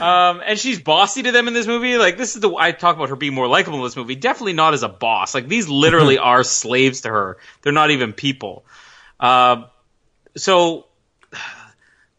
Um, 0.00 0.42
and 0.44 0.58
she's 0.58 0.80
bossy 0.80 1.22
to 1.22 1.32
them 1.32 1.48
in 1.48 1.54
this 1.54 1.66
movie. 1.66 1.96
Like 1.96 2.16
this 2.16 2.34
is 2.34 2.40
the 2.40 2.54
I 2.54 2.72
talk 2.72 2.96
about 2.96 3.08
her 3.08 3.16
being 3.16 3.34
more 3.34 3.48
likable 3.48 3.78
in 3.78 3.84
this 3.84 3.96
movie. 3.96 4.14
Definitely 4.14 4.52
not 4.52 4.74
as 4.74 4.82
a 4.82 4.88
boss. 4.88 5.34
Like 5.34 5.48
these 5.48 5.68
literally 5.84 6.18
are 6.18 6.44
slaves 6.44 7.02
to 7.02 7.10
her. 7.10 7.38
They're 7.62 7.72
not 7.72 7.90
even 7.90 8.12
people. 8.12 8.64
Um, 9.18 9.66
so 10.36 10.86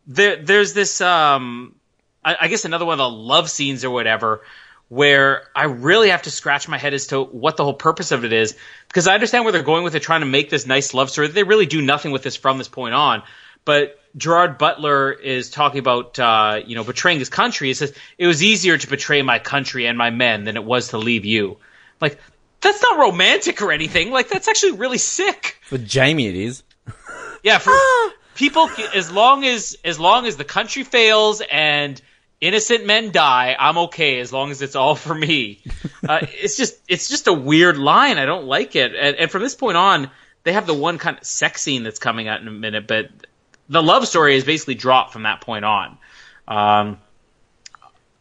there, 0.08 0.38
there's 0.38 0.74
this. 0.74 1.02
Um, 1.02 1.76
I, 2.24 2.36
I 2.42 2.48
guess 2.48 2.66
another 2.66 2.86
one 2.86 2.94
of 2.94 3.00
the 3.00 3.10
love 3.10 3.50
scenes 3.50 3.86
or 3.86 3.90
whatever, 3.90 4.42
where 4.90 5.44
I 5.56 5.66
really 5.66 6.10
have 6.10 6.24
to 6.24 6.32
scratch 6.32 6.68
my 6.68 6.78
head 6.78 6.94
as 6.94 7.08
to 7.08 7.24
what 7.24 7.58
the 7.58 7.64
whole 7.64 7.74
purpose 7.74 8.12
of 8.12 8.26
it 8.26 8.34
is, 8.34 8.56
because 8.88 9.08
I 9.08 9.14
understand 9.14 9.46
where 9.46 9.52
they're 9.52 9.64
going 9.64 9.84
with 9.84 9.96
it, 9.96 10.02
trying 10.02 10.22
to 10.22 10.28
make 10.28 10.50
this 10.50 10.66
nice 10.66 10.94
love 10.94 11.10
story. 11.10 11.28
They 11.28 11.44
really 11.44 11.66
do 11.66 11.82
nothing 11.82 12.12
with 12.12 12.24
this 12.24 12.36
from 12.36 12.58
this 12.58 12.68
point 12.68 12.94
on. 12.94 13.24
But 13.66 14.00
Gerard 14.16 14.58
Butler 14.58 15.12
is 15.12 15.50
talking 15.50 15.80
about, 15.80 16.18
uh, 16.18 16.62
you 16.66 16.76
know, 16.76 16.84
betraying 16.84 17.20
his 17.20 17.30
country. 17.30 17.68
He 17.68 17.74
says 17.74 17.94
it 18.18 18.28
was 18.28 18.42
easier 18.42 18.78
to 18.78 18.88
betray 18.88 19.22
my 19.22 19.40
country 19.40 19.88
and 19.88 19.98
my 19.98 20.10
men 20.10 20.46
than 20.46 20.56
it 20.56 20.64
was 20.64 20.90
to 20.90 20.98
leave 20.98 21.26
you. 21.26 21.58
Like 22.00 22.20
that's 22.62 22.82
not 22.82 23.00
romantic 23.00 23.62
or 23.62 23.72
anything. 23.72 24.12
Like 24.12 24.30
that's 24.30 24.48
actually 24.48 24.74
really 24.74 24.98
sick. 24.98 25.58
For 25.64 25.78
Jamie, 25.78 26.28
it 26.28 26.36
is. 26.36 26.64
Yeah, 27.44 27.60
for 27.60 27.74
people, 28.34 28.68
as 28.96 29.12
long 29.12 29.46
as 29.46 29.78
as 29.86 30.00
long 30.00 30.26
as 30.26 30.36
the 30.36 30.44
country 30.44 30.84
fails 30.84 31.44
and 31.52 32.02
innocent 32.42 32.88
men 32.88 33.12
die, 33.12 33.56
I'm 33.60 33.78
okay. 33.78 34.20
As 34.20 34.34
long 34.34 34.50
as 34.50 34.64
it's 34.64 34.76
all 34.76 34.96
for 34.96 35.14
me. 35.14 35.62
Uh, 36.08 36.20
it's 36.22 36.56
just 36.56 36.80
it's 36.88 37.10
just 37.10 37.26
a 37.26 37.34
weird 37.34 37.80
line. 37.80 38.20
I 38.20 38.26
don't 38.26 38.46
like 38.46 38.76
it. 38.76 38.94
And, 38.94 39.16
and 39.16 39.32
from 39.32 39.42
this 39.42 39.56
point 39.56 39.76
on, 39.76 40.12
they 40.44 40.54
have 40.54 40.68
the 40.68 40.74
one 40.74 41.00
kind 41.00 41.18
of 41.18 41.24
sex 41.24 41.64
scene 41.64 41.82
that's 41.82 41.98
coming 41.98 42.28
out 42.28 42.42
in 42.42 42.48
a 42.48 42.52
minute, 42.52 42.86
but 42.86 43.10
the 43.70 43.82
love 43.82 44.08
story 44.08 44.36
is 44.36 44.44
basically 44.44 44.76
dropped 44.76 45.14
from 45.14 45.24
that 45.24 45.42
point 45.42 45.66
on. 45.66 45.98
Um, 46.48 47.00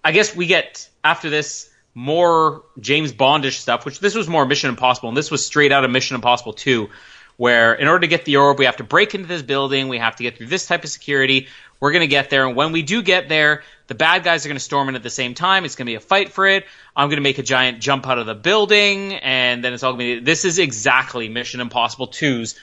I 0.03 0.13
guess 0.13 0.35
we 0.35 0.47
get 0.47 0.89
after 1.03 1.31
this 1.31 1.71
more 1.95 2.63
James 2.81 3.13
Bondish 3.13 3.59
stuff, 3.59 3.85
which 3.85 4.01
this 4.01 4.15
was 4.15 4.29
more 4.29 4.45
Mission 4.45 4.69
Impossible, 4.71 5.09
and 5.09 5.17
this 5.17 5.31
was 5.31 5.47
straight 5.47 5.73
out 5.73 5.85
of 5.85 5.91
Mission 5.91 6.17
Impossible 6.17 6.53
2, 6.53 6.89
where 7.37 7.75
in 7.75 7.87
order 7.87 8.01
to 8.01 8.07
get 8.07 8.25
the 8.25 8.37
orb, 8.37 8.59
we 8.59 8.65
have 8.65 8.79
to 8.79 8.85
break 8.85 9.15
into 9.15 9.29
this 9.29 9.43
building, 9.43 9.89
we 9.89 9.99
have 9.99 10.17
to 10.17 10.23
get 10.23 10.37
through 10.37 10.47
this 10.47 10.67
type 10.67 10.85
of 10.85 10.91
security. 10.91 11.49
We're 11.81 11.93
going 11.93 12.01
to 12.01 12.09
get 12.09 12.31
there, 12.31 12.47
and 12.47 12.57
when 12.57 12.73
we 12.73 12.83
do 12.83 13.03
get 13.03 13.29
there, 13.29 13.63
the 13.87 13.95
bad 13.95 14.25
guys 14.25 14.45
are 14.45 14.49
going 14.49 14.57
to 14.57 14.65
storm 14.65 14.89
in 14.89 14.95
at 14.95 15.03
the 15.03 15.11
same 15.11 15.35
time. 15.35 15.65
It's 15.65 15.77
going 15.77 15.87
to 15.87 15.91
be 15.91 15.97
a 15.97 16.01
fight 16.01 16.33
for 16.33 16.47
it. 16.47 16.65
I'm 16.97 17.09
going 17.09 17.19
to 17.19 17.23
make 17.23 17.39
a 17.39 17.43
giant 17.43 17.81
jump 17.81 18.07
out 18.07 18.19
of 18.19 18.27
the 18.27 18.35
building, 18.35 19.15
and 19.15 19.63
then 19.63 19.73
it's 19.73 19.83
all 19.83 19.93
going 19.93 20.17
to 20.17 20.21
be. 20.21 20.25
This 20.25 20.45
is 20.45 20.59
exactly 20.59 21.29
Mission 21.29 21.61
Impossible 21.61 22.09
2's, 22.09 22.59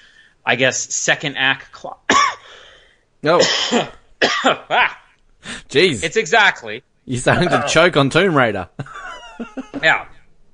I 0.46 0.56
guess, 0.56 0.94
second 0.94 1.38
act. 1.38 1.72
No. 3.24 3.40
ah, 3.42 3.92
Jeez. 5.70 6.04
it's 6.04 6.18
exactly. 6.18 6.84
You're 7.06 7.20
starting 7.20 7.50
to 7.50 7.66
choke 7.68 7.98
on 7.98 8.10
Tomb 8.10 8.36
Raider. 8.36 8.70
Yeah. 9.82 10.06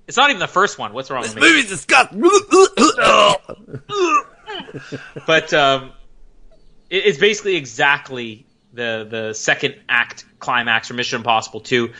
It's 0.08 0.16
not 0.16 0.30
even 0.30 0.40
the 0.40 0.48
first 0.48 0.80
one. 0.80 0.94
What's 0.94 1.12
wrong 1.12 1.24
with 1.24 1.36
me? 1.36 1.42
Movie's 1.42 1.68
disgusting. 1.68 2.22
but 5.28 5.54
um, 5.54 5.92
it, 6.90 7.06
it's 7.06 7.18
basically 7.18 7.58
exactly 7.58 8.46
the 8.72 9.06
the 9.10 9.34
second 9.34 9.76
act 9.90 10.24
climax 10.40 10.88
for 10.88 10.94
Mission 10.94 11.18
Impossible 11.18 11.60
2. 11.60 11.92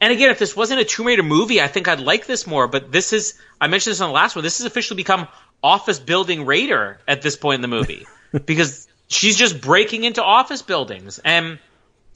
and 0.00 0.12
again, 0.12 0.30
if 0.30 0.38
this 0.38 0.56
wasn't 0.56 0.80
a 0.80 0.84
Tomb 0.84 1.06
Raider 1.06 1.22
movie, 1.22 1.60
I 1.60 1.68
think 1.68 1.88
I'd 1.88 2.00
like 2.00 2.26
this 2.26 2.46
more. 2.46 2.66
But 2.66 2.90
this 2.90 3.12
is, 3.12 3.38
I 3.60 3.66
mentioned 3.66 3.92
this 3.92 4.00
on 4.00 4.08
the 4.08 4.14
last 4.14 4.34
one. 4.34 4.42
This 4.42 4.58
has 4.58 4.66
officially 4.66 4.96
become 4.96 5.28
office 5.62 5.98
building 5.98 6.46
Raider 6.46 7.00
at 7.06 7.20
this 7.20 7.36
point 7.36 7.56
in 7.56 7.62
the 7.62 7.68
movie 7.68 8.06
because 8.46 8.88
she's 9.08 9.36
just 9.36 9.60
breaking 9.60 10.04
into 10.04 10.22
office 10.22 10.62
buildings 10.62 11.20
and 11.24 11.58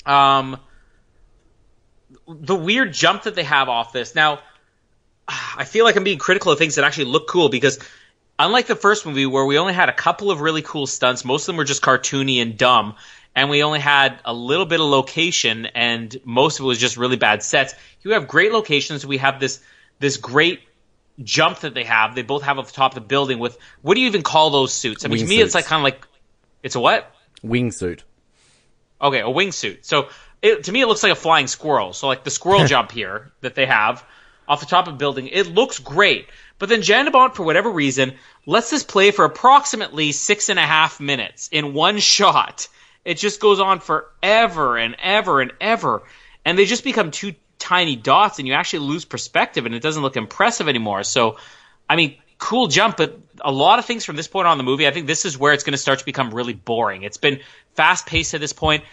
um 0.06 0.58
the 2.28 2.54
weird 2.54 2.92
jump 2.92 3.24
that 3.24 3.34
they 3.34 3.42
have 3.42 3.68
off 3.68 3.92
this. 3.92 4.14
Now, 4.14 4.40
I 5.28 5.64
feel 5.64 5.84
like 5.84 5.96
I'm 5.96 6.04
being 6.04 6.18
critical 6.18 6.52
of 6.52 6.58
things 6.58 6.76
that 6.76 6.84
actually 6.84 7.06
look 7.06 7.26
cool 7.28 7.48
because 7.48 7.78
unlike 8.38 8.66
the 8.66 8.76
first 8.76 9.04
movie 9.06 9.26
where 9.26 9.44
we 9.44 9.58
only 9.58 9.72
had 9.72 9.88
a 9.88 9.92
couple 9.92 10.30
of 10.30 10.40
really 10.40 10.62
cool 10.62 10.86
stunts, 10.86 11.24
most 11.24 11.42
of 11.42 11.46
them 11.48 11.56
were 11.56 11.64
just 11.64 11.82
cartoony 11.82 12.40
and 12.40 12.56
dumb, 12.56 12.96
and 13.34 13.50
we 13.50 13.62
only 13.62 13.80
had 13.80 14.20
a 14.24 14.32
little 14.32 14.66
bit 14.66 14.80
of 14.80 14.86
location 14.86 15.66
and 15.66 16.16
most 16.24 16.58
of 16.58 16.64
it 16.64 16.68
was 16.68 16.78
just 16.78 16.96
really 16.96 17.16
bad 17.16 17.42
sets. 17.42 17.74
You 18.02 18.12
have 18.12 18.28
great 18.28 18.52
locations. 18.52 19.06
We 19.06 19.18
have 19.18 19.40
this 19.40 19.60
this 19.98 20.16
great 20.16 20.60
jump 21.22 21.60
that 21.60 21.74
they 21.74 21.84
have. 21.84 22.14
They 22.14 22.22
both 22.22 22.42
have 22.42 22.58
off 22.58 22.68
the 22.68 22.72
top 22.72 22.92
of 22.92 23.02
the 23.02 23.06
building 23.06 23.38
with 23.38 23.58
what 23.82 23.94
do 23.94 24.00
you 24.00 24.06
even 24.06 24.22
call 24.22 24.50
those 24.50 24.72
suits? 24.72 25.04
I 25.04 25.08
mean, 25.08 25.18
to 25.18 25.26
me, 25.26 25.40
it's 25.40 25.54
like 25.54 25.66
kind 25.66 25.80
of 25.80 25.84
like 25.84 26.06
it's 26.62 26.74
a 26.74 26.80
what? 26.80 27.12
Wingsuit. 27.44 28.02
Okay, 29.00 29.20
a 29.20 29.24
wingsuit. 29.24 29.84
So 29.84 30.08
it, 30.42 30.64
to 30.64 30.72
me, 30.72 30.80
it 30.80 30.86
looks 30.86 31.02
like 31.02 31.12
a 31.12 31.16
flying 31.16 31.46
squirrel. 31.46 31.92
So 31.92 32.06
like 32.06 32.24
the 32.24 32.30
squirrel 32.30 32.64
jump 32.66 32.90
here 32.90 33.30
that 33.40 33.54
they 33.54 33.66
have 33.66 34.04
off 34.46 34.60
the 34.60 34.66
top 34.66 34.88
of 34.88 34.94
a 34.94 34.96
building, 34.96 35.28
it 35.28 35.46
looks 35.46 35.78
great. 35.78 36.28
But 36.58 36.68
then 36.68 36.82
Jan 36.82 37.04
de 37.04 37.10
Bont, 37.10 37.36
for 37.36 37.44
whatever 37.44 37.70
reason, 37.70 38.14
lets 38.46 38.70
this 38.70 38.82
play 38.82 39.10
for 39.10 39.24
approximately 39.24 40.12
six 40.12 40.48
and 40.48 40.58
a 40.58 40.62
half 40.62 41.00
minutes 41.00 41.48
in 41.52 41.74
one 41.74 41.98
shot. 41.98 42.68
It 43.04 43.18
just 43.18 43.40
goes 43.40 43.60
on 43.60 43.80
forever 43.80 44.76
and 44.76 44.96
ever 45.00 45.40
and 45.40 45.52
ever, 45.60 46.02
and 46.44 46.58
they 46.58 46.64
just 46.64 46.84
become 46.84 47.10
two 47.10 47.34
tiny 47.58 47.96
dots, 47.96 48.38
and 48.38 48.48
you 48.48 48.54
actually 48.54 48.80
lose 48.80 49.04
perspective, 49.04 49.66
and 49.66 49.74
it 49.74 49.82
doesn't 49.82 50.02
look 50.02 50.16
impressive 50.16 50.68
anymore. 50.68 51.04
So, 51.04 51.36
I 51.88 51.96
mean, 51.96 52.16
cool 52.38 52.68
jump, 52.68 52.96
but 52.96 53.18
a 53.40 53.52
lot 53.52 53.78
of 53.78 53.84
things 53.84 54.04
from 54.04 54.16
this 54.16 54.28
point 54.28 54.46
on 54.46 54.58
the 54.58 54.64
movie, 54.64 54.86
I 54.86 54.90
think 54.90 55.06
this 55.06 55.24
is 55.24 55.36
where 55.36 55.52
it's 55.52 55.64
going 55.64 55.72
to 55.72 55.78
start 55.78 55.98
to 55.98 56.04
become 56.04 56.30
really 56.30 56.54
boring. 56.54 57.02
It's 57.02 57.16
been 57.16 57.40
fast 57.74 58.06
paced 58.06 58.34
at 58.34 58.40
this 58.40 58.52
point. 58.52 58.84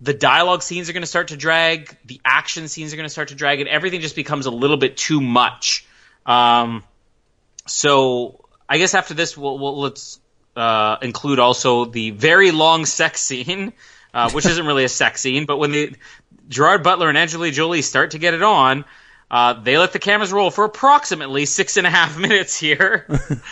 The 0.00 0.12
dialogue 0.12 0.62
scenes 0.62 0.90
are 0.90 0.92
going 0.92 1.02
to 1.02 1.08
start 1.08 1.28
to 1.28 1.36
drag. 1.36 1.96
The 2.04 2.20
action 2.24 2.68
scenes 2.68 2.92
are 2.92 2.96
going 2.96 3.06
to 3.06 3.12
start 3.12 3.28
to 3.28 3.34
drag, 3.34 3.60
and 3.60 3.68
everything 3.68 4.00
just 4.00 4.16
becomes 4.16 4.46
a 4.46 4.50
little 4.50 4.76
bit 4.76 4.96
too 4.96 5.20
much. 5.20 5.86
Um, 6.26 6.82
so 7.66 8.44
I 8.68 8.78
guess 8.78 8.94
after 8.94 9.14
this, 9.14 9.36
we'll, 9.36 9.58
we'll 9.58 9.80
let's 9.80 10.20
uh, 10.56 10.96
include 11.00 11.38
also 11.38 11.84
the 11.84 12.10
very 12.10 12.50
long 12.50 12.86
sex 12.86 13.20
scene, 13.20 13.72
uh, 14.12 14.30
which 14.30 14.46
isn't 14.46 14.66
really 14.66 14.84
a 14.84 14.88
sex 14.88 15.20
scene, 15.20 15.46
but 15.46 15.58
when 15.58 15.70
the 15.70 15.96
Gerard 16.48 16.82
Butler 16.82 17.08
and 17.08 17.16
Angelina 17.16 17.54
Jolie 17.54 17.82
start 17.82 18.12
to 18.12 18.18
get 18.18 18.34
it 18.34 18.42
on, 18.42 18.84
uh, 19.34 19.52
they 19.54 19.76
let 19.76 19.92
the 19.92 19.98
cameras 19.98 20.32
roll 20.32 20.48
for 20.48 20.64
approximately 20.64 21.44
six 21.44 21.76
and 21.76 21.88
a 21.88 21.90
half 21.90 22.16
minutes 22.26 22.56
here. 22.56 23.04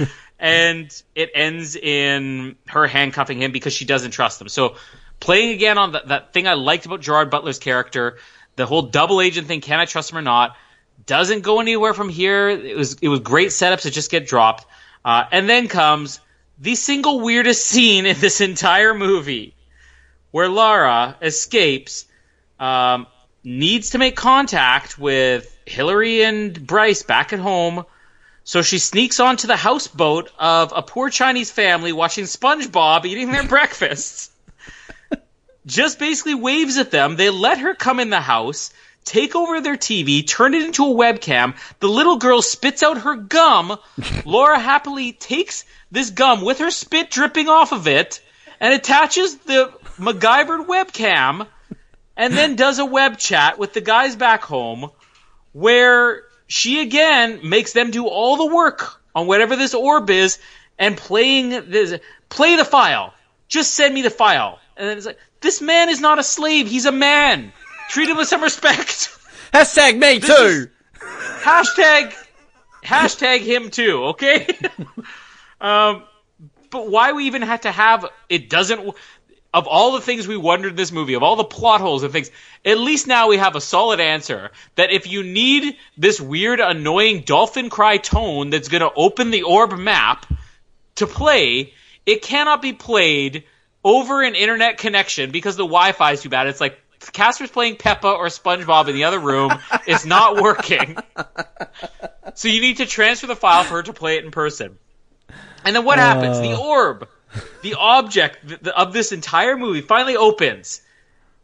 and 0.38 1.02
it 1.16 1.30
ends 1.34 1.74
in 1.74 2.54
her 2.68 2.86
handcuffing 2.86 3.42
him 3.42 3.50
because 3.50 3.72
she 3.72 3.84
doesn't 3.84 4.12
trust 4.12 4.40
him. 4.40 4.48
So 4.48 4.76
playing 5.18 5.50
again 5.50 5.78
on 5.78 5.90
that, 5.92 6.06
that 6.06 6.32
thing 6.32 6.46
I 6.46 6.54
liked 6.54 6.86
about 6.86 7.00
Gerard 7.00 7.30
Butler's 7.30 7.58
character, 7.58 8.18
the 8.54 8.64
whole 8.64 8.82
double 8.82 9.20
agent 9.20 9.48
thing, 9.48 9.60
can 9.60 9.80
I 9.80 9.86
trust 9.86 10.12
him 10.12 10.18
or 10.18 10.22
not, 10.22 10.56
doesn't 11.04 11.40
go 11.40 11.58
anywhere 11.58 11.94
from 11.94 12.08
here. 12.08 12.48
It 12.48 12.76
was 12.76 12.94
it 13.02 13.08
was 13.08 13.18
great 13.18 13.48
setups 13.48 13.82
that 13.82 13.90
just 13.90 14.08
get 14.08 14.24
dropped. 14.24 14.64
Uh, 15.04 15.24
and 15.32 15.48
then 15.48 15.66
comes 15.66 16.20
the 16.60 16.76
single 16.76 17.18
weirdest 17.18 17.66
scene 17.66 18.06
in 18.06 18.20
this 18.20 18.40
entire 18.40 18.94
movie, 18.94 19.56
where 20.30 20.48
Lara 20.48 21.16
escapes, 21.20 22.06
um, 22.60 23.08
needs 23.42 23.90
to 23.90 23.98
make 23.98 24.14
contact 24.14 24.96
with 24.96 25.51
Hillary 25.66 26.22
and 26.22 26.66
Bryce 26.66 27.02
back 27.02 27.32
at 27.32 27.38
home. 27.38 27.84
So 28.44 28.62
she 28.62 28.78
sneaks 28.78 29.20
onto 29.20 29.46
the 29.46 29.56
houseboat 29.56 30.30
of 30.38 30.72
a 30.74 30.82
poor 30.82 31.10
Chinese 31.10 31.50
family 31.50 31.92
watching 31.92 32.24
SpongeBob 32.24 33.04
eating 33.04 33.30
their 33.30 33.42
breakfasts. 33.48 34.30
Just 35.64 36.00
basically 36.00 36.34
waves 36.34 36.76
at 36.76 36.90
them. 36.90 37.14
They 37.14 37.30
let 37.30 37.58
her 37.58 37.74
come 37.74 38.00
in 38.00 38.10
the 38.10 38.20
house, 38.20 38.72
take 39.04 39.36
over 39.36 39.60
their 39.60 39.76
TV, 39.76 40.26
turn 40.26 40.54
it 40.54 40.62
into 40.62 40.84
a 40.84 40.94
webcam. 40.94 41.54
The 41.78 41.88
little 41.88 42.16
girl 42.16 42.42
spits 42.42 42.82
out 42.82 42.98
her 42.98 43.14
gum. 43.14 43.78
Laura 44.24 44.58
happily 44.58 45.12
takes 45.12 45.64
this 45.92 46.10
gum 46.10 46.42
with 46.42 46.58
her 46.58 46.72
spit 46.72 47.10
dripping 47.10 47.48
off 47.48 47.70
of 47.70 47.86
it 47.86 48.20
and 48.58 48.74
attaches 48.74 49.36
the 49.38 49.72
MacGyvered 49.98 50.66
webcam 50.66 51.46
and 52.16 52.34
then 52.34 52.56
does 52.56 52.80
a 52.80 52.84
web 52.84 53.18
chat 53.18 53.58
with 53.58 53.72
the 53.72 53.80
guys 53.80 54.16
back 54.16 54.42
home 54.42 54.90
where 55.52 56.22
she 56.46 56.80
again 56.80 57.40
makes 57.48 57.72
them 57.72 57.90
do 57.90 58.06
all 58.06 58.36
the 58.36 58.54
work 58.54 59.00
on 59.14 59.26
whatever 59.26 59.56
this 59.56 59.74
orb 59.74 60.10
is 60.10 60.38
and 60.78 60.96
playing 60.96 61.50
this 61.70 61.98
play 62.28 62.56
the 62.56 62.64
file. 62.64 63.14
Just 63.48 63.74
send 63.74 63.94
me 63.94 64.02
the 64.02 64.10
file. 64.10 64.58
And 64.76 64.88
then 64.88 64.96
it's 64.96 65.06
like, 65.06 65.18
this 65.40 65.60
man 65.60 65.88
is 65.90 66.00
not 66.00 66.18
a 66.18 66.22
slave, 66.22 66.66
he's 66.66 66.86
a 66.86 66.92
man. 66.92 67.52
Treat 67.90 68.08
him 68.08 68.16
with 68.16 68.28
some 68.28 68.42
respect. 68.42 69.10
Hashtag 69.52 69.98
me 69.98 70.18
This 70.18 70.30
too. 70.30 70.70
hashtag 71.42 72.14
hashtag 72.82 73.40
him 73.40 73.70
too, 73.70 74.04
okay? 74.06 74.46
um 75.60 76.04
but 76.70 76.88
why 76.90 77.12
we 77.12 77.26
even 77.26 77.42
had 77.42 77.62
to 77.62 77.70
have 77.70 78.06
it 78.30 78.48
doesn't 78.48 78.94
of 79.54 79.66
all 79.66 79.92
the 79.92 80.00
things 80.00 80.26
we 80.26 80.36
wondered 80.36 80.70
in 80.70 80.76
this 80.76 80.92
movie, 80.92 81.14
of 81.14 81.22
all 81.22 81.36
the 81.36 81.44
plot 81.44 81.80
holes 81.80 82.02
and 82.02 82.12
things, 82.12 82.30
at 82.64 82.78
least 82.78 83.06
now 83.06 83.28
we 83.28 83.36
have 83.36 83.54
a 83.56 83.60
solid 83.60 84.00
answer 84.00 84.50
that 84.76 84.90
if 84.90 85.06
you 85.06 85.22
need 85.22 85.76
this 85.96 86.20
weird, 86.20 86.60
annoying 86.60 87.22
dolphin 87.22 87.68
cry 87.68 87.98
tone 87.98 88.50
that's 88.50 88.68
going 88.68 88.80
to 88.80 88.92
open 88.94 89.30
the 89.30 89.42
orb 89.42 89.76
map 89.78 90.26
to 90.96 91.06
play, 91.06 91.74
it 92.06 92.22
cannot 92.22 92.62
be 92.62 92.72
played 92.72 93.44
over 93.84 94.22
an 94.22 94.34
internet 94.34 94.78
connection 94.78 95.30
because 95.30 95.56
the 95.56 95.64
Wi-Fi 95.64 96.12
is 96.12 96.22
too 96.22 96.28
bad. 96.28 96.46
It's 96.46 96.60
like 96.60 96.78
Casper's 97.12 97.50
playing 97.50 97.76
Peppa 97.76 98.08
or 98.08 98.26
SpongeBob 98.26 98.88
in 98.88 98.94
the 98.94 99.04
other 99.04 99.18
room. 99.18 99.52
it's 99.86 100.06
not 100.06 100.40
working. 100.40 100.96
So 102.34 102.48
you 102.48 102.60
need 102.60 102.78
to 102.78 102.86
transfer 102.86 103.26
the 103.26 103.36
file 103.36 103.64
for 103.64 103.74
her 103.74 103.82
to 103.82 103.92
play 103.92 104.16
it 104.16 104.24
in 104.24 104.30
person. 104.30 104.78
And 105.64 105.76
then 105.76 105.84
what 105.84 105.98
happens? 105.98 106.38
The 106.40 106.52
uh. 106.52 106.60
orb, 106.60 107.08
the 107.62 107.74
object 107.74 108.66
of 108.68 108.92
this 108.92 109.12
entire 109.12 109.56
movie 109.56 109.80
finally 109.80 110.16
opens, 110.16 110.82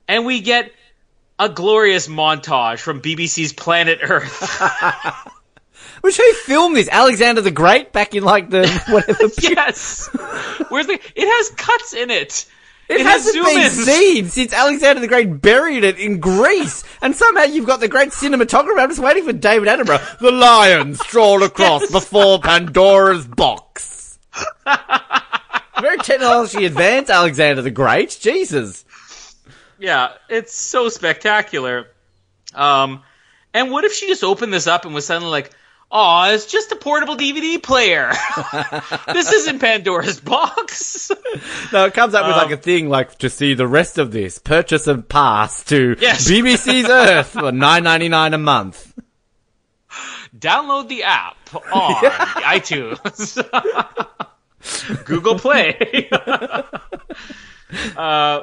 and 0.06 0.24
we 0.26 0.40
get 0.40 0.72
a 1.38 1.48
glorious 1.48 2.08
montage 2.08 2.80
from 2.80 3.00
BBC's 3.00 3.52
Planet 3.52 4.00
Earth. 4.02 4.60
Which 6.00 6.16
who 6.16 6.32
filmed 6.32 6.76
this? 6.76 6.88
Alexander 6.88 7.40
the 7.40 7.50
Great 7.50 7.92
back 7.92 8.14
in 8.14 8.22
like 8.22 8.50
the 8.50 8.68
whatever. 8.88 9.28
yes. 9.40 10.08
Where's 10.68 10.86
the? 10.86 10.94
It 11.14 11.26
has 11.26 11.50
cuts 11.50 11.92
in 11.94 12.10
it. 12.10 12.46
It, 12.88 13.00
It 13.00 13.06
has 13.06 13.24
hasn't 13.26 13.44
been 13.44 13.70
zoom-ins. 13.70 13.84
seen 13.84 14.28
since 14.28 14.52
Alexander 14.52 15.00
the 15.00 15.08
Great 15.08 15.40
buried 15.42 15.84
it 15.84 15.98
in 15.98 16.20
Greece, 16.20 16.84
and 17.02 17.14
somehow 17.14 17.42
you've 17.44 17.66
got 17.66 17.80
the 17.80 17.88
great 17.88 18.10
cinematographer. 18.10 18.78
I'm 18.78 18.88
just 18.88 19.00
waiting 19.00 19.24
for 19.24 19.32
David 19.32 19.68
Attenborough. 19.68 20.18
The 20.20 20.30
lion 20.32 20.94
strolled 20.94 21.42
across 21.42 21.82
Yes. 21.90 21.92
before 21.92 22.38
Pandora's 22.40 23.26
box. 23.26 24.18
Very 25.80 25.98
technology 25.98 26.64
advanced, 26.64 27.10
Alexander 27.10 27.62
the 27.62 27.70
Great. 27.70 28.16
Jesus. 28.20 28.84
Yeah, 29.78 30.12
it's 30.28 30.54
so 30.54 30.88
spectacular. 30.88 31.86
Um, 32.54 33.02
and 33.54 33.70
what 33.70 33.84
if 33.84 33.92
she 33.92 34.06
just 34.08 34.24
opened 34.24 34.52
this 34.52 34.66
up 34.66 34.84
and 34.84 34.94
was 34.94 35.06
suddenly 35.06 35.30
like, 35.30 35.50
"Oh, 35.90 36.32
it's 36.32 36.46
just 36.46 36.72
a 36.72 36.76
portable 36.76 37.16
DVD 37.16 37.62
player. 37.62 38.12
this 39.12 39.32
isn't 39.32 39.58
Pandora's 39.60 40.20
box." 40.20 41.10
No, 41.72 41.84
it 41.84 41.92
comes 41.94 42.14
up 42.14 42.26
with 42.26 42.34
Um, 42.34 42.42
like 42.48 42.58
a 42.58 42.60
thing 42.60 42.88
like 42.88 43.18
to 43.18 43.28
see 43.30 43.52
the 43.54 43.66
rest 43.66 43.98
of 43.98 44.10
this. 44.10 44.38
Purchase 44.38 44.86
a 44.86 44.96
pass 44.96 45.62
to 45.64 45.96
Yes. 46.00 46.28
BBC's 46.28 46.88
Earth 46.88 47.28
for 47.28 47.52
nine 47.52 47.84
ninety 47.84 48.08
nine 48.08 48.32
a 48.34 48.38
month. 48.38 48.94
Download 50.36 50.88
the 50.88 51.02
app 51.04 51.36
on 51.54 51.94
iTunes, 52.42 53.36
Google 55.04 55.38
Play. 55.38 56.08
uh, 57.96 58.40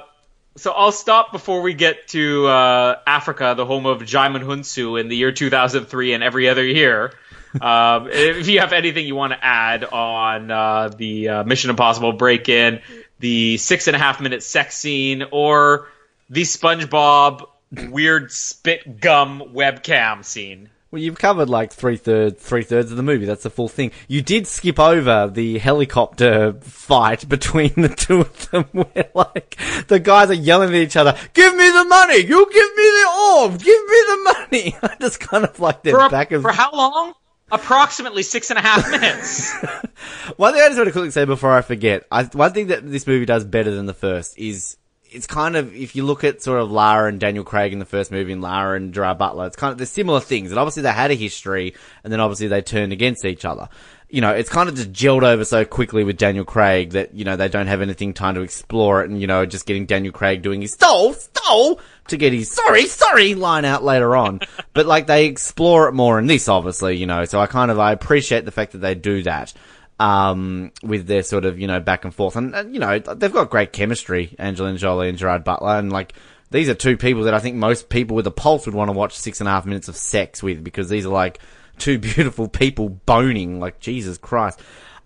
so 0.57 0.71
I'll 0.71 0.91
stop 0.91 1.31
before 1.31 1.61
we 1.61 1.73
get 1.73 2.07
to 2.09 2.47
uh, 2.47 2.99
Africa, 3.05 3.55
the 3.57 3.65
home 3.65 3.85
of 3.85 4.01
Djimon 4.01 4.43
Hounsou 4.43 4.99
in 4.99 5.09
the 5.09 5.17
year 5.17 5.31
2003 5.31 6.13
and 6.13 6.23
every 6.23 6.47
other 6.47 6.65
year. 6.65 7.13
Um, 7.59 8.07
if 8.11 8.47
you 8.47 8.59
have 8.59 8.73
anything 8.73 9.05
you 9.05 9.15
want 9.15 9.33
to 9.33 9.43
add 9.43 9.83
on 9.83 10.51
uh, 10.51 10.89
the 10.89 11.29
uh, 11.29 11.43
Mission 11.43 11.69
Impossible 11.69 12.13
break-in, 12.13 12.81
the 13.19 13.57
six 13.57 13.87
and 13.87 13.95
a 13.95 13.99
half 13.99 14.21
minute 14.21 14.43
sex 14.43 14.77
scene, 14.77 15.23
or 15.31 15.87
the 16.29 16.43
SpongeBob 16.43 17.47
weird 17.89 18.31
spit 18.31 19.01
gum 19.01 19.51
webcam 19.53 20.23
scene. 20.23 20.69
Well, 20.95 21.03
you've 21.03 21.19
covered 21.19 21.49
like 21.49 21.73
three 21.73 21.97
thirds, 21.97 22.41
three 22.41 22.63
thirds 22.63 22.89
of 22.89 22.95
the 22.95 23.03
movie. 23.03 23.25
That's 23.25 23.43
the 23.43 23.49
full 23.49 23.67
thing. 23.67 23.91
You 24.07 24.21
did 24.21 24.47
skip 24.47 24.79
over 24.79 25.29
the 25.29 25.57
helicopter 25.57 26.53
fight 26.61 27.27
between 27.27 27.73
the 27.75 27.89
two 27.89 28.21
of 28.21 28.49
them, 28.49 28.63
where 28.71 29.09
like 29.13 29.57
the 29.87 29.99
guys 29.99 30.29
are 30.29 30.35
yelling 30.35 30.69
at 30.69 30.75
each 30.75 30.95
other, 30.95 31.13
"Give 31.33 31.53
me 31.53 31.69
the 31.69 31.83
money! 31.83 32.19
You 32.19 32.49
give 32.49 32.75
me 32.77 32.83
the 32.83 33.09
orb! 33.19 33.59
Give 33.59 33.85
me 33.85 34.03
the 34.07 34.19
money!" 34.23 34.75
I 34.83 34.95
just 35.01 35.19
kind 35.19 35.43
of 35.43 35.59
like 35.59 35.83
they're 35.83 35.99
For, 35.99 36.07
back 36.07 36.31
and 36.31 36.41
for 36.41 36.53
how 36.53 36.71
long? 36.71 37.13
Approximately 37.51 38.23
six 38.23 38.49
and 38.49 38.57
a 38.57 38.61
half 38.61 38.89
minutes. 38.89 39.53
One 40.37 40.53
thing 40.53 40.61
I 40.61 40.67
just 40.67 40.77
want 40.77 40.87
to 40.87 40.93
quickly 40.93 41.11
say 41.11 41.25
before 41.25 41.51
I 41.51 41.61
forget, 41.61 42.07
I, 42.09 42.23
one 42.23 42.53
thing 42.53 42.67
that 42.67 42.89
this 42.89 43.05
movie 43.05 43.25
does 43.25 43.43
better 43.43 43.71
than 43.71 43.85
the 43.85 43.93
first 43.93 44.39
is 44.39 44.77
it's 45.15 45.27
kind 45.27 45.55
of 45.55 45.73
if 45.73 45.95
you 45.95 46.03
look 46.03 46.23
at 46.23 46.43
sort 46.43 46.61
of 46.61 46.69
Lara 46.69 47.07
and 47.07 47.19
Daniel 47.19 47.43
Craig 47.43 47.71
in 47.71 47.79
the 47.79 47.85
first 47.85 48.11
movie 48.11 48.33
and 48.33 48.41
Lara 48.41 48.75
and 48.75 48.93
Gerard 48.93 49.17
Butler, 49.17 49.47
it's 49.47 49.55
kind 49.55 49.71
of 49.71 49.77
they're 49.77 49.87
similar 49.87 50.19
things, 50.19 50.51
and 50.51 50.59
obviously 50.59 50.83
they 50.83 50.91
had 50.91 51.11
a 51.11 51.15
history, 51.15 51.73
and 52.03 52.11
then 52.11 52.19
obviously 52.19 52.47
they 52.47 52.61
turned 52.61 52.91
against 52.91 53.25
each 53.25 53.45
other. 53.45 53.69
You 54.09 54.21
know, 54.21 54.31
it's 54.31 54.49
kind 54.49 54.69
of 54.69 54.75
just 54.75 54.91
gelled 54.91 55.23
over 55.23 55.43
so 55.43 55.65
quickly 55.65 56.03
with 56.03 56.17
Daniel 56.17 56.45
Craig 56.45 56.91
that 56.91 57.13
you 57.13 57.25
know 57.25 57.35
they 57.37 57.47
don't 57.47 57.67
have 57.67 57.81
anything 57.81 58.13
time 58.13 58.35
to 58.35 58.41
explore 58.41 59.03
it, 59.03 59.09
and 59.09 59.19
you 59.19 59.27
know 59.27 59.45
just 59.45 59.65
getting 59.65 59.85
Daniel 59.85 60.13
Craig 60.13 60.41
doing 60.41 60.61
his 60.61 60.73
stole 60.73 61.13
stole 61.13 61.79
to 62.07 62.17
get 62.17 62.33
his 62.33 62.51
sorry 62.51 62.85
sorry 62.85 63.33
line 63.33 63.65
out 63.65 63.83
later 63.83 64.15
on, 64.15 64.41
but 64.73 64.85
like 64.85 65.07
they 65.07 65.25
explore 65.25 65.87
it 65.87 65.93
more 65.93 66.19
in 66.19 66.27
this, 66.27 66.49
obviously, 66.49 66.97
you 66.97 67.05
know. 67.05 67.25
So 67.25 67.39
I 67.39 67.47
kind 67.47 67.71
of 67.71 67.79
I 67.79 67.93
appreciate 67.93 68.45
the 68.45 68.51
fact 68.51 68.73
that 68.73 68.79
they 68.79 68.95
do 68.95 69.23
that 69.23 69.53
um, 69.99 70.71
with 70.83 71.07
their 71.07 71.23
sort 71.23 71.45
of, 71.45 71.59
you 71.59 71.67
know, 71.67 71.79
back 71.79 72.03
and 72.03 72.13
forth. 72.13 72.35
And, 72.35 72.53
and, 72.55 72.73
you 72.73 72.79
know, 72.79 72.99
they've 72.99 73.31
got 73.31 73.49
great 73.49 73.73
chemistry, 73.73 74.35
Angelina 74.37 74.77
Jolie 74.77 75.09
and 75.09 75.17
Gerard 75.17 75.43
Butler. 75.43 75.77
And, 75.77 75.91
like, 75.91 76.13
these 76.51 76.69
are 76.69 76.73
two 76.73 76.97
people 76.97 77.23
that 77.23 77.33
I 77.33 77.39
think 77.39 77.55
most 77.55 77.89
people 77.89 78.15
with 78.15 78.27
a 78.27 78.31
pulse 78.31 78.65
would 78.65 78.75
want 78.75 78.89
to 78.89 78.97
watch 78.97 79.17
six 79.17 79.39
and 79.39 79.47
a 79.47 79.51
half 79.51 79.65
minutes 79.65 79.87
of 79.87 79.95
sex 79.95 80.43
with 80.43 80.63
because 80.63 80.89
these 80.89 81.05
are, 81.05 81.13
like, 81.13 81.39
two 81.77 81.97
beautiful 81.99 82.47
people 82.47 82.89
boning. 82.89 83.59
Like, 83.59 83.79
Jesus 83.79 84.17
Christ. 84.17 84.59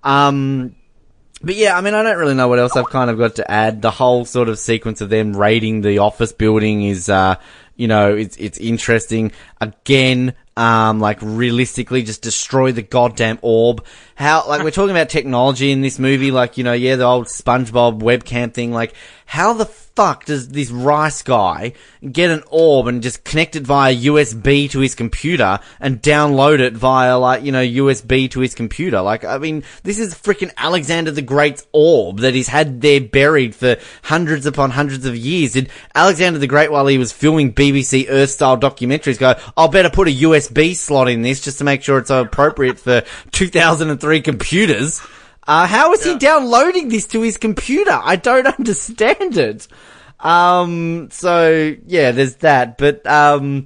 Um, 0.03 0.75
but 1.41 1.55
yeah, 1.55 1.77
I 1.77 1.81
mean, 1.81 1.93
I 1.93 2.03
don't 2.03 2.17
really 2.17 2.33
know 2.33 2.47
what 2.47 2.59
else 2.59 2.75
I've 2.75 2.89
kind 2.89 3.09
of 3.09 3.17
got 3.17 3.35
to 3.35 3.49
add. 3.49 3.81
The 3.81 3.91
whole 3.91 4.25
sort 4.25 4.49
of 4.49 4.59
sequence 4.59 4.99
of 5.01 5.09
them 5.09 5.35
raiding 5.35 5.81
the 5.81 5.99
office 5.99 6.33
building 6.33 6.83
is, 6.83 7.07
uh, 7.07 7.35
you 7.77 7.87
know, 7.87 8.13
it's, 8.13 8.35
it's 8.37 8.57
interesting. 8.57 9.31
Again, 9.61 10.33
um, 10.59 10.99
like 10.99 11.19
realistically 11.21 12.03
just 12.03 12.21
destroy 12.21 12.73
the 12.73 12.81
goddamn 12.81 13.39
orb. 13.41 13.85
How, 14.15 14.45
like, 14.45 14.61
we're 14.61 14.71
talking 14.71 14.91
about 14.91 15.07
technology 15.07 15.71
in 15.71 15.79
this 15.79 15.97
movie, 15.97 16.31
like, 16.31 16.57
you 16.57 16.65
know, 16.65 16.73
yeah, 16.73 16.97
the 16.97 17.05
old 17.05 17.27
SpongeBob 17.27 18.01
webcam 18.01 18.53
thing, 18.53 18.73
like, 18.73 18.93
how 19.25 19.53
the 19.53 19.65
fuck 19.65 20.25
does 20.25 20.49
this 20.49 20.71
rice 20.71 21.21
guy 21.21 21.71
get 22.11 22.29
an 22.29 22.43
orb 22.49 22.87
and 22.87 23.01
just 23.01 23.23
connect 23.23 23.55
it 23.55 23.63
via 23.63 23.95
USB 23.95 24.69
to 24.71 24.79
his 24.79 24.95
computer 24.95 25.59
and 25.79 26.01
download 26.01 26.59
it 26.59 26.73
via, 26.73 27.17
like, 27.17 27.43
you 27.43 27.53
know, 27.53 27.63
USB 27.63 28.29
to 28.31 28.41
his 28.41 28.53
computer? 28.53 28.99
Like, 28.99 29.23
I 29.23 29.37
mean, 29.37 29.63
this 29.83 29.99
is 29.99 30.13
freaking 30.13 30.51
Alexander 30.57 31.11
the 31.11 31.21
Great's 31.21 31.65
orb 31.71 32.17
that 32.17 32.33
he's 32.33 32.49
had 32.49 32.81
there 32.81 32.99
buried 32.99 33.55
for 33.55 33.77
hundreds 34.03 34.45
upon 34.45 34.71
hundreds 34.71 35.05
of 35.05 35.15
years. 35.15 35.53
Did 35.53 35.69
Alexander 35.95 36.39
the 36.39 36.47
Great, 36.47 36.71
while 36.71 36.87
he 36.87 36.97
was 36.97 37.13
filming 37.13 37.53
BBC 37.53 38.07
Earth 38.09 38.31
style 38.31 38.57
documentaries, 38.57 39.17
go, 39.17 39.35
I'll 39.55 39.69
better 39.69 39.89
put 39.89 40.09
a 40.09 40.11
USB 40.11 40.48
slot 40.73 41.09
in 41.09 41.21
this 41.21 41.41
just 41.41 41.57
to 41.59 41.63
make 41.63 41.83
sure 41.83 41.97
it's 41.97 42.09
appropriate 42.09 42.79
for 42.79 43.03
2003 43.31 44.21
computers. 44.21 45.01
Uh, 45.47 45.65
how 45.65 45.93
is 45.93 46.03
he 46.03 46.17
downloading 46.17 46.89
this 46.89 47.07
to 47.07 47.21
his 47.21 47.37
computer? 47.37 47.91
I 47.91 48.15
don't 48.17 48.45
understand 48.59 49.37
it. 49.37 49.67
Um, 50.19 51.09
so 51.11 51.75
yeah, 51.87 52.11
there's 52.11 52.35
that, 52.37 52.77
but, 52.77 53.05
um, 53.07 53.65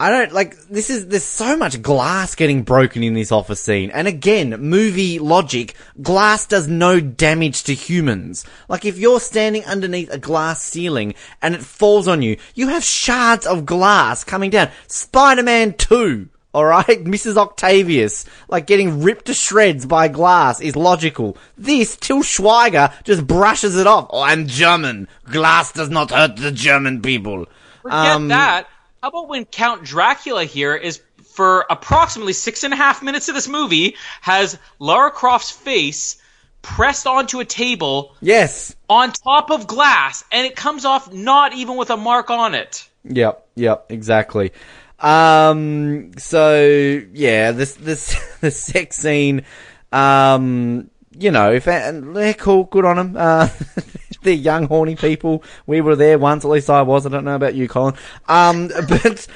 I 0.00 0.10
don't 0.10 0.30
like 0.32 0.56
this 0.68 0.90
is 0.90 1.08
there's 1.08 1.24
so 1.24 1.56
much 1.56 1.82
glass 1.82 2.36
getting 2.36 2.62
broken 2.62 3.02
in 3.02 3.14
this 3.14 3.32
office 3.32 3.60
scene. 3.60 3.90
And 3.90 4.06
again, 4.06 4.50
movie 4.60 5.18
logic, 5.18 5.74
glass 6.00 6.46
does 6.46 6.68
no 6.68 7.00
damage 7.00 7.64
to 7.64 7.74
humans. 7.74 8.44
Like 8.68 8.84
if 8.84 8.96
you're 8.96 9.18
standing 9.18 9.64
underneath 9.64 10.08
a 10.12 10.18
glass 10.18 10.62
ceiling 10.62 11.14
and 11.42 11.54
it 11.56 11.62
falls 11.62 12.06
on 12.06 12.22
you, 12.22 12.36
you 12.54 12.68
have 12.68 12.84
shards 12.84 13.44
of 13.44 13.66
glass 13.66 14.22
coming 14.22 14.50
down. 14.50 14.70
Spider-Man 14.86 15.74
2 15.74 16.28
Alright, 16.54 17.04
Mrs. 17.04 17.36
Octavius, 17.46 18.24
like 18.48 18.66
getting 18.66 19.02
ripped 19.02 19.26
to 19.26 19.34
shreds 19.34 19.84
by 19.84 20.08
glass 20.08 20.60
is 20.60 20.76
logical. 20.76 21.36
This, 21.58 21.96
Till 21.96 22.22
Schweiger 22.22 22.92
just 23.04 23.26
brushes 23.26 23.76
it 23.76 23.86
off. 23.86 24.06
Oh, 24.10 24.22
I'm 24.22 24.46
German. 24.46 25.08
Glass 25.24 25.72
does 25.72 25.90
not 25.90 26.10
hurt 26.10 26.36
the 26.36 26.50
German 26.52 27.02
people. 27.02 27.46
Forget 27.82 27.96
Um, 27.96 28.28
that. 28.28 28.66
How 29.02 29.10
about 29.10 29.28
when 29.28 29.44
Count 29.44 29.84
Dracula 29.84 30.44
here 30.44 30.74
is 30.74 31.00
for 31.24 31.64
approximately 31.70 32.32
six 32.32 32.64
and 32.64 32.74
a 32.74 32.76
half 32.76 33.02
minutes 33.02 33.28
of 33.28 33.34
this 33.36 33.46
movie 33.46 33.94
has 34.22 34.58
Lara 34.80 35.10
Croft's 35.12 35.50
face 35.52 36.20
pressed 36.62 37.06
onto 37.06 37.38
a 37.38 37.44
table 37.44 38.16
Yes. 38.20 38.74
on 38.88 39.12
top 39.12 39.50
of 39.52 39.68
glass, 39.68 40.24
and 40.32 40.44
it 40.46 40.56
comes 40.56 40.84
off 40.84 41.12
not 41.12 41.52
even 41.54 41.76
with 41.76 41.90
a 41.90 41.96
mark 41.96 42.30
on 42.30 42.54
it. 42.54 42.88
Yep, 43.04 43.46
yep, 43.54 43.86
exactly. 43.88 44.52
Um, 44.98 46.10
so 46.18 47.00
yeah, 47.12 47.52
this 47.52 47.74
this 47.74 48.16
the 48.40 48.50
sex 48.50 48.96
scene, 48.96 49.44
um, 49.92 50.90
you 51.16 51.30
know, 51.30 51.52
if 51.52 51.68
and 51.68 52.16
they're 52.16 52.34
cool, 52.34 52.64
good 52.64 52.84
on 52.84 52.96
them. 52.96 53.16
Uh, 53.16 53.48
they're 54.22 54.34
young, 54.34 54.66
horny 54.66 54.96
people. 54.96 55.42
We 55.66 55.80
were 55.80 55.96
there 55.96 56.18
once, 56.18 56.44
at 56.44 56.50
least 56.50 56.70
I 56.70 56.82
was. 56.82 57.06
I 57.06 57.08
don't 57.10 57.24
know 57.24 57.36
about 57.36 57.54
you, 57.54 57.68
Colin. 57.68 57.94
Um, 58.28 58.68
but 58.88 59.26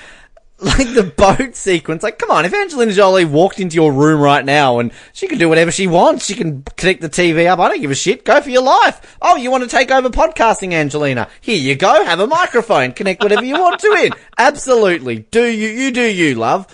like 0.62 0.94
the 0.94 1.02
boat 1.02 1.56
sequence, 1.56 2.02
like 2.02 2.18
come 2.18 2.30
on, 2.30 2.44
if 2.44 2.54
Angelina 2.54 2.92
Jolie 2.92 3.24
walked 3.24 3.58
into 3.58 3.74
your 3.74 3.92
room 3.92 4.20
right 4.20 4.44
now 4.44 4.78
and 4.78 4.92
she 5.12 5.26
can 5.26 5.38
do 5.38 5.48
whatever 5.48 5.72
she 5.72 5.86
wants, 5.86 6.26
she 6.26 6.34
can 6.34 6.62
connect 6.76 7.00
the 7.00 7.08
TV 7.08 7.46
up. 7.46 7.58
I 7.58 7.68
don't 7.68 7.80
give 7.80 7.90
a 7.90 7.96
shit. 7.96 8.24
Go 8.24 8.40
for 8.40 8.50
your 8.50 8.62
life. 8.62 9.16
Oh, 9.20 9.36
you 9.36 9.50
want 9.50 9.64
to 9.64 9.68
take 9.68 9.90
over 9.90 10.08
podcasting, 10.08 10.72
Angelina? 10.72 11.28
Here 11.40 11.58
you 11.58 11.74
go. 11.74 12.04
Have 12.04 12.20
a 12.20 12.26
microphone. 12.26 12.92
Connect 12.92 13.22
whatever 13.22 13.44
you 13.44 13.54
want 13.54 13.80
to 13.80 13.92
in. 14.04 14.12
Absolutely. 14.38 15.20
Do 15.30 15.44
you, 15.44 15.68
you 15.68 15.90
do 15.90 16.02
you, 16.02 16.34
love. 16.36 16.66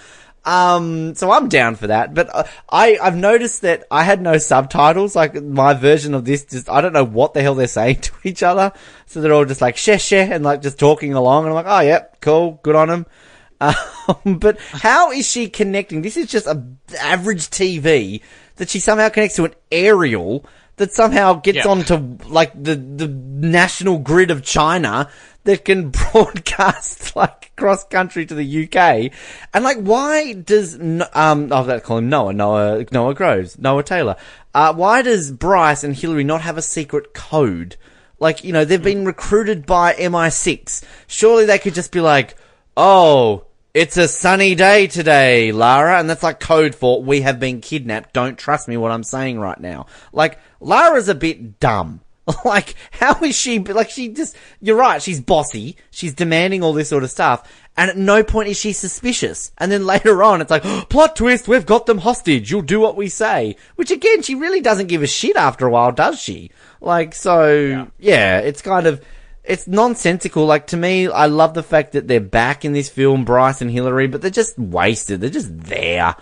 Um, 0.48 1.14
so 1.14 1.30
I'm 1.30 1.48
down 1.50 1.74
for 1.76 1.88
that, 1.88 2.14
but 2.14 2.34
uh, 2.34 2.44
I, 2.70 2.98
I've 3.02 3.16
noticed 3.16 3.60
that 3.62 3.84
I 3.90 4.02
had 4.02 4.22
no 4.22 4.38
subtitles, 4.38 5.14
like 5.14 5.34
my 5.34 5.74
version 5.74 6.14
of 6.14 6.24
this, 6.24 6.44
just, 6.46 6.70
I 6.70 6.80
don't 6.80 6.94
know 6.94 7.04
what 7.04 7.34
the 7.34 7.42
hell 7.42 7.54
they're 7.54 7.66
saying 7.80 8.00
to 8.00 8.12
each 8.24 8.42
other. 8.42 8.72
So 9.06 9.20
they're 9.20 9.34
all 9.34 9.44
just 9.44 9.60
like, 9.60 9.76
sheh, 9.76 9.98
sheh, 9.98 10.28
and 10.32 10.42
like 10.44 10.62
just 10.62 10.78
talking 10.78 11.12
along, 11.12 11.44
and 11.44 11.50
I'm 11.50 11.54
like, 11.64 11.66
oh, 11.68 11.80
yep, 11.80 12.20
cool, 12.20 12.60
good 12.62 12.76
on 12.76 12.88
them. 12.88 13.06
Um, 13.60 14.38
but 14.38 14.58
how 14.60 15.10
is 15.10 15.28
she 15.28 15.48
connecting? 15.50 16.00
This 16.02 16.16
is 16.16 16.28
just 16.30 16.46
a 16.46 16.62
average 17.00 17.48
TV 17.50 18.22
that 18.56 18.70
she 18.70 18.78
somehow 18.78 19.08
connects 19.08 19.34
to 19.36 19.44
an 19.46 19.54
aerial 19.72 20.46
that 20.76 20.92
somehow 20.92 21.34
gets 21.34 21.56
Yeah. 21.64 21.68
onto 21.72 22.18
like 22.28 22.52
the 22.54 22.76
the 22.76 23.08
national 23.08 23.98
grid 23.98 24.30
of 24.30 24.44
China 24.44 25.10
that 25.48 25.64
can 25.64 25.88
broadcast 26.12 27.16
like 27.16 27.56
cross 27.56 27.82
country 27.84 28.26
to 28.26 28.34
the 28.34 28.64
UK. 28.64 29.10
And 29.54 29.64
like, 29.64 29.78
why 29.78 30.34
does 30.34 30.78
um 30.78 31.48
oh, 31.50 31.70
I 31.70 31.80
call 31.80 31.98
him 31.98 32.10
Noah 32.10 32.34
Noah 32.34 32.84
Noah 32.92 33.14
Groves 33.14 33.58
Noah 33.58 33.82
Taylor? 33.82 34.16
Uh, 34.54 34.74
why 34.74 35.00
does 35.00 35.32
Bryce 35.32 35.84
and 35.84 35.96
Hillary 35.96 36.24
not 36.24 36.42
have 36.42 36.58
a 36.58 36.62
secret 36.62 37.14
code? 37.14 37.76
Like, 38.18 38.44
you 38.44 38.52
know, 38.52 38.66
they've 38.66 38.82
been 38.82 39.06
recruited 39.06 39.64
by 39.64 39.94
MI6. 39.94 40.84
Surely 41.06 41.46
they 41.46 41.58
could 41.58 41.74
just 41.74 41.92
be 41.92 42.00
like, 42.00 42.36
oh, 42.76 43.46
it's 43.72 43.96
a 43.96 44.08
sunny 44.08 44.54
day 44.54 44.86
today, 44.86 45.52
Lara, 45.52 45.98
and 45.98 46.10
that's 46.10 46.24
like 46.24 46.40
code 46.40 46.74
for 46.74 47.02
we 47.02 47.22
have 47.22 47.40
been 47.40 47.60
kidnapped. 47.60 48.12
Don't 48.12 48.36
trust 48.36 48.68
me 48.68 48.76
what 48.76 48.90
I'm 48.90 49.04
saying 49.04 49.38
right 49.38 49.60
now. 49.60 49.86
Like, 50.12 50.40
Lara's 50.60 51.08
a 51.08 51.14
bit 51.14 51.58
dumb. 51.60 52.00
Like, 52.44 52.74
how 52.90 53.22
is 53.22 53.36
she, 53.36 53.58
like, 53.58 53.90
she 53.90 54.08
just, 54.08 54.36
you're 54.60 54.76
right, 54.76 55.02
she's 55.02 55.20
bossy, 55.20 55.76
she's 55.90 56.14
demanding 56.14 56.62
all 56.62 56.72
this 56.72 56.88
sort 56.88 57.04
of 57.04 57.10
stuff, 57.10 57.50
and 57.76 57.90
at 57.90 57.96
no 57.96 58.22
point 58.22 58.48
is 58.48 58.58
she 58.58 58.72
suspicious. 58.72 59.52
And 59.58 59.70
then 59.70 59.86
later 59.94 60.22
on, 60.22 60.40
it's 60.40 60.50
like, 60.50 60.62
plot 60.88 61.16
twist, 61.16 61.48
we've 61.48 61.66
got 61.66 61.86
them 61.86 61.98
hostage, 61.98 62.50
you'll 62.50 62.62
do 62.62 62.80
what 62.80 62.96
we 62.96 63.08
say. 63.08 63.56
Which 63.76 63.90
again, 63.90 64.22
she 64.22 64.34
really 64.34 64.60
doesn't 64.60 64.88
give 64.88 65.02
a 65.02 65.06
shit 65.06 65.36
after 65.36 65.66
a 65.66 65.70
while, 65.70 65.92
does 65.92 66.20
she? 66.20 66.50
Like, 66.80 67.14
so, 67.14 67.88
yeah, 67.98 68.38
it's 68.38 68.62
kind 68.62 68.86
of, 68.86 69.04
it's 69.44 69.66
nonsensical. 69.66 70.44
Like 70.44 70.68
to 70.68 70.76
me, 70.76 71.08
I 71.08 71.26
love 71.26 71.54
the 71.54 71.62
fact 71.62 71.92
that 71.92 72.06
they're 72.06 72.20
back 72.20 72.64
in 72.64 72.72
this 72.72 72.90
film, 72.90 73.24
Bryce 73.24 73.62
and 73.62 73.70
Hillary, 73.70 74.06
but 74.06 74.20
they're 74.20 74.30
just 74.30 74.58
wasted. 74.58 75.20
They're 75.20 75.30
just 75.30 75.58
there. 75.58 76.14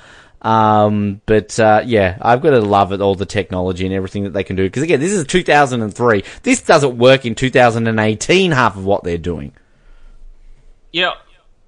Um, 0.47 1.21
but 1.27 1.59
uh, 1.59 1.83
yeah, 1.85 2.17
I've 2.23 2.41
got 2.41 2.51
to 2.51 2.61
love 2.61 2.93
it, 2.93 3.01
all 3.01 3.17
the 3.17 3.27
technology 3.27 3.85
and 3.85 3.93
everything 3.93 4.23
that 4.25 4.33
they 4.33 4.45
can 4.45 4.55
do. 4.55 4.63
Because 4.63 4.85
again, 4.85 5.01
this 5.01 5.11
is 5.11 5.27
2003. 5.27 6.23
This 6.45 6.63
doesn't 6.63 6.97
work 6.97 7.27
in 7.27 7.35
2018. 7.35 8.53
Half 8.53 8.77
of 8.77 8.85
what 8.85 9.03
they're 9.03 9.19
doing. 9.19 9.53
Know, 10.95 11.15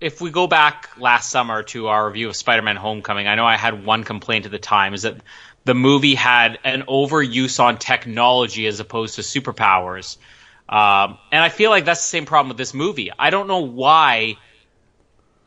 if 0.01 0.21
we 0.21 0.31
go 0.31 0.47
back 0.47 0.91
last 0.97 1.29
summer 1.29 1.65
to 1.65 1.89
our 1.89 2.07
review 2.07 2.29
of 2.29 2.37
Spider-Man: 2.37 2.77
Homecoming, 2.77 3.27
I 3.27 3.35
know 3.35 3.45
I 3.45 3.57
had 3.57 3.85
one 3.85 4.05
complaint 4.05 4.47
at 4.47 4.53
the 4.53 4.61
time 4.61 4.95
is 4.95 5.03
that 5.03 5.17
the 5.65 5.75
movie 5.75 6.15
had 6.15 6.61
an 6.63 6.83
overuse 6.83 7.59
on 7.59 7.79
technology 7.79 8.69
as 8.69 8.79
opposed 8.79 9.17
to 9.17 9.23
superpowers, 9.23 10.19
um, 10.69 11.19
and 11.33 11.43
I 11.43 11.49
feel 11.49 11.71
like 11.71 11.85
that's 11.85 12.03
the 12.03 12.09
same 12.09 12.27
problem 12.27 12.49
with 12.49 12.59
this 12.59 12.75
movie. 12.75 13.11
I 13.19 13.31
don't 13.31 13.49
know 13.49 13.65
why 13.65 14.37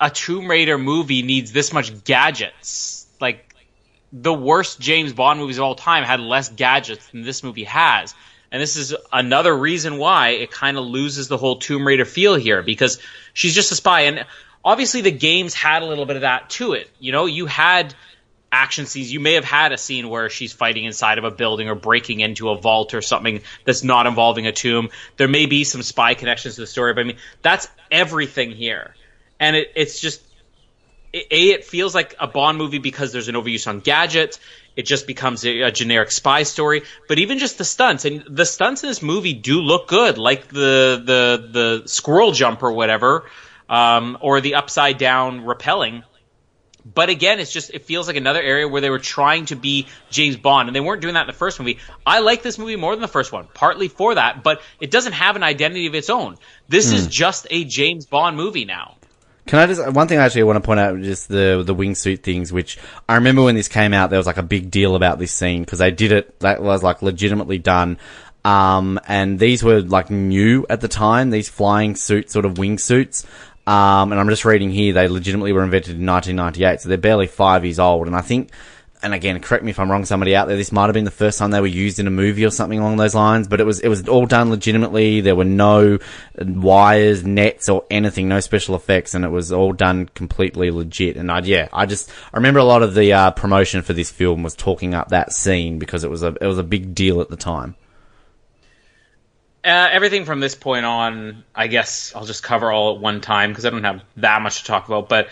a 0.02 0.10
Tomb 0.10 0.50
Raider 0.50 0.78
movie 0.78 1.22
needs 1.22 1.54
this 1.54 1.72
much 1.72 2.04
gadgets. 2.04 3.01
Like 3.22 3.56
the 4.12 4.34
worst 4.34 4.80
James 4.80 5.14
Bond 5.14 5.40
movies 5.40 5.58
of 5.58 5.64
all 5.64 5.76
time 5.76 6.04
had 6.04 6.20
less 6.20 6.50
gadgets 6.50 7.08
than 7.10 7.24
this 7.24 7.44
movie 7.44 7.64
has. 7.66 8.14
And 8.52 8.62
this 8.62 8.76
is 8.76 8.94
another 9.14 9.56
reason 9.56 9.98
why 9.98 10.30
it 10.30 10.52
kind 10.52 10.78
of 10.78 10.86
loses 10.86 11.30
the 11.30 11.38
whole 11.38 11.58
Tomb 11.58 11.88
Raider 11.88 12.04
feel 12.04 12.36
here 12.36 12.62
because 12.62 13.00
she's 13.34 13.56
just 13.56 13.72
a 13.72 13.76
spy. 13.76 14.02
And 14.02 14.26
obviously 14.64 15.02
the 15.02 15.12
games 15.12 15.54
had 15.54 15.84
a 15.84 15.86
little 15.86 16.06
bit 16.06 16.18
of 16.18 16.24
that 16.24 16.50
to 16.52 16.74
it. 16.74 16.90
You 17.00 17.14
know, 17.14 17.28
you 17.28 17.46
had 17.46 17.94
action 18.52 18.86
scenes. 18.86 19.12
You 19.12 19.22
may 19.22 19.36
have 19.36 19.46
had 19.46 19.72
a 19.72 19.78
scene 19.78 20.10
where 20.10 20.30
she's 20.30 20.52
fighting 20.52 20.84
inside 20.84 21.18
of 21.18 21.24
a 21.24 21.32
building 21.32 21.70
or 21.70 21.76
breaking 21.76 22.20
into 22.20 22.50
a 22.50 22.58
vault 22.58 22.94
or 22.94 23.02
something 23.02 23.42
that's 23.64 23.84
not 23.84 24.06
involving 24.06 24.48
a 24.48 24.52
tomb. 24.52 24.90
There 25.16 25.30
may 25.30 25.46
be 25.46 25.64
some 25.64 25.82
spy 25.82 26.16
connections 26.16 26.56
to 26.56 26.62
the 26.62 26.68
story, 26.68 26.94
but 26.94 27.02
I 27.02 27.04
mean, 27.06 27.18
that's 27.42 27.70
everything 27.90 28.52
here. 28.52 28.94
And 29.40 29.56
it, 29.56 29.72
it's 29.76 30.02
just, 30.02 30.22
a, 31.14 31.50
it 31.50 31.66
feels 31.66 31.94
like 31.94 32.16
a 32.20 32.28
Bond 32.28 32.58
movie 32.58 32.80
because 32.80 33.12
there's 33.12 33.28
an 33.28 33.36
overuse 33.36 33.68
on 33.68 33.80
gadgets. 33.80 34.40
It 34.76 34.84
just 34.84 35.08
becomes 35.08 35.46
a, 35.46 35.62
a 35.62 35.72
generic 35.72 36.12
spy 36.12 36.44
story. 36.44 36.84
But 37.08 37.20
even 37.20 37.40
just 37.40 37.58
the 37.58 37.66
stunts, 37.66 38.06
and 38.06 38.24
the 38.30 38.46
stunts 38.46 38.84
in 38.84 38.90
this 38.90 39.02
movie 39.02 39.34
do 39.34 39.60
look 39.60 39.88
good, 39.88 40.18
like 40.18 40.48
the, 40.48 41.02
the, 41.04 41.50
the 41.52 41.88
squirrel 41.88 42.32
jump 42.32 42.64
or 42.64 42.72
whatever, 42.72 43.26
um, 43.70 44.18
or 44.22 44.42
the 44.42 44.56
upside 44.56 44.98
down 44.98 45.42
rappelling 45.42 46.04
but 46.84 47.10
again, 47.10 47.40
it's 47.40 47.52
just 47.52 47.72
it 47.72 47.86
feels 47.86 48.08
like 48.08 48.16
another 48.16 48.42
area 48.42 48.68
where 48.68 48.82
they 48.82 48.90
were 48.90 49.00
trying 49.00 49.46
to 49.48 49.56
be 49.56 49.88
James 50.10 50.38
Bond, 50.38 50.68
and 50.68 50.76
they 50.76 50.80
weren't 50.80 51.02
doing 51.02 51.14
that 51.14 51.22
in 51.22 51.28
the 51.28 51.34
first 51.34 51.60
movie. 51.60 51.80
I 52.06 52.20
like 52.20 52.42
this 52.42 52.58
movie 52.58 52.76
more 52.76 52.96
than 52.96 53.02
the 53.02 53.08
first 53.08 53.32
one, 53.32 53.48
partly 53.54 53.88
for 53.88 54.16
that, 54.16 54.44
but 54.44 54.62
it 54.80 54.90
doesn't 54.90 55.14
have 55.14 55.36
an 55.36 55.44
identity 55.44 55.88
of 55.88 55.96
its 55.96 56.10
own. 56.10 56.38
This 56.68 56.92
is 56.92 57.08
just 57.08 57.48
a 57.50 57.64
James 57.66 58.06
Bond 58.06 58.36
movie 58.36 58.66
now. 58.66 58.96
Can 59.48 59.60
I 59.60 59.68
just 59.68 59.92
one 59.94 60.08
thing 60.08 60.20
I 60.20 60.26
actually 60.26 60.44
want 60.44 60.58
to 60.58 60.62
point 60.62 60.80
out 60.80 61.00
just 61.02 61.28
the 61.28 61.64
the 61.66 61.76
wingsuit 61.76 62.22
things, 62.22 62.54
which 62.54 62.78
I 63.10 63.16
remember 63.16 63.44
when 63.44 63.56
this 63.56 63.68
came 63.68 63.94
out, 63.94 64.10
there 64.10 64.20
was 64.20 64.28
like 64.28 64.38
a 64.38 64.44
big 64.44 64.72
deal 64.72 64.96
about 64.96 65.20
this 65.20 65.34
scene 65.34 65.64
because 65.64 65.80
they 65.80 65.92
did 65.92 66.12
it 66.12 66.40
that 66.40 66.62
was 66.62 66.84
like 66.84 67.02
legitimately 67.02 67.58
done. 67.58 67.98
Um, 68.44 69.00
and 69.08 69.40
these 69.40 69.64
were 69.64 69.82
like 69.82 70.10
new 70.10 70.66
at 70.70 70.82
the 70.82 70.88
time, 70.88 71.30
these 71.30 71.50
flying 71.50 71.96
suit 71.96 72.32
sort 72.32 72.46
of 72.46 72.56
wingsuits. 72.56 73.26
Um, 73.68 74.12
and 74.12 74.20
I'm 74.20 74.30
just 74.30 74.46
reading 74.46 74.72
here, 74.72 74.94
they 74.94 75.08
legitimately 75.08 75.54
were 75.54 75.64
invented 75.64 76.00
in 76.00 76.06
1998, 76.06 76.82
so 76.82 76.90
they're 76.90 76.98
barely 76.98 77.28
five 77.28 77.64
years 77.64 77.78
old. 77.78 78.08
And 78.08 78.16
I 78.16 78.22
think, 78.22 78.50
and 79.04 79.14
again, 79.14 79.40
correct 79.40 79.64
me 79.64 79.72
if 79.72 79.80
I'm 79.80 79.90
wrong, 79.90 80.06
somebody 80.06 80.36
out 80.36 80.48
there, 80.48 80.58
this 80.58 80.72
might 80.72 80.86
have 80.86 80.94
been 80.94 81.06
the 81.06 81.12
first 81.12 81.40
time 81.40 81.52
they 81.52 81.62
were 81.62 81.68
used 81.68 82.00
in 82.00 82.08
a 82.08 82.12
movie 82.12 82.46
or 82.46 82.52
something 82.52 82.80
along 82.80 82.98
those 82.98 83.16
lines, 83.16 83.48
but 83.48 83.60
it 83.60 83.66
was, 83.66 83.80
it 83.80 83.88
was 83.88 84.08
all 84.08 84.26
done 84.26 84.50
legitimately. 84.50 85.22
There 85.22 85.36
were 85.36 85.44
no 85.44 85.98
wires, 86.38 87.24
nets, 87.24 87.70
or 87.70 87.86
anything, 87.90 88.28
no 88.28 88.40
special 88.40 88.76
effects, 88.76 89.14
and 89.14 89.26
it 89.26 89.30
was 89.30 89.52
all 89.52 89.74
done 89.74 90.08
completely 90.14 90.72
legit. 90.72 91.18
And 91.18 91.32
I, 91.32 91.40
yeah, 91.40 91.68
I 91.74 91.86
just, 91.86 92.10
I 92.34 92.38
remember 92.38 92.60
a 92.60 92.64
lot 92.64 92.84
of 92.84 92.94
the, 92.94 93.14
uh, 93.14 93.32
promotion 93.32 93.82
for 93.82 93.94
this 93.94 94.12
film 94.12 94.44
was 94.44 94.56
talking 94.56 94.94
up 94.94 95.10
that 95.10 95.34
scene 95.34 95.80
because 95.80 96.04
it 96.04 96.10
was 96.10 96.24
a, 96.24 96.36
it 96.40 96.48
was 96.48 96.58
a 96.58 96.64
big 96.64 96.94
deal 96.94 97.22
at 97.22 97.30
the 97.30 97.38
time. 97.38 97.76
Uh, 99.64 99.90
everything 99.92 100.26
from 100.26 100.40
this 100.40 100.56
point 100.56 100.86
on, 100.86 101.44
I 101.54 101.68
guess 101.68 102.14
I'll 102.16 102.26
just 102.26 102.42
cover 102.42 102.72
all 102.72 102.96
at 102.96 103.02
one 103.02 103.22
time 103.22 103.52
because 103.52 103.64
I 103.66 103.70
don't 103.70 103.84
have 103.84 104.04
that 104.18 104.42
much 104.42 104.60
to 104.60 104.66
talk 104.66 104.88
about. 104.88 105.08
But 105.08 105.28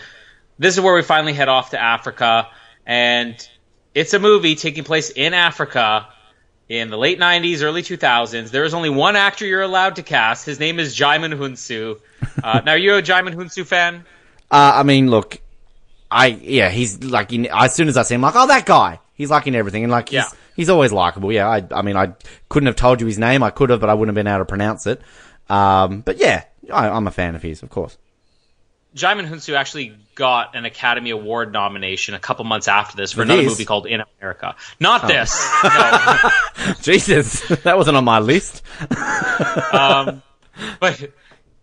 this 0.56 0.74
is 0.74 0.80
where 0.80 0.94
we 0.94 1.02
finally 1.02 1.32
head 1.32 1.48
off 1.48 1.70
to 1.70 1.80
Africa, 1.82 2.46
and 2.86 3.48
it's 3.94 4.14
a 4.14 4.18
movie 4.18 4.54
taking 4.54 4.84
place 4.84 5.10
in 5.10 5.34
Africa 5.34 6.08
in 6.68 6.88
the 6.90 6.96
late 6.96 7.18
90s, 7.18 7.62
early 7.62 7.82
2000s. 7.82 8.50
There 8.50 8.64
is 8.64 8.74
only 8.74 8.90
one 8.90 9.16
actor 9.16 9.44
you're 9.44 9.62
allowed 9.62 9.96
to 9.96 10.02
cast. 10.02 10.46
His 10.46 10.60
name 10.60 10.78
is 10.78 10.96
Djimon 10.96 11.34
Hounsou. 11.36 11.98
Uh, 12.42 12.60
now, 12.64 12.72
are 12.72 12.78
you 12.78 12.94
a 12.94 13.02
Djimon 13.02 13.34
Hounsou 13.34 13.66
fan? 13.66 14.04
Uh, 14.50 14.72
I 14.76 14.82
mean, 14.84 15.10
look, 15.10 15.40
I 16.10 16.26
yeah, 16.28 16.68
he's 16.70 17.02
like 17.04 17.32
in, 17.32 17.46
as 17.46 17.74
soon 17.74 17.88
as 17.88 17.96
I 17.96 18.02
see 18.02 18.14
him, 18.14 18.20
like 18.20 18.34
oh 18.36 18.46
that 18.48 18.66
guy, 18.66 18.98
he's 19.14 19.30
like 19.30 19.46
in 19.46 19.54
everything, 19.54 19.84
and 19.84 19.92
like 19.92 20.08
he's 20.08 20.16
Yeah. 20.16 20.28
he's 20.56 20.68
always 20.68 20.92
likable. 20.92 21.30
Yeah, 21.32 21.48
I 21.48 21.64
I 21.70 21.82
mean 21.82 21.96
I 21.96 22.14
couldn't 22.48 22.66
have 22.66 22.76
told 22.76 23.00
you 23.00 23.06
his 23.06 23.18
name, 23.18 23.42
I 23.44 23.50
could 23.50 23.70
have, 23.70 23.80
but 23.80 23.88
I 23.90 23.94
wouldn't 23.94 24.16
have 24.16 24.24
been 24.24 24.30
able 24.32 24.40
to 24.40 24.44
pronounce 24.44 24.86
it. 24.86 25.00
Um, 25.48 26.00
but 26.00 26.16
yeah, 26.18 26.44
I, 26.72 26.88
I'm 26.88 27.06
a 27.06 27.10
fan 27.12 27.34
of 27.36 27.42
his, 27.42 27.62
of 27.62 27.70
course. 27.70 27.96
Djimon 28.94 29.28
Hounsou 29.28 29.54
actually 29.54 29.94
got 30.16 30.56
an 30.56 30.64
Academy 30.64 31.10
Award 31.10 31.52
nomination 31.52 32.14
a 32.14 32.18
couple 32.18 32.44
months 32.44 32.66
after 32.66 32.96
this 32.96 33.12
for 33.12 33.22
another 33.22 33.44
movie 33.44 33.64
called 33.64 33.86
In 33.86 34.02
America. 34.18 34.56
Not 34.80 35.06
this. 35.06 35.48
No. 35.62 36.30
Jesus, 36.82 37.40
that 37.62 37.76
wasn't 37.76 37.96
on 37.96 38.04
my 38.04 38.18
list. 38.18 38.62
um, 39.72 40.22
but 40.80 41.10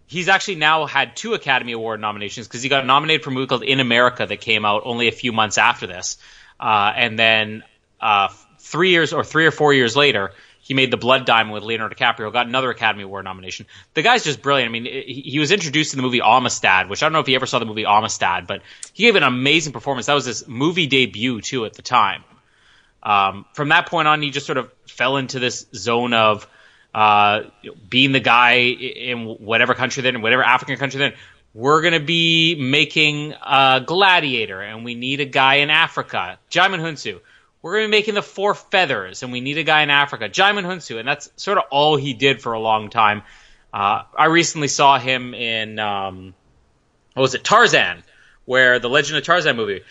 he's 0.08 0.30
actually 0.30 0.56
now 0.56 0.86
had 0.86 1.16
two 1.16 1.34
Academy 1.34 1.74
Award 1.74 2.00
nominations 2.00 2.48
because 2.48 2.64
he 2.64 2.70
got 2.70 2.86
nominated 2.86 3.24
for 3.24 3.30
a 3.30 3.34
movie 3.34 3.48
called 3.48 3.64
In 3.64 3.82
America 3.82 4.26
that 4.26 4.40
came 4.40 4.64
out 4.64 4.84
only 4.86 5.10
a 5.10 5.12
few 5.12 5.34
months 5.34 5.58
after 5.58 5.86
this, 5.86 6.18
uh, 6.60 6.94
and 6.96 7.20
then 7.20 7.64
uh, 8.00 8.30
three 8.60 8.92
years 8.92 9.12
or 9.12 9.26
three 9.26 9.46
or 9.46 9.52
four 9.52 9.74
years 9.74 9.96
later. 9.96 10.32
He 10.68 10.74
made 10.74 10.92
the 10.92 10.98
Blood 10.98 11.26
Diamond 11.26 11.54
with 11.54 11.64
Leonardo 11.64 11.96
DiCaprio, 11.96 12.32
got 12.34 12.46
another 12.46 12.70
Academy 12.70 13.04
Award 13.04 13.24
nomination. 13.24 13.68
The 13.94 14.02
guy's 14.02 14.26
just 14.26 14.42
brilliant. 14.42 14.70
I 14.70 14.72
mean, 14.74 14.86
he 14.86 15.40
was 15.40 15.54
introduced 15.54 15.94
in 15.94 15.98
the 15.98 16.04
movie 16.04 16.20
Amistad, 16.20 16.90
which 16.90 17.02
I 17.02 17.06
don't 17.06 17.14
know 17.14 17.22
if 17.22 17.30
you 17.30 17.36
ever 17.36 17.46
saw 17.46 17.60
the 17.60 17.66
movie 17.66 17.86
Amistad, 17.86 18.48
but 18.48 18.64
he 18.92 19.04
gave 19.04 19.16
an 19.16 19.24
amazing 19.24 19.72
performance. 19.72 20.08
That 20.08 20.14
was 20.14 20.26
his 20.26 20.46
movie 20.46 20.88
debut 20.88 21.40
too 21.40 21.64
at 21.64 21.74
the 21.74 21.82
time. 21.82 22.26
Um, 23.02 23.46
from 23.54 23.70
that 23.70 23.88
point 23.88 24.10
on, 24.10 24.22
he 24.22 24.30
just 24.30 24.46
sort 24.46 24.58
of 24.58 24.70
fell 24.88 25.16
into 25.16 25.40
this 25.40 25.66
zone 25.74 26.14
of 26.14 26.46
uh, 26.94 27.44
being 27.90 28.12
the 28.12 28.20
guy 28.20 28.56
in 28.56 29.26
whatever 29.26 29.74
country 29.74 30.04
they're 30.04 30.14
in, 30.14 30.22
whatever 30.22 30.44
African 30.44 30.76
country 30.76 30.98
they're 30.98 31.12
in. 31.12 31.18
We're 31.54 31.82
going 31.82 31.94
to 31.94 32.02
be 32.02 32.56
making 32.60 33.34
a 33.34 33.82
Gladiator, 33.86 34.62
and 34.62 34.84
we 34.84 34.96
need 34.96 35.22
a 35.22 35.26
guy 35.26 35.56
in 35.56 35.70
Africa. 35.70 36.40
Djimon 36.52 36.82
Hounsou. 36.82 37.22
We're 37.68 37.80
going 37.80 37.88
to 37.88 37.88
be 37.90 37.98
making 37.98 38.14
the 38.14 38.22
Four 38.22 38.54
Feathers, 38.54 39.24
and 39.24 39.34
we 39.34 39.42
need 39.42 39.58
a 39.58 39.64
guy 39.64 39.82
in 39.82 39.90
Africa. 39.90 40.30
Djimon 40.30 40.64
Hounsou, 40.64 41.00
and 41.00 41.06
that's 41.06 41.30
sort 41.36 41.58
of 41.58 41.66
all 41.70 41.98
he 41.98 42.14
did 42.14 42.42
for 42.42 42.54
a 42.54 42.62
long 42.62 42.90
time. 42.90 43.24
Uh, 43.74 44.04
I 44.18 44.28
recently 44.28 44.70
saw 44.70 44.98
him 44.98 45.34
in 45.34 45.78
um, 45.78 46.34
what 47.14 47.24
was 47.24 47.36
it, 47.36 47.44
Tarzan, 47.44 48.04
where 48.46 48.80
the 48.80 48.88
Legend 48.88 49.18
of 49.18 49.26
Tarzan 49.26 49.58
movie. 49.58 49.82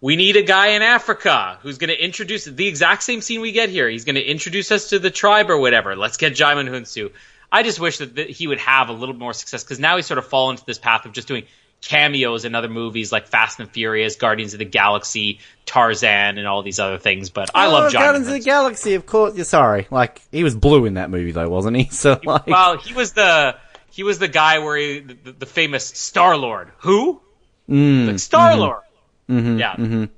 We 0.00 0.16
need 0.16 0.36
a 0.36 0.42
guy 0.44 0.68
in 0.68 0.80
Africa 0.80 1.58
who's 1.60 1.76
going 1.76 1.90
to 1.90 2.02
introduce 2.02 2.46
the 2.46 2.68
exact 2.68 3.02
same 3.02 3.20
scene 3.20 3.42
we 3.42 3.52
get 3.52 3.68
here. 3.68 3.86
He's 3.86 4.06
going 4.06 4.14
to 4.14 4.24
introduce 4.24 4.72
us 4.72 4.88
to 4.88 4.98
the 4.98 5.10
tribe 5.10 5.50
or 5.50 5.58
whatever. 5.58 5.94
Let's 5.94 6.16
get 6.16 6.32
Djimon 6.32 6.70
Hounsou. 6.70 7.12
I 7.52 7.64
just 7.64 7.78
wish 7.78 7.98
that, 7.98 8.14
that 8.14 8.30
he 8.30 8.46
would 8.46 8.60
have 8.60 8.88
a 8.88 8.94
little 8.94 9.14
more 9.14 9.34
success 9.34 9.62
because 9.62 9.78
now 9.78 9.96
he's 9.96 10.06
sort 10.06 10.16
of 10.16 10.26
fallen 10.26 10.54
into 10.54 10.64
this 10.64 10.78
path 10.78 11.04
of 11.04 11.12
just 11.12 11.28
doing 11.28 11.44
cameos 11.82 12.44
in 12.44 12.54
other 12.54 12.68
movies 12.68 13.12
like 13.12 13.28
Fast 13.28 13.60
and 13.60 13.70
Furious, 13.70 14.16
Guardians 14.16 14.52
of 14.54 14.58
the 14.58 14.64
Galaxy, 14.64 15.38
Tarzan, 15.66 16.38
and 16.38 16.46
all 16.46 16.62
these 16.62 16.78
other 16.80 16.98
things. 16.98 17.30
But 17.30 17.50
I 17.54 17.66
love 17.68 17.84
oh, 17.84 17.88
Djimon 17.88 17.92
Guardians 18.00 18.26
of 18.28 18.32
the 18.34 18.40
Galaxy, 18.40 18.94
of 18.94 19.06
course. 19.06 19.36
Yeah, 19.36 19.44
sorry, 19.44 19.86
like 19.90 20.20
he 20.32 20.42
was 20.42 20.56
blue 20.56 20.84
in 20.86 20.94
that 20.94 21.10
movie 21.10 21.32
though, 21.32 21.48
wasn't 21.48 21.76
he? 21.76 21.84
So 21.90 22.20
like, 22.24 22.46
Well, 22.46 22.78
he 22.78 22.92
was 22.94 23.12
the 23.12 23.56
he 23.90 24.02
was 24.02 24.18
the 24.18 24.28
guy 24.28 24.58
where 24.58 24.76
he 24.76 25.00
the, 25.00 25.32
the 25.32 25.46
famous 25.46 25.84
Star 25.86 26.36
Lord. 26.36 26.70
Who? 26.78 27.20
mm, 27.68 28.06
Like 28.08 28.18
Star 28.18 28.56
Lord. 28.56 28.82
mhm, 29.28 29.58
Yeah. 29.58 29.74
mhm. 29.76 30.08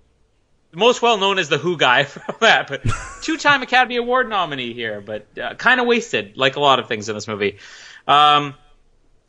most 0.72 1.00
well 1.02 1.18
known 1.18 1.38
as 1.38 1.48
the 1.48 1.58
Who 1.58 1.76
guy 1.76 2.04
from 2.04 2.36
that, 2.40 2.68
but 2.68 2.82
two-time 3.22 3.62
Academy 3.62 3.96
Award 3.96 4.28
nominee 4.28 4.72
here, 4.74 5.00
but 5.00 5.26
uh, 5.42 5.54
kind 5.54 5.80
of 5.80 5.86
wasted, 5.86 6.36
like 6.36 6.56
a 6.56 6.60
lot 6.60 6.78
of 6.78 6.88
things 6.88 7.08
in 7.08 7.14
this 7.14 7.28
movie. 7.28 7.58
Um, 8.06 8.54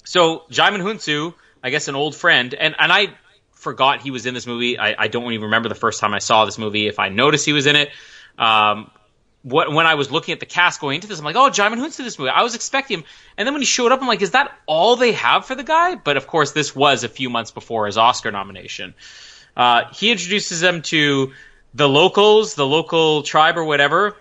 so 0.06 0.44
Djimon 0.50 0.82
Hounsou, 0.82 1.34
I 1.64 1.70
guess 1.70 1.88
an 1.88 1.96
old 1.96 2.16
friend, 2.16 2.54
and 2.54 2.76
and 2.78 2.92
I 2.92 3.08
forgot 3.52 4.02
he 4.02 4.12
was 4.12 4.26
in 4.26 4.34
this 4.34 4.48
movie. 4.48 4.80
I, 4.80 4.96
I 4.98 5.08
don't 5.08 5.32
even 5.34 5.46
remember 5.46 5.70
the 5.70 5.76
first 5.76 6.00
time 6.00 6.14
I 6.14 6.20
saw 6.20 6.46
this 6.46 6.58
movie. 6.58 6.88
If 6.88 7.00
I 7.00 7.10
noticed 7.10 7.46
he 7.46 7.54
was 7.54 7.66
in 7.66 7.76
it, 7.76 7.90
um, 8.38 8.90
what, 9.44 9.72
when 9.72 9.86
I 9.86 9.96
was 9.96 10.12
looking 10.12 10.34
at 10.34 10.40
the 10.40 10.46
cast 10.46 10.80
going 10.80 10.96
into 10.96 11.08
this, 11.08 11.20
I'm 11.20 11.26
like, 11.26 11.36
oh, 11.36 11.50
Djimon 11.50 11.78
Hounsou, 11.78 11.98
this 11.98 12.18
movie. 12.18 12.32
I 12.32 12.44
was 12.44 12.56
expecting 12.56 13.00
him, 13.00 13.06
and 13.38 13.46
then 13.46 13.54
when 13.54 13.62
he 13.62 13.66
showed 13.66 13.92
up, 13.92 14.02
I'm 14.02 14.08
like, 14.08 14.22
is 14.22 14.32
that 14.32 14.52
all 14.66 14.96
they 14.96 15.12
have 15.14 15.46
for 15.46 15.56
the 15.56 15.64
guy? 15.64 15.96
But 15.96 16.18
of 16.18 16.28
course, 16.28 16.52
this 16.52 16.76
was 16.76 17.04
a 17.04 17.10
few 17.10 17.30
months 17.30 17.52
before 17.52 17.86
his 17.86 17.98
Oscar 17.98 18.32
nomination. 18.32 18.96
Uh, 19.56 19.84
he 19.94 20.12
introduces 20.12 20.62
them 20.62 20.82
to 20.84 21.34
the 21.74 21.88
locals, 21.88 22.56
the 22.56 22.66
local 22.66 23.24
tribe 23.24 23.58
or 23.58 23.64
whatever, 23.64 24.16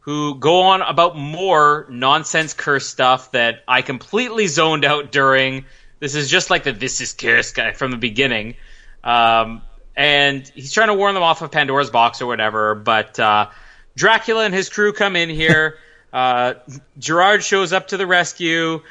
who 0.00 0.34
go 0.34 0.62
on 0.62 0.82
about 0.82 1.16
more 1.16 1.86
nonsense 1.88 2.52
curse 2.52 2.86
stuff 2.86 3.32
that 3.32 3.64
I 3.66 3.82
completely 3.82 4.46
zoned 4.46 4.84
out 4.84 5.10
during. 5.10 5.64
This 6.04 6.14
is 6.14 6.28
just 6.28 6.50
like 6.50 6.64
the 6.64 6.72
"This 6.72 7.00
is 7.00 7.14
Curse" 7.14 7.52
guy 7.52 7.72
from 7.72 7.90
the 7.90 7.96
beginning, 7.96 8.56
um, 9.02 9.62
and 9.96 10.46
he's 10.54 10.70
trying 10.70 10.88
to 10.88 10.94
warn 10.94 11.14
them 11.14 11.22
off 11.22 11.40
of 11.40 11.50
Pandora's 11.50 11.88
box 11.88 12.20
or 12.20 12.26
whatever. 12.26 12.74
But 12.74 13.18
uh, 13.18 13.48
Dracula 13.96 14.44
and 14.44 14.52
his 14.52 14.68
crew 14.68 14.92
come 14.92 15.16
in 15.16 15.30
here. 15.30 15.78
Uh, 16.14 16.54
Gerard 16.96 17.42
shows 17.42 17.72
up 17.72 17.88
to 17.88 17.96
the 17.96 18.06
rescue. 18.06 18.84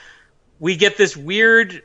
We 0.60 0.76
get 0.76 0.98
this 0.98 1.16
weird 1.16 1.82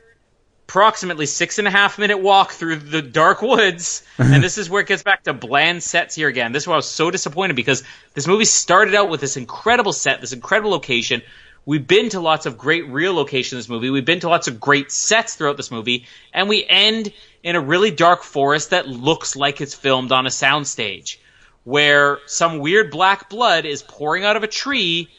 approximately 0.67 1.27
six 1.27 1.59
and 1.59 1.67
a 1.67 1.71
half 1.71 1.97
minute 1.97 2.17
walk 2.17 2.51
through 2.51 2.75
the 2.75 3.01
dark 3.01 3.41
woods. 3.41 4.03
and 4.17 4.43
this 4.43 4.57
is 4.57 4.69
where 4.69 4.81
it 4.81 4.87
gets 4.87 5.01
back 5.01 5.23
to 5.23 5.33
bland 5.33 5.81
sets 5.81 6.13
here 6.13 6.27
again. 6.27 6.51
This 6.51 6.63
is 6.63 6.67
why 6.67 6.73
I 6.73 6.75
was 6.75 6.89
so 6.89 7.09
disappointed 7.09 7.55
because 7.55 7.85
this 8.15 8.27
movie 8.27 8.43
started 8.43 8.95
out 8.95 9.09
with 9.09 9.21
this 9.21 9.37
incredible 9.37 9.93
set, 9.93 10.19
this 10.19 10.33
incredible 10.33 10.71
location. 10.71 11.21
We've 11.65 11.85
been 11.85 12.09
to 12.09 12.19
lots 12.19 12.45
of 12.45 12.57
great 12.57 12.87
real 12.87 13.13
locations 13.13 13.53
in 13.53 13.59
this 13.59 13.69
movie. 13.69 13.89
We've 13.89 14.05
been 14.05 14.21
to 14.21 14.29
lots 14.29 14.47
of 14.47 14.59
great 14.59 14.91
sets 14.91 15.35
throughout 15.35 15.57
this 15.57 15.71
movie, 15.71 16.05
and 16.33 16.49
we 16.49 16.65
end 16.65 17.13
in 17.43 17.55
a 17.55 17.61
really 17.61 17.91
dark 17.91 18.23
forest 18.23 18.71
that 18.71 18.87
looks 18.87 19.35
like 19.35 19.61
it's 19.61 19.75
filmed 19.75 20.11
on 20.11 20.25
a 20.25 20.29
soundstage, 20.29 21.17
where 21.63 22.19
some 22.25 22.59
weird 22.59 22.91
black 22.91 23.29
blood 23.29 23.65
is 23.65 23.83
pouring 23.83 24.23
out 24.23 24.35
of 24.35 24.43
a 24.43 24.47
tree, 24.47 25.09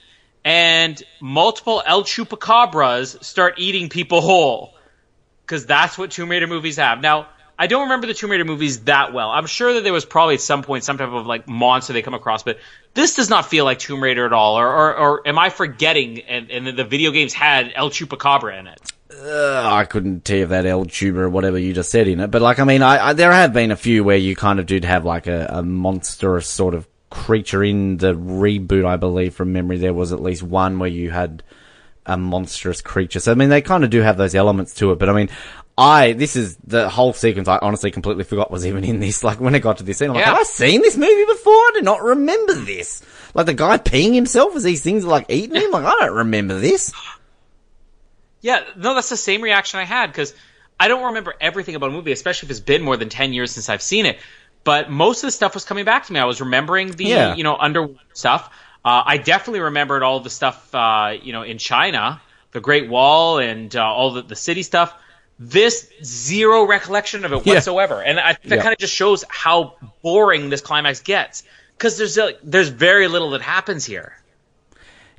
and 0.45 1.03
multiple 1.21 1.83
El 1.85 2.03
Chupacabras 2.03 3.23
start 3.23 3.55
eating 3.59 3.89
people 3.89 4.21
whole 4.21 4.75
because 5.43 5.67
that's 5.67 5.99
what 5.99 6.13
Tomb 6.13 6.31
Raider 6.31 6.47
movies 6.47 6.77
have. 6.77 7.01
Now, 7.01 7.27
I 7.59 7.67
don't 7.67 7.83
remember 7.83 8.07
the 8.07 8.15
Tomb 8.15 8.31
Raider 8.31 8.45
movies 8.45 8.85
that 8.85 9.13
well. 9.13 9.31
I'm 9.31 9.47
sure 9.47 9.75
that 9.75 9.85
there 9.85 9.93
was 9.93 10.05
probably 10.05 10.37
at 10.37 10.41
some 10.41 10.63
point 10.63 10.85
some 10.85 10.97
type 10.97 11.11
of 11.11 11.27
like 11.27 11.47
monster 11.47 11.93
they 11.93 12.03
come 12.03 12.15
across, 12.15 12.43
but 12.43 12.59
this 12.95 13.15
does 13.15 13.31
not 13.31 13.47
feel 13.47 13.65
like 13.65 13.79
Tomb 13.79 14.03
Raider 14.03 14.27
at 14.27 14.33
all. 14.33 14.57
Or, 14.59 14.69
or, 14.69 14.97
or 14.97 15.29
am 15.29 15.39
I 15.39 15.51
forgetting? 15.51 16.21
And, 16.21 16.51
and 16.51 16.79
the 16.79 16.85
video 16.85 17.11
games 17.11 17.33
had 17.33 17.73
El 17.75 17.91
Chupacabra 17.91 18.59
in 18.59 18.67
it. 18.67 18.81
Uh, 19.13 19.69
I 19.73 19.85
couldn't 19.85 20.25
tell 20.25 20.39
you 20.39 20.47
that 20.47 20.67
El 20.67 20.85
Tuber 20.85 21.25
or 21.25 21.29
whatever 21.29 21.59
you 21.59 21.73
just 21.73 21.91
said 21.91 22.07
in 22.07 22.21
it, 22.21 22.31
but 22.31 22.41
like, 22.41 22.59
I 22.59 22.65
mean, 22.65 22.81
I, 22.81 23.09
I 23.09 23.13
there 23.13 23.33
have 23.33 23.53
been 23.53 23.73
a 23.73 23.77
few 23.77 24.05
where 24.05 24.17
you 24.17 24.37
kind 24.37 24.61
of 24.61 24.67
did 24.67 24.85
have 24.85 25.05
like 25.05 25.27
a, 25.27 25.47
a 25.51 25.63
monstrous 25.63 26.47
sort 26.47 26.75
of 26.75 26.87
creature 27.11 27.65
in 27.65 27.97
the 27.97 28.15
reboot, 28.15 28.87
I 28.87 28.97
believe, 28.97 29.35
from 29.35 29.53
memory. 29.53 29.79
There 29.79 29.93
was 29.93 30.13
at 30.13 30.23
least 30.23 30.45
one 30.45 30.79
where 30.79 30.89
you 30.89 31.11
had 31.11 31.43
a 32.07 32.17
monstrous 32.17 32.81
creature. 32.81 33.21
So, 33.21 33.33
I 33.33 33.35
mean, 33.35 33.49
they 33.49 33.61
kind 33.61 33.85
of 33.85 33.91
do 33.91 34.01
have 34.01 34.17
those 34.17 34.35
elements 34.35 34.75
to 34.75 34.93
it, 34.93 34.99
but 34.99 35.09
I 35.09 35.13
mean, 35.13 35.29
I, 35.79 36.13
this 36.13 36.37
is 36.37 36.57
the 36.67 36.89
whole 36.91 37.13
sequence 37.15 37.49
I 37.49 37.59
honestly 37.63 37.91
completely 37.91 38.25
forgot 38.25 38.51
was 38.51 38.67
even 38.67 38.85
in 38.85 39.01
this. 39.01 39.25
Like, 39.31 39.41
when 39.41 39.55
it 39.55 39.61
got 39.61 39.79
to 39.79 39.85
this 39.85 39.99
scene, 39.99 40.11
I'm 40.11 40.17
like, 40.17 40.25
Yeah. 40.25 40.31
have 40.33 40.41
I 40.41 40.43
seen 40.43 40.83
this 40.83 40.97
movie 40.97 41.25
before? 41.25 41.53
I 41.53 41.71
do 41.75 41.83
not 41.83 42.03
remember 42.03 42.55
this. 42.55 43.03
Like, 43.35 43.47
the 43.47 43.55
guy 43.55 43.79
peeing 43.79 44.15
himself 44.15 44.55
as 44.57 44.63
these 44.65 44.83
things 44.83 45.05
are 45.05 45.09
like 45.09 45.27
eating 45.31 45.57
him? 45.57 45.71
Like, 45.71 45.85
I 45.85 45.97
don't 46.01 46.17
remember 46.17 46.59
this. 46.59 46.93
Yeah, 48.43 48.63
no, 48.77 48.95
that's 48.95 49.11
the 49.11 49.19
same 49.19 49.43
reaction 49.43 49.81
I 49.81 49.85
had 49.85 50.07
because 50.07 50.35
I 50.79 50.89
don't 50.89 51.05
remember 51.09 51.35
everything 51.43 51.75
about 51.75 51.91
a 51.91 51.93
movie, 51.93 52.13
especially 52.13 52.47
if 52.47 52.51
it's 52.53 52.61
been 52.61 52.83
more 52.83 52.97
than 52.97 53.11
10 53.11 53.35
years 53.35 53.51
since 53.53 53.69
I've 53.69 53.83
seen 53.83 54.07
it. 54.07 54.19
But 54.65 54.91
most 54.91 55.23
of 55.23 55.29
the 55.29 55.33
stuff 55.33 55.53
was 55.53 55.65
coming 55.67 55.85
back 55.85 56.07
to 56.07 56.13
me. 56.15 56.21
I 56.21 56.25
was 56.25 56.41
remembering 56.41 56.91
the, 56.91 57.05
Yeah. 57.05 57.35
you 57.35 57.45
know, 57.45 57.57
underwater 57.57 58.01
stuff. 58.15 58.49
Uh, 58.83 59.03
I 59.05 59.19
definitely 59.19 59.61
remembered 59.61 60.03
all 60.03 60.21
the 60.21 60.31
stuff, 60.31 60.75
uh, 60.75 61.17
you 61.23 61.35
know, 61.35 61.43
in 61.43 61.59
China, 61.59 62.21
the 62.53 62.61
Great 62.61 62.89
Wall 62.89 63.39
and 63.39 63.77
uh, 63.77 63.85
all 63.85 64.13
the, 64.13 64.23
the 64.23 64.37
city 64.37 64.63
stuff. 64.63 64.95
This 65.43 65.89
zero 66.05 66.65
recollection 66.67 67.25
of 67.25 67.33
it 67.33 67.47
Yeah. 67.47 67.55
whatsoever, 67.55 68.03
and 68.03 68.21
I, 68.21 68.33
that 68.45 68.57
Yeah. 68.57 68.63
kind 68.63 68.75
of 68.75 68.79
just 68.79 68.95
shows 68.95 69.25
how 69.31 69.77
boring 70.03 70.51
this 70.51 70.61
climax 70.61 71.01
gets 71.01 71.45
because 71.79 71.97
there's 71.97 72.19
uh, 72.19 72.33
there's 72.43 72.69
very 72.69 73.09
little 73.09 73.31
that 73.31 73.41
happens 73.41 73.87
here. 73.87 74.15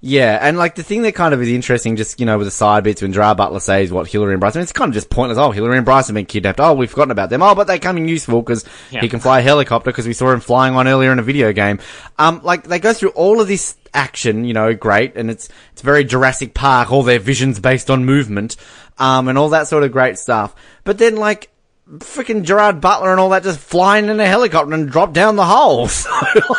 Yeah, 0.04 0.40
and 0.42 0.58
like 0.58 0.74
the 0.74 0.82
thing 0.82 1.04
that 1.04 1.14
kind 1.14 1.32
of 1.32 1.42
is 1.44 1.48
interesting, 1.50 1.96
just 1.96 2.20
you 2.20 2.26
know, 2.26 2.40
with 2.40 2.48
the 2.48 2.52
side 2.52 2.84
bits 2.84 3.04
when 3.04 3.14
Gerard 3.14 3.38
Butler 3.38 3.60
says 3.60 3.92
what 3.92 4.08
Hillary 4.08 4.34
and 4.34 4.40
Bryce, 4.40 4.56
I 4.56 4.60
mean, 4.60 4.64
it's 4.64 4.72
kind 4.72 4.90
of 4.90 4.96
just 4.96 5.12
pointless. 5.12 5.38
Oh, 5.38 5.52
Hillary 5.52 5.78
and 5.78 5.86
Bryce 5.86 6.08
have 6.08 6.16
been 6.16 6.26
kidnapped. 6.26 6.60
Oh, 6.60 6.74
we've 6.74 6.90
forgotten 6.90 7.12
about 7.12 7.30
them. 7.30 7.44
Oh, 7.44 7.54
but 7.54 7.68
they 7.68 7.78
come 7.78 7.98
in 7.98 8.08
useful 8.08 8.42
because 8.42 8.66
Yeah. 8.90 9.02
he 9.02 9.10
can 9.10 9.20
fly 9.20 9.40
a 9.40 9.44
helicopter 9.44 9.92
because 9.92 10.08
we 10.08 10.14
saw 10.14 10.32
him 10.32 10.40
flying 10.40 10.74
one 10.74 10.88
earlier 10.88 11.12
in 11.12 11.20
a 11.20 11.24
video 11.24 11.54
game. 11.54 11.78
Um, 12.18 12.42
like 12.44 12.64
they 12.64 12.80
go 12.80 12.94
through 12.94 13.10
all 13.10 13.40
of 13.40 13.48
this 13.48 13.76
action, 13.94 14.44
you 14.44 14.56
know, 14.56 14.74
great, 14.74 15.16
and 15.16 15.30
it's 15.30 15.50
it's 15.72 15.84
very 15.84 16.04
Jurassic 16.04 16.56
Park, 16.56 16.92
all 16.92 17.04
their 17.04 17.20
visions 17.20 17.60
based 17.60 17.92
on 17.92 18.04
movement, 18.04 18.56
um, 18.98 19.28
and 19.28 19.38
all 19.38 19.50
that 19.50 19.68
sort 19.68 19.84
of 19.84 19.92
great 19.92 20.18
stuff. 20.18 20.56
But 20.84 20.98
then 20.98 21.16
like. 21.16 21.51
Freaking 22.00 22.44
Gerard 22.44 22.80
Butler 22.80 23.12
and 23.12 23.20
all 23.20 23.30
that 23.30 23.44
just 23.44 23.60
flying 23.60 24.08
in 24.08 24.18
a 24.22 24.26
helicopter 24.26 24.74
and 24.74 24.90
drop 24.90 25.12
down 25.12 25.36
the 25.36 25.46
hole. 25.46 25.88
So, 26.02 26.10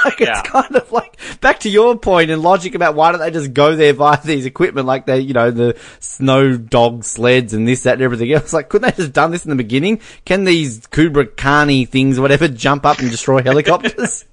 like, 0.05 0.21
Yeah. 0.21 0.41
it's 0.41 0.49
kind 0.51 0.77
of 0.77 0.93
like, 0.93 1.17
back 1.41 1.61
to 1.61 1.71
your 1.71 1.97
point 1.97 2.31
and 2.31 2.43
logic 2.43 2.75
about 2.75 2.95
why 2.95 3.11
don't 3.13 3.21
they 3.21 3.31
just 3.31 3.55
go 3.55 3.75
there 3.75 3.95
via 3.95 4.19
these 4.25 4.45
equipment 4.45 4.87
like 4.87 5.07
they, 5.07 5.21
you 5.21 5.33
know, 5.33 5.51
the 5.51 5.79
snow 6.01 6.57
dog 6.59 7.05
sleds 7.05 7.55
and 7.55 7.67
this, 7.67 7.85
that 7.85 7.95
and 7.95 8.03
everything 8.03 8.31
else. 8.33 8.53
Like, 8.53 8.69
couldn't 8.69 8.91
they 8.91 8.97
just 9.03 9.15
done 9.15 9.31
this 9.31 9.45
in 9.47 9.49
the 9.51 9.57
beginning? 9.57 10.01
Can 10.27 10.45
these 10.45 10.81
Kubra 10.89 11.25
Khani 11.27 11.89
things, 11.89 12.21
whatever, 12.21 12.47
jump 12.49 12.85
up 12.85 12.99
and 12.99 13.11
destroy 13.11 13.43
helicopters? 13.43 14.27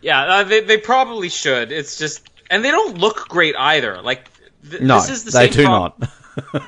Yeah, 0.00 0.22
uh, 0.22 0.44
they 0.44 0.60
they 0.60 0.76
probably 0.78 1.28
should. 1.28 1.72
It's 1.72 1.96
just, 1.98 2.22
and 2.50 2.64
they 2.64 2.70
don't 2.70 2.98
look 2.98 3.28
great 3.28 3.54
either. 3.58 4.02
Like 4.02 4.30
th- 4.70 4.82
no, 4.82 4.96
this 5.00 5.10
is 5.10 5.24
the 5.24 5.30
they 5.32 5.50
same 5.50 5.52
do 5.52 5.62
not. 5.64 6.08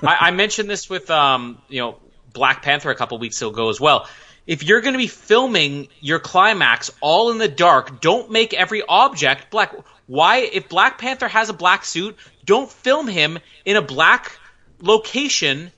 I, 0.02 0.16
I 0.20 0.30
mentioned 0.30 0.70
this 0.70 0.88
with 0.88 1.10
um, 1.10 1.59
you 1.68 1.80
know, 1.80 1.98
Black 2.36 2.62
Panther 2.62 2.90
a 2.90 2.94
couple 2.94 3.18
weeks 3.18 3.40
ago 3.42 3.70
as 3.70 3.80
well. 3.80 4.08
If 4.46 4.62
you're 4.62 4.80
going 4.80 4.92
to 4.92 4.98
be 4.98 5.08
filming 5.08 5.88
your 6.00 6.20
climax 6.20 6.92
all 7.00 7.30
in 7.32 7.38
the 7.38 7.48
dark, 7.48 8.00
don't 8.00 8.30
make 8.30 8.54
every 8.54 8.82
object 8.88 9.50
black. 9.50 9.74
Why, 10.06 10.36
if 10.38 10.68
Black 10.68 10.98
Panther 10.98 11.26
has 11.26 11.48
a 11.48 11.52
black 11.52 11.84
suit, 11.84 12.16
don't 12.44 12.70
film 12.70 13.08
him 13.08 13.38
in 13.64 13.76
a 13.76 13.82
black 13.82 14.38
location 14.80 15.72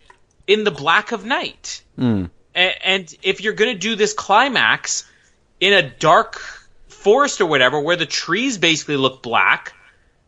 in 0.47 0.65
the 0.65 0.71
black 0.71 1.13
of 1.13 1.25
night. 1.25 1.83
Hmm. 1.97 2.27
A- 2.55 2.87
and 2.87 3.15
if 3.23 3.41
you're 3.41 3.55
going 3.55 3.73
to 3.73 3.79
do 3.79 3.95
this 3.95 4.13
climax 4.13 5.09
in 5.61 5.73
a 5.73 5.89
dark 5.89 6.43
forest 6.89 7.41
or 7.41 7.47
whatever, 7.47 7.81
where 7.81 7.97
the 7.97 8.07
trees 8.07 8.59
basically 8.59 8.97
look 8.97 9.23
black, 9.23 9.73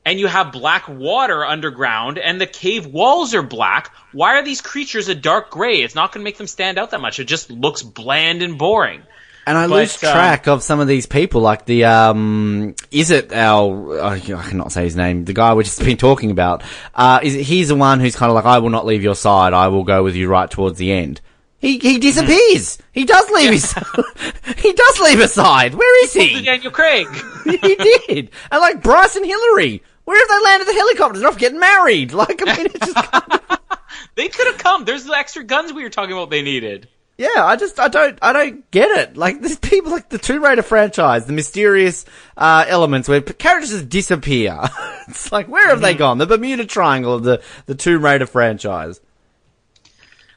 and 0.05 0.18
you 0.18 0.27
have 0.27 0.52
black 0.52 0.89
water 0.89 1.44
underground, 1.44 2.18
and 2.18 2.40
the 2.40 2.47
cave 2.47 2.86
walls 2.86 3.35
are 3.35 3.43
black, 3.43 3.93
why 4.12 4.39
are 4.39 4.44
these 4.44 4.60
creatures 4.60 5.09
a 5.09 5.14
dark 5.14 5.51
gray? 5.51 5.82
It's 5.82 5.94
not 5.94 6.12
going 6.12 6.22
to 6.22 6.24
make 6.24 6.39
them 6.39 6.47
stand 6.47 6.78
out 6.78 6.90
that 6.93 7.01
much. 7.01 7.20
It 7.20 7.24
just 7.24 7.51
looks 7.51 7.82
bland 7.82 8.43
and 8.43 8.59
boring. 8.59 9.02
And 9.47 9.56
I 9.59 9.66
But, 9.66 9.74
lose 9.77 10.05
um, 10.05 10.12
track 10.12 10.47
of 10.48 10.62
some 10.62 10.81
of 10.81 10.86
these 10.86 11.06
people, 11.06 11.40
like 11.40 11.64
the, 11.64 11.85
um, 11.85 12.74
is 12.90 13.10
it 13.10 13.32
our, 13.32 14.01
I 14.01 14.20
cannot 14.20 14.70
say 14.72 14.85
his 14.85 14.97
name, 14.97 15.24
the 15.24 15.32
guy 15.32 15.55
we've 15.55 15.64
just 15.64 15.81
been 15.85 15.97
talking 15.97 16.31
about, 16.31 16.62
uh, 16.94 17.20
is 17.22 17.35
it, 17.35 17.43
he's 17.43 17.68
the 17.68 17.74
one 17.77 18.01
who's 18.01 18.16
kind 18.16 18.31
of 18.31 18.35
like, 18.36 18.44
I 18.44 18.59
will 18.59 18.70
not 18.70 18.86
leave 18.86 19.02
your 19.02 19.14
side, 19.14 19.52
I 19.52 19.68
will 19.68 19.85
go 19.85 20.02
with 20.02 20.14
you 20.14 20.28
right 20.28 20.51
towards 20.51 20.78
the 20.78 20.93
end. 20.93 21.20
He, 21.59 21.78
he 21.78 21.98
disappears! 21.98 22.78
He 22.93 23.05
does 23.05 23.28
leave 23.31 23.51
his, 23.51 23.72
he 24.56 24.72
does 24.72 25.01
leave 25.01 25.18
his 25.18 25.32
side! 25.35 25.74
Where 25.74 26.05
is 26.05 26.12
he? 26.14 26.43
Daniel 26.43 26.70
Craig. 26.70 27.06
he 27.44 27.74
did! 27.74 28.31
And 28.51 28.60
like 28.60 28.82
Bryce 28.82 29.16
and 29.16 29.27
Hillary! 29.27 29.82
Where 30.05 30.18
have 30.18 30.28
they 30.28 30.44
landed 30.44 30.68
the 30.68 30.74
helicopters? 30.74 31.20
They're 31.20 31.31
off 31.31 31.39
getting 31.39 31.60
married! 31.60 32.12
Like, 32.20 32.43
I 32.47 32.56
mean, 32.56 32.66
it's 32.66 32.86
just 32.86 32.94
kind 32.94 33.24
of, 33.32 33.60
they 34.14 34.28
could 34.28 34.47
have 34.47 34.59
come. 34.59 34.85
There's 34.85 35.05
the 35.05 35.14
extra 35.14 35.44
guns 35.44 35.72
we 35.72 35.82
were 35.82 35.90
talking 35.90 36.12
about 36.12 36.31
they 36.31 36.43
needed. 36.43 36.89
Yeah, 37.20 37.44
I 37.44 37.56
just 37.56 37.78
I 37.78 37.89
don't 37.89 38.18
I 38.22 38.32
don't 38.32 38.70
get 38.70 38.90
it. 38.90 39.14
Like 39.14 39.43
there's 39.43 39.59
people 39.59 39.90
like 39.90 40.09
the 40.09 40.16
Tomb 40.16 40.43
Raider 40.43 40.62
franchise, 40.62 41.27
the 41.27 41.35
mysterious 41.35 42.06
uh, 42.35 42.64
elements 42.66 43.10
where 43.10 43.20
characters 43.20 43.72
just 43.72 43.90
disappear. 43.90 44.59
it's 45.09 45.31
like 45.31 45.47
where 45.47 45.68
have 45.68 45.82
they 45.82 45.93
gone? 45.93 46.16
The 46.16 46.24
Bermuda 46.24 46.64
Triangle 46.64 47.12
of 47.12 47.22
the 47.22 47.43
the 47.66 47.74
Tomb 47.74 48.02
Raider 48.02 48.24
franchise. 48.24 49.02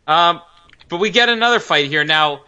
Um, 0.06 0.42
but 0.90 0.98
we 0.98 1.10
get 1.10 1.30
another 1.30 1.62
fight 1.62 1.88
here. 1.88 2.04
Now, 2.04 2.42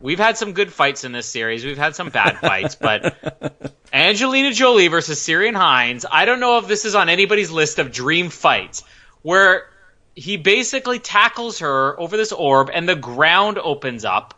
we've 0.00 0.18
had 0.18 0.38
some 0.38 0.54
good 0.54 0.72
fights 0.72 1.04
in 1.04 1.12
this 1.12 1.26
series. 1.26 1.62
We've 1.62 1.76
had 1.76 1.94
some 1.94 2.08
bad 2.08 2.38
fights, 2.38 2.74
but 2.74 3.74
Angelina 3.92 4.52
Jolie 4.52 4.88
versus 4.88 5.20
Ciarán 5.20 5.54
Hinds. 5.54 6.06
I 6.10 6.24
don't 6.24 6.40
know 6.40 6.58
if 6.58 6.66
this 6.66 6.86
is 6.86 6.94
on 6.94 7.10
anybody's 7.10 7.50
list 7.50 7.78
of 7.78 7.92
dream 7.92 8.30
fights 8.30 8.84
where 9.20 9.66
he 10.14 10.38
basically 10.38 10.98
tackles 10.98 11.58
her 11.58 11.98
over 12.00 12.16
this 12.16 12.32
orb 12.32 12.70
and 12.72 12.88
the 12.88 12.96
ground 12.96 13.58
opens 13.58 14.04
up 14.04 14.34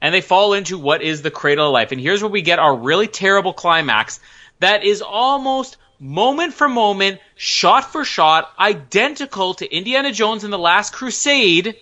and 0.00 0.12
they 0.12 0.20
fall 0.20 0.52
into 0.52 0.78
what 0.78 1.02
is 1.02 1.22
the 1.22 1.30
cradle 1.30 1.68
of 1.68 1.72
life. 1.72 1.92
And 1.92 2.00
here's 2.00 2.22
where 2.22 2.30
we 2.30 2.42
get 2.42 2.58
our 2.58 2.74
really 2.74 3.06
terrible 3.06 3.52
climax 3.52 4.18
that 4.58 4.82
is 4.82 5.00
almost 5.00 5.76
moment 6.00 6.54
for 6.54 6.68
moment, 6.68 7.20
shot 7.36 7.92
for 7.92 8.04
shot, 8.04 8.52
identical 8.58 9.54
to 9.54 9.72
Indiana 9.72 10.12
Jones 10.12 10.42
and 10.42 10.52
the 10.52 10.58
Last 10.58 10.92
Crusade 10.92 11.76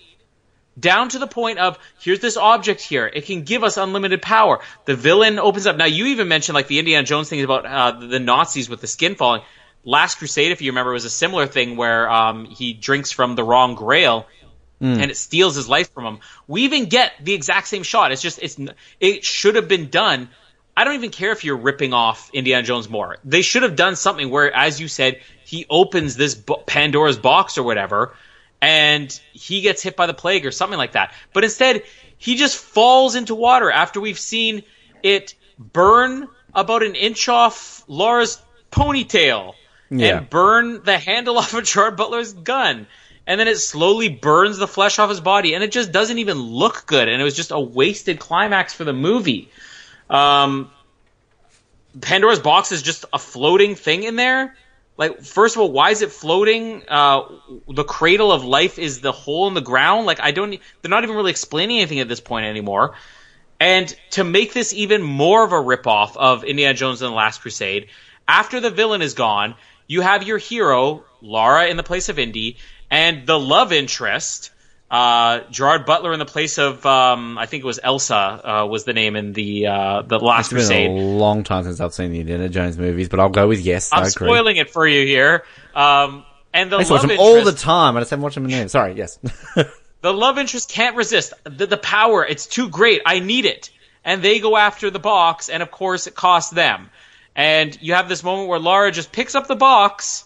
down 0.79 1.09
to 1.11 1.19
the 1.19 1.27
point 1.27 1.59
of 1.59 1.79
here's 2.01 2.21
this 2.21 2.37
object 2.37 2.81
here. 2.81 3.07
It 3.07 3.27
can 3.27 3.43
give 3.43 3.65
us 3.65 3.77
unlimited 3.77 4.23
power. 4.23 4.61
The 4.85 4.97
villain 4.97 5.39
opens 5.39 5.67
up. 5.67 5.77
Now 5.77 5.87
you 5.87 6.07
even 6.07 6.29
mentioned 6.29 6.55
like 6.55 6.67
the 6.67 6.79
Indiana 6.79 7.05
Jones 7.05 7.29
thing 7.29 7.43
about 7.43 7.67
uh, 7.67 8.07
the 8.07 8.21
Nazis 8.21 8.69
with 8.69 8.81
the 8.81 8.87
skin 8.87 9.15
falling. 9.15 9.43
Last 9.85 10.19
Crusade, 10.19 10.51
if 10.51 10.63
you 10.63 10.73
remember, 10.73 10.93
was 10.93 11.05
a 11.05 11.11
similar 11.11 11.47
thing 11.47 11.77
where 11.77 12.11
um, 12.11 12.45
he 12.47 12.73
drinks 12.73 13.13
from 13.13 13.37
the 13.37 13.45
wrong 13.45 13.77
Grail 13.77 14.27
and 15.01 15.11
it 15.11 15.17
steals 15.17 15.55
his 15.55 15.69
life 15.69 15.93
from 15.93 16.05
him. 16.05 16.19
We 16.47 16.63
even 16.63 16.87
get 16.87 17.13
the 17.23 17.33
exact 17.33 17.69
same 17.69 17.83
shot. 17.83 18.13
It's 18.13 18.21
just 18.21 18.39
it's 18.43 18.59
it 19.01 19.25
should 19.25 19.55
have 19.55 19.69
been 19.69 19.89
done. 19.89 20.29
I 20.77 20.85
don't 20.85 20.95
even 20.95 21.11
care 21.11 21.33
if 21.33 21.45
you're 21.45 21.57
ripping 21.57 21.95
off 21.95 22.31
Indiana 22.35 22.63
Jones 22.63 22.89
more. 22.91 23.17
They 23.25 23.41
should 23.41 23.63
have 23.63 23.77
done 23.77 23.97
something 23.97 24.29
where, 24.29 24.55
as 24.55 24.79
you 24.79 24.89
said, 24.89 25.21
he 25.47 25.65
opens 25.71 26.17
this 26.17 26.35
bo- 26.35 26.63
Pandora's 26.67 27.17
box 27.17 27.57
or 27.57 27.63
whatever, 27.63 28.15
and 28.61 29.11
he 29.33 29.61
gets 29.61 29.83
hit 29.83 29.97
by 29.97 30.07
the 30.07 30.15
plague 30.15 30.47
or 30.47 30.51
something 30.51 30.79
like 30.79 30.93
that. 30.93 31.13
But 31.33 31.45
instead, 31.45 31.83
he 32.19 32.37
just 32.37 32.57
falls 32.57 33.15
into 33.15 33.35
water 33.35 33.71
after 33.71 34.01
we've 34.01 34.19
seen 34.19 34.63
it 35.03 35.35
burn 35.59 36.29
about 36.55 36.83
an 36.83 36.95
inch 36.95 37.29
off 37.29 37.85
Laura's 37.87 38.41
ponytail 38.73 39.55
Yeah. 39.91 40.19
and 40.19 40.31
burn 40.31 40.83
the 40.83 40.99
handle 40.99 41.39
off 41.39 41.55
of 41.55 41.65
Gerard 41.65 41.97
Butler's 41.97 42.33
gun. 42.33 42.87
And 43.29 43.41
then 43.41 43.49
it 43.49 43.59
slowly 43.59 44.09
burns 44.09 44.57
the 44.57 44.69
flesh 44.69 45.01
off 45.01 45.11
his 45.11 45.21
body, 45.21 45.55
and 45.55 45.65
it 45.65 45.73
just 45.73 45.91
doesn't 45.91 46.19
even 46.19 46.39
look 46.39 46.87
good. 46.87 47.09
And 47.09 47.21
it 47.21 47.25
was 47.25 47.35
just 47.35 47.51
a 47.51 47.59
wasted 47.59 48.21
climax 48.21 48.73
for 48.73 48.85
the 48.85 48.93
movie. 48.93 49.51
Um, 50.09 50.71
Pandora's 52.01 52.39
box 52.39 52.73
is 52.73 52.83
just 52.83 53.05
a 53.13 53.19
floating 53.19 53.75
thing 53.75 54.05
in 54.05 54.17
there. 54.17 54.55
Like, 54.99 55.21
first 55.21 55.57
of 55.57 55.63
all, 55.63 55.71
why 55.71 55.91
is 55.91 56.01
it 56.03 56.11
floating? 56.11 56.83
Uh, 56.89 57.23
the 57.69 57.85
cradle 57.85 58.33
of 58.33 58.45
life 58.45 58.79
is 58.79 59.01
the 59.01 59.13
hole 59.13 59.47
in 59.49 59.55
the 59.55 59.61
ground. 59.61 60.07
Like, 60.07 60.21
I 60.21 60.31
don't. 60.31 60.59
They're 60.81 60.91
not 60.91 61.05
even 61.05 61.17
really 61.17 61.31
explaining 61.31 61.79
anything 61.79 62.01
at 62.01 62.09
this 62.09 62.21
point 62.21 62.47
anymore. 62.47 62.95
And 63.61 63.95
to 64.11 64.25
make 64.25 64.53
this 64.53 64.73
even 64.73 65.03
more 65.03 65.45
of 65.45 65.53
a 65.53 65.57
ripoff 65.57 66.17
of 66.17 66.45
Indiana 66.45 66.75
Jones 66.75 67.03
and 67.03 67.11
the 67.11 67.17
Last 67.17 67.41
Crusade, 67.41 67.89
after 68.29 68.61
the 68.61 68.71
villain 68.71 69.03
is 69.03 69.15
gone, 69.15 69.55
you 69.87 70.01
have 70.01 70.25
your 70.25 70.39
hero, 70.39 71.05
lara 71.23 71.67
in 71.67 71.77
the 71.77 71.83
place 71.83 72.09
of 72.09 72.19
Indy, 72.19 72.57
and 72.91 73.27
the 73.27 73.39
love 73.39 73.73
interest, 73.73 74.51
uh, 74.91 75.41
Gerard 75.51 75.85
Butler 75.85 76.13
in 76.13 76.19
the 76.19 76.27
place 76.27 76.59
of, 76.59 76.85
um, 76.87 77.39
I 77.39 77.47
think 77.47 77.65
it 77.65 77.67
was 77.67 77.81
Elsa, 77.83 78.15
uh, 78.15 78.67
was 78.67 78.85
the 78.85 78.93
name 78.93 79.17
in 79.17 79.33
the, 79.33 79.67
uh, 79.67 80.03
the 80.03 80.19
Last 80.19 80.53
It's 80.53 80.69
been 80.69 80.91
a 80.93 81.01
long 81.01 81.43
time 81.43 81.65
since 81.65 81.81
I've 81.81 81.93
seen 81.93 82.13
the 82.13 82.21
Indiana 82.21 82.49
Jones 82.49 82.79
movies, 82.79 83.09
but 83.09 83.19
I'll 83.19 83.29
go 83.29 83.49
with 83.49 83.61
yes. 83.61 83.91
I'm 83.93 84.07
spoiling 84.07 84.57
it 84.57 84.71
for 84.71 84.87
you 84.87 85.05
here. 85.05 85.45
Um, 85.75 86.25
and 86.55 86.71
the 86.71 86.77
I 86.77 86.79
watch 86.79 86.89
them 86.89 87.11
interest, 87.11 87.21
all 87.21 87.45
the 87.45 87.53
time. 87.53 87.97
I 87.97 88.01
just 88.01 88.11
haven't 88.11 88.23
watched 88.23 88.37
them 88.37 88.45
in 88.45 88.51
there. 88.51 88.69
Sorry, 88.69 88.95
yes. 88.95 89.19
the 90.01 90.13
love 90.13 90.39
interest 90.39 90.71
can't 90.71 90.97
resist 90.97 91.33
the, 91.45 91.67
the 91.67 91.77
power. 91.77 92.25
It's 92.25 92.47
too 92.47 92.69
great. 92.69 93.03
I 93.05 93.19
need 93.19 93.45
it. 93.45 93.71
And 94.05 94.23
they 94.23 94.39
go 94.39 94.57
after 94.57 94.91
the 94.91 95.01
box, 95.01 95.49
and 95.49 95.63
of 95.63 95.71
course, 95.73 96.07
it 96.07 96.15
costs 96.15 96.53
them. 96.53 96.91
And 97.35 97.77
you 97.83 97.95
have 97.95 98.09
this 98.09 98.23
moment 98.23 98.49
where 98.49 98.61
Laura 98.61 98.93
just 98.93 99.11
picks 99.11 99.35
up 99.35 99.49
the 99.49 99.57
box 99.57 100.25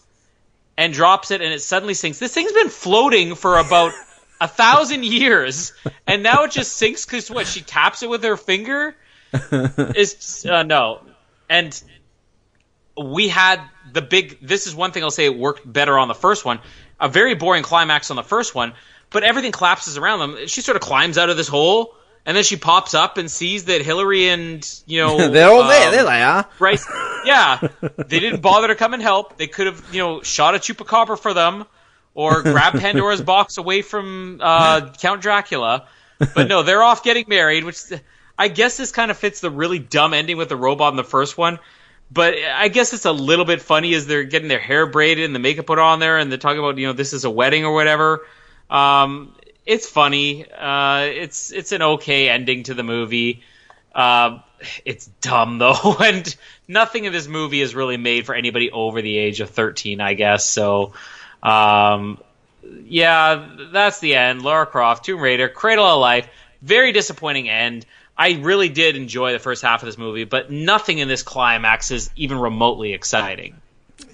and 0.77 0.93
drops 0.93 1.31
it, 1.31 1.41
and 1.41 1.53
it 1.53 1.63
suddenly 1.63 1.95
sinks. 1.95 2.19
This 2.19 2.35
thing's 2.35 2.53
been 2.53 2.69
floating 2.69 3.35
for 3.35 3.59
about 3.59 3.93
a 4.41 4.49
thousand 4.49 5.05
years, 5.05 5.73
and 6.07 6.23
now 6.23 6.45
it 6.45 6.51
just 6.51 6.73
sinks 6.75 7.05
because 7.05 7.31
what? 7.31 7.47
She 7.47 7.61
taps 7.61 8.03
it 8.03 8.09
with 8.11 8.23
her 8.25 8.37
finger. 8.37 8.97
Is 9.95 10.47
uh, 10.51 10.63
no, 10.65 11.03
and 11.49 11.81
we 12.97 13.29
had 13.29 13.61
the 13.93 14.03
big. 14.03 14.39
This 14.41 14.67
is 14.67 14.75
one 14.75 14.93
thing 14.93 15.03
I'll 15.05 15.11
say 15.11 15.27
it 15.27 15.37
worked 15.37 15.71
better 15.71 15.99
on 15.99 16.09
the 16.09 16.15
first 16.15 16.45
one. 16.45 16.61
A 16.99 17.09
very 17.09 17.35
boring 17.35 17.63
climax 17.63 18.11
on 18.11 18.17
the 18.17 18.23
first 18.23 18.55
one, 18.55 18.75
but 19.11 19.23
everything 19.23 19.53
collapses 19.53 19.97
around 19.97 20.19
them. 20.19 20.47
She 20.47 20.61
sort 20.61 20.77
of 20.77 20.83
climbs 20.83 21.17
out 21.17 21.31
of 21.31 21.37
this 21.37 21.49
hole, 21.49 21.95
and 22.27 22.37
then 22.37 22.45
she 22.45 22.57
pops 22.57 22.93
up 22.95 23.17
and 23.19 23.31
sees 23.31 23.67
that 23.67 23.83
Hillary 23.83 24.29
and 24.29 24.83
you 24.87 25.01
know 25.01 25.17
They're 25.31 25.49
all 25.49 25.67
there. 25.69 25.87
um, 25.89 25.93
There 25.95 26.05
they 26.05 26.23
are. 26.23 26.47
Right? 26.59 26.81
Yeah, 27.25 27.69
they 27.81 28.19
didn't 28.21 28.41
bother 28.41 28.69
to 28.69 28.75
come 28.75 28.95
and 28.95 29.03
help. 29.03 29.37
They 29.37 29.47
could 29.47 29.67
have, 29.67 29.85
you 29.93 29.99
know, 30.01 30.23
shot 30.23 30.55
a 30.55 30.59
chupacabra 30.59 31.19
for 31.19 31.35
them, 31.35 31.67
or 32.15 32.43
grab 32.43 32.75
Pandora's 32.75 33.23
box 33.23 33.59
away 33.59 33.83
from 33.83 34.41
uh, 34.43 34.93
Count 34.99 35.23
Dracula. 35.23 35.87
But 36.35 36.49
no, 36.49 36.63
they're 36.63 36.83
off 36.83 37.03
getting 37.03 37.25
married, 37.29 37.65
which 37.65 37.79
I 38.39 38.49
guess 38.49 38.77
this 38.77 38.93
kind 38.93 39.11
of 39.11 39.17
fits 39.17 39.41
the 39.41 39.51
really 39.51 39.79
dumb 39.79 40.13
ending 40.13 40.37
with 40.37 40.49
the 40.49 40.57
robot 40.57 40.93
in 40.93 40.97
the 40.97 41.05
first 41.05 41.39
one. 41.39 41.59
But 42.13 42.35
I 42.35 42.69
guess 42.69 42.93
it's 42.93 43.05
a 43.05 43.13
little 43.13 43.45
bit 43.45 43.63
funny 43.63 43.95
as 43.95 44.07
they're 44.07 44.25
getting 44.25 44.49
their 44.49 44.59
hair 44.59 44.87
braided 44.87 45.25
and 45.25 45.35
the 45.35 45.39
makeup 45.39 45.67
put 45.67 45.79
on 45.79 46.01
there, 46.01 46.19
and 46.19 46.31
they're 46.31 46.39
talking 46.39 46.59
about, 46.59 46.77
you 46.77 46.89
know, 46.89 46.93
this 46.93 47.13
is 47.13 47.25
a 47.25 47.31
wedding 47.31 47.65
or 47.65 47.73
whatever. 47.73 48.27
Um, 48.69 49.35
it's 49.65 49.89
funny. 49.89 50.51
Uh, 50.51 51.09
it's 51.13 51.53
it's 51.53 51.73
an 51.73 51.83
okay 51.83 52.29
ending 52.29 52.65
to 52.65 52.75
the 52.75 52.83
movie. 52.83 53.43
Uh, 53.95 54.41
it's 54.85 55.07
dumb 55.21 55.59
though, 55.59 55.97
and 56.03 56.35
nothing 56.67 57.05
in 57.05 57.13
this 57.13 57.29
movie 57.29 57.61
is 57.61 57.75
really 57.75 57.97
made 57.97 58.27
for 58.27 58.35
anybody 58.35 58.71
over 58.71 59.03
the 59.03 59.17
age 59.17 59.41
of 59.41 59.51
thirteen, 59.51 60.01
I 60.01 60.15
guess. 60.15 60.45
So, 60.45 60.95
um, 61.43 62.19
yeah, 62.85 63.49
that's 63.73 64.01
the 64.01 64.15
end. 64.15 64.43
Lara 64.43 64.67
Croft, 64.67 65.05
Tomb 65.05 65.21
Raider, 65.21 65.49
Cradle 65.49 65.87
of 65.87 66.01
Life. 66.01 66.29
Very 66.63 66.93
disappointing 66.93 67.49
end. 67.49 67.87
I 68.17 68.33
really 68.33 68.69
did 68.69 68.97
enjoy 68.97 69.33
the 69.33 69.39
first 69.39 69.63
half 69.63 69.83
of 69.83 69.87
this 69.87 69.97
movie, 69.97 70.25
but 70.25 70.51
nothing 70.51 70.99
in 70.99 71.09
this 71.09 71.23
climax 71.23 71.91
is 71.91 72.11
even 72.17 72.39
remotely 72.39 72.93
exciting. 72.93 73.57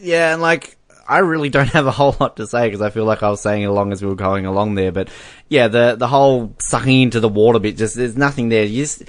Yeah, 0.01 0.33
and 0.33 0.41
like 0.41 0.77
I 1.09 1.19
really 1.19 1.49
don't 1.49 1.69
have 1.71 1.87
a 1.87 1.91
whole 1.91 2.15
lot 2.21 2.37
to 2.37 2.47
say 2.47 2.69
because 2.69 2.83
I 2.83 2.91
feel 2.91 3.05
like 3.05 3.23
I 3.23 3.31
was 3.31 3.41
saying 3.41 3.63
it 3.63 3.67
along 3.67 3.93
as 3.93 4.03
we 4.03 4.09
were 4.09 4.15
going 4.15 4.47
along 4.47 4.75
there. 4.75 4.93
But 4.93 5.11
yeah, 5.49 5.69
the 5.69 5.97
the 5.97 6.07
whole 6.07 6.55
sucking 6.59 7.03
into 7.03 7.21
the 7.21 7.29
water 7.29 7.59
bit, 7.59 7.77
just 7.77 7.97
there's 7.97 8.17
nothing 8.17 8.49
there. 8.49 8.65
You 8.65 8.85
just, 8.85 9.05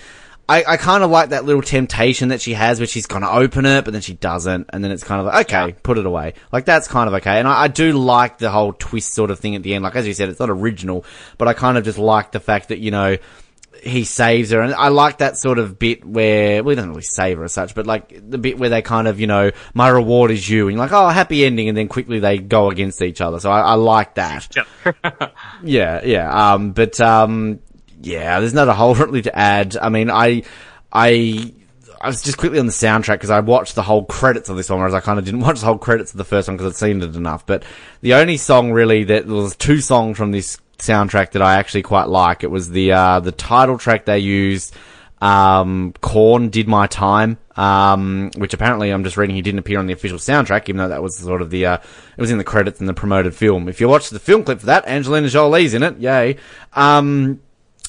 I, 0.49 0.63
I 0.65 0.77
kind 0.77 1.03
of 1.03 1.09
like 1.11 1.29
that 1.29 1.43
little 1.43 1.61
temptation 1.61 2.29
that 2.29 2.41
she 2.41 2.53
has 2.53 2.79
where 2.79 2.87
she's 2.87 3.05
going 3.05 3.23
to 3.23 3.31
open 3.31 3.65
it, 3.65 3.83
but 3.83 3.91
then 3.91 4.01
she 4.01 4.13
doesn't, 4.13 4.69
and 4.71 4.83
then 4.83 4.91
it's 4.91 5.03
kind 5.03 5.19
of 5.19 5.27
like 5.27 5.51
okay, 5.51 5.75
put 5.83 5.97
it 5.97 6.05
away. 6.05 6.35
Like 6.51 6.65
that's 6.65 6.87
kind 6.87 7.07
of 7.07 7.13
okay, 7.15 7.39
and 7.39 7.47
I, 7.47 7.63
I 7.63 7.67
do 7.67 7.91
like 7.93 8.37
the 8.37 8.49
whole 8.49 8.71
twist 8.73 9.13
sort 9.13 9.29
of 9.29 9.39
thing 9.39 9.55
at 9.55 9.63
the 9.63 9.73
end. 9.73 9.83
Like 9.83 9.95
as 9.95 10.07
you 10.07 10.13
said, 10.13 10.29
it's 10.29 10.39
not 10.39 10.49
original, 10.49 11.03
but 11.37 11.47
I 11.47 11.53
kind 11.53 11.77
of 11.77 11.83
just 11.83 11.97
like 11.97 12.31
the 12.31 12.39
fact 12.39 12.69
that 12.69 12.79
you 12.79 12.91
know 12.91 13.17
he 13.83 14.03
saves 14.03 14.51
her, 14.51 14.61
and 14.61 14.73
I 14.73 14.87
like 14.89 15.19
that 15.19 15.37
sort 15.37 15.59
of 15.59 15.77
bit 15.77 16.05
where 16.05 16.63
well, 16.63 16.71
he 16.71 16.75
doesn't 16.75 16.91
really 16.91 17.01
save 17.01 17.37
her 17.37 17.43
as 17.43 17.53
such, 17.53 17.75
but 17.75 17.85
like 17.85 18.29
the 18.29 18.37
bit 18.37 18.57
where 18.57 18.69
they 18.69 18.81
kind 18.81 19.07
of, 19.07 19.19
you 19.19 19.27
know, 19.27 19.51
my 19.73 19.89
reward 19.89 20.31
is 20.31 20.47
you, 20.47 20.67
and 20.67 20.77
you're 20.77 20.85
like, 20.85 20.93
oh, 20.93 21.09
happy 21.09 21.45
ending, 21.45 21.67
and 21.67 21.77
then 21.77 21.87
quickly 21.87 22.19
they 22.19 22.37
go 22.37 22.69
against 22.69 23.01
each 23.01 23.21
other. 23.21 23.39
So 23.39 23.51
I, 23.51 23.61
I 23.61 23.73
like 23.73 24.15
that. 24.15 24.55
Yeah, 25.63 26.01
yeah. 26.03 26.53
Um, 26.53 26.71
but 26.71 27.01
um, 27.01 27.59
yeah, 28.07 28.39
there's 28.39 28.53
not 28.53 28.67
a 28.67 28.73
whole 28.73 28.93
lot 28.93 29.07
really 29.07 29.21
to 29.23 29.37
add. 29.37 29.77
I 29.77 29.89
mean, 29.89 30.09
I, 30.09 30.43
I. 30.91 31.53
I 31.99 32.05
was 32.05 32.21
just 32.21 32.37
quickly 32.37 32.59
on 32.59 32.67
the 32.67 32.71
soundtrack 32.71 33.15
because 33.15 33.31
I 33.31 33.39
watched 33.39 33.73
the 33.73 33.81
whole 33.81 34.05
credits 34.05 34.49
of 34.49 34.55
this 34.55 34.69
one, 34.69 34.77
whereas 34.77 34.93
I 34.93 34.99
kind 34.99 35.17
of 35.17 35.25
didn't 35.25 35.39
watch 35.47 35.61
the 35.61 35.65
whole 35.65 35.79
credits 35.79 36.11
of 36.11 36.19
the 36.19 36.23
first 36.23 36.47
one 36.47 36.55
because 36.55 36.71
I'd 36.71 36.77
seen 36.77 37.01
it 37.01 37.15
enough. 37.15 37.47
But 37.47 37.63
the 38.01 38.13
only 38.13 38.37
song 38.37 38.71
really 38.71 39.05
that 39.05 39.25
was 39.25 39.55
two 39.55 39.81
songs 39.81 40.15
from 40.15 40.31
this 40.31 40.59
soundtrack 40.77 41.31
that 41.31 41.41
I 41.41 41.55
actually 41.55 41.81
quite 41.81 42.07
like. 42.07 42.43
It 42.43 42.51
was 42.51 42.69
the 42.69 42.91
uh, 42.91 43.19
the 43.19 43.31
title 43.31 43.79
track 43.79 44.05
they 44.05 44.19
used. 44.19 44.75
Um, 45.19 45.93
Korn 46.01 46.49
did 46.49 46.67
my 46.67 46.85
time. 46.85 47.39
Um, 47.57 48.29
which 48.37 48.53
apparently 48.53 48.91
I'm 48.91 49.03
just 49.03 49.17
reading 49.17 49.35
he 49.35 49.41
didn't 49.41 49.57
appear 49.57 49.79
on 49.79 49.87
the 49.87 49.93
official 49.93 50.19
soundtrack, 50.19 50.69
even 50.69 50.77
though 50.77 50.89
that 50.89 51.01
was 51.01 51.17
sort 51.17 51.41
of 51.41 51.49
the 51.49 51.65
uh, 51.65 51.77
it 51.77 52.21
was 52.21 52.29
in 52.29 52.37
the 52.37 52.43
credits 52.43 52.79
in 52.79 52.85
the 52.85 52.93
promoted 52.93 53.33
film. 53.33 53.67
If 53.67 53.81
you 53.81 53.89
watch 53.89 54.11
the 54.11 54.19
film 54.19 54.43
clip 54.43 54.59
for 54.59 54.67
that, 54.67 54.87
Angelina 54.87 55.27
Jolie's 55.27 55.73
in 55.73 55.81
it. 55.81 55.97
Yay. 55.97 56.37
Um, 56.73 57.41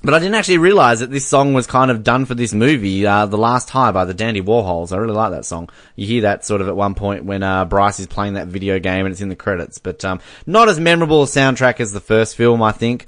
but 0.03 0.15
I 0.15 0.19
didn't 0.19 0.37
actually 0.37 0.59
realize 0.59 1.01
that 1.01 1.11
this 1.11 1.27
song 1.27 1.55
was 1.55 1.67
kind 1.67 1.91
of 1.91 2.05
done 2.05 2.25
for 2.25 2.35
this 2.35 2.53
movie, 2.53 3.05
uh, 3.05 3.27
The 3.27 3.39
Last 3.39 3.71
High 3.71 3.91
by 3.91 4.05
the 4.05 4.15
Dandy 4.15 4.41
Warhols. 4.41 4.93
I 4.93 4.97
really 4.97 5.15
like 5.15 5.33
that 5.33 5.45
song. 5.45 5.69
You 5.97 6.07
hear 6.07 6.23
that 6.23 6.45
sort 6.45 6.61
of 6.61 6.69
at 6.69 6.77
one 6.77 6.95
point 6.95 7.25
when, 7.25 7.43
uh, 7.43 7.65
Bryce 7.65 7.99
is 7.99 8.07
playing 8.07 8.35
that 8.35 8.47
video 8.47 8.79
game 8.79 9.07
and 9.07 9.13
it's 9.13 9.21
in 9.21 9.29
the 9.29 9.37
credits. 9.37 9.79
But, 9.79 10.05
um, 10.05 10.21
not 10.47 10.69
as 10.69 10.79
memorable 10.79 11.25
a 11.25 11.27
soundtrack 11.27 11.81
as 11.81 11.93
the 11.93 12.01
first 12.01 12.37
film, 12.37 12.63
I 12.63 12.73
think. 12.73 13.07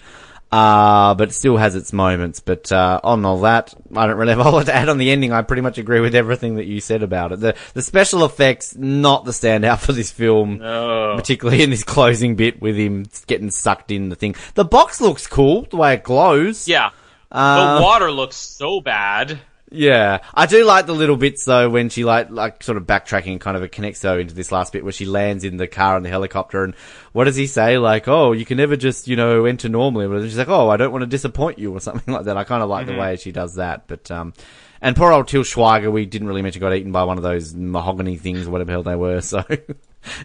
Uh, 0.52 1.14
but 1.14 1.28
it 1.28 1.32
still 1.32 1.56
has 1.56 1.76
its 1.76 1.92
moments. 1.92 2.40
But, 2.40 2.72
uh, 2.72 3.00
on 3.04 3.24
all 3.24 3.40
that, 3.42 3.72
I 3.94 4.06
don't 4.06 4.16
really 4.16 4.30
have 4.30 4.40
a 4.40 4.42
whole 4.42 4.54
lot 4.54 4.66
to 4.66 4.74
add 4.74 4.88
on 4.88 4.98
the 4.98 5.10
ending. 5.10 5.32
I 5.32 5.42
pretty 5.42 5.62
much 5.62 5.78
agree 5.78 6.00
with 6.00 6.14
everything 6.14 6.56
that 6.56 6.66
you 6.66 6.80
said 6.80 7.02
about 7.04 7.30
it. 7.32 7.40
The, 7.40 7.54
the 7.74 7.82
special 7.82 8.24
effects, 8.24 8.74
not 8.76 9.24
the 9.24 9.30
standout 9.30 9.78
for 9.78 9.92
this 9.92 10.10
film 10.10 10.58
No. 10.58 11.14
particularly 11.16 11.62
in 11.62 11.70
this 11.70 11.84
closing 11.84 12.34
bit 12.34 12.60
with 12.60 12.76
him 12.76 13.06
getting 13.28 13.50
sucked 13.52 13.90
in 13.92 14.08
the 14.08 14.16
thing. 14.16 14.34
The 14.54 14.64
box 14.64 15.00
looks 15.00 15.26
cool, 15.28 15.68
the 15.70 15.76
way 15.76 15.94
it 15.94 16.02
glows. 16.02 16.66
Yeah. 16.66 16.90
Uh, 17.30 17.76
the 17.78 17.82
water 17.84 18.10
looks 18.10 18.34
so 18.34 18.80
bad. 18.80 19.38
Yeah. 19.70 20.18
I 20.34 20.46
do 20.46 20.64
like 20.64 20.86
the 20.86 20.94
little 20.94 21.16
bits 21.16 21.44
though 21.44 21.70
when 21.70 21.88
she 21.88 22.04
like, 22.04 22.30
like 22.30 22.62
sort 22.62 22.76
of 22.76 22.84
backtracking 22.84 23.40
kind 23.40 23.56
of 23.56 23.62
it 23.62 23.70
connects 23.70 24.00
though 24.00 24.18
into 24.18 24.34
this 24.34 24.50
last 24.50 24.72
bit 24.72 24.82
where 24.82 24.92
she 24.92 25.04
lands 25.06 25.44
in 25.44 25.56
the 25.56 25.68
car 25.68 25.96
and 25.96 26.04
the 26.04 26.10
helicopter 26.10 26.64
and 26.64 26.74
what 27.12 27.24
does 27.24 27.36
he 27.36 27.46
say? 27.46 27.78
Like, 27.78 28.08
oh, 28.08 28.32
you 28.32 28.44
can 28.44 28.56
never 28.56 28.76
just, 28.76 29.06
you 29.06 29.16
know, 29.16 29.44
enter 29.44 29.68
normally. 29.68 30.08
But 30.08 30.22
she's 30.22 30.38
like, 30.38 30.48
oh, 30.48 30.68
I 30.68 30.76
don't 30.76 30.92
want 30.92 31.02
to 31.02 31.06
disappoint 31.06 31.58
you 31.58 31.72
or 31.72 31.80
something 31.80 32.12
like 32.14 32.24
that. 32.24 32.36
I 32.36 32.44
kind 32.44 32.62
of 32.62 32.68
like 32.68 32.86
the 32.86 32.96
way 32.96 33.16
she 33.16 33.32
does 33.32 33.54
that. 33.56 33.86
But, 33.86 34.10
um, 34.10 34.32
and 34.80 34.96
poor 34.96 35.12
old 35.12 35.28
Till 35.28 35.42
Schweiger, 35.42 35.92
we 35.92 36.06
didn't 36.06 36.28
really 36.28 36.42
mention 36.42 36.60
got 36.60 36.74
eaten 36.74 36.92
by 36.92 37.04
one 37.04 37.18
of 37.18 37.22
those 37.22 37.54
mahogany 37.54 38.16
things, 38.16 38.46
or 38.46 38.50
whatever 38.50 38.66
the 38.66 38.72
hell 38.72 38.82
they 38.82 38.96
were. 38.96 39.20
So, 39.30 39.44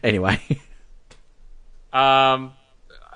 anyway. 0.01 0.39
Um, 1.91 2.53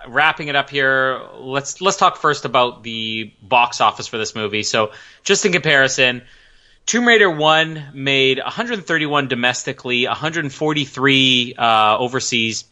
wrapping 0.10 0.48
it 0.48 0.56
up 0.56 0.70
here, 0.70 1.22
let's 1.36 1.82
let's 1.82 1.98
talk 1.98 2.18
first 2.18 2.46
about 2.46 2.84
the 2.84 3.32
box 3.42 3.82
office 3.82 4.08
for 4.08 4.18
this 4.18 4.36
movie. 4.36 4.64
So, 4.64 4.92
just 5.24 5.46
in 5.46 5.52
comparison, 5.52 6.24
Tomb 6.86 7.08
Raider 7.08 7.30
One 7.30 7.90
made 7.94 8.40
131 8.40 9.28
domestically, 9.28 10.06
143 10.06 11.56
uh, 11.58 11.98
overseas, 11.98 12.66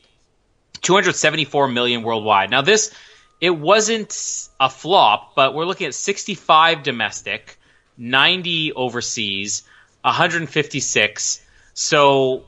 274 0.81 1.67
million 1.67 2.03
worldwide. 2.03 2.49
Now, 2.49 2.61
this 2.61 2.93
it 3.39 3.51
wasn't 3.51 4.49
a 4.59 4.69
flop, 4.69 5.35
but 5.35 5.53
we're 5.53 5.65
looking 5.65 5.87
at 5.87 5.93
65 5.93 6.83
domestic, 6.83 7.59
90 7.97 8.73
overseas, 8.73 9.63
156. 10.01 11.45
So 11.73 12.45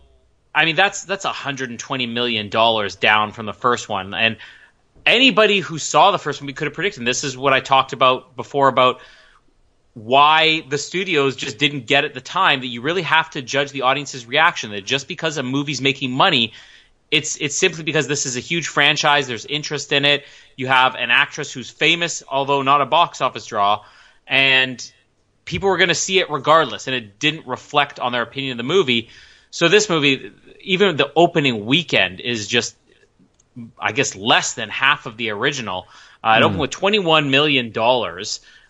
I 0.53 0.65
mean, 0.65 0.75
that's 0.75 1.03
that's 1.03 1.25
120 1.25 2.07
million 2.07 2.49
dollars 2.49 2.95
down 2.95 3.31
from 3.31 3.45
the 3.45 3.53
first 3.53 3.87
one, 3.87 4.13
and 4.13 4.37
anybody 5.09 5.59
who 5.59 5.77
saw 5.77 6.11
the 6.11 6.19
first 6.19 6.41
we 6.41 6.53
could 6.53 6.67
have 6.67 6.73
predicted. 6.73 7.05
This 7.05 7.23
is 7.23 7.37
what 7.37 7.53
I 7.53 7.59
talked 7.59 7.93
about 7.93 8.35
before 8.35 8.67
about 8.67 9.01
why 9.93 10.61
the 10.69 10.77
studios 10.77 11.35
just 11.35 11.57
didn't 11.57 11.87
get 11.87 12.05
at 12.05 12.13
the 12.13 12.21
time 12.21 12.61
that 12.61 12.67
you 12.67 12.81
really 12.81 13.01
have 13.01 13.29
to 13.31 13.41
judge 13.41 13.71
the 13.71 13.81
audience's 13.81 14.25
reaction. 14.25 14.71
That 14.71 14.85
just 14.85 15.07
because 15.07 15.37
a 15.37 15.43
movie's 15.43 15.81
making 15.81 16.11
money, 16.11 16.53
it's 17.11 17.37
it's 17.37 17.55
simply 17.55 17.83
because 17.83 18.07
this 18.07 18.25
is 18.25 18.37
a 18.37 18.39
huge 18.39 18.67
franchise. 18.67 19.27
There's 19.27 19.45
interest 19.45 19.91
in 19.91 20.05
it. 20.05 20.25
You 20.55 20.67
have 20.67 20.95
an 20.95 21.11
actress 21.11 21.51
who's 21.51 21.69
famous, 21.69 22.23
although 22.27 22.61
not 22.61 22.81
a 22.81 22.85
box 22.85 23.19
office 23.21 23.45
draw, 23.45 23.83
and 24.27 24.91
people 25.45 25.69
were 25.69 25.77
going 25.77 25.89
to 25.89 25.95
see 25.95 26.19
it 26.19 26.29
regardless, 26.29 26.87
and 26.87 26.95
it 26.95 27.19
didn't 27.19 27.47
reflect 27.47 27.99
on 27.99 28.11
their 28.11 28.21
opinion 28.21 28.51
of 28.51 28.57
the 28.57 28.63
movie. 28.63 29.09
So 29.51 29.67
this 29.67 29.89
movie, 29.89 30.31
even 30.61 30.95
the 30.95 31.11
opening 31.15 31.65
weekend 31.65 32.19
is 32.19 32.47
just, 32.47 32.75
I 33.79 33.91
guess, 33.91 34.15
less 34.15 34.53
than 34.53 34.69
half 34.69 35.05
of 35.05 35.17
the 35.17 35.29
original. 35.31 35.87
Uh, 36.23 36.35
it 36.39 36.43
opened 36.43 36.59
with 36.59 36.71
$21 36.71 37.29
million. 37.29 37.73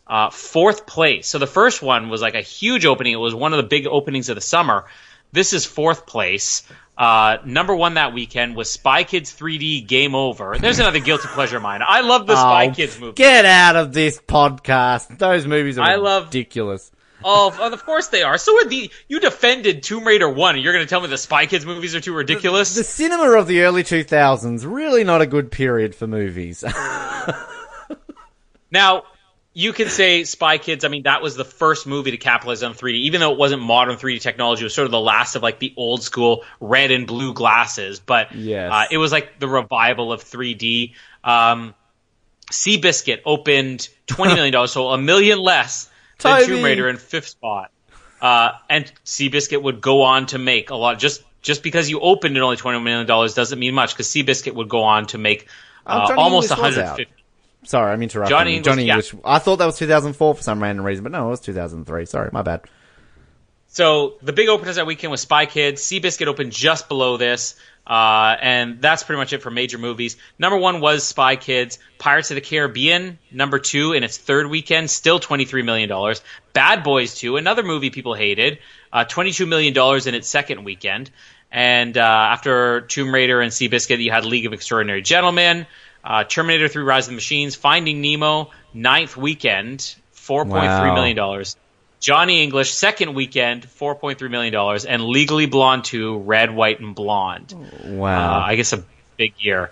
Uh, 0.08 0.30
fourth 0.32 0.88
place. 0.88 1.28
So 1.28 1.38
the 1.38 1.46
first 1.48 1.82
one 1.84 2.10
was 2.10 2.22
like 2.22 2.34
a 2.34 2.42
huge 2.42 2.86
opening. 2.86 3.14
It 3.14 3.18
was 3.18 3.36
one 3.36 3.54
of 3.54 3.58
the 3.58 3.64
big 3.68 3.86
openings 3.86 4.30
of 4.30 4.36
the 4.36 4.42
summer. 4.42 4.86
This 5.32 5.54
is 5.54 5.66
fourth 5.66 6.08
place. 6.08 6.64
Uh, 6.98 7.38
number 7.46 7.76
one 7.76 7.94
that 7.94 8.14
weekend 8.14 8.56
was 8.56 8.72
Spy 8.72 9.04
Kids 9.04 9.32
3D 9.34 9.88
Game 9.88 10.16
Over. 10.16 10.58
There's 10.60 10.80
another 10.80 11.00
guilty 11.00 11.28
pleasure 11.34 11.58
of 11.58 11.64
mine. 11.64 11.82
I 11.88 12.02
love 12.02 12.26
the 12.26 12.36
Spy 12.36 12.68
Oh, 12.68 12.74
Kids 12.74 13.00
movie. 13.00 13.14
Get 13.14 13.46
out 13.46 13.76
of 13.76 13.94
this 13.94 14.20
podcast. 14.20 15.18
Those 15.20 15.46
movies 15.46 15.78
are 15.78 15.84
I 15.86 15.96
love- 15.96 16.26
ridiculous. 16.26 16.92
Oh, 17.24 17.48
of- 17.48 17.60
of 17.74 17.86
course 17.86 18.08
they 18.08 18.24
are. 18.24 18.38
So 18.38 18.56
are 18.60 18.66
the 18.66 18.90
you 19.08 19.20
defended 19.20 19.84
Tomb 19.84 20.06
Raider 20.06 20.30
one, 20.30 20.56
and 20.56 20.64
you're 20.64 20.74
going 20.74 20.86
to 20.86 20.90
tell 20.90 21.02
me 21.02 21.08
the 21.08 21.18
Spy 21.18 21.46
Kids 21.46 21.66
movies 21.66 21.96
are 21.96 22.02
too 22.02 22.14
ridiculous? 22.14 22.76
The 22.76 22.84
cinema 22.84 23.32
of 23.38 23.48
the 23.48 23.62
early 23.62 23.84
2000s, 23.84 24.64
really 24.66 25.04
not 25.04 25.22
a 25.22 25.26
good 25.26 25.52
period 25.52 25.96
for 25.96 26.08
movies. 26.08 26.64
Now, 28.72 29.04
you 29.54 29.74
can 29.74 29.90
say 29.90 30.24
Spy 30.26 30.60
Kids. 30.60 30.86
I 30.86 30.90
mean, 30.90 31.04
that 31.04 31.22
was 31.24 31.36
the 31.36 31.44
first 31.44 31.88
movie 31.88 32.12
to 32.12 32.18
capitalize 32.18 32.62
on 32.62 32.74
3D, 32.76 32.94
even 32.98 33.20
though 33.20 33.32
it 33.32 33.38
wasn't 33.40 33.64
modern 33.64 33.96
3D 33.98 34.22
technology. 34.22 34.62
It 34.62 34.66
was 34.66 34.76
sort 34.76 34.86
of 34.86 34.92
the 34.92 35.00
last 35.00 35.36
of 35.36 35.42
like 35.42 35.58
the 35.60 35.74
old 35.76 36.04
school 36.04 36.44
red 36.60 36.92
and 36.92 37.08
blue 37.08 37.34
glasses. 37.34 38.00
But 38.00 38.36
Yes. 38.36 38.72
uh, 38.72 38.86
it 38.92 38.98
was 39.00 39.12
like 39.12 39.40
the 39.40 39.48
revival 39.48 40.14
of 40.14 40.24
3D. 40.24 40.94
Um, 41.24 41.74
Seabiscuit 42.52 43.22
opened 43.26 43.90
$20 44.08 44.36
million, 44.36 44.68
so 44.68 44.90
a 44.90 44.98
million 45.00 45.40
less 45.40 45.89
than 46.20 46.42
Toby. 46.42 46.46
Tomb 46.46 46.64
Raider 46.64 46.90
in 46.90 46.98
fifth 46.98 47.28
spot. 47.28 47.72
Uh, 48.22 48.52
and 48.70 48.92
Seabiscuit 49.06 49.62
would 49.62 49.82
go 49.82 50.02
on 50.04 50.26
to 50.28 50.38
make 50.38 50.70
a 50.70 50.76
lot. 50.76 51.00
Just 51.00 51.24
just 51.42 51.64
because 51.64 51.90
you 51.90 52.02
opened 52.02 52.36
at 52.36 52.44
only 52.44 52.58
$20 52.58 52.84
million 52.84 53.08
doesn't 53.08 53.60
mean 53.60 53.74
much, 53.74 53.94
because 53.94 54.08
Seabiscuit 54.08 54.54
would 54.54 54.68
go 54.68 54.84
on 54.84 55.08
to 55.08 55.18
make 55.18 55.48
Oh, 55.88 55.92
uh, 55.92 56.16
almost 56.18 56.52
English 56.52 56.76
was 56.76 56.78
150 56.78 57.14
Sorry, 57.64 57.92
I'm 57.92 58.02
interrupting. 58.02 58.30
Johnny. 58.30 58.56
English, 58.56 58.66
Johnny 58.66 58.86
yeah. 58.86 59.02
I 59.26 59.40
thought 59.40 59.58
that 59.58 59.66
was 59.66 59.78
2004 59.78 60.36
for 60.36 60.42
some 60.42 60.64
random 60.64 60.86
reason, 60.86 61.04
but 61.04 61.12
no, 61.12 61.28
it 61.28 61.30
was 61.32 61.40
2003. 61.42 62.06
Sorry, 62.06 62.30
my 62.32 62.42
bad. 62.42 62.62
So 63.70 64.16
the 64.22 64.34
big 64.34 64.50
openers 64.50 64.76
that 64.78 64.86
weekend 64.88 65.12
was 65.12 65.22
Spy 65.22 65.46
Kids. 65.46 65.82
Seabiscuit 65.84 66.28
opened 66.28 66.52
just 66.52 66.90
below 66.90 67.18
this. 67.18 67.56
Uh, 67.86 68.36
and 68.40 68.82
that's 68.82 69.02
pretty 69.02 69.18
much 69.18 69.34
it 69.34 69.42
for 69.42 69.50
major 69.50 69.80
movies. 69.80 70.16
Number 70.38 70.58
one 70.58 70.80
was 70.80 71.04
Spy 71.04 71.36
Kids. 71.38 71.80
Pirates 71.98 72.30
of 72.30 72.36
the 72.36 72.42
Caribbean, 72.42 73.18
number 73.32 73.58
two 73.58 73.94
in 73.94 74.04
its 74.04 74.18
third 74.18 74.48
weekend, 74.48 74.92
still 74.92 75.20
$23 75.20 75.66
million. 75.66 76.16
Bad 76.54 76.84
Boys 76.84 77.16
2, 77.16 77.38
another 77.38 77.64
movie 77.64 77.90
people 77.90 78.14
hated, 78.14 78.60
uh, 78.94 79.06
$22 79.06 79.48
million 79.48 79.76
in 80.08 80.14
its 80.14 80.28
second 80.28 80.64
weekend. 80.66 81.10
And 81.52 81.98
uh, 81.98 82.02
after 82.02 82.82
Tomb 82.82 83.12
Raider 83.12 83.42
and 83.42 83.52
Seabiscuit, 83.52 84.00
you 84.00 84.12
had 84.12 84.24
League 84.24 84.46
of 84.46 84.54
Extraordinary 84.54 85.02
Gentlemen, 85.02 85.66
uh, 86.04 86.26
Terminator 86.26 86.68
3 86.68 86.84
Rise 86.84 87.06
of 87.08 87.12
the 87.12 87.16
Machines, 87.16 87.56
Finding 87.56 88.02
Nemo, 88.02 88.52
ninth 88.72 89.18
weekend, 89.18 89.80
$4.3 90.16 90.46
Wow. 90.48 90.94
million 90.94 91.16
dollars. 91.18 91.56
Johnny 92.00 92.42
English, 92.44 92.72
second 92.74 93.14
weekend, 93.14 93.68
$4.3 93.68 94.30
million, 94.30 94.56
and 94.88 95.04
Legally 95.04 95.46
Blonde 95.48 95.84
2, 95.84 96.20
Red, 96.20 96.54
White, 96.56 96.80
and 96.80 96.96
Blonde. 96.96 97.54
Uh, 97.54 97.88
Wow. 97.90 98.42
I 98.46 98.56
guess 98.56 98.72
a 98.74 98.84
big 99.18 99.34
year. 99.40 99.70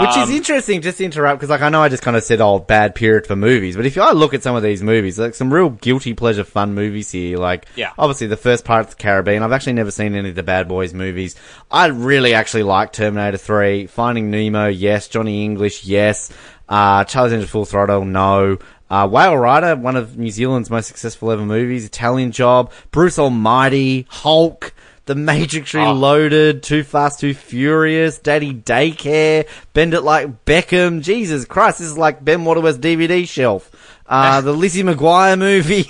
Which 0.00 0.08
is 0.10 0.16
Um, 0.16 0.30
interesting, 0.30 0.80
just 0.80 0.96
to 0.98 1.04
interrupt, 1.04 1.38
because 1.38 1.50
like 1.50 1.60
I 1.60 1.68
know 1.68 1.82
I 1.82 1.90
just 1.90 2.02
kind 2.02 2.16
of 2.16 2.22
said, 2.24 2.40
oh, 2.40 2.58
bad 2.58 2.94
period 2.94 3.26
for 3.26 3.36
movies, 3.36 3.76
but 3.76 3.84
if 3.84 3.98
I 3.98 4.12
look 4.12 4.32
at 4.32 4.42
some 4.42 4.56
of 4.56 4.62
these 4.62 4.82
movies, 4.82 5.18
like 5.18 5.34
some 5.34 5.52
real 5.52 5.68
guilty 5.68 6.14
pleasure 6.14 6.44
fun 6.44 6.72
movies 6.74 7.10
here, 7.10 7.36
like 7.36 7.66
Yeah. 7.76 7.90
obviously 7.98 8.26
the 8.26 8.38
first 8.38 8.64
part 8.64 8.86
of 8.86 8.90
the 8.96 8.96
Caribbean. 9.02 9.42
I've 9.42 9.52
actually 9.52 9.74
never 9.74 9.90
seen 9.90 10.14
any 10.14 10.30
of 10.30 10.34
the 10.34 10.42
Bad 10.42 10.66
Boys 10.66 10.94
movies. 10.94 11.36
I 11.70 11.88
really 11.88 12.32
actually 12.32 12.62
like 12.62 12.94
Terminator 12.94 13.36
3, 13.36 13.86
Finding 13.86 14.30
Nemo, 14.30 14.66
yes, 14.68 15.08
Johnny 15.08 15.44
English, 15.44 15.84
yes, 15.84 16.30
uh, 16.70 17.04
Charlie's 17.04 17.34
Angels 17.34 17.50
Full 17.50 17.66
Throttle, 17.66 18.06
no. 18.06 18.56
Uh, 18.92 19.08
Whale 19.08 19.38
Rider, 19.38 19.74
one 19.74 19.96
of 19.96 20.18
New 20.18 20.30
Zealand's 20.30 20.68
most 20.68 20.86
successful 20.86 21.30
ever 21.30 21.46
movies, 21.46 21.86
Italian 21.86 22.30
Job, 22.30 22.70
Bruce 22.90 23.18
Almighty, 23.18 24.06
Hulk, 24.10 24.74
The 25.06 25.14
Matrix 25.14 25.74
Oh. 25.74 25.78
Reloaded, 25.80 26.62
Too 26.62 26.82
Fast, 26.84 27.20
Too 27.20 27.32
Furious, 27.32 28.18
Daddy 28.18 28.52
Daycare, 28.52 29.48
Bend 29.72 29.94
It 29.94 30.02
Like 30.02 30.44
Beckham. 30.44 31.00
Jesus 31.02 31.46
Christ, 31.46 31.78
this 31.78 31.88
is 31.88 31.96
like 31.96 32.22
Ben 32.22 32.44
Waterworth's 32.44 32.76
DVD 32.76 33.26
shelf. 33.26 33.70
Uh, 34.06 34.42
the 34.42 34.52
Lizzie 34.52 34.82
McGuire 34.84 35.38
movie. 35.38 35.86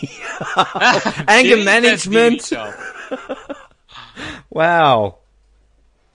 Anger 1.28 1.56
Management. 1.64 2.52
Wow. 4.50 5.16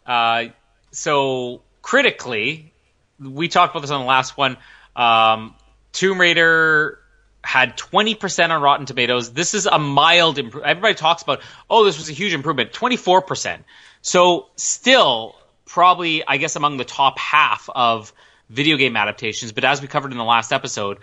Uh, 0.06 0.46
so 0.92 1.62
critically, 1.82 2.72
we 3.20 3.48
talked 3.48 3.74
about 3.76 3.82
this 3.82 3.90
on 3.92 4.02
the 4.02 4.06
last 4.08 4.38
one. 4.38 4.58
Um, 4.96 5.56
Tomb 5.94 6.20
Raider 6.20 7.00
had 7.44 7.78
20% 7.78 8.50
on 8.50 8.62
Rotten 8.62 8.86
Tomatoes. 8.86 9.32
This 9.32 9.54
is 9.54 9.66
a 9.66 9.80
mild 9.80 10.38
improvement. 10.38 10.70
Everybody 10.70 10.96
talks 10.96 11.24
about, 11.24 11.42
oh, 11.70 11.86
this 11.86 11.98
was 11.98 12.10
a 12.10 12.14
huge 12.14 12.34
improvement. 12.34 12.74
24%. 12.74 13.60
So 14.02 14.48
still 14.56 15.36
probably, 15.66 16.26
I 16.28 16.38
guess, 16.38 16.56
among 16.56 16.78
the 16.78 16.86
top 16.86 17.18
half 17.20 17.70
of 17.74 18.14
video 18.50 18.78
game 18.78 18.96
adaptations. 18.96 19.52
But 19.52 19.64
as 19.64 19.82
we 19.82 19.88
covered 19.88 20.12
in 20.12 20.18
the 20.18 20.24
last 20.24 20.52
episode, 20.52 21.00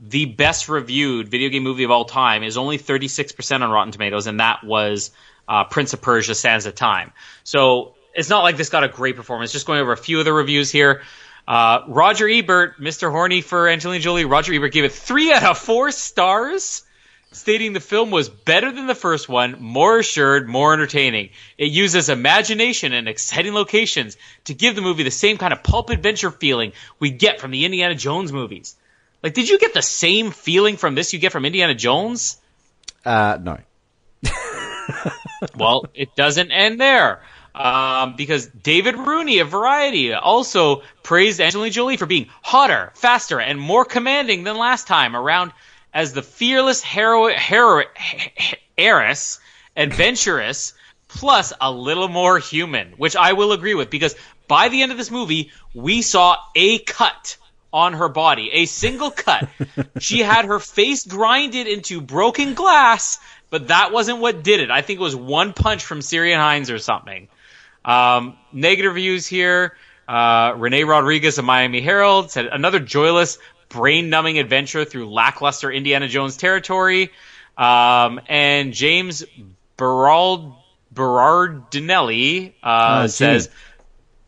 the 0.00 0.26
best 0.26 0.68
reviewed 0.68 1.28
video 1.28 1.48
game 1.48 1.62
movie 1.62 1.84
of 1.84 1.90
all 1.90 2.04
time 2.04 2.42
is 2.42 2.56
only 2.56 2.78
36% 2.78 3.62
on 3.62 3.70
Rotten 3.70 3.92
Tomatoes, 3.92 4.26
and 4.26 4.40
that 4.40 4.64
was 4.64 5.10
uh, 5.48 5.64
Prince 5.64 5.92
of 5.92 6.02
Persia 6.02 6.34
Sands 6.34 6.66
of 6.66 6.74
Time. 6.74 7.12
So 7.44 7.94
it's 8.14 8.28
not 8.28 8.42
like 8.42 8.56
this 8.56 8.68
got 8.68 8.84
a 8.84 8.88
great 8.88 9.16
performance. 9.16 9.52
Just 9.52 9.66
going 9.66 9.80
over 9.80 9.92
a 9.92 9.96
few 9.96 10.18
of 10.18 10.24
the 10.24 10.32
reviews 10.32 10.70
here. 10.70 11.02
Uh, 11.46 11.82
Roger 11.86 12.28
Ebert, 12.28 12.80
Mr. 12.80 13.10
Horny 13.10 13.40
for 13.40 13.68
Angelina 13.68 14.02
Jolie, 14.02 14.24
Roger 14.24 14.52
Ebert 14.52 14.72
gave 14.72 14.84
it 14.84 14.92
three 14.92 15.32
out 15.32 15.44
of 15.44 15.58
four 15.58 15.92
stars, 15.92 16.82
stating 17.30 17.72
the 17.72 17.80
film 17.80 18.10
was 18.10 18.28
better 18.28 18.72
than 18.72 18.86
the 18.86 18.94
first 18.94 19.28
one, 19.28 19.56
more 19.60 19.98
assured, 19.98 20.48
more 20.48 20.72
entertaining. 20.72 21.30
It 21.56 21.70
uses 21.70 22.08
imagination 22.08 22.92
and 22.92 23.08
exciting 23.08 23.54
locations 23.54 24.16
to 24.44 24.54
give 24.54 24.74
the 24.74 24.82
movie 24.82 25.04
the 25.04 25.10
same 25.10 25.38
kind 25.38 25.52
of 25.52 25.62
pulp 25.62 25.90
adventure 25.90 26.32
feeling 26.32 26.72
we 26.98 27.10
get 27.10 27.40
from 27.40 27.52
the 27.52 27.64
Indiana 27.64 27.94
Jones 27.94 28.32
movies. 28.32 28.74
Like, 29.22 29.34
did 29.34 29.48
you 29.48 29.58
get 29.58 29.72
the 29.72 29.82
same 29.82 30.32
feeling 30.32 30.76
from 30.76 30.94
this 30.94 31.12
you 31.12 31.18
get 31.18 31.32
from 31.32 31.44
Indiana 31.44 31.74
Jones? 31.74 32.40
Uh, 33.04 33.38
no. 33.40 33.58
well, 35.56 35.86
it 35.94 36.14
doesn't 36.16 36.50
end 36.50 36.80
there. 36.80 37.22
Um, 37.56 38.16
because 38.16 38.46
David 38.48 38.98
Rooney 38.98 39.38
of 39.38 39.48
Variety 39.48 40.12
also 40.12 40.82
praised 41.02 41.40
Angelina 41.40 41.70
Jolie 41.70 41.96
for 41.96 42.04
being 42.04 42.26
hotter, 42.42 42.92
faster, 42.96 43.40
and 43.40 43.58
more 43.58 43.86
commanding 43.86 44.44
than 44.44 44.58
last 44.58 44.86
time 44.86 45.16
around 45.16 45.52
as 45.94 46.12
the 46.12 46.20
fearless 46.20 46.82
hero, 46.82 47.28
hero, 47.28 47.84
heiress, 48.76 49.40
adventurous, 49.74 50.74
plus 51.08 51.54
a 51.58 51.72
little 51.72 52.08
more 52.08 52.38
human, 52.38 52.92
which 52.98 53.16
I 53.16 53.32
will 53.32 53.52
agree 53.52 53.74
with 53.74 53.88
because 53.88 54.14
by 54.48 54.68
the 54.68 54.82
end 54.82 54.92
of 54.92 54.98
this 54.98 55.10
movie, 55.10 55.50
we 55.72 56.02
saw 56.02 56.36
a 56.54 56.78
cut 56.80 57.38
on 57.72 57.94
her 57.94 58.10
body, 58.10 58.50
a 58.52 58.66
single 58.66 59.10
cut. 59.10 59.48
she 59.98 60.20
had 60.20 60.44
her 60.44 60.58
face 60.58 61.06
grinded 61.06 61.66
into 61.66 62.02
broken 62.02 62.52
glass, 62.52 63.18
but 63.48 63.68
that 63.68 63.92
wasn't 63.92 64.18
what 64.18 64.42
did 64.42 64.60
it. 64.60 64.70
I 64.70 64.82
think 64.82 65.00
it 65.00 65.02
was 65.02 65.16
one 65.16 65.54
punch 65.54 65.84
from 65.84 66.00
Ciarán 66.00 66.36
Hinds 66.36 66.70
or 66.70 66.78
something. 66.78 67.28
Um, 67.86 68.36
negative 68.52 68.92
reviews 68.94 69.26
here. 69.26 69.76
Uh, 70.08 70.54
Renee 70.56 70.84
Rodriguez 70.84 71.38
of 71.38 71.44
Miami 71.44 71.80
Herald 71.80 72.30
said 72.30 72.46
another 72.46 72.78
joyless, 72.80 73.38
brain-numbing 73.70 74.38
adventure 74.38 74.84
through 74.84 75.08
lackluster 75.10 75.70
Indiana 75.70 76.06
Jones 76.08 76.36
territory. 76.36 77.10
Um, 77.56 78.20
and 78.28 78.72
James 78.74 79.24
Berald, 79.76 80.54
Berardinelli 80.94 82.52
uh, 82.62 83.02
Oh, 83.04 83.06
says 83.06 83.48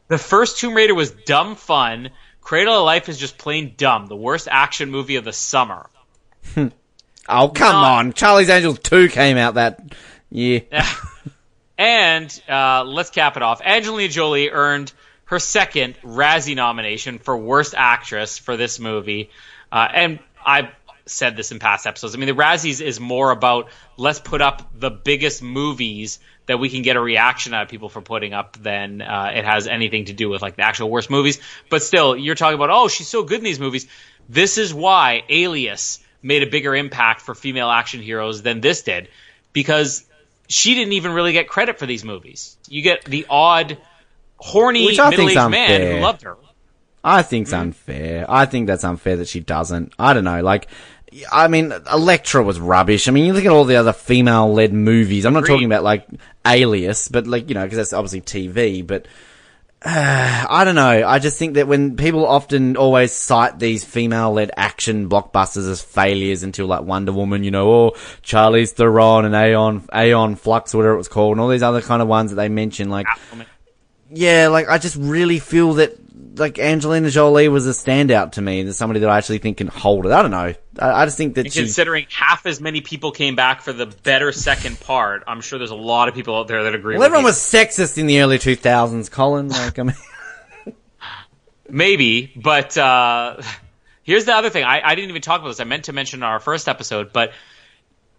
the 0.09 0.18
first 0.18 0.59
Tomb 0.59 0.74
Raider 0.74 0.94
was 0.94 1.10
dumb 1.10 1.55
fun. 1.56 2.10
Cradle 2.40 2.78
of 2.78 2.85
Life 2.85 3.09
is 3.09 3.18
just 3.18 3.36
plain 3.36 3.74
dumb. 3.76 4.06
The 4.06 4.16
worst 4.16 4.48
action 4.51 4.90
movie 4.90 5.16
of 5.16 5.24
the 5.24 5.32
summer. 5.32 5.89
Oh, 7.30 7.48
come 7.51 7.72
Not- 7.82 7.98
on. 7.98 8.12
Charlie's 8.14 8.48
Angels 8.48 8.78
2 8.78 9.10
came 9.10 9.36
out 9.36 9.56
that 9.56 9.80
year. 10.30 10.62
And 11.78 12.42
uh, 12.48 12.84
let's 12.84 13.10
cap 13.10 13.36
it 13.36 13.42
off. 13.42 13.62
Angelina 13.64 14.12
Jolie 14.12 14.50
earned 14.50 14.92
her 15.26 15.38
second 15.38 15.96
Razzie 16.02 16.56
nomination 16.56 17.18
for 17.18 17.36
Worst 17.36 17.74
Actress 17.76 18.36
for 18.36 18.56
this 18.56 18.80
movie. 18.80 19.30
Uh, 19.70 19.86
and 19.92 20.18
I've 20.44 20.70
said 21.06 21.36
this 21.36 21.52
in 21.52 21.59
past 21.59 21.86
episodes. 21.86 22.14
I 22.14 22.18
mean, 22.18 22.26
the 22.26 22.34
Razzies 22.34 22.80
is 22.80 22.98
more 22.98 23.30
about 23.30 23.68
let's 23.96 24.18
put 24.18 24.40
up 24.40 24.70
the 24.74 24.90
biggest 24.90 25.42
movies 25.42 26.18
that 26.46 26.59
we 26.59 26.70
can 26.70 26.82
get 26.82 26.96
a 26.96 27.00
reaction 27.00 27.52
out 27.55 27.62
of 27.62 27.68
people 27.68 27.88
for 27.88 28.00
putting 28.00 28.32
up 28.32 28.56
than 28.56 29.02
uh, 29.02 29.32
it 29.34 29.44
has 29.44 29.66
anything 29.66 30.06
to 30.06 30.14
do 30.14 30.28
with 30.28 30.40
like 30.40 30.56
the 30.56 30.62
actual 30.62 30.90
worst 30.90 31.10
movies. 31.10 31.38
But 31.68 31.82
still, 31.82 32.16
you're 32.16 32.34
talking 32.34 32.55
about, 32.55 32.70
oh, 32.70 32.88
she's 32.88 33.09
so 33.09 33.22
good 33.22 33.38
in 33.38 33.44
these 33.44 33.60
movies. 33.60 33.86
This 34.28 34.59
is 34.59 34.72
why 34.72 35.24
Alias 35.28 36.00
made 36.22 36.42
a 36.42 36.46
bigger 36.46 36.74
impact 36.74 37.20
for 37.20 37.34
female 37.34 37.68
action 37.68 38.00
heroes 38.00 38.42
than 38.42 38.60
this 38.60 38.82
did. 38.82 39.09
Because 39.52 40.05
she 40.49 40.75
didn't 40.75 40.95
even 40.95 41.12
really 41.12 41.33
get 41.33 41.49
credit 41.49 41.79
for 41.79 41.87
these 41.87 42.05
movies. 42.05 42.57
You 42.69 42.83
get 42.83 43.05
the 43.05 43.27
odd, 43.31 43.79
horny 44.37 44.87
Which 44.87 44.99
I 44.99 45.11
think's 45.11 45.35
middle-aged 45.35 45.51
man 45.51 45.97
who 45.97 46.01
loved 46.01 46.23
her. 46.23 46.37
I 47.05 47.23
think's 47.23 47.53
unfair. 47.53 48.27
I 48.29 48.47
think 48.47 48.66
that's 48.66 48.85
unfair 48.85 49.16
that 49.16 49.29
she 49.29 49.41
doesn't. 49.41 49.95
I 49.99 50.15
don't 50.15 50.25
know. 50.25 50.43
Like, 50.43 50.69
I 51.31 51.49
mean, 51.49 51.73
Elektra 51.91 52.43
was 52.43 52.59
rubbish. 52.59 53.09
I 53.09 53.12
mean, 53.12 53.25
you 53.25 53.33
look 53.33 53.45
at 53.45 53.53
all 53.53 53.65
the 53.65 53.77
other 53.77 53.93
female-led 53.93 54.73
movies. 54.73 55.25
I'm 55.25 55.33
not 55.33 55.45
Agreed. 55.45 55.55
talking 55.55 55.66
about 55.66 55.85
like 55.85 56.07
Alias, 56.47 57.09
but 57.09 57.27
like 57.27 57.49
you 57.49 57.55
know, 57.55 57.62
because 57.62 57.77
that's 57.77 57.93
obviously 57.93 58.20
TV. 58.20 58.87
But 58.87 59.07
uh, 59.82 60.46
I 60.50 60.64
don't 60.64 60.74
know. 60.74 61.06
I 61.06 61.18
just 61.18 61.38
think 61.38 61.55
that 61.55 61.68
when 61.68 61.96
people 61.96 62.26
often 62.26 62.76
always 62.76 63.12
cite 63.12 63.59
these 63.59 63.84
female-led 63.84 64.50
action 64.56 65.09
blockbusters 65.09 65.70
as 65.70 65.80
failures 65.80 66.42
until 66.42 66.66
like 66.66 66.82
Wonder 66.82 67.12
Woman, 67.12 67.44
you 67.44 67.50
know, 67.50 67.68
or 67.68 67.92
Charlize 68.22 68.72
Theron 68.72 69.24
and 69.24 69.34
Aeon, 69.34 69.88
Aeon 69.94 70.36
Flux, 70.36 70.74
whatever 70.74 70.94
it 70.94 70.98
was 70.98 71.09
called, 71.09 71.32
and 71.32 71.40
all 71.40 71.48
these 71.48 71.62
other 71.62 71.82
kind 71.82 72.02
of 72.02 72.09
ones 72.09 72.30
that 72.30 72.36
they 72.36 72.48
mention, 72.48 72.90
like 72.90 73.06
yeah, 74.10 74.48
like 74.48 74.68
I 74.68 74.78
just 74.78 74.96
really 74.96 75.38
feel 75.38 75.74
that 75.74 75.96
like 76.39 76.59
Angelina 76.59 77.10
Jolie 77.10 77.48
was 77.48 77.66
a 77.66 77.70
standout 77.70 78.32
to 78.32 78.43
me. 78.43 78.62
There's 78.62 78.77
somebody 78.77 79.01
that 79.01 79.09
I 79.09 79.19
actually 79.19 79.39
think 79.39 79.59
can 79.59 79.66
hold 79.66 80.06
it. 80.06 80.12
I 80.12 80.23
don't 80.23 80.31
know. 80.31 80.55
I, 80.78 81.02
I 81.02 81.05
just 81.05 81.16
think 81.16 81.35
that 81.35 81.47
And 81.47 81.52
she. 81.52 81.60
considering 81.60 82.06
half 82.10 82.47
as 82.47 82.60
many 82.60 82.81
people 82.81 83.12
came 83.12 83.36
back 83.36 83.62
for 83.62 83.73
the 83.73 83.86
better 83.86 84.32
second 84.32 84.81
part, 84.81 85.24
I'm 85.27 85.40
sure 85.40 85.59
there's 85.59 85.70
a 85.70 85.77
lot 85.77 86.09
of 86.09 86.15
people 86.15 86.36
out 86.36 86.48
there 86.48 86.65
that 86.65 86.74
agree 86.74 86.97
well, 86.97 87.05
everyone 87.05 87.24
you. 87.24 87.28
was 87.28 87.36
sexist 87.39 87.98
in 87.98 88.06
the 88.06 88.20
early 88.20 88.39
2000s, 88.39 89.10
Colin. 89.10 89.48
Like, 89.48 89.78
I 89.78 89.82
mean, 89.82 89.97
Maybe, 91.70 92.32
but 92.35 92.77
uh, 92.78 93.43
here's 94.02 94.24
the 94.24 94.35
other 94.35 94.48
thing. 94.48 94.65
I, 94.65 94.81
I 94.82 94.94
didn't 94.94 95.10
even 95.10 95.20
talk 95.20 95.40
about 95.40 95.48
this. 95.48 95.60
I 95.60 95.65
meant 95.65 95.85
to 95.85 95.93
mention 95.93 96.20
in 96.20 96.23
our 96.23 96.40
first 96.40 96.66
episode, 96.66 97.12
but 97.12 97.32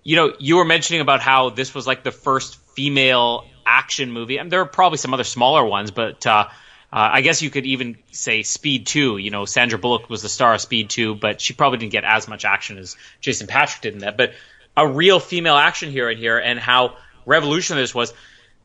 you 0.04 0.16
know, 0.16 0.34
you 0.40 0.58
were 0.58 0.66
mentioning 0.66 1.02
about 1.02 1.20
how 1.20 1.50
this 1.50 1.74
was 1.74 1.88
like 1.88 2.04
the 2.04 2.12
first 2.12 2.58
female 2.76 3.46
action 3.66 4.12
movie. 4.12 4.38
And 4.38 4.52
there 4.52 4.62
are 4.62 4.66
probably 4.66 4.98
some 4.98 5.14
other 5.14 5.24
smaller 5.24 5.66
ones, 5.66 5.92
but 5.92 6.26
uh, 6.26 6.48
uh, 6.92 7.10
I 7.14 7.22
guess 7.22 7.42
you 7.42 7.50
could 7.50 7.66
even 7.66 7.98
say 8.12 8.42
Speed 8.44 8.88
2. 8.88 9.18
You 9.18 9.30
know, 9.30 9.46
Sandra 9.46 9.78
Bullock 9.78 10.10
was 10.10 10.22
the 10.22 10.30
star 10.30 10.56
of 10.56 10.62
Speed 10.62 10.90
2, 10.90 11.16
but 11.16 11.40
she 11.40 11.54
probably 11.54 11.78
didn't 11.78 11.92
get 11.92 12.04
as 12.04 12.28
much 12.28 12.46
action 12.46 12.78
as 12.78 12.98
Jason 13.22 13.48
Patric 13.48 13.82
did 13.82 13.94
in 13.94 14.00
that. 14.00 14.18
But 14.18 14.34
a 14.76 14.88
real 14.88 15.20
female 15.20 15.56
action 15.56 15.92
hero 15.92 16.12
in 16.12 16.18
here, 16.18 16.38
and 16.38 16.60
how 16.60 16.96
revolutionary 17.26 17.84
this 17.84 17.94
was. 17.94 18.14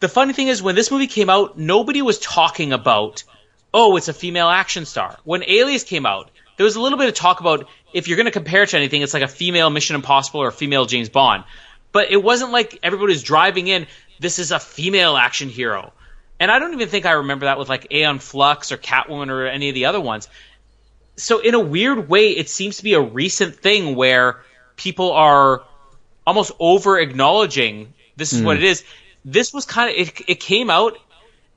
The 0.01 0.09
funny 0.09 0.33
thing 0.33 0.49
is, 0.49 0.63
when 0.63 0.75
this 0.75 0.91
movie 0.91 1.07
came 1.07 1.29
out, 1.29 1.59
nobody 1.59 2.03
was 2.03 2.19
talking 2.19 2.73
about 2.73 3.25
oh, 3.75 3.97
it's 3.97 4.09
a 4.09 4.13
female 4.15 4.49
action 4.49 4.87
star. 4.87 5.19
When 5.25 5.43
Alias 5.43 5.83
came 5.83 6.07
out, 6.07 6.31
there 6.57 6.65
was 6.65 6.77
a 6.77 6.81
little 6.81 6.97
bit 6.97 7.09
of 7.09 7.15
talk 7.15 7.41
about 7.41 7.69
if 7.93 8.07
you're 8.07 8.17
going 8.17 8.27
to 8.27 8.31
compare 8.31 8.63
it 8.63 8.69
to 8.69 8.77
anything, 8.77 9.03
it's 9.03 9.13
like 9.13 9.25
a 9.25 9.29
female 9.29 9.69
Mission 9.69 9.97
Impossible 9.97 10.41
or 10.41 10.49
a 10.49 10.53
female 10.53 10.87
James 10.87 11.09
Bond. 11.09 11.43
But 11.91 12.11
it 12.13 12.23
wasn't 12.23 12.53
like 12.53 12.79
everybody 12.83 13.13
was 13.13 13.23
driving 13.23 13.67
in, 13.67 13.89
this 14.21 14.39
is 14.39 14.53
a 14.53 14.61
female 14.61 15.17
action 15.17 15.49
hero. 15.49 15.93
And 16.41 16.51
I 16.51 16.59
don't 16.59 16.73
even 16.75 16.89
think 16.89 17.07
I 17.07 17.13
remember 17.13 17.47
that 17.47 17.59
with 17.59 17.69
like 17.69 17.89
Aeon 17.93 18.19
Flux 18.19 18.73
or 18.73 18.77
Catwoman 18.77 19.31
or 19.31 19.47
any 19.47 19.69
of 19.69 19.75
the 19.75 19.87
other 19.87 20.01
ones. 20.01 20.29
So 21.17 21.39
in 21.39 21.55
a 21.55 21.61
weird 21.61 22.09
way, 22.09 22.31
it 22.31 22.49
seems 22.49 22.79
to 22.79 22.85
be 22.85 22.95
a 22.95 23.01
recent 23.01 23.57
thing 23.57 23.95
where 23.95 24.43
people 24.77 25.13
are 25.13 25.63
almost 26.27 26.53
over 26.59 26.99
acknowledging 26.99 27.95
this 28.17 28.33
is 28.33 28.43
what 28.43 28.57
hmm. 28.57 28.65
it 28.65 28.69
is. 28.69 28.85
This 29.25 29.53
was 29.53 29.65
kind 29.65 29.91
of 29.91 29.97
it, 29.97 30.21
it 30.29 30.41
came 30.41 30.71
out 30.71 30.99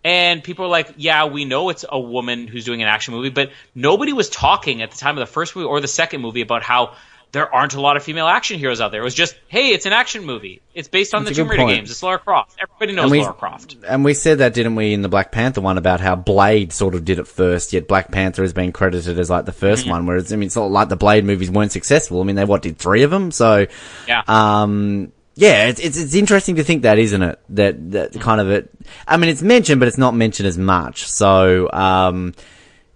and 0.03 0.43
people 0.43 0.65
were 0.65 0.71
like, 0.71 0.93
"Yeah, 0.97 1.25
we 1.25 1.45
know 1.45 1.69
it's 1.69 1.83
a 1.87 1.99
woman 1.99 2.47
who's 2.47 2.65
doing 2.65 2.81
an 2.81 2.87
action 2.87 3.13
movie," 3.13 3.29
but 3.29 3.51
nobody 3.75 4.13
was 4.13 4.29
talking 4.29 4.81
at 4.81 4.91
the 4.91 4.97
time 4.97 5.17
of 5.17 5.19
the 5.19 5.31
first 5.31 5.55
movie 5.55 5.65
or 5.65 5.81
the 5.81 5.87
second 5.87 6.21
movie 6.21 6.41
about 6.41 6.63
how 6.63 6.95
there 7.33 7.53
aren't 7.53 7.73
a 7.75 7.81
lot 7.81 7.97
of 7.97 8.03
female 8.03 8.27
action 8.27 8.57
heroes 8.57 8.79
out 8.79 8.91
there. 8.91 9.01
It 9.01 9.03
was 9.03 9.13
just, 9.13 9.35
"Hey, 9.47 9.69
it's 9.71 9.85
an 9.85 9.93
action 9.93 10.23
movie. 10.25 10.61
It's 10.73 10.87
based 10.87 11.13
on 11.13 11.23
That's 11.25 11.35
the 11.35 11.43
Tomb 11.43 11.49
Raider 11.51 11.65
games. 11.65 11.91
It's 11.91 12.01
Lara 12.01 12.19
Croft. 12.19 12.57
Everybody 12.61 12.93
knows 12.95 13.03
And 13.03 13.11
we- 13.11 13.21
Lara 13.21 13.33
Croft." 13.33 13.75
and 13.87 14.05
we 14.05 14.13
said 14.13 14.37
that, 14.39 14.53
didn't 14.53 14.75
we, 14.75 14.93
in 14.93 15.01
the 15.01 15.09
Black 15.09 15.31
Panther 15.31 15.61
one 15.61 15.77
about 15.77 15.99
how 15.99 16.15
Blade 16.15 16.71
sort 16.71 16.95
of 16.95 17.03
did 17.05 17.19
it 17.19 17.27
first, 17.27 17.73
yet 17.73 17.87
Black 17.87 18.11
Panther 18.11 18.41
has 18.43 18.53
been 18.53 18.71
credited 18.71 19.19
as 19.19 19.29
like 19.29 19.45
the 19.45 19.51
1st 19.51 19.81
Mm-hmm. 19.81 19.89
one, 19.89 20.05
whereas, 20.05 20.31
I 20.31 20.35
mean, 20.37 20.47
it's 20.47 20.55
not 20.55 20.71
like 20.71 20.89
the 20.89 20.95
Blade 20.95 21.25
movies 21.25 21.51
weren't 21.51 21.71
successful. 21.71 22.21
I 22.21 22.23
mean, 22.23 22.35
they, 22.37 22.45
what, 22.45 22.61
did 22.61 22.77
three 22.77 23.03
of 23.03 23.11
them? 23.11 23.31
So, 23.31 23.67
Yeah. 24.07 24.23
um, 24.27 25.11
yeah, 25.35 25.65
it's, 25.67 25.79
it's, 25.79 25.97
it's 25.99 26.15
interesting 26.15 26.55
to 26.55 26.63
think 26.63 26.81
that, 26.83 26.97
isn't 26.97 27.21
it? 27.21 27.39
That, 27.49 27.91
that 27.91 28.19
kind 28.19 28.41
of 28.41 28.49
it, 28.49 28.69
I 29.07 29.17
mean, 29.17 29.29
it's 29.29 29.41
mentioned, 29.43 29.79
but 29.79 29.87
it's 29.87 29.97
not 29.97 30.15
mentioned 30.15 30.47
as 30.47 30.57
much. 30.57 31.07
So, 31.07 31.69
um, 31.71 32.33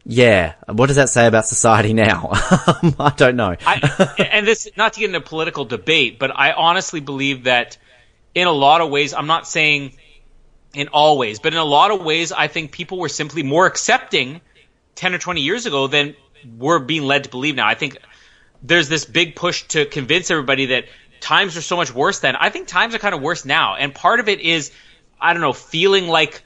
yeah, 0.05 0.53
what 0.67 0.87
does 0.87 0.95
that 0.95 1.09
say 1.09 1.27
about 1.27 1.45
society 1.45 1.93
now? 1.93 2.31
Um, 2.61 2.95
I 2.99 3.09
don't 3.15 3.35
know. 3.35 3.55
I, 3.65 4.27
and 4.31 4.47
this 4.47 4.69
not 4.77 4.93
to 4.93 4.99
get 4.99 5.07
into 5.07 5.21
political 5.21 5.65
debate, 5.65 6.19
but 6.19 6.31
I 6.35 6.51
honestly 6.51 6.99
believe 6.99 7.45
that 7.45 7.77
in 8.35 8.47
a 8.47 8.51
lot 8.51 8.81
of 8.81 8.89
ways, 8.89 9.13
I'm 9.13 9.27
not 9.27 9.47
saying 9.47 9.93
in 10.73 10.87
all 10.89 11.17
ways, 11.17 11.39
but 11.39 11.53
in 11.53 11.59
a 11.59 11.65
lot 11.65 11.91
of 11.91 12.03
ways, 12.03 12.31
I 12.31 12.47
think 12.47 12.71
people 12.71 12.99
were 12.99 13.09
simply 13.09 13.43
more 13.43 13.65
accepting 13.65 14.41
10 14.95 15.13
or 15.13 15.17
20 15.17 15.41
years 15.41 15.65
ago 15.65 15.87
than 15.87 16.15
we're 16.57 16.79
being 16.79 17.03
led 17.03 17.25
to 17.25 17.29
believe 17.29 17.55
now. 17.55 17.67
I 17.67 17.75
think 17.75 17.97
there's 18.61 18.89
this 18.89 19.05
big 19.05 19.35
push 19.35 19.63
to 19.69 19.85
convince 19.85 20.31
everybody 20.31 20.67
that 20.67 20.85
times 21.19 21.57
are 21.57 21.61
so 21.61 21.75
much 21.75 21.93
worse 21.93 22.19
then. 22.19 22.35
I 22.35 22.49
think 22.49 22.67
times 22.67 22.95
are 22.95 22.99
kind 22.99 23.15
of 23.15 23.21
worse 23.21 23.45
now. 23.45 23.75
And 23.75 23.93
part 23.93 24.19
of 24.19 24.29
it 24.29 24.39
is, 24.39 24.71
I 25.19 25.33
don't 25.33 25.41
know, 25.41 25.53
feeling 25.53 26.07
like 26.07 26.41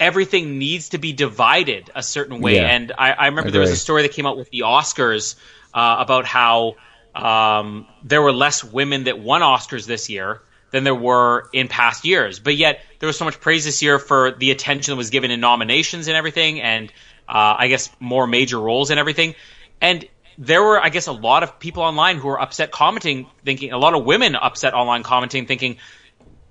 everything 0.00 0.58
needs 0.58 0.88
to 0.88 0.98
be 0.98 1.12
divided 1.12 1.90
a 1.94 2.02
certain 2.02 2.40
way. 2.40 2.56
Yeah. 2.56 2.74
And 2.74 2.92
I, 2.96 3.12
I 3.12 3.26
remember 3.26 3.50
there 3.50 3.60
was 3.60 3.70
a 3.70 3.76
story 3.76 4.02
that 4.02 4.12
came 4.12 4.26
out 4.26 4.38
with 4.38 4.50
the 4.50 4.60
Oscars 4.60 5.36
uh, 5.74 5.96
about 5.98 6.24
how 6.24 6.76
um, 7.14 7.86
there 8.02 8.22
were 8.22 8.32
less 8.32 8.64
women 8.64 9.04
that 9.04 9.20
won 9.20 9.42
Oscars 9.42 9.86
this 9.86 10.08
year 10.08 10.40
than 10.70 10.84
there 10.84 10.94
were 10.94 11.50
in 11.52 11.68
past 11.68 12.04
years. 12.04 12.38
But 12.38 12.56
yet 12.56 12.80
there 12.98 13.06
was 13.06 13.18
so 13.18 13.26
much 13.26 13.40
praise 13.40 13.64
this 13.64 13.82
year 13.82 13.98
for 13.98 14.30
the 14.30 14.50
attention 14.50 14.92
that 14.92 14.96
was 14.96 15.10
given 15.10 15.30
in 15.30 15.40
nominations 15.40 16.08
and 16.08 16.16
everything, 16.16 16.60
and 16.60 16.90
uh, 17.28 17.56
I 17.58 17.68
guess 17.68 17.90
more 18.00 18.26
major 18.26 18.58
roles 18.58 18.90
and 18.90 18.98
everything. 18.98 19.34
And 19.80 20.08
there 20.38 20.62
were, 20.62 20.80
I 20.80 20.88
guess, 20.88 21.06
a 21.08 21.12
lot 21.12 21.42
of 21.42 21.58
people 21.58 21.82
online 21.82 22.16
who 22.16 22.28
were 22.28 22.40
upset 22.40 22.70
commenting, 22.70 23.26
thinking 23.44 23.72
a 23.72 23.78
lot 23.78 23.94
of 23.94 24.04
women 24.04 24.34
upset 24.34 24.72
online 24.72 25.02
commenting, 25.02 25.46
thinking 25.46 25.76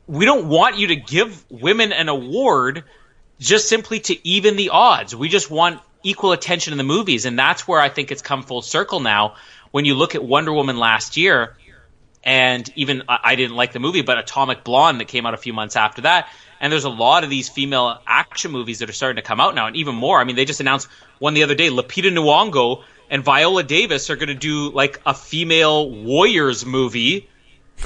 we 0.05 0.25
don't 0.25 0.47
want 0.49 0.77
you 0.77 0.87
to 0.87 0.95
give 0.95 1.45
women 1.49 1.91
an 1.93 2.09
award 2.09 2.83
just 3.39 3.69
simply 3.69 3.99
to 4.01 4.27
even 4.27 4.55
the 4.55 4.69
odds. 4.69 5.15
We 5.15 5.29
just 5.29 5.49
want 5.49 5.81
equal 6.03 6.31
attention 6.31 6.73
in 6.73 6.77
the 6.77 6.83
movies, 6.83 7.25
and 7.25 7.37
that's 7.37 7.67
where 7.67 7.79
I 7.79 7.89
think 7.89 8.11
it's 8.11 8.21
come 8.21 8.43
full 8.43 8.61
circle 8.61 8.99
now. 8.99 9.35
When 9.71 9.85
you 9.85 9.95
look 9.95 10.15
at 10.15 10.23
Wonder 10.23 10.51
Woman 10.51 10.77
last 10.77 11.17
year, 11.17 11.55
and 12.23 12.69
even 12.75 13.03
I 13.07 13.35
didn't 13.35 13.55
like 13.55 13.71
the 13.71 13.79
movie, 13.79 14.01
but 14.01 14.17
Atomic 14.17 14.63
Blonde 14.63 14.99
that 14.99 15.07
came 15.07 15.25
out 15.25 15.33
a 15.33 15.37
few 15.37 15.53
months 15.53 15.75
after 15.75 16.01
that. 16.01 16.27
And 16.59 16.71
there's 16.71 16.83
a 16.83 16.89
lot 16.89 17.23
of 17.23 17.29
these 17.29 17.47
female 17.47 18.01
action 18.05 18.51
movies 18.51 18.79
that 18.79 18.89
are 18.89 18.93
starting 18.93 19.15
to 19.15 19.21
come 19.21 19.39
out 19.39 19.55
now, 19.55 19.67
and 19.67 19.75
even 19.77 19.95
more. 19.95 20.19
I 20.19 20.25
mean, 20.25 20.35
they 20.35 20.45
just 20.45 20.59
announced 20.59 20.89
one 21.19 21.33
the 21.33 21.43
other 21.43 21.55
day. 21.55 21.69
Lupita 21.69 22.11
Nyong'o 22.11 22.83
and 23.09 23.23
Viola 23.23 23.63
Davis 23.63 24.09
are 24.09 24.17
going 24.17 24.27
to 24.27 24.35
do 24.35 24.69
like 24.71 25.01
a 25.05 25.13
female 25.13 25.89
warriors 25.89 26.65
movie. 26.65 27.29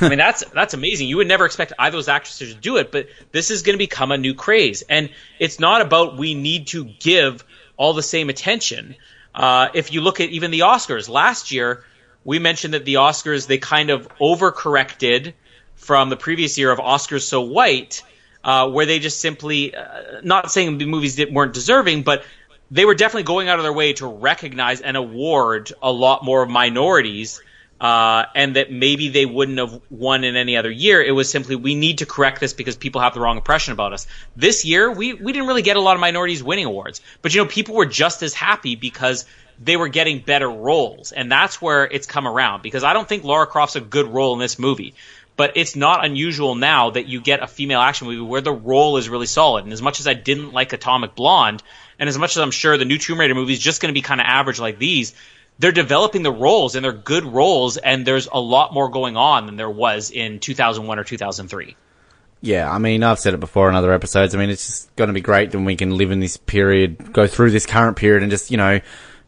I 0.02 0.10
mean, 0.10 0.18
that's 0.18 0.44
that's 0.45 0.74
amazing. 0.74 1.07
You 1.07 1.18
would 1.18 1.28
never 1.28 1.45
expect 1.45 1.74
either 1.78 1.95
of 1.95 1.99
those 1.99 2.07
actresses 2.07 2.53
to 2.53 2.60
do 2.60 2.78
it, 2.78 2.91
but 2.91 3.07
this 3.32 3.52
is 3.52 3.61
going 3.61 3.76
to 3.76 3.78
become 3.78 4.11
a 4.11 4.18
new 4.18 4.34
craze, 4.34 4.82
and 4.84 5.10
it's 5.40 5.60
not 5.60 5.82
about 5.82 6.18
we 6.18 6.34
need 6.34 6.68
to 6.68 6.86
give 6.86 7.44
all 7.78 7.94
the 7.94 8.03
same 8.03 8.30
attention. 8.30 8.95
Uh, 9.34 9.70
if 9.74 9.91
you 9.91 10.02
look 10.02 10.20
at 10.20 10.30
even 10.30 10.52
the 10.52 10.61
Oscars 10.61 11.10
last 11.10 11.52
year, 11.52 11.84
we 12.24 12.40
mentioned 12.40 12.74
that 12.74 12.86
the 12.86 12.95
Oscars 12.95 13.48
they 13.48 13.57
kind 13.57 13.90
of 13.90 14.07
overcorrected 14.20 15.34
from 15.76 16.10
the 16.10 16.18
previous 16.18 16.57
year 16.57 16.72
of 16.72 16.80
Oscars 16.80 17.24
so 17.24 17.41
white, 17.41 18.03
uh, 18.44 18.70
where 18.70 18.86
they 18.86 18.99
just 18.99 19.20
simply 19.20 19.76
uh, 19.76 20.22
not 20.24 20.52
saying 20.52 20.78
the 20.78 20.86
movies 20.86 21.18
that 21.18 21.32
weren't 21.32 21.53
deserving, 21.53 22.03
but 22.03 22.24
they 22.72 22.86
were 22.86 22.95
definitely 22.95 23.24
going 23.24 23.49
out 23.49 23.60
of 23.60 23.64
their 23.64 23.74
way 23.74 23.94
to 23.94 24.07
recognize 24.07 24.82
and 24.82 24.98
award 24.98 25.72
a 25.82 25.91
lot 25.91 26.24
more 26.24 26.45
minorities. 26.45 27.41
Uh, 27.84 28.27
and 28.34 28.55
that 28.55 28.72
maybe 28.72 29.10
they 29.10 29.26
wouldn't 29.26 29.57
have 29.57 29.81
won 29.89 30.23
in 30.23 30.38
any 30.38 30.55
other 30.55 30.72
year. 30.72 31.03
It 31.03 31.11
was 31.11 31.30
simply 31.30 31.57
we 31.57 31.76
need 31.76 31.97
to 31.97 32.05
correct 32.05 32.39
this 32.39 32.53
because 32.53 32.77
people 32.77 33.01
have 33.01 33.14
the 33.14 33.19
wrong 33.19 33.35
impression 33.35 33.73
about 33.73 33.91
us. 33.91 34.07
This 34.38 34.64
year, 34.64 34.89
we 34.89 35.11
we 35.11 35.34
didn't 35.34 35.47
really 35.49 35.64
get 35.64 35.76
a 35.76 35.81
lot 35.81 35.93
of 35.95 35.99
minorities 35.99 36.41
winning 36.41 36.64
awards, 36.64 37.01
but 37.22 37.35
you 37.35 37.41
know 37.41 37.47
people 37.49 37.76
were 37.76 37.85
just 37.85 38.23
as 38.23 38.34
happy 38.34 38.77
because 38.77 39.26
they 39.61 39.76
were 39.76 39.89
getting 39.89 40.19
better 40.19 40.49
roles, 40.49 41.11
and 41.11 41.30
that's 41.30 41.61
where 41.61 41.84
it's 41.84 42.07
come 42.07 42.26
around. 42.26 42.64
Because 42.64 42.85
I 42.85 42.93
don't 42.93 43.05
think 43.05 43.26
Lara 43.26 43.47
Croft's 43.47 43.76
a 43.76 43.81
good 43.81 44.07
role 44.07 44.31
in 44.31 44.39
this 44.39 44.57
movie, 44.57 44.93
but 45.35 45.57
it's 45.57 45.76
not 45.76 46.05
unusual 46.05 46.55
now 46.55 46.91
that 46.91 47.07
you 47.07 47.19
get 47.19 47.43
a 47.43 47.47
female 47.47 47.81
action 47.81 48.07
movie 48.07 48.22
where 48.22 48.39
the 48.39 48.53
role 48.53 48.95
is 48.95 49.10
really 49.10 49.26
solid. 49.26 49.65
And 49.65 49.73
as 49.73 49.81
much 49.81 49.99
as 49.99 50.07
I 50.07 50.14
didn't 50.14 50.53
like 50.53 50.72
Atomic 50.72 51.15
Blonde, 51.15 51.61
and 51.99 52.07
as 52.07 52.18
much 52.18 52.38
as 52.38 52.38
I'm 52.38 52.51
sure 52.51 52.77
the 52.77 52.85
new 52.85 52.97
Tomb 52.97 53.19
Raider 53.19 53.35
movie 53.35 53.51
is 53.51 53.60
just 53.60 53.81
going 53.81 53.93
to 53.93 53.93
be 53.93 54.01
kind 54.01 54.22
of 54.22 54.26
average 54.26 54.61
like 54.61 54.80
these, 54.80 55.14
they're 55.60 55.72
developing 55.72 56.24
the 56.24 56.32
roles 56.32 56.76
and 56.76 56.84
they're 56.84 56.92
good 56.92 57.26
roles, 57.26 57.78
and 57.78 58.06
there's 58.06 58.28
a 58.32 58.40
lot 58.40 58.74
more 58.74 58.90
going 58.90 59.18
on 59.18 59.46
than 59.46 59.56
there 59.56 59.70
was 59.70 60.12
in 60.12 60.40
2001 60.40 61.00
or 61.00 61.04
2003. 61.04 61.76
Yeah, 62.42 62.70
I 62.70 62.78
mean, 62.78 63.04
I've 63.04 63.20
said 63.20 63.34
it 63.34 63.40
before 63.40 63.70
in 63.70 63.76
other 63.76 63.94
episodes. 63.94 64.36
I 64.36 64.38
mean, 64.38 64.50
it's 64.50 64.66
just 64.66 64.96
going 64.98 65.08
to 65.08 65.14
be 65.14 65.22
great 65.22 65.54
when 65.56 65.64
we 65.64 65.78
can 65.78 65.96
live 65.96 66.12
in 66.12 66.20
this 66.20 66.36
period, 66.36 67.14
go 67.14 67.26
through 67.26 67.52
this 67.52 67.66
current 67.66 67.96
period, 67.96 68.22
and 68.22 68.30
just 68.30 68.52
you 68.52 68.58
know 68.58 68.82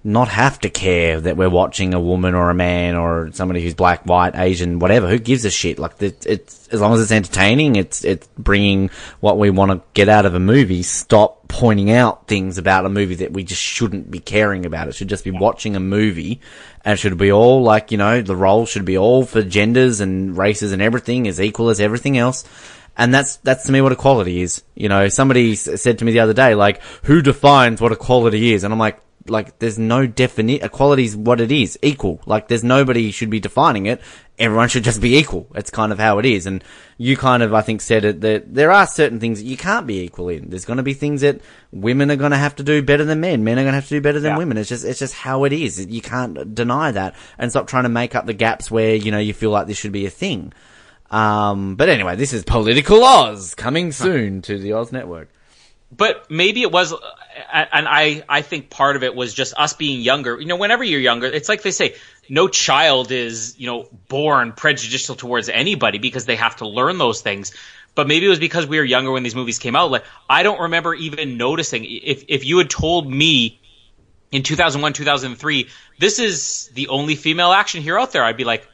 not 0.06 0.28
have 0.28 0.60
to 0.60 0.70
care 0.70 1.20
that 1.20 1.36
we're 1.36 1.50
watching 1.50 1.96
a 1.96 2.00
woman 2.00 2.36
or 2.36 2.52
a 2.52 2.54
man 2.54 2.96
or 2.96 3.32
somebody 3.34 3.64
who's 3.64 3.74
black, 3.74 4.06
white, 4.06 4.36
Asian, 4.36 4.78
whatever. 4.78 5.10
Who 5.10 5.18
gives 5.18 5.46
a 5.46 5.50
shit? 5.50 5.80
Like 5.80 6.00
it's, 6.00 6.28
it's 6.28 6.68
as 6.68 6.80
long 6.80 6.94
as 6.94 7.02
it's 7.02 7.12
entertaining, 7.12 7.76
it's 7.76 8.06
it's 8.06 8.28
bringing 8.38 8.92
what 9.20 9.40
we 9.40 9.50
want 9.50 9.72
to 9.72 9.82
get 9.96 10.08
out 10.08 10.28
of 10.28 10.36
a 10.36 10.40
movie. 10.40 10.84
Stop 10.84 11.48
pointing 11.48 11.90
out 11.90 12.28
things 12.28 12.60
about 12.60 12.86
a 12.86 12.90
movie 12.90 13.16
that 13.16 13.34
we 13.34 13.44
just 13.44 13.64
shouldn't 13.64 14.12
be 14.12 14.20
caring 14.20 14.68
about. 14.68 14.88
It 14.88 14.94
should 14.94 15.08
just 15.08 15.24
be 15.24 15.32
watching 15.32 15.76
a 15.76 15.80
movie, 15.80 16.40
and 16.84 16.94
it 16.94 16.98
should 16.98 17.18
be 17.18 17.32
all 17.32 17.64
like 17.64 17.92
you 17.92 17.98
know 17.98 18.22
the 18.22 18.36
role 18.36 18.68
should 18.68 18.86
be 18.86 19.00
all 19.00 19.26
for 19.26 19.42
genders 19.42 20.02
and 20.02 20.38
races 20.38 20.72
and 20.72 20.84
everything 20.84 21.28
as 21.28 21.42
equal 21.42 21.70
as 21.70 21.80
everything 21.80 22.16
else. 22.16 22.46
And 22.98 23.14
that's, 23.14 23.36
that's 23.38 23.66
to 23.66 23.74
me 23.74 23.82
what 23.82 23.92
equality 23.92 24.42
is. 24.42 24.64
You 24.74 24.88
know, 24.88 25.10
somebody 25.10 25.56
said 25.56 26.00
to 26.00 26.06
me 26.06 26.14
the 26.14 26.22
other 26.22 26.32
day, 26.32 26.56
like, 26.56 26.82
who 27.04 27.22
defines 27.22 27.82
what 27.82 27.92
equality 27.92 28.54
is? 28.54 28.64
And 28.64 28.72
I'm 28.72 28.80
like, 28.80 29.02
like, 29.28 29.60
there's 29.60 29.80
no 29.80 30.06
definition. 30.08 30.66
Equality 30.66 31.06
is 31.06 31.16
what 31.16 31.42
it 31.42 31.52
is. 31.52 31.78
Equal. 31.82 32.22
Like, 32.26 32.48
there's 32.48 32.64
nobody 32.64 33.12
should 33.12 33.30
be 33.30 33.40
defining 33.40 33.86
it. 33.88 34.02
Everyone 34.38 34.68
should 34.68 34.84
just 34.84 35.02
be 35.02 35.18
equal. 35.18 35.48
It's 35.56 35.70
kind 35.72 35.92
of 35.92 35.98
how 36.00 36.20
it 36.20 36.26
is. 36.26 36.46
And 36.46 36.64
you 36.98 37.16
kind 37.18 37.42
of, 37.42 37.54
I 37.54 37.62
think, 37.62 37.82
said 37.82 38.04
it 38.06 38.22
that 38.22 38.54
there 38.54 38.72
are 38.72 38.86
certain 38.86 39.20
things 39.20 39.42
that 39.42 39.48
you 39.48 39.56
can't 39.58 39.88
be 39.88 40.02
equal 40.02 40.30
in. 40.30 40.50
There's 40.50 40.66
going 40.66 40.78
to 40.78 40.84
be 40.84 40.94
things 40.94 41.22
that 41.22 41.40
women 41.72 42.12
are 42.12 42.16
going 42.18 42.32
to 42.32 42.38
have 42.38 42.56
to 42.58 42.64
do 42.64 42.82
better 42.84 43.06
than 43.06 43.22
men. 43.22 43.44
Men 43.44 43.58
are 43.58 43.64
going 43.64 43.72
to 43.72 43.76
have 43.80 43.88
to 43.88 43.96
do 43.96 44.02
better 44.02 44.20
than 44.20 44.34
Yeah. 44.34 44.38
women. 44.38 44.58
It's 44.58 44.70
just, 44.70 44.84
it's 44.86 45.00
just 45.00 45.14
how 45.14 45.46
it 45.46 45.54
is. 45.54 45.84
You 45.86 46.02
can't 46.02 46.54
deny 46.54 46.92
that 46.92 47.16
and 47.38 47.50
stop 47.50 47.68
trying 47.68 47.84
to 47.84 47.90
make 47.90 48.14
up 48.14 48.26
the 48.26 48.34
gaps 48.34 48.70
where, 48.70 48.94
you 48.96 49.10
know, 49.12 49.20
you 49.20 49.34
feel 49.34 49.52
like 49.52 49.68
this 49.68 49.78
should 49.78 49.92
be 49.94 50.06
a 50.06 50.10
thing. 50.12 50.52
Um, 51.12 51.76
but 51.76 51.88
anyway, 51.90 52.16
this 52.16 52.34
is 52.34 52.44
Political 52.44 53.04
Oz 53.04 53.56
coming 53.56 53.92
soon 53.92 54.42
to 54.44 54.58
the 54.58 54.74
Oz 54.74 54.92
Network. 54.92 55.30
but 55.96 56.30
maybe 56.30 56.62
it 56.62 56.72
was 56.72 56.94
and 57.52 57.88
i 57.88 58.24
i 58.30 58.42
think 58.42 58.70
part 58.70 58.96
of 58.96 59.04
it 59.04 59.16
was 59.16 59.34
just 59.34 59.54
us 59.58 59.74
being 59.74 60.02
younger. 60.02 60.40
You 60.40 60.48
know 60.48 60.56
whenever 60.56 60.84
you're 60.84 61.00
younger 61.00 61.28
it's 61.28 61.50
like 61.50 61.62
they 61.62 61.72
say 61.72 61.96
no 62.30 62.48
child 62.48 63.12
is 63.12 63.56
you 63.60 63.68
know 63.68 63.88
born 64.08 64.54
prejudicial 64.54 65.16
towards 65.16 65.50
anybody 65.50 65.98
because 65.98 66.26
they 66.26 66.36
have 66.36 66.58
to 66.58 66.68
learn 66.68 66.98
those 66.98 67.22
things. 67.22 67.54
But 67.94 68.08
maybe 68.08 68.26
it 68.26 68.30
was 68.30 68.40
because 68.40 68.68
we 68.68 68.78
were 68.78 68.84
younger 68.84 69.12
when 69.12 69.24
these 69.24 69.36
movies 69.36 69.60
came 69.60 69.76
out. 69.76 69.92
Like 69.92 70.06
i 70.30 70.44
don't 70.44 70.62
remember 70.62 70.94
even 70.94 71.38
noticing. 71.38 71.86
If 71.86 72.26
if 72.28 72.46
you 72.46 72.58
had 72.58 72.70
told 72.70 73.10
me 73.10 73.60
in 74.32 74.44
2001 74.44 74.94
2003 74.94 75.70
this 76.00 76.20
is 76.20 76.70
the 76.74 76.88
only 76.90 77.16
female 77.16 77.52
action 77.52 77.82
hero 77.82 78.02
out 78.02 78.12
there 78.12 78.24
i'd 78.24 78.36
be 78.36 78.44
like 78.44 78.68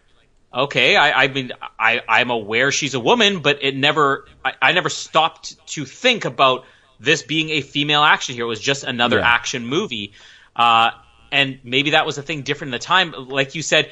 okay 0.54 0.96
i 0.96 1.24
i 1.24 1.28
mean 1.28 1.52
i 1.78 2.02
i'm 2.08 2.32
aware 2.32 2.72
she's 2.72 2.94
a 2.94 3.00
woman 3.00 3.42
but 3.42 3.60
it 3.62 3.76
never 3.76 4.26
i, 4.44 4.54
I 4.62 4.72
never 4.72 4.90
stopped 4.90 5.68
to 5.68 5.86
think 5.86 6.26
about 6.26 6.66
this 7.02 7.24
being 7.24 7.50
a 7.50 7.62
female 7.62 8.04
action 8.04 8.36
hero 8.36 8.48
was 8.48 8.60
just 8.60 8.84
another 8.84 9.18
Yeah. 9.18 9.28
action 9.36 9.66
movie. 9.66 10.14
Uh 10.56 10.92
and 11.32 11.60
maybe 11.64 11.92
that 11.92 12.06
was 12.06 12.18
a 12.18 12.22
thing 12.22 12.42
different 12.42 12.70
in 12.70 12.80
the 12.80 12.86
time. 12.86 13.14
Like 13.18 13.56
you 13.56 13.62
said 13.62 13.92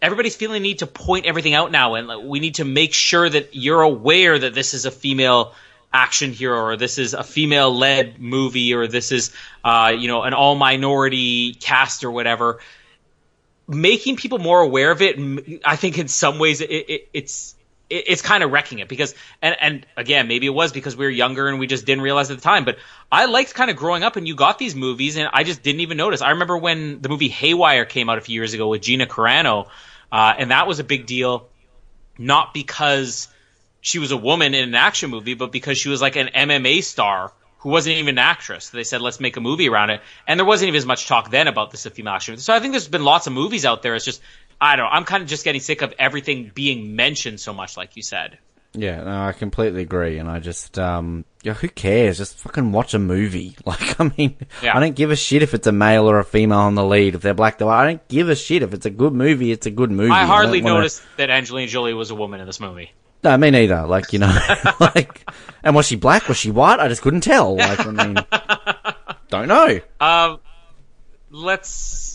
everybody's 0.00 0.34
feeling 0.34 0.62
the 0.62 0.68
need 0.68 0.80
to 0.80 0.86
point 0.86 1.26
everything 1.26 1.54
out 1.54 1.70
now 1.70 1.94
and 1.94 2.08
like, 2.08 2.18
we 2.24 2.40
need 2.40 2.56
to 2.56 2.64
make 2.64 2.92
sure 2.92 3.28
that 3.28 3.54
you're 3.54 3.82
aware 3.82 4.36
that 4.38 4.52
this 4.52 4.74
is 4.74 4.84
a 4.84 4.90
female 4.90 5.54
action 5.94 6.32
hero 6.32 6.60
or 6.60 6.76
this 6.76 6.98
is 6.98 7.14
a 7.14 7.22
female 7.22 7.72
led 7.76 8.18
movie 8.18 8.74
or 8.74 8.86
this 8.88 9.12
is 9.12 9.32
uh, 9.62 9.92
you 9.96 10.08
know 10.08 10.22
an 10.22 10.34
all 10.34 10.54
minority 10.54 11.54
cast 11.54 12.02
or 12.04 12.10
whatever. 12.10 12.58
Making 13.68 14.16
people 14.16 14.38
more 14.38 14.60
aware 14.60 14.90
of 14.90 15.00
it 15.02 15.60
I 15.64 15.76
think 15.76 15.98
in 15.98 16.08
some 16.08 16.38
ways 16.38 16.60
it, 16.60 16.70
it, 16.70 17.08
it's 17.12 17.54
it, 17.92 18.04
it's 18.08 18.22
kind 18.22 18.42
of 18.42 18.50
wrecking 18.50 18.78
it 18.78 18.88
because 18.88 19.14
and 19.40 19.56
and 19.60 19.86
again 19.96 20.28
maybe 20.28 20.46
it 20.46 20.54
was 20.54 20.72
because 20.72 20.96
we 20.96 21.04
were 21.04 21.10
younger 21.10 21.48
and 21.48 21.58
we 21.58 21.66
just 21.66 21.86
didn't 21.86 22.02
realize 22.02 22.30
at 22.30 22.36
the 22.36 22.42
time 22.42 22.64
but 22.64 22.78
i 23.10 23.26
liked 23.26 23.54
kind 23.54 23.70
of 23.70 23.76
growing 23.76 24.02
up 24.02 24.16
and 24.16 24.26
you 24.26 24.34
got 24.34 24.58
these 24.58 24.74
movies 24.74 25.16
and 25.16 25.28
i 25.32 25.44
just 25.44 25.62
didn't 25.62 25.80
even 25.80 25.96
notice 25.96 26.22
i 26.22 26.30
remember 26.30 26.56
when 26.56 27.00
the 27.00 27.08
movie 27.08 27.28
haywire 27.28 27.84
came 27.84 28.08
out 28.08 28.18
a 28.18 28.20
few 28.20 28.34
years 28.34 28.54
ago 28.54 28.68
with 28.68 28.82
gina 28.82 29.06
carano 29.06 29.68
uh, 30.10 30.34
and 30.38 30.50
that 30.50 30.66
was 30.66 30.78
a 30.78 30.84
big 30.84 31.06
deal 31.06 31.48
not 32.18 32.52
because 32.52 33.28
she 33.82 33.98
was 33.98 34.12
a 34.12 34.16
woman 34.16 34.54
in 34.54 34.68
an 34.68 34.74
action 34.74 35.10
movie, 35.10 35.34
but 35.34 35.52
because 35.52 35.76
she 35.76 35.88
was 35.88 36.00
like 36.00 36.16
an 36.16 36.28
MMA 36.28 36.82
star 36.84 37.32
who 37.58 37.68
wasn't 37.68 37.96
even 37.96 38.14
an 38.14 38.18
actress. 38.18 38.70
They 38.70 38.84
said, 38.84 39.02
let's 39.02 39.20
make 39.20 39.36
a 39.36 39.40
movie 39.40 39.68
around 39.68 39.90
it. 39.90 40.00
And 40.26 40.38
there 40.38 40.46
wasn't 40.46 40.68
even 40.68 40.78
as 40.78 40.86
much 40.86 41.06
talk 41.06 41.30
then 41.30 41.48
about 41.48 41.70
this 41.70 41.84
a 41.84 41.90
female 41.90 42.14
action. 42.14 42.36
So 42.38 42.54
I 42.54 42.60
think 42.60 42.72
there's 42.72 42.88
been 42.88 43.04
lots 43.04 43.26
of 43.26 43.32
movies 43.32 43.64
out 43.64 43.82
there. 43.82 43.94
It's 43.94 44.04
just, 44.04 44.22
I 44.62 44.76
don't 44.76 44.86
know. 44.86 44.90
I'm 44.92 45.04
kind 45.04 45.22
of 45.22 45.28
just 45.28 45.44
getting 45.44 45.60
sick 45.60 45.82
of 45.82 45.92
everything 45.98 46.52
being 46.54 46.94
mentioned 46.96 47.40
so 47.40 47.52
much, 47.52 47.76
like 47.76 47.96
you 47.96 48.02
said. 48.02 48.38
Yeah, 48.74 49.02
no, 49.02 49.22
I 49.24 49.32
completely 49.32 49.82
agree, 49.82 50.16
and 50.18 50.30
I 50.30 50.38
just, 50.38 50.78
um, 50.78 51.26
yeah, 51.42 51.52
who 51.52 51.68
cares? 51.68 52.16
Just 52.16 52.38
fucking 52.38 52.72
watch 52.72 52.94
a 52.94 52.98
movie. 52.98 53.54
Like, 53.66 54.00
I 54.00 54.10
mean, 54.16 54.36
Yeah. 54.62 54.74
I 54.76 54.80
don't 54.80 54.94
give 54.96 55.10
a 55.10 55.16
shit 55.16 55.42
if 55.42 55.52
it's 55.52 55.66
a 55.66 55.72
male 55.72 56.08
or 56.08 56.18
a 56.20 56.24
female 56.24 56.60
on 56.60 56.74
the 56.74 56.84
lead. 56.84 57.14
If 57.14 57.20
they're 57.20 57.34
black, 57.34 57.58
though, 57.58 57.68
I 57.68 57.86
don't 57.86 58.08
give 58.08 58.28
a 58.30 58.34
shit 58.36 58.62
if 58.62 58.72
it's 58.72 58.86
a 58.86 58.90
good 58.90 59.12
movie. 59.12 59.52
It's 59.52 59.66
a 59.66 59.70
good 59.70 59.90
movie. 59.90 60.10
I 60.12 60.24
hardly 60.24 60.60
don't 60.60 60.70
wanna- 60.70 60.76
noticed 60.78 61.02
that 61.18 61.28
Angelina 61.28 61.68
Jolie 61.68 61.92
was 61.92 62.10
a 62.10 62.14
woman 62.14 62.40
in 62.40 62.46
this 62.46 62.60
movie. 62.60 62.92
No, 63.24 63.36
me 63.36 63.50
neither. 63.50 63.82
Like, 63.86 64.12
you 64.12 64.20
know, 64.20 64.38
like, 64.80 65.28
and 65.62 65.74
was 65.74 65.86
she 65.86 65.96
black? 65.96 66.26
Was 66.28 66.38
she 66.38 66.50
white? 66.50 66.80
I 66.80 66.88
just 66.88 67.02
couldn't 67.02 67.20
tell. 67.22 67.56
Like, 67.56 67.86
I 67.86 67.90
mean, 67.90 68.16
don't 69.28 69.48
know. 69.48 69.80
Um, 70.00 70.40
let's 71.30 72.11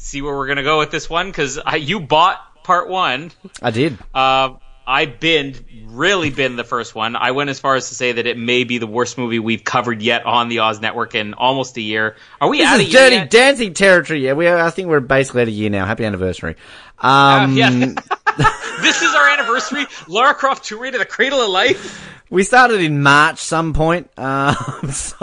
see 0.00 0.22
where 0.22 0.34
we're 0.36 0.46
gonna 0.46 0.62
go 0.62 0.78
with 0.78 0.90
this 0.90 1.08
one 1.08 1.26
because 1.28 1.58
you 1.78 2.00
bought 2.00 2.40
part 2.64 2.88
one. 2.88 3.30
I 3.62 3.70
did. 3.70 3.98
Uh, 4.14 4.54
I 4.86 5.06
binned, 5.06 5.62
really 5.86 6.30
binned 6.30 6.58
the 6.58 6.64
first 6.64 6.96
one. 6.96 7.14
I 7.14 7.30
went 7.30 7.48
as 7.50 7.60
far 7.60 7.76
as 7.76 7.90
to 7.90 7.94
say 7.94 8.10
that 8.12 8.26
it 8.26 8.36
may 8.36 8.64
be 8.64 8.78
the 8.78 8.88
worst 8.88 9.18
movie 9.18 9.38
we've 9.38 9.62
covered 9.62 10.02
yet 10.02 10.26
on 10.26 10.48
the 10.48 10.60
Oz 10.60 10.80
Network 10.80 11.14
in 11.14 11.34
almost 11.34 11.76
a 11.76 11.80
year. 11.80 12.16
Are 12.40 12.48
we 12.48 12.58
This 12.58 12.66
out 12.68 12.80
is 12.80 12.90
dirty 12.90 13.14
yet? 13.16 13.30
dancing 13.30 13.72
territory. 13.74 14.24
Yeah, 14.24 14.32
we 14.32 14.48
are, 14.48 14.58
I 14.58 14.70
think 14.70 14.88
we're 14.88 14.98
basically 14.98 15.42
at 15.42 15.48
a 15.48 15.52
year 15.52 15.70
now. 15.70 15.86
Happy 15.86 16.04
anniversary. 16.04 16.56
Uh, 16.98 17.42
Um, 17.44 17.56
yeah. 17.56 17.70
this 18.80 19.02
is 19.02 19.14
our 19.14 19.28
anniversary. 19.28 19.86
Lara 20.08 20.34
Croft 20.34 20.64
Tomb 20.64 20.80
Raider: 20.80 20.98
The 20.98 21.04
Cradle 21.04 21.40
of 21.40 21.50
Life. 21.50 22.08
We 22.30 22.42
started 22.42 22.80
in 22.80 23.02
March, 23.02 23.38
some 23.38 23.72
point. 23.74 24.08
Um, 24.16 24.54
so, 24.92 25.16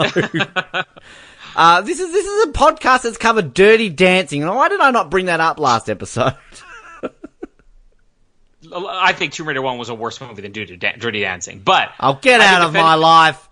uh, 1.58 1.80
this 1.80 1.98
is 1.98 2.12
this 2.12 2.24
is 2.24 2.44
a 2.44 2.52
podcast 2.52 3.02
that's 3.02 3.18
covered 3.18 3.52
Dirty 3.52 3.90
Dancing. 3.90 4.46
Why 4.46 4.68
did 4.68 4.80
I 4.80 4.92
not 4.92 5.10
bring 5.10 5.26
that 5.26 5.40
up 5.40 5.58
last 5.58 5.90
episode? 5.90 6.36
I 8.72 9.12
think 9.12 9.32
Tomb 9.32 9.48
Raider 9.48 9.60
One 9.60 9.76
was 9.76 9.88
a 9.88 9.94
worse 9.94 10.20
movie 10.20 10.42
than 10.42 10.52
Dirty, 10.52 11.20
Dancing, 11.20 11.58
but 11.58 11.90
I'll 11.98 12.14
get 12.14 12.40
I 12.40 12.54
out 12.54 12.62
of 12.62 12.72
my 12.72 12.94
life. 12.94 13.48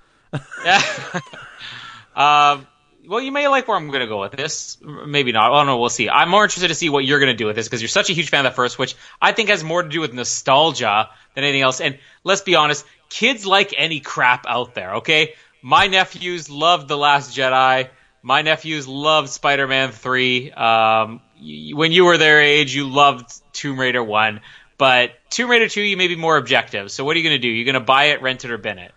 Um, 2.15 2.69
well, 3.09 3.21
you 3.21 3.33
may 3.33 3.49
like 3.49 3.67
where 3.67 3.77
I'm 3.77 3.89
going 3.89 4.03
to 4.03 4.07
go 4.07 4.21
with 4.21 4.33
this. 4.33 4.79
Maybe 4.81 5.33
not. 5.33 5.51
Oh 5.51 5.65
no, 5.65 5.79
we'll 5.79 5.89
see. 5.89 6.09
I'm 6.09 6.29
more 6.29 6.45
interested 6.45 6.69
to 6.69 6.77
see 6.77 6.89
what 6.89 7.05
you're 7.05 7.19
going 7.19 7.33
to 7.33 7.37
do 7.37 7.47
with 7.47 7.57
this 7.57 7.67
because 7.67 7.83
you're 7.83 7.89
such 7.89 8.09
a 8.09 8.13
huge 8.13 8.31
fan 8.31 8.47
of 8.47 8.53
the 8.53 8.57
first, 8.57 8.79
which 8.79 8.95
I 9.21 9.33
think 9.33 9.49
has 9.49 9.65
more 9.65 9.83
to 9.83 9.89
do 9.89 10.01
with 10.01 10.15
nostalgia 10.15 11.09
than 11.35 11.43
anything 11.43 11.63
else. 11.63 11.81
And 11.81 11.99
let's 12.23 12.43
be 12.43 12.55
honest, 12.55 12.87
kids 13.09 13.45
like 13.45 13.75
any 13.77 13.99
crap 13.99 14.47
out 14.47 14.77
there. 14.77 14.95
Okay, 14.97 15.35
my 15.67 15.89
nephews 15.89 16.49
loved 16.49 16.87
the 16.87 16.97
Last 16.97 17.37
Jedi. 17.37 17.89
My 18.23 18.43
nephews 18.43 18.87
loved 18.87 19.29
Spider-Man 19.31 19.91
Three. 19.91 20.53
Um, 20.53 21.21
y- 21.43 21.73
when 21.75 21.91
you 21.91 22.05
were 22.05 22.19
their 22.19 22.41
age, 22.41 22.73
you 22.73 22.89
loved 22.89 23.33
Tomb 23.53 23.81
Raider 23.81 24.03
One. 24.03 24.43
But 24.79 25.11
Tomb 25.29 25.51
Raider 25.51 25.69
2, 25.69 25.81
you 25.81 25.97
may 25.97 26.07
be 26.07 26.15
more 26.15 26.37
objective. 26.37 26.93
So 26.93 27.05
what 27.05 27.17
are 27.17 27.19
you 27.19 27.25
going 27.25 27.35
to 27.35 27.43
do? 27.43 27.49
You're 27.49 27.65
going 27.65 27.75
to 27.75 27.81
buy 27.81 28.05
it, 28.05 28.23
rent 28.23 28.45
it, 28.45 28.53
or 28.53 28.59
bin 28.59 28.79
it? 28.79 28.93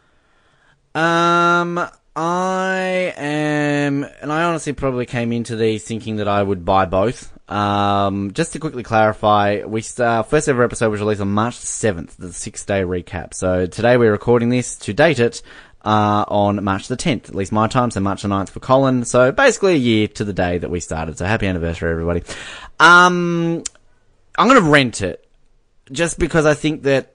Um, 0.93 1.79
I 2.15 3.13
am, 3.17 4.03
and 4.21 4.31
I 4.31 4.43
honestly 4.43 4.73
probably 4.73 5.07
came 5.07 5.31
into 5.31 5.55
these 5.55 5.83
thinking 5.83 6.17
that 6.17 6.27
I 6.27 6.43
would 6.43 6.65
buy 6.65 6.85
both. 6.85 7.33
Um, 7.49 8.31
just 8.33 8.53
to 8.53 8.59
quickly 8.59 8.83
clarify, 8.83 9.63
we 9.65 9.83
uh, 9.97 10.21
first 10.21 10.47
ever 10.47 10.63
episode 10.63 10.91
was 10.91 10.99
released 10.99 11.21
on 11.21 11.31
March 11.31 11.55
seventh, 11.55 12.15
the 12.17 12.31
six 12.31 12.63
day 12.63 12.81
recap. 12.81 13.33
So 13.33 13.65
today 13.65 13.97
we're 13.97 14.11
recording 14.11 14.49
this 14.49 14.75
to 14.77 14.93
date 14.93 15.17
it 15.17 15.41
uh, 15.83 16.25
on 16.27 16.63
March 16.63 16.87
the 16.87 16.95
tenth, 16.95 17.29
at 17.29 17.35
least 17.35 17.51
my 17.51 17.67
time. 17.67 17.91
So 17.91 17.99
March 17.99 18.21
the 18.21 18.27
9th 18.27 18.49
for 18.49 18.59
Colin. 18.59 19.05
So 19.05 19.31
basically 19.31 19.73
a 19.73 19.77
year 19.77 20.07
to 20.09 20.23
the 20.23 20.33
day 20.33 20.57
that 20.57 20.69
we 20.69 20.79
started. 20.79 21.17
So 21.17 21.25
happy 21.25 21.47
anniversary, 21.47 21.91
everybody. 21.91 22.23
Um, 22.79 23.63
I'm 24.37 24.47
gonna 24.47 24.61
rent 24.61 25.01
it 25.01 25.25
just 25.91 26.19
because 26.19 26.45
I 26.45 26.53
think 26.53 26.83
that 26.83 27.13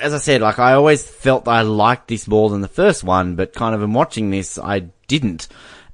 as 0.00 0.14
I 0.14 0.18
said, 0.18 0.40
like 0.40 0.58
I 0.58 0.74
always 0.74 1.08
felt 1.08 1.44
that 1.46 1.50
I 1.50 1.62
liked 1.62 2.08
this 2.08 2.28
more 2.28 2.50
than 2.50 2.60
the 2.60 2.68
first 2.68 3.02
one, 3.02 3.36
but 3.36 3.52
kind 3.52 3.74
of 3.74 3.82
in 3.82 3.92
watching 3.92 4.30
this, 4.30 4.58
I 4.58 4.80
didn't. 5.08 5.48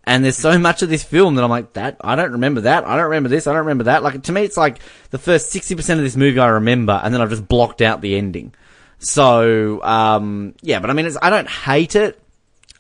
And 0.05 0.25
there's 0.25 0.37
so 0.37 0.59
much 0.59 0.83
of 0.83 0.89
this 0.89 1.05
film 1.05 1.37
that 1.37 1.45
I'm 1.45 1.51
like, 1.51 1.75
that, 1.75 1.97
I 2.01 2.17
don't 2.17 2.33
remember 2.33 2.63
that, 2.63 2.85
I 2.85 2.97
don't 2.97 3.05
remember 3.05 3.29
this, 3.29 3.47
I 3.47 3.53
don't 3.53 3.61
remember 3.61 3.85
that. 3.85 4.03
Like, 4.03 4.23
to 4.25 4.33
me, 4.33 4.43
it's 4.43 4.57
like 4.57 4.81
the 5.11 5.19
first 5.19 5.53
60% 5.55 5.79
of 5.79 5.99
this 5.99 6.17
movie 6.17 6.41
I 6.41 6.49
remember, 6.49 7.01
and 7.03 7.15
then 7.15 7.21
I've 7.21 7.31
just 7.31 7.47
blocked 7.47 7.81
out 7.81 8.01
the 8.01 8.17
ending. 8.17 8.53
So, 9.03 9.83
um, 9.83 10.55
yeah, 10.63 10.79
but 10.79 10.89
I 10.89 10.93
mean, 10.93 11.07
it's, 11.07 11.19
I 11.21 11.31
don't 11.31 11.49
hate 11.49 11.97
it. 11.97 12.21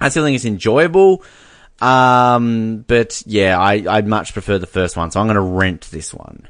I 0.01 0.09
still 0.09 0.25
think 0.25 0.37
it's 0.37 0.45
enjoyable. 0.45 1.25
Um, 1.81 2.85
but 2.87 3.23
yeah, 3.27 3.59
I, 3.59 3.85
I'd 3.89 4.07
much 4.07 4.33
prefer 4.33 4.59
the 4.59 4.69
first 4.69 4.97
one, 4.97 5.11
so 5.11 5.21
I'm 5.21 5.27
gonna 5.27 5.41
rent 5.41 5.89
this 5.91 6.15
one. 6.15 6.49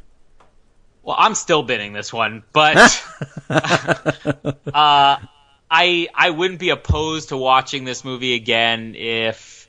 Well, 1.03 1.17
I'm 1.19 1.35
still 1.35 1.63
bidding 1.63 1.95
this 1.95 2.13
one, 2.13 2.43
but 2.53 2.77
uh, 3.51 4.53
I 4.75 6.09
I 6.15 6.31
wouldn't 6.31 6.61
be 6.61 6.69
opposed 6.69 7.31
to 7.31 7.39
watching 7.39 7.85
this 7.85 8.05
movie 8.05 8.35
again 8.35 8.95
if 8.95 9.69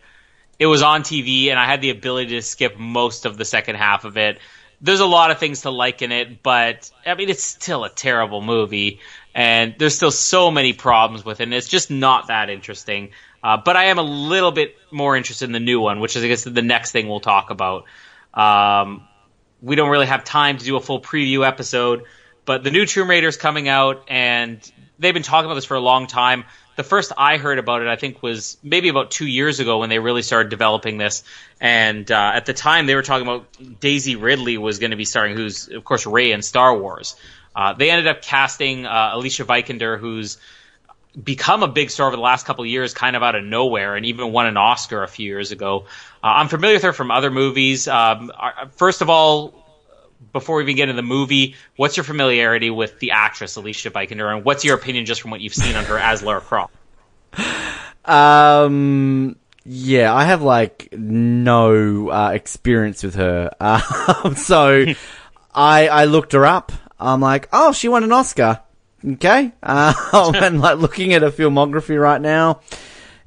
it 0.59 0.65
was 0.65 0.81
on 0.81 1.03
TV 1.03 1.47
and 1.49 1.57
I 1.57 1.65
had 1.65 1.81
the 1.81 1.91
ability 1.91 2.31
to 2.31 2.41
skip 2.41 2.77
most 2.77 3.25
of 3.25 3.37
the 3.37 3.45
second 3.45 3.75
half 3.75 4.03
of 4.03 4.17
it. 4.17 4.39
There's 4.81 4.99
a 4.99 5.05
lot 5.05 5.31
of 5.31 5.39
things 5.39 5.61
to 5.61 5.69
like 5.69 6.01
in 6.01 6.11
it, 6.11 6.43
but 6.43 6.91
I 7.05 7.15
mean, 7.15 7.29
it's 7.29 7.43
still 7.43 7.85
a 7.85 7.89
terrible 7.89 8.41
movie 8.41 8.99
and 9.35 9.75
there's 9.77 9.95
still 9.95 10.11
so 10.11 10.51
many 10.51 10.73
problems 10.73 11.25
with 11.25 11.39
it. 11.39 11.43
And 11.43 11.53
it's 11.53 11.67
just 11.67 11.89
not 11.89 12.27
that 12.27 12.49
interesting. 12.49 13.09
Uh, 13.43 13.57
but 13.57 13.75
I 13.75 13.85
am 13.85 13.97
a 13.97 14.03
little 14.03 14.51
bit 14.51 14.77
more 14.91 15.17
interested 15.17 15.45
in 15.45 15.51
the 15.51 15.59
new 15.59 15.79
one, 15.79 15.99
which 15.99 16.15
is, 16.15 16.23
I 16.23 16.27
guess, 16.27 16.43
the 16.43 16.61
next 16.61 16.91
thing 16.91 17.09
we'll 17.09 17.19
talk 17.19 17.49
about. 17.49 17.85
Um, 18.33 19.07
we 19.61 19.75
don't 19.75 19.89
really 19.89 20.05
have 20.05 20.23
time 20.23 20.57
to 20.57 20.65
do 20.65 20.75
a 20.77 20.81
full 20.81 21.01
preview 21.01 21.45
episode, 21.45 22.03
but 22.45 22.63
the 22.63 22.71
new 22.71 22.85
Tomb 22.85 23.09
Raider 23.09 23.27
is 23.27 23.37
coming 23.37 23.67
out, 23.67 24.05
and 24.07 24.59
they've 24.99 25.13
been 25.13 25.23
talking 25.23 25.45
about 25.45 25.55
this 25.55 25.65
for 25.65 25.75
a 25.75 25.81
long 25.81 26.07
time. 26.07 26.45
The 26.75 26.83
first 26.83 27.11
I 27.17 27.37
heard 27.37 27.59
about 27.59 27.81
it, 27.81 27.87
I 27.87 27.95
think, 27.95 28.23
was 28.23 28.57
maybe 28.63 28.89
about 28.89 29.11
two 29.11 29.27
years 29.27 29.59
ago 29.59 29.79
when 29.79 29.89
they 29.89 29.99
really 29.99 30.23
started 30.23 30.49
developing 30.49 30.97
this. 30.97 31.23
And 31.61 32.09
uh, 32.11 32.31
at 32.33 32.45
the 32.45 32.53
time, 32.53 32.87
they 32.87 32.95
were 32.95 33.03
talking 33.03 33.27
about 33.27 33.79
Daisy 33.79 34.15
Ridley 34.15 34.57
was 34.57 34.79
going 34.79 34.91
to 34.91 34.97
be 34.97 35.05
starring, 35.05 35.35
who's 35.35 35.67
of 35.67 35.83
course 35.83 36.07
Rey 36.07 36.31
in 36.31 36.41
Star 36.41 36.75
Wars. 36.77 37.15
Uh, 37.55 37.73
they 37.73 37.91
ended 37.91 38.07
up 38.07 38.21
casting 38.21 38.85
uh, 38.85 39.11
Alicia 39.13 39.45
Vikander, 39.45 39.99
who's 39.99 40.37
become 41.21 41.61
a 41.61 41.67
big 41.67 41.91
star 41.91 42.07
over 42.07 42.15
the 42.15 42.21
last 42.21 42.45
couple 42.45 42.63
of 42.63 42.69
years, 42.69 42.93
kind 42.93 43.15
of 43.15 43.23
out 43.23 43.35
of 43.35 43.43
nowhere, 43.43 43.95
and 43.95 44.05
even 44.05 44.31
won 44.31 44.47
an 44.47 44.57
Oscar 44.57 45.03
a 45.03 45.07
few 45.07 45.27
years 45.27 45.51
ago. 45.51 45.85
Uh, 46.23 46.27
I'm 46.27 46.47
familiar 46.47 46.75
with 46.75 46.83
her 46.83 46.93
from 46.93 47.11
other 47.11 47.29
movies. 47.29 47.87
Um, 47.87 48.31
first 48.71 49.01
of 49.01 49.09
all, 49.09 49.63
before 50.31 50.57
we 50.57 50.63
even 50.63 50.75
get 50.75 50.89
into 50.89 50.95
the 50.95 51.07
movie, 51.07 51.55
what's 51.75 51.97
your 51.97 52.03
familiarity 52.03 52.69
with 52.69 52.99
the 52.99 53.11
actress 53.11 53.55
Alicia 53.55 53.91
Vikander, 53.91 54.33
and 54.33 54.43
what's 54.43 54.63
your 54.65 54.75
opinion 54.75 55.05
just 55.05 55.21
from 55.21 55.31
what 55.31 55.41
you've 55.41 55.53
seen 55.53 55.75
on 55.75 55.85
her 55.85 55.97
as 55.97 56.23
Lara 56.23 56.41
Croft? 56.41 56.73
Um, 58.05 59.35
yeah, 59.65 60.13
I 60.13 60.23
have 60.25 60.41
like 60.41 60.89
no 60.91 62.09
uh, 62.09 62.31
experience 62.31 63.03
with 63.03 63.15
her, 63.15 63.51
um, 63.59 64.35
so 64.35 64.85
I 65.55 65.87
I 65.87 66.05
looked 66.05 66.33
her 66.33 66.45
up. 66.45 66.71
I'm 66.99 67.21
like, 67.21 67.49
oh, 67.51 67.71
she 67.73 67.87
won 67.87 68.03
an 68.03 68.11
Oscar. 68.11 68.61
Okay, 69.05 69.51
um, 69.63 70.35
and 70.35 70.61
like 70.61 70.77
looking 70.77 71.13
at 71.13 71.21
her 71.21 71.31
filmography 71.31 71.99
right 71.99 72.21
now. 72.21 72.61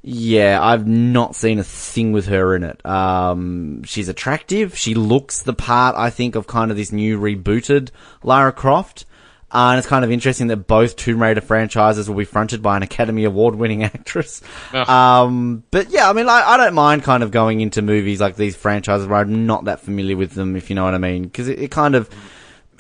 Yeah, 0.09 0.60
I've 0.62 0.86
not 0.86 1.34
seen 1.34 1.59
a 1.59 1.64
thing 1.64 2.12
with 2.12 2.26
her 2.26 2.55
in 2.55 2.62
it. 2.62 2.84
Um, 2.86 3.82
she's 3.82 4.09
attractive. 4.09 4.78
She 4.78 4.94
looks 4.94 5.43
the 5.43 5.52
part, 5.52 5.97
I 5.97 6.10
think, 6.10 6.36
of 6.36 6.47
kind 6.47 6.70
of 6.70 6.76
this 6.76 6.93
new 6.93 7.18
rebooted 7.18 7.90
Lara 8.22 8.52
Croft. 8.52 9.05
Uh, 9.51 9.70
and 9.70 9.78
it's 9.78 9.86
kind 9.88 10.05
of 10.05 10.10
interesting 10.10 10.48
that 10.48 10.59
both 10.68 10.97
Tomb 10.97 11.22
Raider 11.22 11.40
franchises 11.40 12.09
will 12.09 12.16
be 12.16 12.24
fronted 12.24 12.62
by 12.62 12.76
an 12.76 12.82
Academy 12.82 13.24
Award 13.24 13.55
winning 13.55 13.82
actress. 13.84 14.43
Um, 14.72 15.64
but 15.70 15.90
yeah, 15.90 16.10
I 16.10 16.12
mean, 16.12 16.28
I, 16.28 16.43
I 16.43 16.56
don't 16.56 16.74
mind 16.74 17.02
kind 17.05 17.22
of 17.22 17.30
going 17.32 17.60
into 17.60 17.82
movies 17.82 18.20
like 18.20 18.36
these 18.36 18.55
franchises 18.55 19.06
where 19.06 19.18
I'm 19.18 19.47
not 19.47 19.64
that 19.64 19.80
familiar 19.80 20.16
with 20.16 20.32
them, 20.32 20.56
if 20.56 20.68
you 20.68 20.76
know 20.76 20.84
what 20.84 20.94
I 20.94 20.98
mean. 20.98 21.24
Because 21.24 21.48
it, 21.48 21.59
it 21.59 21.70
kind 21.70 21.94
of, 21.94 22.10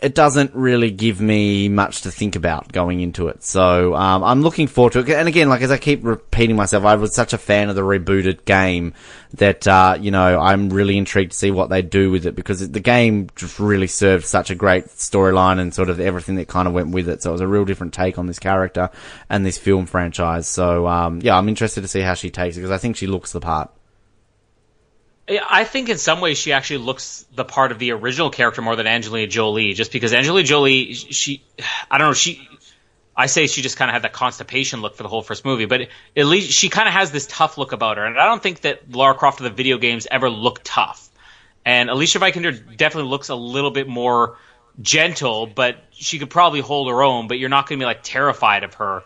it 0.02 0.14
doesn't 0.14 0.54
really 0.54 0.90
give 0.90 1.20
me 1.20 1.68
much 1.68 2.02
to 2.02 2.10
think 2.10 2.36
about 2.36 2.70
going 2.70 3.00
into 3.00 3.28
it. 3.28 3.42
So 3.42 3.94
um, 3.94 4.22
I'm 4.22 4.42
looking 4.42 4.66
forward 4.66 4.92
to 4.92 4.98
it. 5.00 5.08
And 5.10 5.28
again, 5.28 5.48
like 5.48 5.62
as 5.62 5.70
I 5.70 5.78
keep 5.78 6.04
repeating 6.04 6.56
myself, 6.56 6.84
I 6.84 6.96
was 6.96 7.14
such 7.14 7.32
a 7.32 7.38
fan 7.38 7.68
of 7.68 7.76
the 7.76 7.82
rebooted 7.82 8.44
game 8.44 8.94
that 9.34 9.66
uh, 9.66 9.96
you 10.00 10.10
know 10.10 10.38
I'm 10.38 10.70
really 10.70 10.96
intrigued 10.96 11.32
to 11.32 11.38
see 11.38 11.50
what 11.50 11.70
they 11.70 11.82
do 11.82 12.10
with 12.10 12.26
it 12.26 12.34
because 12.34 12.68
the 12.70 12.80
game 12.80 13.28
just 13.36 13.58
really 13.58 13.86
served 13.86 14.24
such 14.24 14.50
a 14.50 14.54
great 14.54 14.86
storyline 14.86 15.58
and 15.58 15.74
sort 15.74 15.88
of 15.88 16.00
everything 16.00 16.36
that 16.36 16.48
kind 16.48 16.68
of 16.68 16.74
went 16.74 16.90
with 16.90 17.08
it. 17.08 17.22
So 17.22 17.30
it 17.30 17.32
was 17.32 17.40
a 17.40 17.48
real 17.48 17.64
different 17.64 17.94
take 17.94 18.18
on 18.18 18.26
this 18.26 18.38
character 18.38 18.90
and 19.30 19.46
this 19.46 19.58
film 19.58 19.86
franchise. 19.86 20.46
So 20.46 20.86
um, 20.86 21.20
yeah, 21.22 21.36
I'm 21.36 21.48
interested 21.48 21.80
to 21.82 21.88
see 21.88 22.00
how 22.00 22.14
she 22.14 22.30
takes 22.30 22.56
it 22.56 22.60
because 22.60 22.70
I 22.70 22.78
think 22.78 22.96
she 22.96 23.06
looks 23.06 23.32
the 23.32 23.40
part. 23.40 23.70
I 25.28 25.64
think 25.64 25.88
in 25.88 25.98
some 25.98 26.20
ways 26.20 26.38
she 26.38 26.52
actually 26.52 26.78
looks 26.78 27.26
the 27.34 27.44
part 27.44 27.72
of 27.72 27.78
the 27.78 27.90
original 27.92 28.30
character 28.30 28.62
more 28.62 28.76
than 28.76 28.86
Angelina 28.86 29.26
Jolie, 29.26 29.72
just 29.72 29.90
because 29.90 30.14
Angelina 30.14 30.46
Jolie, 30.46 30.94
she, 30.94 31.42
I 31.90 31.98
don't 31.98 32.08
know, 32.08 32.12
she, 32.14 32.48
I 33.16 33.26
say 33.26 33.48
she 33.48 33.62
just 33.62 33.76
kind 33.76 33.88
of 33.88 33.94
had 33.94 34.02
that 34.02 34.12
constipation 34.12 34.82
look 34.82 34.94
for 34.94 35.02
the 35.02 35.08
whole 35.08 35.22
first 35.22 35.44
movie, 35.44 35.64
but 35.64 35.88
at 36.16 36.26
least 36.26 36.52
she 36.52 36.68
kind 36.68 36.86
of 36.86 36.94
has 36.94 37.10
this 37.10 37.26
tough 37.26 37.58
look 37.58 37.72
about 37.72 37.96
her, 37.96 38.04
and 38.04 38.18
I 38.18 38.26
don't 38.26 38.42
think 38.42 38.60
that 38.60 38.92
Lara 38.94 39.14
Croft 39.14 39.40
of 39.40 39.44
the 39.44 39.50
video 39.50 39.78
games 39.78 40.06
ever 40.08 40.30
looked 40.30 40.64
tough. 40.64 41.08
And 41.64 41.90
Alicia 41.90 42.20
Vikander 42.20 42.76
definitely 42.76 43.10
looks 43.10 43.28
a 43.28 43.34
little 43.34 43.72
bit 43.72 43.88
more 43.88 44.36
gentle, 44.80 45.48
but 45.48 45.76
she 45.90 46.20
could 46.20 46.30
probably 46.30 46.60
hold 46.60 46.88
her 46.88 47.02
own, 47.02 47.26
but 47.26 47.38
you're 47.40 47.48
not 47.48 47.68
going 47.68 47.80
to 47.80 47.82
be 47.82 47.86
like 47.86 48.04
terrified 48.04 48.62
of 48.62 48.74
her. 48.74 49.02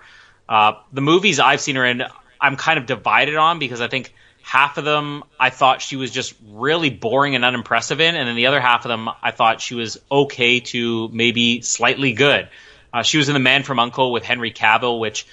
Uh, 0.47 0.73
the 0.93 1.01
movies 1.01 1.41
I've 1.41 1.61
seen 1.61 1.77
her 1.77 1.87
in, 1.87 2.03
I'm 2.39 2.57
kind 2.57 2.79
of 2.79 2.85
divided 2.85 3.37
on 3.37 3.59
because 3.59 3.81
I 3.81 3.89
think 3.89 4.13
half 4.43 4.79
of 4.79 4.85
them 4.85 5.25
I 5.39 5.51
thought 5.51 5.83
she 5.83 5.97
was 5.97 6.11
just 6.11 6.35
really 6.49 6.91
boring 6.91 7.35
and 7.35 7.45
unimpressive 7.45 8.01
in, 8.01 8.15
and 8.17 8.29
then 8.29 8.37
the 8.37 8.47
other 8.47 8.61
half 8.61 8.85
of 8.85 8.89
them 8.89 9.09
I 9.23 9.31
thought 9.31 9.61
she 9.61 9.75
was 9.75 9.99
okay 10.11 10.61
to 10.61 11.09
maybe 11.09 11.61
slightly 11.63 12.13
good. 12.13 12.49
Uh, 12.93 13.03
she 13.03 13.19
was 13.19 13.29
in 13.29 13.35
The 13.35 13.41
Man 13.41 13.63
from 13.63 13.79
Uncle 13.79 14.13
with 14.13 14.25
Henry 14.25 14.51
Cavill, 14.51 14.99
which 14.99 15.27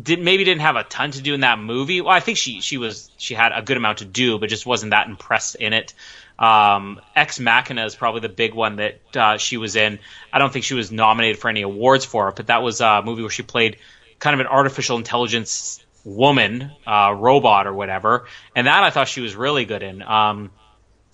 did 0.00 0.20
maybe 0.20 0.44
didn't 0.44 0.60
have 0.60 0.76
a 0.76 0.84
ton 0.84 1.10
to 1.10 1.22
do 1.22 1.34
in 1.34 1.40
that 1.40 1.58
movie. 1.58 2.00
Well, 2.00 2.12
I 2.12 2.20
think 2.20 2.38
she 2.38 2.60
she 2.60 2.78
was 2.78 3.10
she 3.16 3.34
had 3.34 3.52
a 3.52 3.62
good 3.62 3.76
amount 3.76 3.98
to 3.98 4.04
do, 4.04 4.38
but 4.38 4.48
just 4.48 4.66
wasn't 4.66 4.90
that 4.90 5.08
impressed 5.08 5.56
in 5.56 5.72
it. 5.72 5.94
Um, 6.38 7.00
Ex 7.14 7.38
Machina 7.38 7.84
is 7.84 7.94
probably 7.94 8.20
the 8.20 8.28
big 8.28 8.54
one 8.54 8.76
that 8.76 9.00
uh, 9.16 9.36
she 9.36 9.56
was 9.56 9.76
in. 9.76 9.98
I 10.32 10.38
don't 10.38 10.52
think 10.52 10.64
she 10.64 10.74
was 10.74 10.90
nominated 10.90 11.38
for 11.38 11.48
any 11.48 11.62
awards 11.62 12.04
for 12.04 12.28
it, 12.28 12.36
but 12.36 12.46
that 12.46 12.62
was 12.62 12.80
a 12.80 13.02
movie 13.04 13.22
where 13.22 13.30
she 13.30 13.42
played 13.42 13.76
kind 14.18 14.34
of 14.34 14.40
an 14.40 14.46
artificial 14.46 14.96
intelligence 14.96 15.84
woman, 16.04 16.70
uh, 16.86 17.14
robot 17.16 17.66
or 17.66 17.72
whatever, 17.72 18.26
and 18.54 18.66
that 18.66 18.82
I 18.82 18.90
thought 18.90 19.08
she 19.08 19.20
was 19.20 19.34
really 19.34 19.64
good 19.64 19.82
in. 19.82 20.02
Um, 20.02 20.50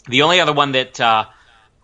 the 0.08 0.22
only 0.22 0.40
other 0.40 0.52
one 0.52 0.72
that 0.72 1.00
uh, 1.00 1.26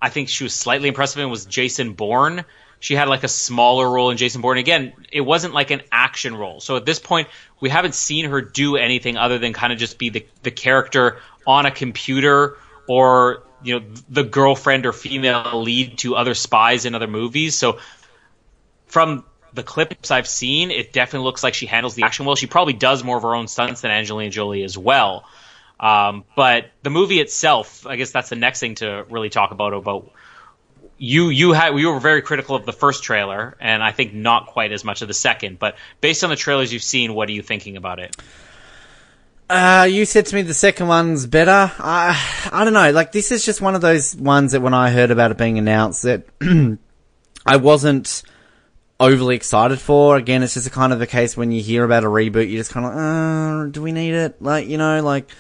I 0.00 0.08
think 0.08 0.28
she 0.28 0.44
was 0.44 0.54
slightly 0.54 0.88
impressive 0.88 1.22
in 1.22 1.30
was 1.30 1.46
Jason 1.46 1.94
Bourne. 1.94 2.44
She 2.80 2.94
had 2.94 3.08
like 3.08 3.22
a 3.22 3.28
smaller 3.28 3.88
role 3.88 4.10
in 4.10 4.16
Jason 4.16 4.40
Bourne. 4.40 4.58
Again, 4.58 4.92
it 5.12 5.20
wasn't 5.20 5.54
like 5.54 5.70
an 5.70 5.82
action 5.92 6.34
role. 6.34 6.60
So 6.60 6.76
at 6.76 6.84
this 6.84 6.98
point, 6.98 7.28
we 7.60 7.70
haven't 7.70 7.94
seen 7.94 8.24
her 8.28 8.40
do 8.40 8.76
anything 8.76 9.16
other 9.16 9.38
than 9.38 9.52
kind 9.52 9.72
of 9.72 9.78
just 9.78 9.98
be 9.98 10.08
the, 10.08 10.26
the 10.42 10.50
character 10.50 11.18
on 11.46 11.66
a 11.66 11.70
computer 11.70 12.56
or 12.88 13.44
you 13.62 13.78
know 13.78 13.86
the 14.08 14.24
girlfriend 14.24 14.86
or 14.86 14.92
female 14.92 15.62
lead 15.62 15.98
to 15.98 16.16
other 16.16 16.34
spies 16.34 16.84
in 16.84 16.94
other 16.94 17.06
movies. 17.06 17.56
So 17.56 17.78
from 18.86 19.24
the 19.54 19.62
clips 19.62 20.10
I've 20.10 20.28
seen, 20.28 20.70
it 20.70 20.92
definitely 20.92 21.24
looks 21.24 21.42
like 21.42 21.54
she 21.54 21.66
handles 21.66 21.94
the 21.94 22.04
action 22.04 22.26
well. 22.26 22.36
She 22.36 22.46
probably 22.46 22.72
does 22.72 23.04
more 23.04 23.16
of 23.16 23.22
her 23.22 23.34
own 23.34 23.48
stunts 23.48 23.82
than 23.82 23.90
Angelina 23.90 24.30
Jolie 24.30 24.62
as 24.62 24.76
well. 24.76 25.24
Um, 25.78 26.24
but 26.36 26.70
the 26.82 26.90
movie 26.90 27.20
itself, 27.20 27.86
I 27.86 27.96
guess 27.96 28.12
that's 28.12 28.28
the 28.28 28.36
next 28.36 28.60
thing 28.60 28.76
to 28.76 29.04
really 29.10 29.30
talk 29.30 29.50
about. 29.50 29.72
About 29.72 30.10
you, 30.96 31.28
you 31.28 31.52
had 31.52 31.76
you 31.76 31.88
were 31.88 31.98
very 31.98 32.22
critical 32.22 32.54
of 32.54 32.64
the 32.64 32.72
first 32.72 33.02
trailer, 33.02 33.56
and 33.60 33.82
I 33.82 33.90
think 33.90 34.14
not 34.14 34.46
quite 34.46 34.72
as 34.72 34.84
much 34.84 35.02
of 35.02 35.08
the 35.08 35.14
second. 35.14 35.58
But 35.58 35.76
based 36.00 36.22
on 36.22 36.30
the 36.30 36.36
trailers 36.36 36.72
you've 36.72 36.84
seen, 36.84 37.14
what 37.14 37.28
are 37.28 37.32
you 37.32 37.42
thinking 37.42 37.76
about 37.76 37.98
it? 37.98 38.16
Uh, 39.50 39.86
you 39.90 40.06
said 40.06 40.24
to 40.26 40.34
me 40.34 40.42
the 40.42 40.54
second 40.54 40.86
one's 40.86 41.26
better. 41.26 41.50
I, 41.78 42.48
I 42.50 42.64
don't 42.64 42.72
know. 42.72 42.90
Like, 42.92 43.12
this 43.12 43.32
is 43.32 43.44
just 43.44 43.60
one 43.60 43.74
of 43.74 43.80
those 43.80 44.14
ones 44.16 44.52
that 44.52 44.62
when 44.62 44.72
I 44.72 44.90
heard 44.90 45.10
about 45.10 45.30
it 45.30 45.36
being 45.36 45.58
announced 45.58 46.04
that 46.04 46.24
I 47.46 47.56
wasn't 47.56 48.22
overly 49.01 49.36
excited 49.36 49.81
for. 49.81 50.16
Again, 50.16 50.43
it's 50.43 50.55
just 50.55 50.66
a 50.66 50.70
kind 50.70 50.93
of 50.93 51.01
a 51.01 51.06
case 51.06 51.36
when 51.36 51.52
you 51.52 51.62
hear 51.62 51.85
about 51.85 52.05
a 52.05 52.09
reboot, 52.09 52.48
you're 52.48 52.60
just 52.60 52.70
kind 52.70 52.86
of 52.86 52.94
like, 52.94 53.01
uh, 53.01 53.70
do 53.70 53.82
we 53.82 53.93
need 53.93 54.14
it? 54.14 54.40
Like, 54.40 54.69
you 54.69 54.78
know, 54.78 55.02
like, 55.02 55.31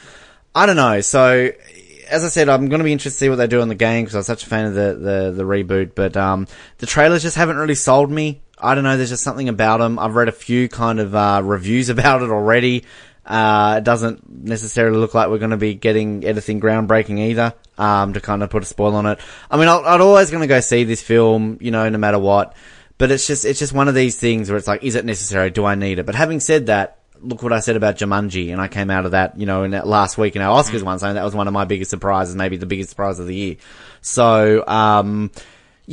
I 0.54 0.66
don't 0.66 0.76
know. 0.76 1.00
So, 1.00 1.50
as 2.10 2.24
I 2.24 2.28
said, 2.28 2.48
I'm 2.48 2.68
going 2.68 2.80
to 2.80 2.84
be 2.84 2.92
interested 2.92 3.18
to 3.18 3.24
see 3.24 3.28
what 3.28 3.36
they 3.36 3.46
do 3.46 3.60
on 3.60 3.68
the 3.68 3.74
game 3.74 4.04
because 4.04 4.14
I 4.14 4.18
was 4.18 4.26
such 4.26 4.44
a 4.44 4.46
fan 4.46 4.66
of 4.66 4.74
the, 4.74 4.94
the, 4.94 5.32
the 5.36 5.44
reboot, 5.44 5.94
but, 5.94 6.16
um, 6.16 6.46
the 6.78 6.86
trailers 6.86 7.22
just 7.22 7.36
haven't 7.36 7.56
really 7.56 7.74
sold 7.74 8.10
me. 8.10 8.42
I 8.58 8.74
don't 8.74 8.84
know. 8.84 8.96
There's 8.96 9.10
just 9.10 9.24
something 9.24 9.48
about 9.48 9.78
them. 9.78 9.98
I've 9.98 10.14
read 10.14 10.28
a 10.28 10.32
few 10.32 10.68
kind 10.68 11.00
of, 11.00 11.14
uh, 11.14 11.42
reviews 11.44 11.88
about 11.90 12.22
it 12.22 12.30
already. 12.30 12.84
Uh, 13.24 13.76
it 13.78 13.84
doesn't 13.84 14.28
necessarily 14.28 14.98
look 14.98 15.14
like 15.14 15.28
we're 15.28 15.38
going 15.38 15.52
to 15.52 15.56
be 15.56 15.74
getting 15.74 16.24
anything 16.24 16.60
groundbreaking 16.60 17.20
either. 17.20 17.54
Um, 17.78 18.12
to 18.12 18.20
kind 18.20 18.42
of 18.42 18.50
put 18.50 18.62
a 18.62 18.66
spoil 18.66 18.94
on 18.94 19.06
it. 19.06 19.18
I 19.50 19.56
mean, 19.56 19.66
I'd 19.66 20.00
always 20.00 20.30
going 20.30 20.42
to 20.42 20.46
go 20.46 20.60
see 20.60 20.84
this 20.84 21.02
film, 21.02 21.56
you 21.60 21.70
know, 21.70 21.88
no 21.88 21.98
matter 21.98 22.18
what. 22.18 22.54
But 23.02 23.10
it's 23.10 23.26
just, 23.26 23.44
it's 23.44 23.58
just 23.58 23.72
one 23.72 23.88
of 23.88 23.96
these 23.96 24.16
things 24.16 24.48
where 24.48 24.56
it's 24.56 24.68
like, 24.68 24.84
is 24.84 24.94
it 24.94 25.04
necessary? 25.04 25.50
Do 25.50 25.64
I 25.64 25.74
need 25.74 25.98
it? 25.98 26.06
But 26.06 26.14
having 26.14 26.38
said 26.38 26.66
that, 26.66 26.98
look 27.20 27.42
what 27.42 27.52
I 27.52 27.58
said 27.58 27.74
about 27.74 27.96
Jumanji, 27.96 28.52
and 28.52 28.60
I 28.60 28.68
came 28.68 28.90
out 28.90 29.06
of 29.06 29.10
that, 29.10 29.36
you 29.36 29.44
know, 29.44 29.64
in 29.64 29.72
that 29.72 29.88
last 29.88 30.16
week 30.16 30.36
in 30.36 30.42
our 30.42 30.62
Oscars 30.62 30.84
one, 30.84 31.00
saying 31.00 31.16
that 31.16 31.24
was 31.24 31.34
one 31.34 31.48
of 31.48 31.52
my 31.52 31.64
biggest 31.64 31.90
surprises, 31.90 32.36
maybe 32.36 32.58
the 32.58 32.64
biggest 32.64 32.90
surprise 32.90 33.18
of 33.18 33.26
the 33.26 33.34
year. 33.34 33.56
So, 34.02 34.64
um, 34.68 35.32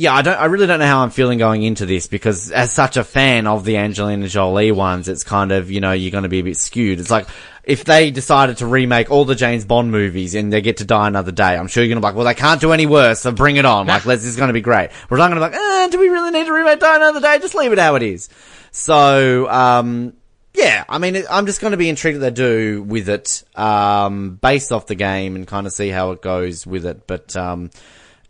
yeah, 0.00 0.14
I 0.14 0.22
don't, 0.22 0.40
I 0.40 0.46
really 0.46 0.66
don't 0.66 0.78
know 0.78 0.86
how 0.86 1.02
I'm 1.02 1.10
feeling 1.10 1.36
going 1.36 1.62
into 1.62 1.84
this 1.84 2.06
because 2.06 2.50
as 2.50 2.72
such 2.72 2.96
a 2.96 3.04
fan 3.04 3.46
of 3.46 3.66
the 3.66 3.76
Angelina 3.76 4.28
Jolie 4.28 4.72
ones, 4.72 5.08
it's 5.08 5.24
kind 5.24 5.52
of, 5.52 5.70
you 5.70 5.82
know, 5.82 5.92
you're 5.92 6.10
going 6.10 6.22
to 6.22 6.30
be 6.30 6.38
a 6.38 6.42
bit 6.42 6.56
skewed. 6.56 7.00
It's 7.00 7.10
like, 7.10 7.28
if 7.64 7.84
they 7.84 8.10
decided 8.10 8.56
to 8.56 8.66
remake 8.66 9.10
all 9.10 9.26
the 9.26 9.34
James 9.34 9.66
Bond 9.66 9.92
movies 9.92 10.34
and 10.34 10.50
they 10.50 10.62
get 10.62 10.78
to 10.78 10.86
die 10.86 11.06
another 11.06 11.32
day, 11.32 11.54
I'm 11.54 11.66
sure 11.66 11.84
you're 11.84 11.88
going 11.88 12.00
to 12.00 12.00
be 12.00 12.06
like, 12.06 12.14
well, 12.14 12.24
they 12.24 12.32
can't 12.32 12.62
do 12.62 12.72
any 12.72 12.86
worse, 12.86 13.20
so 13.20 13.30
bring 13.30 13.56
it 13.56 13.66
on. 13.66 13.88
Like, 13.88 14.04
this 14.04 14.24
is 14.24 14.36
going 14.36 14.48
to 14.48 14.54
be 14.54 14.62
great. 14.62 14.90
Whereas 15.08 15.22
I'm 15.22 15.32
going 15.32 15.42
to 15.42 15.50
be 15.50 15.62
like, 15.62 15.70
eh, 15.70 15.88
do 15.88 15.98
we 15.98 16.08
really 16.08 16.30
need 16.30 16.46
to 16.46 16.52
remake 16.54 16.80
Die 16.80 16.96
Another 16.96 17.20
Day? 17.20 17.38
Just 17.38 17.54
leave 17.54 17.72
it 17.72 17.78
how 17.78 17.96
it 17.96 18.02
is. 18.02 18.30
So, 18.70 19.50
um, 19.50 20.14
yeah, 20.54 20.84
I 20.88 20.96
mean, 20.96 21.24
I'm 21.30 21.44
just 21.44 21.60
going 21.60 21.72
to 21.72 21.76
be 21.76 21.90
intrigued 21.90 22.16
what 22.16 22.24
they 22.24 22.30
do 22.30 22.82
with 22.82 23.10
it, 23.10 23.44
um, 23.54 24.36
based 24.36 24.72
off 24.72 24.86
the 24.86 24.94
game 24.94 25.36
and 25.36 25.46
kind 25.46 25.66
of 25.66 25.74
see 25.74 25.90
how 25.90 26.12
it 26.12 26.22
goes 26.22 26.66
with 26.66 26.86
it. 26.86 27.06
But, 27.06 27.36
um, 27.36 27.70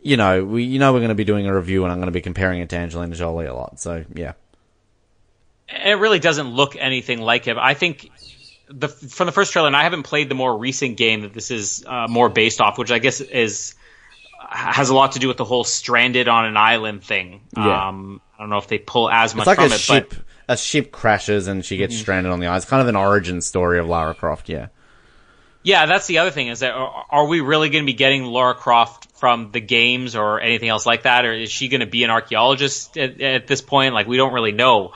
you 0.01 0.17
know, 0.17 0.43
we, 0.43 0.63
you 0.63 0.79
know, 0.79 0.93
we're 0.93 0.99
going 0.99 1.09
to 1.09 1.15
be 1.15 1.23
doing 1.23 1.47
a 1.47 1.55
review 1.55 1.83
and 1.83 1.91
I'm 1.91 1.99
going 1.99 2.07
to 2.07 2.11
be 2.11 2.21
comparing 2.21 2.59
it 2.59 2.69
to 2.69 2.75
Angelina 2.75 3.15
Jolie 3.15 3.45
a 3.45 3.53
lot. 3.53 3.79
So, 3.79 4.03
yeah. 4.13 4.33
it 5.69 5.97
really 5.99 6.19
doesn't 6.19 6.47
look 6.47 6.75
anything 6.75 7.21
like 7.21 7.45
him. 7.45 7.57
I 7.59 7.73
think 7.73 8.09
the 8.69 8.87
from 8.87 9.25
the 9.25 9.31
first 9.31 9.51
trailer, 9.51 9.67
and 9.67 9.75
I 9.75 9.83
haven't 9.83 10.03
played 10.03 10.29
the 10.29 10.35
more 10.35 10.57
recent 10.57 10.97
game 10.97 11.21
that 11.21 11.33
this 11.33 11.51
is 11.51 11.83
uh, 11.85 12.07
more 12.09 12.29
based 12.29 12.61
off, 12.61 12.77
which 12.77 12.91
I 12.91 12.99
guess 12.99 13.21
is 13.21 13.75
has 14.49 14.89
a 14.89 14.95
lot 14.95 15.13
to 15.13 15.19
do 15.19 15.27
with 15.27 15.37
the 15.37 15.45
whole 15.45 15.63
stranded 15.63 16.27
on 16.27 16.45
an 16.45 16.57
island 16.57 17.03
thing. 17.03 17.41
Yeah. 17.55 17.87
Um, 17.87 18.21
I 18.37 18.43
don't 18.43 18.49
know 18.49 18.57
if 18.57 18.67
they 18.67 18.79
pull 18.79 19.09
as 19.09 19.35
much 19.35 19.43
It's 19.43 19.47
like 19.47 19.57
from 19.57 19.71
a 19.71 19.75
it, 19.75 19.79
ship, 19.79 20.09
but 20.09 20.19
a 20.49 20.57
ship 20.57 20.91
crashes 20.91 21.47
and 21.47 21.63
she 21.63 21.77
gets 21.77 21.95
stranded 21.97 22.31
on 22.31 22.39
the 22.39 22.47
island. 22.47 22.63
It's 22.63 22.69
Kind 22.69 22.81
of 22.81 22.87
an 22.87 22.95
origin 22.95 23.41
story 23.41 23.79
of 23.79 23.87
Lara 23.87 24.13
Croft, 24.13 24.49
yeah. 24.49 24.67
yeah, 25.63 25.85
that's 25.85 26.07
the 26.07 26.17
other 26.17 26.31
thing 26.31 26.47
is 26.47 26.59
that 26.59 26.73
are, 26.73 27.05
are 27.09 27.27
we 27.27 27.39
really 27.39 27.69
going 27.69 27.83
to 27.83 27.85
be 27.85 27.93
getting 27.93 28.25
Lara 28.25 28.55
Croft 28.55 29.07
from 29.21 29.51
the 29.51 29.61
games 29.61 30.17
or 30.17 30.41
anything 30.41 30.67
else 30.67 30.85
like 30.85 31.03
that, 31.03 31.23
or 31.23 31.31
is 31.31 31.49
she 31.49 31.69
going 31.69 31.79
to 31.79 31.87
be 31.87 32.03
an 32.03 32.09
archaeologist 32.09 32.97
at, 32.97 33.21
at 33.21 33.47
this 33.47 33.61
point? 33.61 33.93
Like 33.93 34.07
we 34.07 34.17
don't 34.17 34.33
really 34.33 34.51
know, 34.51 34.91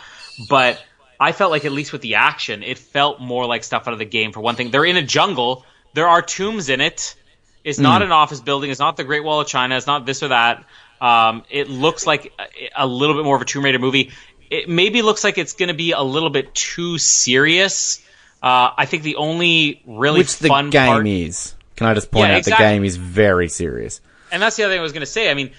but. 0.50 0.84
I 1.18 1.32
felt 1.32 1.50
like 1.50 1.64
at 1.64 1.72
least 1.72 1.94
with 1.94 2.02
the 2.02 2.16
action, 2.16 2.62
it 2.62 2.78
felt 2.78 3.22
more 3.22 3.46
like 3.46 3.64
stuff 3.64 3.88
out 3.88 3.94
of 3.94 4.00
the 4.00 4.06
game. 4.06 4.34
For 4.34 4.42
one 4.42 4.56
thing, 4.56 4.70
they're 4.70 4.84
in 4.84 4.98
a 4.98 5.02
jungle. 5.02 5.66
There 5.94 6.10
are 6.10 6.22
tombs 6.22 6.68
in 6.68 6.82
it. 6.82 7.16
It's 7.64 7.80
not 7.80 8.02
an 8.02 8.12
office 8.12 8.42
building. 8.42 8.70
It's 8.70 8.82
not 8.82 8.98
the 8.98 9.06
Great 9.06 9.24
Wall 9.24 9.40
of 9.40 9.48
China. 9.48 9.78
It's 9.78 9.88
not 9.88 10.06
this 10.06 10.24
or 10.24 10.28
that. 10.28 10.66
Um, 11.00 11.44
it 11.50 11.70
looks 11.70 12.06
like 12.06 12.34
a, 12.38 12.84
a 12.84 12.86
little 12.86 13.16
bit 13.16 13.24
more 13.24 13.38
of 13.38 13.42
a 13.42 13.46
Tomb 13.46 13.64
Raider 13.64 13.80
movie. 13.80 14.12
It 14.50 14.68
maybe 14.68 15.02
looks 15.02 15.24
like 15.24 15.38
it's 15.38 15.54
going 15.54 15.70
to 15.70 15.74
be 15.74 15.94
a 15.94 16.02
little 16.04 16.30
bit 16.30 16.54
too 16.54 16.98
serious. 16.98 18.06
Uh, 18.44 18.72
I 18.78 18.86
think 18.86 19.04
the 19.04 19.16
only 19.16 19.82
really 19.88 20.20
Which 20.20 20.38
the 20.38 20.50
fun 20.50 20.70
game 20.70 20.88
part, 20.88 21.08
is. 21.08 21.56
Can 21.78 21.88
I 21.88 21.94
just 21.94 22.12
point 22.12 22.28
Yeah, 22.28 22.34
out 22.34 22.38
exactly. 22.40 22.66
the 22.66 22.72
game 22.72 22.84
is 22.84 22.98
very 22.98 23.48
serious. 23.48 24.02
And 24.36 24.42
that's 24.42 24.58
the 24.58 24.64
other 24.64 24.74
thing 24.74 24.80
I 24.80 24.84
was 24.84 24.92
going 24.92 25.00
to 25.00 25.06
say. 25.08 25.32
I 25.32 25.34
mean, 25.34 25.52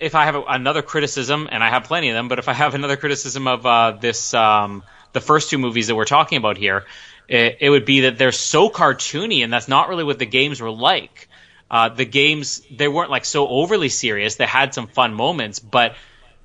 if 0.00 0.16
I 0.16 0.24
have 0.24 0.34
a, 0.34 0.42
another 0.42 0.82
criticism, 0.82 1.48
and 1.50 1.62
I 1.62 1.70
have 1.70 1.84
plenty 1.84 2.08
of 2.08 2.14
them, 2.14 2.26
but 2.26 2.40
if 2.40 2.48
I 2.48 2.54
have 2.54 2.74
another 2.80 2.96
criticism 2.96 3.46
of 3.46 3.64
uh, 3.64 3.92
this, 3.92 4.34
um, 4.34 4.82
the 5.12 5.20
first 5.20 5.48
two 5.48 5.58
movies 5.58 5.86
that 5.86 5.94
we're 5.94 6.06
talking 6.06 6.36
about 6.36 6.56
here, 6.56 6.86
it, 7.28 7.58
it 7.60 7.70
would 7.70 7.84
be 7.84 8.00
that 8.00 8.18
they're 8.18 8.32
so 8.32 8.68
cartoony, 8.68 9.44
and 9.44 9.52
that's 9.52 9.68
not 9.68 9.88
really 9.88 10.02
what 10.02 10.18
the 10.18 10.26
games 10.26 10.60
were 10.60 10.72
like. 10.72 11.28
Uh, 11.70 11.88
the 11.88 12.04
games 12.04 12.62
they 12.68 12.88
weren't 12.88 13.10
like 13.10 13.24
so 13.24 13.46
overly 13.46 13.88
serious. 13.88 14.34
They 14.34 14.46
had 14.46 14.74
some 14.74 14.88
fun 14.88 15.14
moments, 15.14 15.60
but 15.60 15.94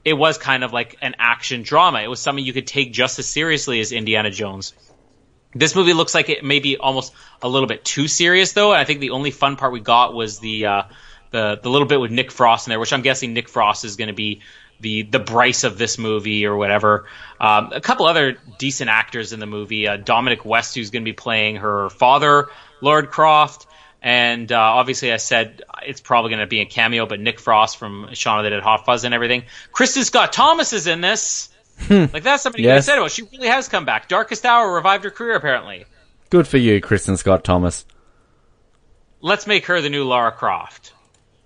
it 0.04 0.14
was 0.14 0.38
kind 0.38 0.64
of 0.64 0.72
like 0.72 1.00
an 1.02 1.16
action 1.18 1.64
drama. 1.64 2.02
It 2.02 2.08
was 2.08 2.20
something 2.20 2.46
you 2.46 2.54
could 2.54 2.68
take 2.68 2.94
just 2.94 3.18
as 3.18 3.26
seriously 3.26 3.80
as 3.80 3.92
Indiana 3.92 4.30
Jones. 4.30 4.76
This 5.56 5.76
movie 5.76 5.94
looks 5.94 6.14
like 6.14 6.30
it 6.30 6.44
may 6.44 6.60
be 6.60 6.78
almost 6.78 7.12
a 7.42 7.50
little 7.50 7.68
bit 7.68 7.84
too 7.84 8.08
serious, 8.08 8.52
though. 8.52 8.72
I 8.72 8.84
think 8.84 9.00
the 9.00 9.12
only 9.12 9.32
fun 9.32 9.56
part 9.56 9.74
we 9.74 9.80
got 9.80 10.14
was 10.14 10.38
the 10.38 10.68
uh, 10.68 10.84
the 11.36 11.60
the 11.62 11.70
little 11.70 11.88
bit 11.88 12.00
with 12.00 12.12
Nick 12.12 12.32
Frost 12.32 12.68
in 12.68 12.72
there, 12.72 12.80
which 12.80 12.94
I'm 12.94 13.02
guessing 13.02 13.34
Nick 13.34 13.50
Frost 13.50 13.84
is 13.86 13.96
going 13.98 14.08
to 14.08 14.14
be 14.14 14.42
the 14.80 15.04
the 15.04 15.20
Bryce 15.20 15.64
of 15.64 15.78
this 15.78 15.98
movie 15.98 16.46
or 16.46 16.56
whatever. 16.56 17.06
Um, 17.40 17.72
a 17.74 17.82
couple 17.82 18.06
other 18.06 18.38
decent 18.58 18.90
actors 18.90 19.34
in 19.34 19.40
the 19.40 19.46
movie. 19.46 19.88
Uh, 19.88 19.98
Dominic 19.98 20.46
West, 20.46 20.76
who's 20.76 20.90
going 20.90 21.04
to 21.04 21.10
be 21.10 21.14
playing 21.14 21.58
her 21.58 21.90
father, 21.90 22.48
Lord 22.82 23.12
Croft. 23.12 23.68
And 24.02 24.52
uh, 24.52 24.60
obviously, 24.60 25.12
I 25.12 25.18
said 25.18 25.64
it's 25.84 26.00
probably 26.02 26.30
going 26.30 26.42
to 26.42 26.46
be 26.48 26.60
a 26.62 26.66
cameo, 26.66 27.06
but 27.08 27.20
Nick 27.20 27.40
Frost 27.40 27.78
from 27.78 28.10
Shaun 28.14 28.38
of 28.38 28.44
the 28.44 28.52
Dead, 28.52 28.62
Hot 28.62 28.86
Fuzz, 28.86 29.04
and 29.04 29.16
everything. 29.16 29.44
Kristin 29.74 30.04
Scott 30.04 30.32
Thomas 30.32 30.74
is 30.74 30.86
in 30.88 31.02
this. 31.02 31.50
like 31.90 32.22
that's 32.24 32.44
somebody 32.44 32.64
you 32.64 32.70
Yes. 32.70 32.86
said 32.86 32.98
about. 33.00 33.12
She 33.12 33.24
really 33.24 33.48
has 33.48 33.68
come 33.68 33.84
back. 33.84 34.08
Darkest 34.08 34.46
Hour 34.46 34.74
revived 34.76 35.04
her 35.06 35.10
career, 35.10 35.36
apparently. 35.36 35.86
Good 36.30 36.48
for 36.48 36.58
you, 36.58 36.80
Kristin 36.82 37.18
Scott 37.18 37.44
Thomas. 37.44 37.84
Let's 39.22 39.48
make 39.48 39.66
her 39.66 39.82
the 39.82 39.90
new 39.90 40.04
Lara 40.04 40.32
Croft. 40.32 40.94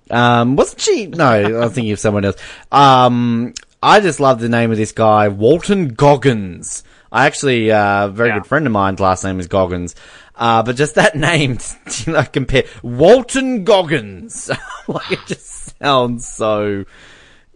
Um, 0.10 0.56
wasn't 0.56 0.82
she? 0.82 1.08
No, 1.08 1.26
I 1.26 1.50
was 1.66 1.74
thinking 1.74 1.92
of 1.94 2.00
someone 2.00 2.26
else. 2.26 2.38
Um, 2.72 3.54
I 3.82 4.00
just 4.00 4.20
love 4.20 4.40
the 4.40 4.50
name 4.50 4.72
of 4.72 4.78
this 4.78 4.92
guy, 4.92 5.28
Walton 5.28 5.90
Goggins. 5.90 6.84
I 7.12 7.26
actually, 7.26 7.72
uh, 7.72 8.06
a 8.06 8.10
very 8.10 8.30
Yeah. 8.30 8.36
good 8.40 8.48
friend 8.48 8.66
of 8.68 8.72
mine's 8.74 9.00
last 9.00 9.24
name 9.24 9.40
is 9.40 9.48
Goggins. 9.48 9.96
Uh, 10.36 10.64
but 10.64 10.76
just 10.76 10.96
that 10.96 11.16
name, 11.16 11.58
you 12.06 12.14
know, 12.14 12.24
compare 12.24 12.64
Walton 12.84 13.64
Goggins. 13.64 14.50
like 14.88 15.12
it 15.12 15.20
just 15.28 15.78
sounds 15.80 16.28
so. 16.28 16.86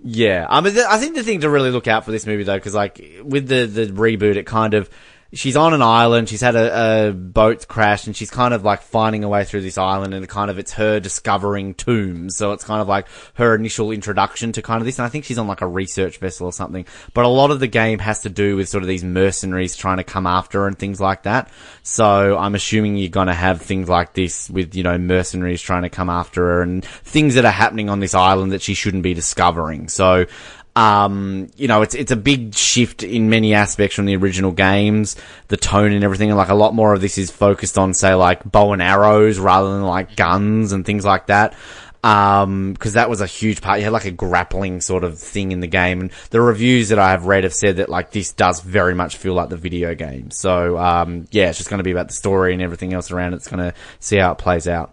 Yeah, 0.06 0.46
I 0.50 0.60
mean, 0.60 0.78
I 0.78 0.98
think 0.98 1.16
the 1.16 1.24
thing 1.24 1.42
to 1.42 1.50
really 1.50 1.72
look 1.72 1.88
out 1.88 2.04
for 2.04 2.12
this 2.12 2.26
movie 2.26 2.44
though, 2.44 2.58
because 2.58 2.74
like 2.76 3.02
with 3.24 3.48
the 3.48 3.66
the 3.66 3.86
reboot, 3.88 4.36
it 4.36 4.46
kind 4.46 4.74
of 4.74 4.90
she's 5.34 5.56
on 5.56 5.74
an 5.74 5.82
island. 5.82 6.30
She's 6.30 6.42
had 6.42 6.56
a, 6.56 7.10
a 7.10 7.12
boat 7.12 7.68
crash, 7.68 8.08
and 8.08 8.16
she's 8.16 8.30
kind 8.30 8.54
of 8.54 8.64
like 8.64 8.82
finding 8.82 9.24
a 9.24 9.30
way 9.30 9.44
through 9.44 9.62
this 9.62 9.78
island, 9.78 10.14
and 10.14 10.28
kind 10.30 10.50
of 10.50 10.58
it's 10.58 10.74
her 10.74 11.00
discovering 11.00 11.74
tombs. 11.74 12.38
So 12.38 12.54
it's 12.54 12.64
kind 12.64 12.82
of 12.82 12.88
like 12.88 13.08
her 13.36 13.56
initial 13.56 13.92
introduction 13.92 14.52
to 14.54 14.62
kind 14.62 14.82
of 14.82 14.86
this. 14.86 15.00
And 15.00 15.06
I 15.06 15.10
think 15.10 15.26
she's 15.26 15.38
on 15.38 15.48
like 15.48 15.62
a 15.62 15.68
research 15.68 16.18
vessel 16.20 16.46
or 16.46 16.54
something. 16.54 16.86
But 17.14 17.26
a 17.26 17.30
lot 17.30 17.52
of 17.52 17.60
the 17.60 17.68
game 17.68 18.00
has 18.00 18.22
to 18.22 18.30
do 18.30 18.56
with 18.56 18.70
sort 18.70 18.84
of 18.84 18.88
these 18.88 19.04
mercenaries 19.04 19.76
trying 19.76 19.98
to 19.98 20.04
come 20.04 20.28
after 20.28 20.62
her 20.62 20.68
and 20.68 20.78
things 20.78 21.02
like 21.02 21.24
that. 21.24 21.52
So 21.82 22.38
I'm 22.38 22.56
assuming 22.56 22.98
you're 22.98 23.10
gonna 23.10 23.34
have 23.34 23.62
things 23.62 23.90
like 23.90 24.14
this 24.14 24.50
with 24.50 24.76
you 24.76 24.84
know 24.84 24.98
mercenaries 24.98 25.62
trying 25.62 25.84
to 25.84 25.90
come 25.90 26.10
after 26.10 26.44
her 26.44 26.62
and 26.62 26.86
things 26.86 27.36
that 27.36 27.46
are 27.46 27.52
happening 27.52 27.90
on 27.90 28.00
this 28.00 28.14
island 28.14 28.52
that 28.52 28.62
she 28.62 28.74
shouldn't 28.74 29.04
be 29.04 29.14
discovering. 29.14 29.90
So 29.90 30.26
um, 30.76 31.50
you 31.56 31.68
know, 31.68 31.84
it's 31.84 31.94
it's 31.94 32.12
a 32.12 32.16
big 32.16 32.56
shift 32.56 33.04
in 33.04 33.30
many 33.30 33.54
aspects 33.54 33.96
from 33.96 34.06
the 34.06 34.16
original 34.16 34.52
games, 34.52 35.16
the 35.48 35.58
tone 35.58 35.92
and 35.92 36.04
everything, 36.04 36.34
like 36.36 36.50
a 36.50 36.56
lot 36.56 36.74
more 36.74 36.94
of 36.94 37.02
this 37.02 37.18
is 37.18 37.30
focused 37.30 37.78
on, 37.78 37.94
say, 37.94 38.14
like 38.16 38.44
bow 38.44 38.74
and 38.74 38.82
arrows 38.82 39.38
rather 39.38 39.70
than 39.70 39.84
like 39.84 40.16
guns 40.16 40.72
and 40.72 40.86
things 40.86 41.06
like 41.06 41.28
that. 41.28 41.56
Um, 42.04 42.76
cause 42.76 42.94
that 42.94 43.10
was 43.10 43.22
a 43.22 43.26
huge 43.26 43.62
part. 43.62 43.80
You 43.80 43.86
had 43.86 43.94
like 43.94 44.04
a 44.04 44.12
grappling 44.12 44.82
sort 44.82 45.06
of 45.06 45.20
thing 45.20 45.54
in 45.54 45.62
the 45.62 45.68
game, 45.68 46.02
and 46.02 46.12
the 46.32 46.42
reviews 46.42 46.90
that 46.90 47.00
I 47.00 47.12
have 47.12 47.28
read 47.28 47.44
have 47.44 47.54
said 47.54 47.78
that 47.78 47.88
like 47.88 48.12
this 48.12 48.34
does 48.34 48.60
very 48.60 48.96
much 48.96 49.18
feel 49.18 49.36
like 49.36 49.50
the 49.50 49.58
video 49.58 49.94
game. 49.96 50.32
So, 50.32 50.78
um, 50.78 51.28
yeah, 51.32 51.50
it's 51.50 51.60
just 51.60 51.70
going 51.70 51.78
to 51.78 51.84
be 51.84 51.92
about 51.92 52.08
the 52.08 52.14
story 52.14 52.52
and 52.52 52.62
everything 52.62 52.94
else 52.94 53.12
around 53.12 53.34
it. 53.34 53.38
It's 53.38 53.48
going 53.48 53.72
to 53.72 53.74
see 54.00 54.18
how 54.18 54.32
it 54.32 54.38
plays 54.38 54.68
out. 54.68 54.93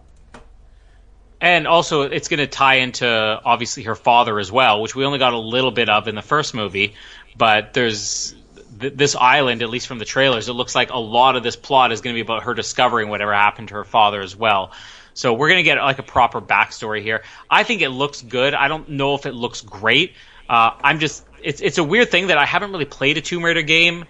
And 1.41 1.67
also, 1.67 2.03
it's 2.03 2.27
going 2.27 2.37
to 2.37 2.47
tie 2.47 2.75
into 2.75 3.07
obviously 3.07 3.83
her 3.83 3.95
father 3.95 4.39
as 4.39 4.51
well, 4.51 4.81
which 4.81 4.95
we 4.95 5.03
only 5.03 5.17
got 5.17 5.33
a 5.33 5.39
little 5.39 5.71
bit 5.71 5.89
of 5.89 6.07
in 6.07 6.13
the 6.13 6.21
first 6.21 6.53
movie. 6.53 6.93
But 7.35 7.73
there's 7.73 8.35
th- 8.79 8.93
this 8.95 9.15
island, 9.15 9.63
at 9.63 9.69
least 9.69 9.87
from 9.87 9.97
the 9.97 10.05
trailers, 10.05 10.47
it 10.49 10.53
looks 10.53 10.75
like 10.75 10.91
a 10.91 10.99
lot 10.99 11.35
of 11.35 11.41
this 11.41 11.55
plot 11.55 11.91
is 11.91 12.01
going 12.01 12.13
to 12.13 12.17
be 12.17 12.21
about 12.21 12.43
her 12.43 12.53
discovering 12.53 13.09
whatever 13.09 13.33
happened 13.33 13.69
to 13.69 13.73
her 13.73 13.83
father 13.83 14.21
as 14.21 14.35
well. 14.35 14.71
So 15.15 15.33
we're 15.33 15.49
going 15.49 15.59
to 15.59 15.63
get 15.63 15.77
like 15.79 15.97
a 15.97 16.03
proper 16.03 16.41
backstory 16.41 17.01
here. 17.01 17.23
I 17.49 17.63
think 17.63 17.81
it 17.81 17.89
looks 17.89 18.21
good. 18.21 18.53
I 18.53 18.67
don't 18.67 18.89
know 18.89 19.15
if 19.15 19.25
it 19.25 19.33
looks 19.33 19.61
great. 19.61 20.13
Uh, 20.47 20.71
I'm 20.83 20.99
just 20.99 21.25
it's 21.41 21.61
it's 21.61 21.79
a 21.79 21.83
weird 21.83 22.11
thing 22.11 22.27
that 22.27 22.37
I 22.37 22.45
haven't 22.45 22.71
really 22.71 22.85
played 22.85 23.17
a 23.17 23.21
Tomb 23.21 23.43
Raider 23.43 23.63
game 23.63 24.05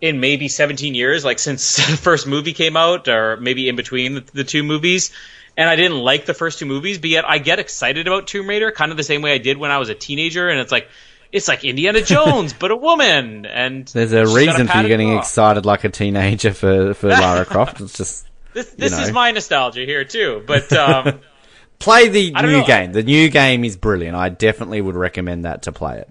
in 0.00 0.20
maybe 0.20 0.48
17 0.48 0.94
years, 0.94 1.24
like 1.24 1.38
since 1.38 1.76
the 1.90 1.96
first 1.96 2.26
movie 2.26 2.52
came 2.52 2.76
out, 2.76 3.08
or 3.08 3.36
maybe 3.36 3.68
in 3.68 3.76
between 3.76 4.14
the, 4.14 4.24
the 4.32 4.44
two 4.44 4.62
movies. 4.62 5.12
And 5.60 5.68
I 5.68 5.76
didn't 5.76 5.98
like 5.98 6.24
the 6.24 6.32
first 6.32 6.58
two 6.58 6.64
movies, 6.64 6.96
but 6.96 7.10
yet 7.10 7.28
I 7.28 7.36
get 7.36 7.58
excited 7.58 8.06
about 8.06 8.26
Tomb 8.26 8.48
Raider, 8.48 8.72
kind 8.72 8.92
of 8.92 8.96
the 8.96 9.02
same 9.02 9.20
way 9.20 9.34
I 9.34 9.36
did 9.36 9.58
when 9.58 9.70
I 9.70 9.76
was 9.76 9.90
a 9.90 9.94
teenager. 9.94 10.48
And 10.48 10.58
it's 10.58 10.72
like, 10.72 10.88
it's 11.32 11.48
like 11.48 11.64
Indiana 11.66 12.00
Jones, 12.00 12.54
but 12.54 12.70
a 12.70 12.76
woman. 12.76 13.44
And 13.44 13.86
There's 13.92 14.14
a 14.14 14.26
reason 14.26 14.68
for 14.68 14.78
you 14.78 14.88
getting 14.88 15.18
excited 15.18 15.66
like 15.66 15.84
a 15.84 15.90
teenager 15.90 16.54
for, 16.54 16.94
for 16.94 17.08
Lara 17.10 17.44
Croft. 17.44 17.82
It's 17.82 17.92
just, 17.98 18.26
This, 18.54 18.70
this 18.70 18.92
know. 18.92 19.00
is 19.02 19.12
my 19.12 19.32
nostalgia 19.32 19.84
here 19.84 20.02
too. 20.06 20.42
But 20.46 20.72
um, 20.72 21.20
Play 21.78 22.08
the 22.08 22.30
new 22.30 22.42
know. 22.60 22.66
game. 22.66 22.92
The 22.92 23.02
new 23.02 23.28
game 23.28 23.62
is 23.62 23.76
brilliant. 23.76 24.16
I 24.16 24.30
definitely 24.30 24.80
would 24.80 24.96
recommend 24.96 25.44
that 25.44 25.64
to 25.64 25.72
play 25.72 25.98
it. 25.98 26.08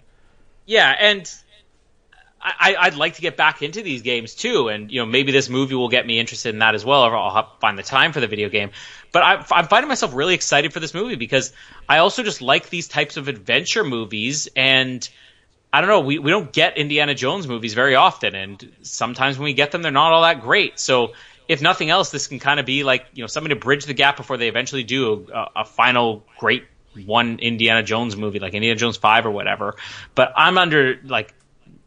Yeah, 0.68 0.96
and 1.00 1.28
I, 2.42 2.76
I'd 2.80 2.96
like 2.96 3.16
to 3.16 3.22
get 3.22 3.36
back 3.36 3.62
into 3.62 3.82
these 3.82 4.02
games 4.02 4.34
too, 4.34 4.70
and 4.70 4.92
you 4.92 5.02
know 5.02 5.06
maybe 5.06 5.32
this 5.32 5.50
movie 5.50 5.76
will 5.76 5.90
get 5.90 6.06
me 6.06 6.20
interested 6.20 6.54
in 6.54 6.60
that 6.60 6.74
as 6.74 6.86
well. 6.86 7.04
Or 7.04 7.16
I'll 7.16 7.34
have, 7.34 7.48
find 7.60 7.78
the 7.78 7.84
time 7.84 8.14
for 8.14 8.22
the 8.22 8.28
video 8.28 8.50
game. 8.50 8.72
But 9.12 9.24
I, 9.24 9.46
I'm 9.52 9.68
finding 9.68 9.90
myself 9.90 10.14
really 10.14 10.36
excited 10.36 10.72
for 10.72 10.80
this 10.80 10.94
movie 10.94 11.16
because 11.16 11.52
I 11.88 11.98
also 11.98 12.24
just 12.24 12.42
like 12.42 12.70
these 12.70 12.88
types 12.88 13.18
of 13.18 13.28
adventure 13.28 13.84
movies, 13.84 14.48
and 14.56 15.08
I 15.74 15.82
don't 15.82 15.90
know, 15.90 16.00
we 16.00 16.20
we 16.20 16.32
don't 16.32 16.52
get 16.52 16.78
Indiana 16.78 17.14
Jones 17.14 17.48
movies 17.48 17.74
very 17.74 17.96
often, 17.96 18.36
and 18.36 18.72
sometimes 18.84 19.38
when 19.38 19.46
we 19.46 19.54
get 19.54 19.72
them, 19.72 19.82
they're 19.82 19.92
not 19.92 20.14
all 20.14 20.22
that 20.22 20.42
great. 20.42 20.80
So 20.80 21.14
if 21.50 21.62
nothing 21.62 21.90
else, 21.90 22.10
this 22.10 22.28
can 22.28 22.40
kind 22.40 22.60
of 22.60 22.66
be 22.66 22.84
like 22.84 23.06
you 23.14 23.24
know 23.24 23.28
something 23.28 23.50
to 23.50 23.58
bridge 23.58 23.86
the 23.86 23.94
gap 23.94 24.16
before 24.16 24.38
they 24.38 24.48
eventually 24.48 24.84
do 24.84 25.28
a, 25.34 25.50
a 25.58 25.66
final 25.66 26.24
great 26.38 26.64
one 27.06 27.40
Indiana 27.40 27.84
Jones 27.84 28.16
movie, 28.16 28.40
like 28.40 28.54
Indiana 28.54 28.78
Jones 28.78 28.98
Five 28.98 29.26
or 29.26 29.32
whatever. 29.32 29.76
But 30.16 30.32
I'm 30.38 30.58
under 30.58 31.00
like 31.04 31.34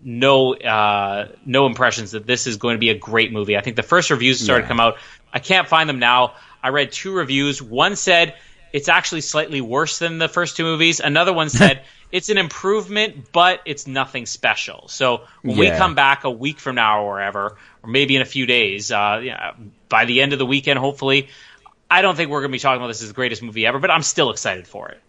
no 0.05 0.55
uh, 0.55 1.29
no 1.45 1.67
impressions 1.67 2.13
that 2.13 2.27
this 2.27 2.47
is 2.47 2.57
going 2.57 2.75
to 2.75 2.79
be 2.79 2.91
a 2.91 2.99
great 2.99 3.33
movie. 3.33 3.57
I 3.57 3.61
think 3.61 3.77
the 3.77 3.83
first 3.83 4.11
reviews 4.11 4.41
started 4.41 4.63
to 4.63 4.69
come 4.69 4.81
out. 4.81 4.97
I 5.33 5.39
can't 5.39 5.69
find 5.69 5.89
them 5.89 5.99
now. 5.99 6.35
I 6.63 6.69
read 6.69 6.93
two 6.93 7.13
reviews. 7.13 7.63
One 7.63 7.97
said 7.97 8.35
it's 8.73 8.89
actually 8.89 9.21
slightly 9.21 9.61
worse 9.61 9.99
than 9.99 10.19
the 10.19 10.29
first 10.29 10.57
two 10.57 10.65
movies. 10.65 11.01
Another 11.01 11.33
one 11.33 11.49
said 11.51 11.83
it's 12.13 12.29
an 12.29 12.39
improvement, 12.39 13.33
but 13.33 13.61
it's 13.65 13.87
nothing 13.87 14.27
special. 14.27 14.89
So 14.89 15.23
when 15.43 15.57
we 15.57 15.71
come 15.71 15.95
back 15.95 16.25
a 16.25 16.31
week 16.31 16.59
from 16.59 16.77
now 16.77 17.05
or 17.05 17.13
wherever, 17.13 17.57
or 17.83 17.91
maybe 17.91 18.17
in 18.17 18.23
a 18.23 18.27
few 18.27 18.47
days, 18.47 18.91
uh, 18.91 19.21
yeah, 19.23 19.53
by 19.89 20.05
the 20.05 20.23
end 20.23 20.33
of 20.33 20.39
the 20.39 20.47
weekend, 20.47 20.79
hopefully, 20.79 21.29
I 21.91 22.03
don't 22.03 22.17
think 22.17 22.31
we're 22.31 22.41
going 22.41 22.51
to 22.51 22.57
be 22.57 22.61
talking 22.61 22.81
about 22.81 22.89
this 22.89 23.03
as 23.03 23.09
the 23.09 23.15
greatest 23.15 23.43
movie 23.43 23.67
ever, 23.67 23.79
but 23.79 23.91
I'm 23.91 24.03
still 24.03 24.31
excited 24.31 24.67
for 24.67 24.89
it. 24.89 25.01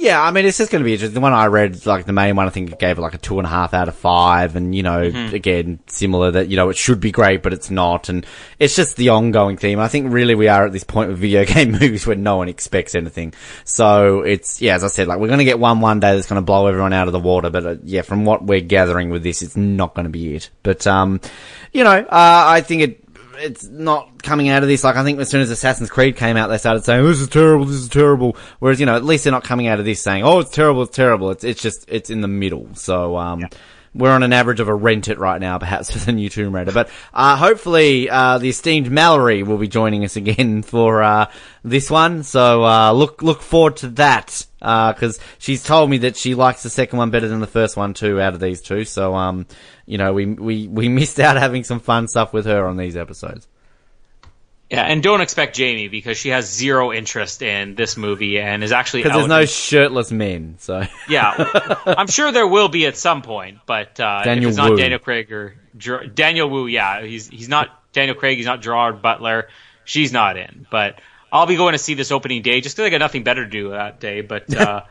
Yeah, 0.00 0.22
I 0.22 0.30
mean, 0.30 0.46
it's 0.46 0.56
just 0.56 0.72
going 0.72 0.80
to 0.82 0.84
be 0.86 0.94
interesting. 0.94 1.12
The 1.12 1.20
one 1.20 1.34
I 1.34 1.48
read, 1.48 1.84
like 1.84 2.06
the 2.06 2.14
main 2.14 2.34
one, 2.34 2.46
I 2.46 2.50
think 2.50 2.72
it 2.72 2.78
gave 2.78 2.96
it 2.96 3.02
like 3.02 3.12
a 3.12 3.18
two 3.18 3.38
and 3.38 3.46
a 3.46 3.50
half 3.50 3.74
out 3.74 3.86
of 3.86 3.94
five, 3.94 4.56
and 4.56 4.74
you 4.74 4.82
know, 4.82 5.02
again, 5.02 5.78
similar 5.88 6.30
that 6.30 6.48
you 6.48 6.56
know 6.56 6.70
it 6.70 6.78
should 6.78 7.00
be 7.00 7.12
great, 7.12 7.42
but 7.42 7.52
it's 7.52 7.70
not, 7.70 8.08
and 8.08 8.24
it's 8.58 8.74
just 8.74 8.96
the 8.96 9.10
ongoing 9.10 9.58
theme. 9.58 9.78
I 9.78 9.88
think 9.88 10.10
really 10.10 10.34
we 10.34 10.48
are 10.48 10.64
at 10.64 10.72
this 10.72 10.84
point 10.84 11.10
with 11.10 11.18
video 11.18 11.44
game 11.54 11.72
movies 11.72 12.06
where 12.06 12.16
no 12.16 12.38
one 12.38 12.48
expects 12.48 12.94
anything. 12.94 13.34
So 13.64 14.22
it's 14.22 14.62
yeah, 14.62 14.74
as 14.74 14.84
I 14.84 14.88
said, 14.88 15.06
like 15.06 15.18
we're 15.18 15.28
going 15.28 15.40
to 15.40 15.44
get 15.44 15.58
one 15.58 15.80
one 15.80 16.00
day 16.00 16.14
that's 16.14 16.26
going 16.26 16.40
to 16.40 16.46
blow 16.46 16.66
everyone 16.66 16.94
out 16.94 17.06
of 17.06 17.12
the 17.12 17.20
water, 17.20 17.50
but 17.50 17.66
uh, 17.66 17.76
yeah, 17.84 18.00
from 18.00 18.24
what 18.24 18.42
we're 18.42 18.62
gathering 18.62 19.10
with 19.10 19.22
this, 19.22 19.42
it's 19.42 19.54
not 19.54 19.94
going 19.94 20.04
to 20.04 20.10
be 20.10 20.34
it. 20.34 20.48
But 20.62 20.86
um, 20.86 21.20
you 21.74 21.84
know, 21.84 21.90
uh, 21.90 22.06
I 22.10 22.62
think 22.62 22.80
it 22.80 22.99
it's 23.40 23.64
not 23.64 24.22
coming 24.22 24.48
out 24.48 24.62
of 24.62 24.68
this. 24.68 24.84
Like 24.84 24.96
I 24.96 25.04
think 25.04 25.18
as 25.18 25.28
soon 25.28 25.40
as 25.40 25.50
Assassin's 25.50 25.90
Creed 25.90 26.16
came 26.16 26.36
out, 26.36 26.48
they 26.48 26.58
started 26.58 26.84
saying 26.84 27.04
this 27.04 27.20
is 27.20 27.28
terrible, 27.28 27.64
this 27.64 27.76
is 27.76 27.88
terrible. 27.88 28.36
Whereas 28.58 28.80
you 28.80 28.86
know, 28.86 28.96
at 28.96 29.04
least 29.04 29.24
they're 29.24 29.32
not 29.32 29.44
coming 29.44 29.66
out 29.66 29.78
of 29.78 29.84
this 29.84 30.02
saying, 30.02 30.24
oh, 30.24 30.40
it's 30.40 30.50
terrible, 30.50 30.82
it's 30.82 30.96
terrible. 30.96 31.30
It's 31.30 31.44
it's 31.44 31.62
just 31.62 31.84
it's 31.88 32.10
in 32.10 32.20
the 32.20 32.28
middle. 32.28 32.68
So 32.74 33.16
um. 33.16 33.46
We're 33.92 34.12
on 34.12 34.22
an 34.22 34.32
average 34.32 34.60
of 34.60 34.68
a 34.68 34.74
rent 34.74 35.08
it 35.08 35.18
right 35.18 35.40
now, 35.40 35.58
perhaps 35.58 35.90
for 35.92 35.98
the 35.98 36.12
new 36.12 36.28
Tomb 36.28 36.54
Raider. 36.54 36.72
But 36.72 36.90
uh, 37.12 37.36
hopefully, 37.36 38.08
uh, 38.08 38.38
the 38.38 38.48
esteemed 38.48 38.90
Mallory 38.90 39.42
will 39.42 39.58
be 39.58 39.68
joining 39.68 40.04
us 40.04 40.16
again 40.16 40.62
for 40.64 41.02
uh, 41.02 41.30
this 41.64 41.90
one. 41.90 42.22
So 42.22 42.64
uh, 42.64 42.92
look 42.92 43.22
look 43.22 43.42
forward 43.42 43.76
to 43.78 43.88
that 43.88 44.46
because 44.60 45.18
she's 45.38 45.62
told 45.62 45.90
me 45.90 45.98
that 45.98 46.16
she 46.16 46.34
likes 46.34 46.62
the 46.62 46.70
second 46.70 46.98
one 46.98 47.10
better 47.10 47.28
than 47.28 47.40
the 47.40 47.46
first 47.46 47.76
one 47.76 47.94
too. 47.94 48.20
Out 48.20 48.34
of 48.34 48.40
these 48.40 48.60
two, 48.60 48.84
so 48.84 49.14
um, 49.14 49.46
you 49.86 49.98
know, 49.98 50.12
we 50.12 50.26
we 50.26 50.68
we 50.68 50.88
missed 51.00 51.18
out 51.18 51.36
having 51.36 51.64
some 51.64 51.80
fun 51.80 52.06
stuff 52.06 52.32
with 52.32 52.46
her 52.46 52.66
on 52.66 52.76
these 52.76 52.96
episodes. 52.96 53.48
Yeah, 54.70 54.82
and 54.82 55.02
don't 55.02 55.20
expect 55.20 55.56
Jamie 55.56 55.88
because 55.88 56.16
she 56.16 56.28
has 56.28 56.48
zero 56.48 56.92
interest 56.92 57.42
in 57.42 57.74
this 57.74 57.96
movie 57.96 58.38
and 58.38 58.62
is 58.62 58.70
actually 58.70 59.02
Because 59.02 59.18
there's 59.18 59.28
no 59.28 59.44
shirtless 59.44 60.12
men, 60.12 60.56
so 60.58 60.84
yeah, 61.08 61.34
I'm 61.86 62.06
sure 62.06 62.30
there 62.30 62.46
will 62.46 62.68
be 62.68 62.86
at 62.86 62.96
some 62.96 63.22
point, 63.22 63.58
but 63.66 63.98
uh, 63.98 64.22
Daniel 64.22 64.44
if 64.44 64.48
it's 64.50 64.58
not 64.58 64.70
Wu. 64.70 64.76
Daniel 64.76 65.00
Craig 65.00 65.32
or 65.32 65.56
Ger- 65.76 66.06
Daniel 66.06 66.48
Wu, 66.48 66.68
yeah, 66.68 67.02
he's 67.02 67.28
he's 67.28 67.48
not 67.48 67.68
Daniel 67.92 68.14
Craig, 68.14 68.36
he's 68.36 68.46
not 68.46 68.62
Gerard 68.62 69.02
Butler, 69.02 69.48
she's 69.84 70.12
not 70.12 70.36
in. 70.36 70.68
But 70.70 71.00
I'll 71.32 71.46
be 71.46 71.56
going 71.56 71.72
to 71.72 71.78
see 71.78 71.94
this 71.94 72.12
opening 72.12 72.42
day 72.42 72.60
just 72.60 72.76
because 72.76 72.86
I 72.86 72.90
got 72.90 72.98
nothing 72.98 73.24
better 73.24 73.44
to 73.44 73.50
do 73.50 73.70
that 73.70 73.98
day. 73.98 74.20
But 74.20 74.54
uh, 74.56 74.82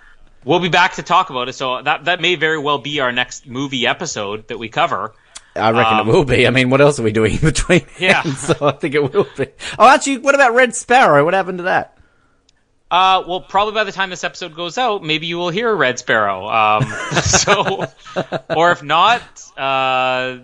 we'll 0.44 0.60
be 0.60 0.68
back 0.68 0.96
to 0.96 1.04
talk 1.04 1.30
about 1.30 1.48
it, 1.48 1.54
so 1.54 1.82
that 1.82 2.04
that 2.04 2.20
may 2.20 2.36
very 2.36 2.58
well 2.58 2.80
be 2.80 3.00
our 3.00 3.14
next 3.14 3.48
movie 3.48 3.88
episode 3.88 4.50
that 4.50 4.60
we 4.60 4.68
cover. 4.68 5.14
I 5.60 5.72
reckon 5.72 6.00
Um, 6.00 6.08
it 6.10 6.12
will 6.12 6.24
be. 6.26 6.48
I 6.48 6.50
mean, 6.50 6.70
what 6.70 6.82
else 6.82 7.00
are 7.00 7.04
we 7.04 7.12
doing 7.12 7.34
in 7.34 7.40
between? 7.42 7.86
Yeah. 8.00 8.24
so 8.34 8.56
I 8.68 8.72
think 8.72 8.96
it 8.96 9.14
will 9.14 9.28
be. 9.38 9.48
Oh, 9.78 9.88
actually, 9.88 10.18
what 10.20 10.36
about 10.36 10.54
Red 10.56 10.76
Sparrow? 10.76 11.24
What 11.26 11.34
happened 11.34 11.60
to 11.60 11.64
that? 11.66 11.98
Uh, 12.92 13.24
well, 13.28 13.42
probably 13.42 13.74
by 13.76 13.84
the 13.84 13.92
time 13.92 14.10
this 14.10 14.24
episode 14.24 14.56
goes 14.56 14.80
out, 14.80 15.04
maybe 15.04 15.28
you 15.28 15.38
will 15.38 15.52
hear 15.52 15.72
Red 15.76 16.00
Sparrow. 16.00 16.48
Um, 16.50 16.84
so, 17.22 17.86
or 18.56 18.72
if 18.72 18.82
not, 18.82 19.22
uh, 19.56 20.38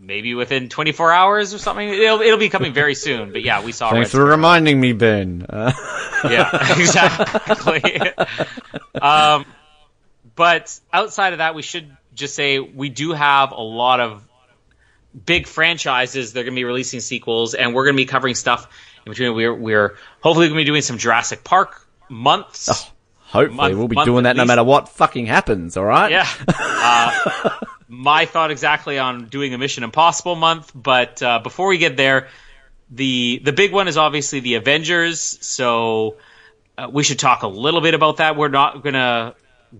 maybe 0.00 0.34
within 0.34 0.70
24 0.70 1.12
hours 1.12 1.52
or 1.52 1.58
something. 1.58 1.86
It'll, 1.88 2.22
it'll 2.22 2.38
be 2.38 2.48
coming 2.48 2.72
very 2.72 2.94
soon. 2.94 3.30
But 3.32 3.42
yeah, 3.42 3.62
we 3.62 3.72
saw 3.72 3.88
Red 3.90 3.96
Thanks 3.96 4.10
for 4.10 4.16
Sparrow. 4.16 4.30
reminding 4.30 4.80
me, 4.80 4.94
Ben. 4.94 5.44
Uh, 5.48 5.72
Yeah, 6.24 6.48
exactly. 6.80 8.00
um, 9.00 9.44
but 10.34 10.78
outside 10.92 11.34
of 11.34 11.38
that, 11.40 11.54
we 11.54 11.62
should 11.62 11.94
just 12.14 12.34
say 12.34 12.58
we 12.58 12.88
do 12.88 13.12
have 13.12 13.52
a 13.52 13.60
lot 13.60 14.00
of 14.00 14.26
big 15.12 15.46
franchises. 15.46 16.32
They're 16.32 16.44
going 16.44 16.54
to 16.54 16.58
be 16.58 16.64
releasing 16.64 17.00
sequels, 17.00 17.54
and 17.54 17.74
we're 17.74 17.84
going 17.84 17.96
to 17.96 18.02
be 18.02 18.06
covering 18.06 18.34
stuff 18.34 18.66
in 19.04 19.12
between. 19.12 19.34
We're 19.34 19.54
we're 19.54 19.96
hopefully 20.20 20.48
going 20.48 20.58
to 20.58 20.62
be 20.62 20.64
doing 20.64 20.82
some 20.82 20.98
Jurassic 20.98 21.44
Park 21.44 21.86
months. 22.08 22.90
hopefully, 23.20 23.56
Month- 23.56 23.76
we'll 23.76 23.88
be 23.88 24.04
doing 24.04 24.26
at 24.26 24.36
that 24.36 24.36
no 24.36 24.44
matter 24.44 24.64
what 24.64 24.88
fucking 24.88 25.26
happens. 25.26 25.76
All 25.76 25.84
right? 25.84 26.10
Yeah. 26.10 26.28
Uh, 26.84 27.50
my 27.88 28.26
thought 28.26 28.50
exactly 28.50 28.98
on 28.98 29.26
doing 29.26 29.54
a 29.54 29.58
Mission 29.58 29.84
Impossible 29.84 30.34
month, 30.34 30.72
but 30.74 31.22
uh, 31.22 31.38
before 31.38 31.68
we 31.68 31.78
get 31.78 31.96
there, 31.96 32.28
the 32.90 33.40
the 33.44 33.52
big 33.52 33.72
one 33.72 33.86
is 33.86 33.96
obviously 33.96 34.40
the 34.40 34.54
Avengers. 34.54 35.38
So 35.40 36.16
uh, 36.76 36.88
we 36.90 37.04
should 37.04 37.18
talk 37.20 37.42
a 37.44 37.46
little 37.46 37.80
bit 37.80 37.94
about 37.94 38.16
that. 38.16 38.36
We're 38.36 38.48
not 38.48 38.82
gonna 38.82 39.34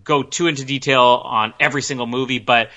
go 0.05 0.23
too 0.23 0.47
into 0.47 0.65
detail 0.65 1.03
on 1.03 1.55
every 1.59 1.83
single 1.83 2.07
movie, 2.07 2.39
but 2.39 2.71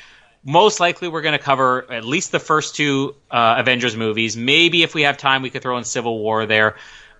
most 0.45 0.79
likely 0.79 1.07
we're 1.07 1.23
going 1.23 1.37
to 1.37 1.43
cover 1.43 1.91
at 1.91 2.05
least 2.05 2.31
the 2.31 2.39
first 2.39 2.75
two 2.75 3.15
uh, 3.31 3.55
Avengers 3.57 3.97
movies. 3.97 4.37
Maybe 4.37 4.83
if 4.83 4.93
we 4.93 5.01
have 5.01 5.17
time, 5.17 5.41
we 5.41 5.49
could 5.49 5.63
throw 5.63 5.77
in 5.77 5.83
Civil 5.83 6.19
War 6.19 6.45
there. 6.45 6.75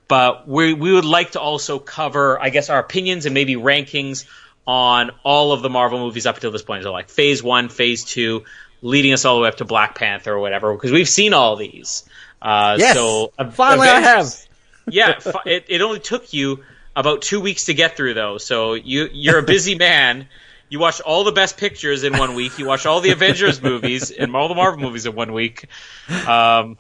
But 0.08 0.48
we 0.48 0.74
we 0.74 0.94
would 0.94 1.04
like 1.06 1.32
to 1.32 1.40
also 1.42 1.80
cover, 1.80 2.40
I 2.40 2.50
guess, 2.52 2.70
our 2.70 2.78
opinions 2.78 3.26
and 3.26 3.34
maybe 3.34 3.56
rankings 3.56 4.26
on 4.68 5.12
all 5.24 5.52
of 5.52 5.64
the 5.64 5.70
Marvel 5.70 5.98
movies 6.00 6.28
up 6.28 6.36
until 6.36 6.52
this 6.52 6.62
point. 6.62 6.84
So 6.84 6.92
like 6.92 7.10
Phase 7.10 7.42
One, 7.42 7.70
Phase 7.70 8.06
Two, 8.06 8.44
leading 8.84 9.14
us 9.14 9.26
all 9.26 9.38
the 9.38 9.42
way 9.42 9.48
up 9.48 9.58
to 9.58 9.66
Black 9.66 9.96
Panther 9.96 10.34
or 10.34 10.40
whatever, 10.40 10.72
because 10.74 10.92
we've 10.92 11.10
seen 11.10 11.34
all 11.34 11.56
these. 11.56 12.08
Uh, 12.40 12.78
Yes. 12.80 12.94
So 12.96 13.32
Finally, 13.54 13.88
I 13.90 14.00
Avengers- 14.02 14.48
yeah, 14.88 15.20
it, 15.46 15.66
it 15.70 15.82
only 15.82 16.00
took 16.00 16.32
you 16.32 16.64
about 16.96 17.24
two 17.24 17.42
weeks 17.42 17.66
to 17.66 17.74
get 17.74 17.98
through 17.98 18.14
though. 18.14 18.38
So 18.38 18.76
you 18.76 19.10
you're 19.12 19.40
a 19.40 19.44
busy 19.44 19.74
man. 19.74 20.28
You 20.70 20.80
watch 20.80 21.00
all 21.02 21.24
the 21.24 21.32
best 21.32 21.58
pictures 21.58 22.04
in 22.04 22.18
one 22.18 22.34
week. 22.34 22.58
You 22.58 22.66
watch 22.66 22.86
all 22.86 23.00
the 23.00 23.12
Avengers 23.12 23.62
movies 23.62 24.12
and 24.12 24.36
all 24.36 24.48
the 24.48 24.56
Marvel 24.56 24.82
movies 24.82 25.06
in 25.06 25.16
one 25.16 25.32
week. 25.32 25.68
Um, 26.28 26.78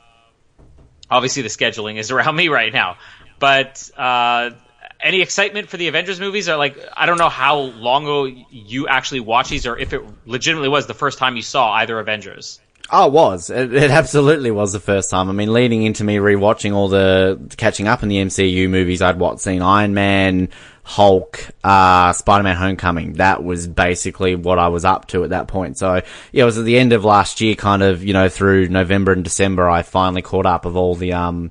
obviously, 1.09 1.43
the 1.43 1.49
scheduling 1.49 1.97
is 1.97 2.09
around 2.11 2.35
me 2.35 2.47
right 2.47 2.73
now. 2.73 2.97
But 3.39 3.89
uh, 3.95 4.51
any 4.99 5.21
excitement 5.21 5.69
for 5.69 5.77
the 5.77 5.87
Avengers 5.87 6.19
movies? 6.19 6.49
Or 6.49 6.57
like, 6.57 6.77
I 6.95 7.05
don't 7.05 7.17
know 7.17 7.29
how 7.29 7.57
long 7.59 8.03
ago 8.03 8.25
you 8.49 8.87
actually 8.87 9.19
watched 9.19 9.51
these, 9.51 9.67
or 9.67 9.77
if 9.77 9.93
it 9.93 10.01
legitimately 10.25 10.69
was 10.69 10.87
the 10.87 10.93
first 10.93 11.19
time 11.19 11.35
you 11.35 11.43
saw 11.43 11.71
either 11.73 11.99
Avengers. 11.99 12.59
Oh, 12.91 13.07
it 13.07 13.13
was. 13.13 13.49
It, 13.49 13.73
it 13.73 13.91
absolutely 13.91 14.51
was 14.51 14.73
the 14.73 14.79
first 14.79 15.09
time. 15.09 15.29
I 15.29 15.33
mean, 15.33 15.51
leading 15.51 15.83
into 15.83 16.03
me 16.03 16.17
rewatching 16.17 16.73
all 16.73 16.87
the 16.87 17.39
catching 17.57 17.87
up 17.87 18.03
in 18.03 18.09
the 18.09 18.17
MCU 18.17 18.69
movies, 18.69 19.01
I'd 19.01 19.17
what 19.17 19.41
seen 19.41 19.63
Iron 19.63 19.95
Man, 19.95 20.49
Hulk, 20.83 21.39
uh, 21.63 22.13
Spider-Man: 22.13 22.55
Homecoming. 22.55 23.13
That 23.13 23.43
was 23.43 23.67
basically 23.67 24.35
what 24.35 24.59
I 24.59 24.67
was 24.67 24.85
up 24.85 25.07
to 25.07 25.23
at 25.23 25.31
that 25.31 25.47
point. 25.47 25.79
So 25.79 26.01
yeah, 26.31 26.43
it 26.43 26.45
was 26.45 26.59
at 26.59 26.65
the 26.65 26.77
end 26.77 26.93
of 26.93 27.03
last 27.03 27.41
year, 27.41 27.55
kind 27.55 27.81
of 27.81 28.03
you 28.03 28.13
know 28.13 28.29
through 28.29 28.67
November 28.67 29.13
and 29.13 29.23
December, 29.23 29.67
I 29.67 29.81
finally 29.81 30.21
caught 30.21 30.45
up 30.45 30.65
of 30.65 30.77
all 30.77 30.93
the 30.93 31.13
um 31.13 31.49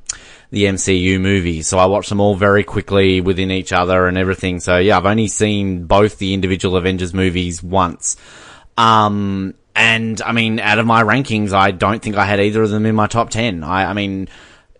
the 0.51 0.65
MCU 0.66 1.20
movies. 1.20 1.66
So 1.66 1.78
I 1.78 1.86
watched 1.86 2.11
them 2.11 2.20
all 2.20 2.36
very 2.36 2.62
quickly 2.62 3.20
within 3.20 3.51
each 3.51 3.73
other 3.73 4.06
and 4.06 4.16
everything. 4.16 4.61
So 4.61 4.78
yeah, 4.78 4.97
I've 4.97 5.06
only 5.06 5.27
seen 5.27 5.86
both 5.86 6.19
the 6.19 6.32
individual 6.32 6.77
Avengers 6.77 7.12
movies 7.12 7.61
once. 7.61 8.16
Um, 8.77 9.55
and 9.74 10.20
I 10.22 10.32
mean, 10.32 10.60
out 10.60 10.78
of 10.78 10.86
my 10.86 11.02
rankings, 11.02 11.52
I 11.52 11.70
don't 11.70 12.02
think 12.02 12.16
I 12.16 12.24
had 12.24 12.40
either 12.40 12.62
of 12.62 12.70
them 12.70 12.86
in 12.86 12.94
my 12.94 13.06
top 13.06 13.30
10. 13.30 13.64
I, 13.64 13.90
I 13.90 13.92
mean, 13.92 14.28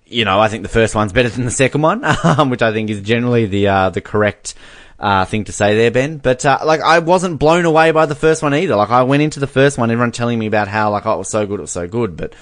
you 0.07 0.25
know, 0.25 0.39
I 0.39 0.49
think 0.49 0.63
the 0.63 0.69
first 0.69 0.95
one's 0.95 1.13
better 1.13 1.29
than 1.29 1.45
the 1.45 1.51
second 1.51 1.83
one, 1.83 2.05
um, 2.25 2.51
which 2.51 2.63
I 2.63 2.73
think 2.73 2.91
is 2.91 3.01
generally 3.01 3.47
the, 3.47 3.69
uh, 3.69 3.91
the 3.91 4.01
correct, 4.01 4.55
uh, 4.99 5.25
thing 5.25 5.45
to 5.45 5.53
say 5.53 5.77
there, 5.77 5.91
Ben. 5.91 6.19
But, 6.19 6.47
uh, 6.47 6.61
like, 6.65 6.81
I 6.81 7.01
wasn't 7.01 7.41
blown 7.41 7.65
away 7.65 7.91
by 7.91 8.07
the 8.07 8.15
first 8.15 8.43
one 8.43 8.55
either. 8.55 8.77
Like, 8.77 8.91
I 8.91 9.03
went 9.03 9.23
into 9.23 9.41
the 9.41 9.49
first 9.49 9.79
one, 9.79 9.91
everyone 9.91 10.13
telling 10.13 10.39
me 10.39 10.47
about 10.47 10.69
how, 10.69 10.91
like, 10.91 11.07
oh, 11.07 11.15
it 11.15 11.19
was 11.19 11.29
so 11.29 11.47
good, 11.47 11.59
it 11.59 11.63
was 11.63 11.73
so 11.73 11.89
good, 11.89 12.17
but, 12.17 12.35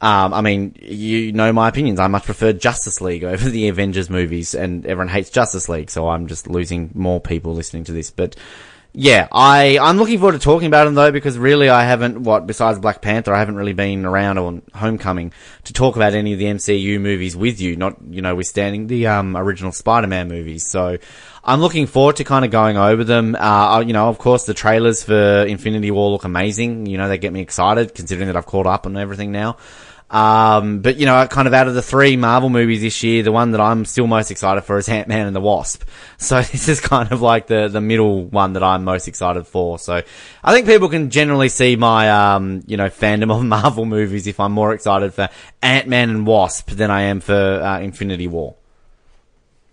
um, 0.00 0.32
I 0.32 0.40
mean, 0.40 0.76
you 0.80 1.32
know 1.32 1.52
my 1.52 1.68
opinions. 1.68 2.00
I 2.00 2.06
much 2.06 2.24
prefer 2.24 2.54
Justice 2.54 3.02
League 3.02 3.24
over 3.24 3.50
the 3.50 3.68
Avengers 3.68 4.08
movies, 4.08 4.54
and 4.54 4.86
everyone 4.86 5.08
hates 5.08 5.28
Justice 5.28 5.68
League, 5.68 5.90
so 5.90 6.08
I'm 6.08 6.26
just 6.26 6.48
losing 6.48 6.90
more 6.94 7.20
people 7.20 7.54
listening 7.54 7.84
to 7.84 7.92
this. 7.92 8.10
But 8.10 8.36
yeah, 8.92 9.28
I 9.30 9.78
I'm 9.78 9.98
looking 9.98 10.18
forward 10.18 10.32
to 10.32 10.38
talking 10.38 10.66
about 10.66 10.84
them 10.84 10.94
though, 10.94 11.12
because 11.12 11.38
really 11.38 11.68
I 11.68 11.84
haven't 11.84 12.22
what 12.22 12.46
besides 12.46 12.78
Black 12.80 13.00
Panther, 13.00 13.32
I 13.32 13.38
haven't 13.38 13.54
really 13.54 13.72
been 13.72 14.04
around 14.04 14.38
on 14.38 14.62
Homecoming 14.74 15.32
to 15.64 15.72
talk 15.72 15.94
about 15.94 16.14
any 16.14 16.32
of 16.32 16.40
the 16.40 16.46
MCU 16.46 17.00
movies 17.00 17.36
with 17.36 17.60
you. 17.60 17.76
Not 17.76 17.96
you 18.10 18.20
know, 18.20 18.34
withstanding 18.34 18.88
the 18.88 19.06
um 19.06 19.36
original 19.36 19.70
Spider-Man 19.70 20.26
movies. 20.28 20.66
So 20.66 20.98
I'm 21.44 21.60
looking 21.60 21.86
forward 21.86 22.16
to 22.16 22.24
kind 22.24 22.44
of 22.44 22.50
going 22.50 22.76
over 22.76 23.04
them. 23.04 23.36
Uh, 23.36 23.80
you 23.80 23.92
know, 23.92 24.08
of 24.08 24.18
course, 24.18 24.44
the 24.44 24.54
trailers 24.54 25.04
for 25.04 25.44
Infinity 25.44 25.92
War 25.92 26.10
look 26.10 26.24
amazing. 26.24 26.86
You 26.86 26.98
know, 26.98 27.08
they 27.08 27.16
get 27.16 27.32
me 27.32 27.40
excited 27.40 27.94
considering 27.94 28.26
that 28.26 28.36
I've 28.36 28.46
caught 28.46 28.66
up 28.66 28.86
on 28.86 28.96
everything 28.96 29.30
now. 29.30 29.56
Um, 30.10 30.80
but 30.80 30.96
you 30.96 31.06
know, 31.06 31.24
kind 31.28 31.46
of 31.46 31.54
out 31.54 31.68
of 31.68 31.74
the 31.74 31.82
three 31.82 32.16
Marvel 32.16 32.50
movies 32.50 32.80
this 32.80 33.00
year, 33.04 33.22
the 33.22 33.30
one 33.30 33.52
that 33.52 33.60
I'm 33.60 33.84
still 33.84 34.08
most 34.08 34.32
excited 34.32 34.62
for 34.62 34.76
is 34.76 34.88
Ant 34.88 35.06
Man 35.06 35.26
and 35.26 35.36
the 35.36 35.40
Wasp. 35.40 35.84
So 36.20 36.42
this 36.42 36.68
is 36.68 36.80
kind 36.80 37.12
of 37.12 37.22
like 37.22 37.46
the 37.46 37.68
the 37.68 37.80
middle 37.80 38.24
one 38.24 38.52
that 38.52 38.62
I'm 38.62 38.84
most 38.84 39.08
excited 39.08 39.46
for. 39.46 39.78
So 39.78 40.02
I 40.44 40.52
think 40.52 40.66
people 40.66 40.90
can 40.90 41.08
generally 41.08 41.48
see 41.48 41.76
my 41.76 42.10
um, 42.10 42.62
you 42.66 42.76
know, 42.76 42.88
fandom 42.90 43.34
of 43.34 43.42
Marvel 43.42 43.86
movies 43.86 44.26
if 44.26 44.38
I'm 44.38 44.52
more 44.52 44.74
excited 44.74 45.14
for 45.14 45.30
Ant 45.62 45.88
Man 45.88 46.10
and 46.10 46.26
Wasp 46.26 46.68
than 46.72 46.90
I 46.90 47.02
am 47.02 47.20
for 47.20 47.34
uh, 47.34 47.80
Infinity 47.80 48.28
War. 48.28 48.54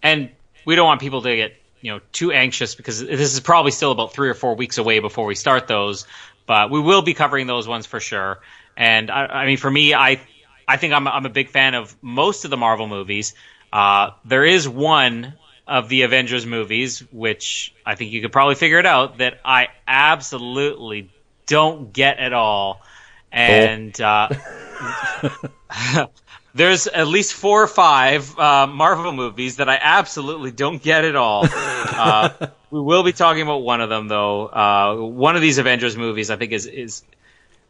And 0.02 0.30
we 0.64 0.76
don't 0.76 0.86
want 0.86 1.02
people 1.02 1.22
to 1.24 1.36
get 1.36 1.54
you 1.82 1.92
know 1.92 2.00
too 2.14 2.32
anxious 2.32 2.76
because 2.76 3.02
this 3.02 3.34
is 3.34 3.40
probably 3.42 3.72
still 3.72 3.92
about 3.92 4.14
three 4.14 4.30
or 4.30 4.34
four 4.34 4.56
weeks 4.56 4.78
away 4.78 5.00
before 5.00 5.26
we 5.26 5.36
start 5.36 5.68
those. 5.68 6.08
But 6.46 6.72
we 6.72 6.80
will 6.80 7.02
be 7.02 7.14
covering 7.14 7.46
those 7.48 7.68
ones 7.68 7.86
for 7.86 8.00
sure. 8.00 8.40
And 8.78 9.10
I, 9.10 9.26
I 9.26 9.46
mean, 9.48 9.58
for 9.58 9.70
me, 9.70 9.94
I 9.94 10.22
I 10.68 10.78
think 10.78 10.94
I'm 10.94 11.08
I'm 11.08 11.26
a 11.26 11.30
big 11.30 11.50
fan 11.50 11.74
of 11.74 11.96
most 12.02 12.46
of 12.46 12.52
the 12.52 12.58
Marvel 12.58 12.88
movies. 12.88 13.34
Uh, 13.74 14.12
there 14.24 14.46
is 14.46 14.70
one 14.70 15.34
of 15.68 15.90
the 15.90 16.04
Avengers 16.04 16.46
movies, 16.46 17.00
which 17.12 17.74
I 17.86 17.96
think 17.96 18.12
you 18.12 18.22
could 18.22 18.32
probably 18.32 18.56
figure 18.56 18.80
it 18.80 18.86
out, 18.86 19.18
that 19.18 19.40
I 19.44 19.68
absolutely 19.88 21.10
don't 21.48 21.92
get 21.92 22.20
at 22.20 22.32
all. 22.32 22.82
And 23.32 24.00
uh, 24.00 24.30
there's 26.56 26.88
at 26.88 27.08
least 27.08 27.34
four 27.34 27.64
or 27.64 27.68
five 27.68 28.38
uh, 28.40 28.68
Marvel 28.68 29.12
movies 29.12 29.58
that 29.58 29.68
I 29.68 29.78
absolutely 29.82 30.52
don't 30.52 30.82
get 30.82 31.04
at 31.04 31.16
all. 31.16 31.48
Uh, 31.88 32.30
we 32.70 32.82
will 32.82 33.02
be 33.02 33.14
talking 33.14 33.42
about 33.42 33.64
one 33.64 33.82
of 33.82 33.90
them, 33.90 34.08
though. 34.08 34.46
Uh, 34.46 34.96
one 34.96 35.36
of 35.36 35.42
these 35.42 35.58
Avengers 35.58 35.96
movies, 35.96 36.30
I 36.30 36.36
think, 36.36 36.52
is 36.52 36.66
is 36.66 37.04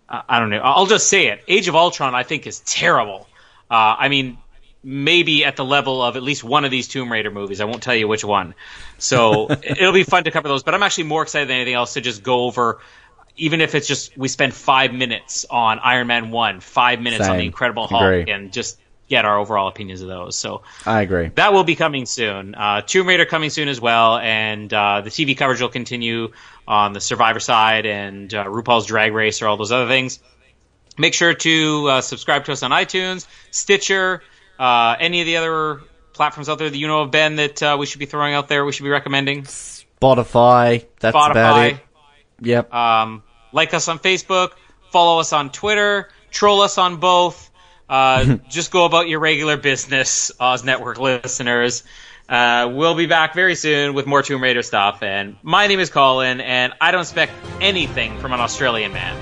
uh, 0.09 0.21
I 0.27 0.39
don't 0.39 0.49
know. 0.49 0.59
I'll 0.59 0.85
just 0.85 1.09
say 1.09 1.27
it. 1.27 1.43
Age 1.47 1.67
of 1.67 1.75
Ultron, 1.75 2.15
I 2.15 2.23
think, 2.23 2.47
is 2.47 2.59
terrible. 2.61 3.27
Uh, 3.69 3.95
I 3.99 4.09
mean, 4.09 4.38
maybe 4.84 5.43
at 5.43 5.55
the 5.55 5.65
level 5.65 6.01
of 6.01 6.15
at 6.15 6.23
least 6.23 6.43
one 6.43 6.63
of 6.63 6.71
these 6.71 6.88
Tomb 6.88 7.11
Raider 7.11 7.31
movies. 7.31 7.59
I 7.59 7.65
won't 7.65 7.84
tell 7.84 7.95
you 7.95 8.07
which 8.07 8.23
one. 8.23 8.53
So 8.97 9.49
it'll 9.63 9.93
be 9.93 10.03
fun 10.03 10.23
to 10.23 10.31
cover 10.31 10.47
those. 10.47 10.63
But 10.63 10.73
I'm 10.73 10.84
actually 10.84 11.05
more 11.05 11.23
excited 11.23 11.49
than 11.49 11.57
anything 11.57 11.73
else 11.73 11.93
to 11.93 12.01
just 12.01 12.23
go 12.23 12.45
over, 12.45 12.79
even 13.35 13.59
if 13.59 13.75
it's 13.75 13.88
just 13.88 14.17
we 14.17 14.27
spend 14.27 14.53
five 14.53 14.93
minutes 14.93 15.45
on 15.49 15.79
Iron 15.79 16.07
Man 16.07 16.31
1, 16.31 16.61
five 16.61 17.01
minutes 17.01 17.27
on 17.27 17.38
The 17.38 17.45
Incredible 17.45 17.88
Hulk, 17.88 18.01
Agree. 18.01 18.31
and 18.31 18.53
just 18.53 18.79
get 19.07 19.25
our 19.25 19.39
overall 19.39 19.67
opinions 19.67 20.01
of 20.01 20.07
those. 20.07 20.35
So 20.35 20.63
I 20.85 21.01
agree. 21.01 21.31
that 21.35 21.53
will 21.53 21.63
be 21.63 21.75
coming 21.75 22.05
soon. 22.05 22.55
Uh, 22.55 22.81
Tomb 22.81 23.07
Raider 23.07 23.25
coming 23.25 23.49
soon 23.49 23.67
as 23.67 23.79
well, 23.79 24.17
and 24.17 24.73
uh, 24.73 25.01
the 25.01 25.09
TV 25.09 25.38
coverage 25.38 25.61
will 25.61 25.69
continue 25.69 26.31
on 26.67 26.93
the 26.93 27.01
Survivor 27.01 27.39
side 27.39 27.85
and 27.85 28.34
uh, 28.34 28.45
RuPaul's 28.45 28.85
Drag 28.85 29.13
Race 29.13 29.41
or 29.41 29.47
all 29.47 29.57
those 29.57 29.71
other 29.71 29.88
things. 29.88 30.19
Make 30.97 31.13
sure 31.13 31.34
to 31.34 31.88
uh, 31.89 32.01
subscribe 32.01 32.45
to 32.45 32.51
us 32.51 32.63
on 32.63 32.71
iTunes, 32.71 33.27
Stitcher, 33.51 34.23
uh, 34.59 34.95
any 34.99 35.21
of 35.21 35.25
the 35.27 35.38
other 35.38 35.81
platforms 36.13 36.49
out 36.49 36.57
there 36.57 36.69
that 36.69 36.77
you 36.77 36.88
know 36.88 37.01
of, 37.01 37.11
Ben, 37.11 37.35
that 37.35 37.61
uh, 37.61 37.77
we 37.79 37.85
should 37.85 37.99
be 37.99 38.07
throwing 38.07 38.34
out 38.34 38.47
there, 38.47 38.65
we 38.65 38.71
should 38.71 38.84
be 38.84 38.89
recommending. 38.89 39.43
Spotify. 39.43 40.85
That's 40.99 41.15
about 41.15 41.65
it. 41.65 41.79
Yep. 42.41 42.73
Um, 42.73 43.23
like 43.51 43.73
us 43.73 43.88
on 43.88 43.99
Facebook, 43.99 44.51
follow 44.91 45.19
us 45.19 45.34
on 45.34 45.51
Twitter, 45.51 46.09
troll 46.31 46.61
us 46.61 46.77
on 46.77 46.97
both. 46.97 47.51
Uh, 47.89 48.38
just 48.49 48.72
go 48.72 48.85
about 48.85 49.07
your 49.07 49.19
regular 49.19 49.57
business, 49.57 50.31
Oz 50.39 50.64
Network 50.64 50.99
listeners. 50.99 51.84
Uh, 52.30 52.69
we'll 52.73 52.95
be 52.95 53.05
back 53.05 53.34
very 53.34 53.55
soon 53.55 53.93
with 53.93 54.05
more 54.05 54.22
Tomb 54.22 54.43
Raider 54.43 54.61
stuff. 54.61 55.01
And 55.01 55.38
my 55.43 55.68
name 55.68 55.80
is 55.80 55.89
Colin, 55.89 56.41
and 56.41 56.73
I 56.81 56.91
don't 56.91 57.01
expect 57.01 57.31
anything 57.61 58.19
from 58.19 58.34
an 58.34 58.39
Australian 58.41 58.91
man. 58.93 59.15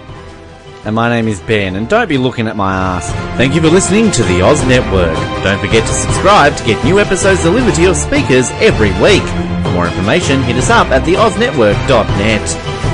And 0.86 0.96
my 0.96 1.10
name 1.10 1.28
is 1.28 1.40
Ben, 1.42 1.76
and 1.76 1.90
don't 1.90 2.08
be 2.08 2.20
looking 2.20 2.48
at 2.48 2.56
my 2.56 2.72
ass. 2.74 3.12
Thank 3.38 3.56
you 3.56 3.62
for 3.62 3.70
listening 3.70 4.12
to 4.12 4.24
the 4.24 4.42
Oz 4.42 4.64
Network. 4.68 5.16
Don't 5.44 5.60
forget 5.60 5.82
to 5.88 5.94
subscribe 5.94 6.56
to 6.58 6.64
get 6.64 6.84
new 6.86 7.00
episodes 7.00 7.42
delivered 7.42 7.74
to 7.76 7.82
your 7.82 7.96
speakers 7.96 8.52
every 8.62 8.92
week. 9.02 9.24
For 9.64 9.72
more 9.72 9.88
information, 9.88 10.44
hit 10.44 10.58
us 10.58 10.70
up 10.70 10.88
at 10.90 11.02
theoznetwork.net. 11.02 12.85